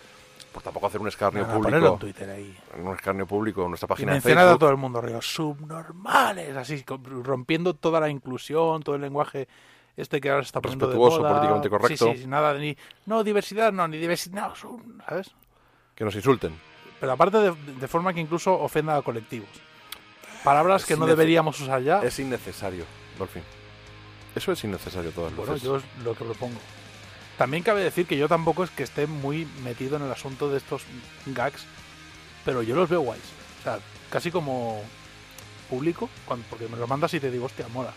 por 0.53 0.63
tampoco 0.63 0.87
hacer 0.87 1.01
un 1.01 1.09
escarnio 1.09 1.43
Nada, 1.43 1.55
ponerlo 1.55 1.79
público. 1.79 1.95
en 1.95 1.99
Twitter 2.01 2.31
ahí. 2.31 2.57
Un 2.83 2.95
escarnio 2.95 3.27
público 3.27 3.63
en 3.65 3.71
nuestra 3.71 3.87
Y 3.87 3.89
página 3.89 4.13
de 4.13 4.17
mencionar 4.17 4.49
a 4.49 4.59
todo 4.59 4.71
el 4.71 4.77
mundo, 4.77 5.01
río, 5.01 5.21
subnormales, 5.23 6.55
así, 6.57 6.85
rompiendo 7.23 7.75
toda 7.75 8.01
la 8.01 8.09
inclusión, 8.11 8.83
todo 8.83 8.95
el 8.97 9.01
lenguaje 9.03 9.49
este 9.97 10.21
que 10.21 10.31
ahora 10.31 10.43
está 10.43 10.61
poniendo 10.61 10.87
de 10.87 10.93
Respetuoso, 10.95 11.19
moda. 11.21 11.29
políticamente 11.31 11.71
correcto. 11.71 12.13
Sí, 12.13 12.19
sí, 12.23 12.27
nada, 12.27 12.55
de 12.55 12.61
ni, 12.61 12.77
no, 13.07 13.23
diversidad, 13.25 13.73
no, 13.73 13.87
ni 13.89 13.97
diversidad, 13.99 14.49
no, 14.49 14.55
sub- 14.57 14.83
¿sabes? 15.09 15.31
Que 15.95 16.05
nos 16.05 16.15
insulten. 16.15 16.59
Pero 17.03 17.13
aparte 17.15 17.37
de, 17.39 17.51
de 17.81 17.89
forma 17.89 18.15
que 18.15 18.21
incluso 18.21 18.55
ofenda 18.55 18.97
a 18.97 19.03
colectivos. 19.03 19.49
Palabras 20.45 20.83
Es 20.83 20.87
que 20.87 20.97
no 20.97 21.05
deberíamos 21.05 21.59
usar 21.61 21.83
ya. 21.83 22.01
Es 22.01 22.17
innecesario, 22.21 22.85
Dolphin. 23.19 23.43
Eso 24.37 24.53
es 24.53 24.63
innecesario 24.63 25.11
todas 25.11 25.35
Bueno, 25.35 25.53
luces. 25.53 25.67
yo 25.67 25.77
es 25.79 25.83
lo 26.05 26.15
que 26.15 26.25
propongo. 26.25 26.61
También 27.37 27.65
cabe 27.65 27.83
decir 27.83 28.07
que 28.07 28.17
yo 28.17 28.29
tampoco 28.29 28.63
es 28.63 28.71
que 28.71 28.85
esté 28.85 29.09
muy 29.09 29.47
metido 29.65 29.97
en 29.97 30.03
el 30.05 30.13
asunto 30.13 30.49
de 30.49 30.59
estos 30.59 30.83
gags, 31.27 31.65
pero 32.45 32.63
yo 32.63 32.77
los 32.77 32.89
veo 32.89 33.01
guays. 33.01 33.23
O 33.61 33.63
sea, 33.65 33.81
casi 34.09 34.31
como 34.31 34.81
público, 35.69 36.09
cuando, 36.25 36.47
porque 36.49 36.69
me 36.69 36.77
lo 36.77 36.87
mandas 36.87 37.13
y 37.15 37.19
te 37.19 37.33
digo, 37.33 37.47
hostia, 37.47 37.67
mola. 37.67 37.93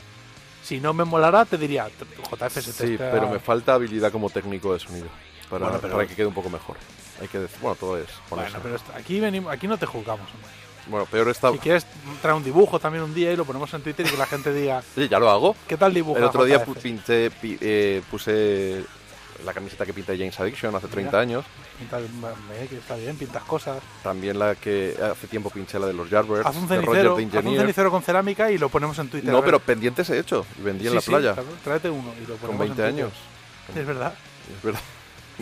Si 0.64 0.80
no 0.80 0.96
me 0.96 1.04
molara, 1.04 1.46
te 1.46 1.60
diría, 1.60 1.88
JF 1.88 2.58
Sí, 2.60 2.96
pero 2.98 3.30
me 3.30 3.38
falta 3.38 3.76
habilidad 3.76 4.12
como 4.12 4.32
técnico 4.32 4.74
de 4.74 4.80
sonido. 4.80 5.10
Para, 5.48 5.66
Bueno, 5.66 5.80
pero- 5.80 5.94
para 5.94 6.08
que 6.08 6.16
quede 6.16 6.26
un 6.26 6.34
poco 6.34 6.50
mejor. 6.50 6.78
Hay 7.22 7.28
que 7.28 7.40
decir, 7.40 7.58
bueno, 7.62 7.76
todo 7.80 7.98
es. 7.98 8.08
Bueno, 8.30 8.46
pero 8.62 8.76
aquí, 8.96 9.20
venimos, 9.20 9.52
aquí 9.54 9.68
no 9.68 9.78
te 9.78 9.86
juzgamos. 9.86 10.28
hombre. 10.34 10.50
Bueno, 10.88 11.06
peor 11.08 11.30
está. 11.30 11.52
Si 11.52 11.58
quieres 11.58 11.86
traer 12.22 12.36
un 12.36 12.44
dibujo 12.44 12.80
también 12.80 13.04
un 13.04 13.14
día 13.14 13.32
y 13.32 13.36
lo 13.36 13.44
ponemos 13.46 13.74
en 13.74 13.82
Twitter 13.82 14.06
y 14.06 14.10
que 14.10 14.18
la 14.18 14.28
gente 14.28 14.54
diga, 14.54 14.84
Sí, 14.96 15.08
ya 15.08 15.18
lo 15.20 15.30
hago. 15.30 15.56
¿qué 15.68 15.78
tal 15.78 15.94
dibujo? 15.94 16.18
El 16.18 16.26
otro 16.26 16.44
día 16.46 16.64
pu- 16.66 16.76
pinté, 16.76 17.32
pi- 17.32 17.58
eh, 17.62 18.04
puse 18.12 18.84
la 19.44 19.54
camiseta 19.54 19.86
que 19.86 19.94
pinté 19.94 20.18
James 20.18 20.40
Addiction 20.40 20.76
hace 20.76 20.88
30 20.88 21.20
años. 21.20 21.46
Pintas, 21.80 22.02
que 22.70 22.78
está 22.78 22.96
bien, 22.96 23.18
pintas 23.18 23.44
cosas. 23.44 23.80
También 24.04 24.38
la 24.40 24.56
que 24.56 24.96
hace 25.12 25.28
tiempo 25.28 25.50
pinché 25.50 25.80
la 25.80 25.88
de 25.88 25.94
los 25.94 26.10
Yardbirds. 26.10 26.46
Haz 26.46 26.56
un 26.56 26.68
de 26.68 26.76
Roger 26.78 26.86
cenicero, 26.86 27.16
the 27.16 27.38
haz 27.40 27.46
un 27.46 27.58
cenicero 27.58 27.92
con 27.92 28.02
cerámica 28.04 28.52
y 28.52 28.58
lo 28.58 28.70
ponemos 28.70 28.98
en 29.00 29.10
Twitter. 29.10 29.32
No, 29.32 29.44
pero 29.44 29.60
pendientes 29.60 30.10
he 30.12 30.20
hecho. 30.20 30.46
Y 30.60 30.62
vendí 30.62 30.88
en 30.88 30.96
la 30.96 31.02
sí, 31.02 31.10
playa. 31.10 31.36
tráete 31.64 31.90
uno 31.90 32.14
y 32.18 32.22
lo 32.28 32.38
Con 32.38 32.56
ponemos 32.56 32.60
20 32.60 32.82
en 32.88 32.90
Twitter. 32.96 33.06
años. 33.06 33.14
Es 33.76 33.86
verdad. 33.88 34.14
Es 34.56 34.64
verdad. 34.64 34.80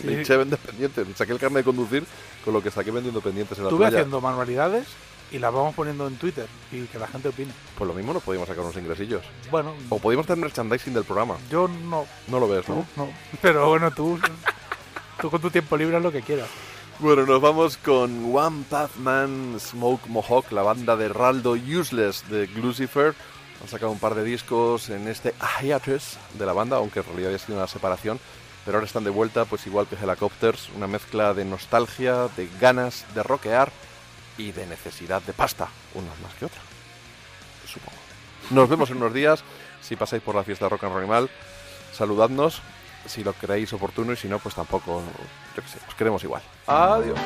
Sí. 0.00 0.06
Me 0.06 0.22
a 0.34 0.38
vender 0.38 0.58
pendientes. 0.58 1.06
Saqué 1.16 1.32
el 1.32 1.38
carnet 1.38 1.58
de 1.58 1.64
conducir 1.64 2.04
con 2.44 2.52
lo 2.54 2.62
que 2.62 2.70
saqué 2.70 2.90
vendiendo 2.90 3.20
pendientes 3.20 3.56
en 3.58 3.64
la 3.64 3.70
Estuve 3.70 3.84
playa. 3.86 3.98
haciendo 3.98 4.20
manualidades 4.20 4.86
y 5.30 5.38
las 5.38 5.52
vamos 5.52 5.74
poniendo 5.74 6.06
en 6.06 6.16
Twitter 6.16 6.46
y 6.72 6.82
que 6.84 6.98
la 6.98 7.06
gente 7.06 7.28
opine. 7.28 7.52
Pues 7.76 7.88
lo 7.88 7.94
mismo 7.94 8.12
nos 8.12 8.22
podíamos 8.22 8.48
sacar 8.48 8.64
unos 8.64 8.76
ingresillos. 8.76 9.22
Bueno, 9.50 9.74
O 9.88 9.98
podíamos 9.98 10.26
tener 10.26 10.40
merchandising 10.44 10.94
del 10.94 11.04
programa. 11.04 11.36
yo 11.50 11.68
no, 11.68 12.06
No 12.28 12.40
lo 12.40 12.48
ves, 12.48 12.68
¿no? 12.68 12.86
no. 12.96 13.08
Pero 13.40 13.68
bueno, 13.68 13.90
tú, 13.90 14.18
tú 15.20 15.30
con 15.30 15.40
tu 15.40 15.50
tiempo 15.50 15.76
libre 15.76 15.96
haz 15.96 16.02
lo 16.02 16.12
que 16.12 16.22
quieras. 16.22 16.48
Bueno, 17.00 17.26
nos 17.26 17.40
vamos 17.40 17.76
con 17.76 18.34
One 18.36 18.64
Path 18.70 18.96
Man 18.96 19.56
Smoke 19.58 20.06
Mohawk, 20.08 20.52
la 20.52 20.62
banda 20.62 20.96
de 20.96 21.08
Raldo 21.08 21.52
Useless 21.52 22.28
de 22.28 22.46
Lucifer. 22.48 23.14
Han 23.62 23.68
sacado 23.68 23.90
un 23.90 23.98
par 23.98 24.14
de 24.14 24.22
discos 24.22 24.90
en 24.90 25.08
este 25.08 25.34
hiatus 25.62 26.18
de 26.38 26.46
la 26.46 26.52
banda, 26.52 26.76
aunque 26.76 27.00
en 27.00 27.06
realidad 27.06 27.28
había 27.32 27.38
sido 27.44 27.58
una 27.58 27.66
separación 27.66 28.20
pero 28.64 28.78
ahora 28.78 28.86
están 28.86 29.04
de 29.04 29.10
vuelta, 29.10 29.44
pues 29.44 29.66
igual 29.66 29.86
que 29.86 29.96
Helicopters, 29.96 30.70
una 30.76 30.86
mezcla 30.86 31.34
de 31.34 31.44
nostalgia, 31.44 32.28
de 32.36 32.48
ganas 32.60 33.04
de 33.14 33.22
rockear 33.22 33.70
y 34.38 34.52
de 34.52 34.66
necesidad 34.66 35.22
de 35.22 35.32
pasta, 35.32 35.68
unos 35.94 36.18
más 36.20 36.34
que 36.34 36.46
otros, 36.46 36.64
supongo. 37.66 37.98
Nos 38.50 38.68
vemos 38.68 38.90
en 38.90 38.96
unos 38.98 39.12
días, 39.14 39.44
si 39.80 39.96
pasáis 39.96 40.22
por 40.22 40.34
la 40.34 40.44
fiesta 40.44 40.68
Rock 40.68 40.84
and 40.84 40.92
Roll 40.92 41.02
Animal, 41.02 41.30
saludadnos, 41.92 42.62
si 43.06 43.22
lo 43.22 43.32
creéis 43.34 43.72
oportuno 43.72 44.12
y 44.12 44.16
si 44.16 44.28
no, 44.28 44.38
pues 44.38 44.54
tampoco, 44.54 45.02
yo 45.56 45.62
qué 45.62 45.68
sé, 45.68 45.78
os 45.86 45.94
queremos 45.94 46.24
igual. 46.24 46.42
Adiós. 46.66 47.18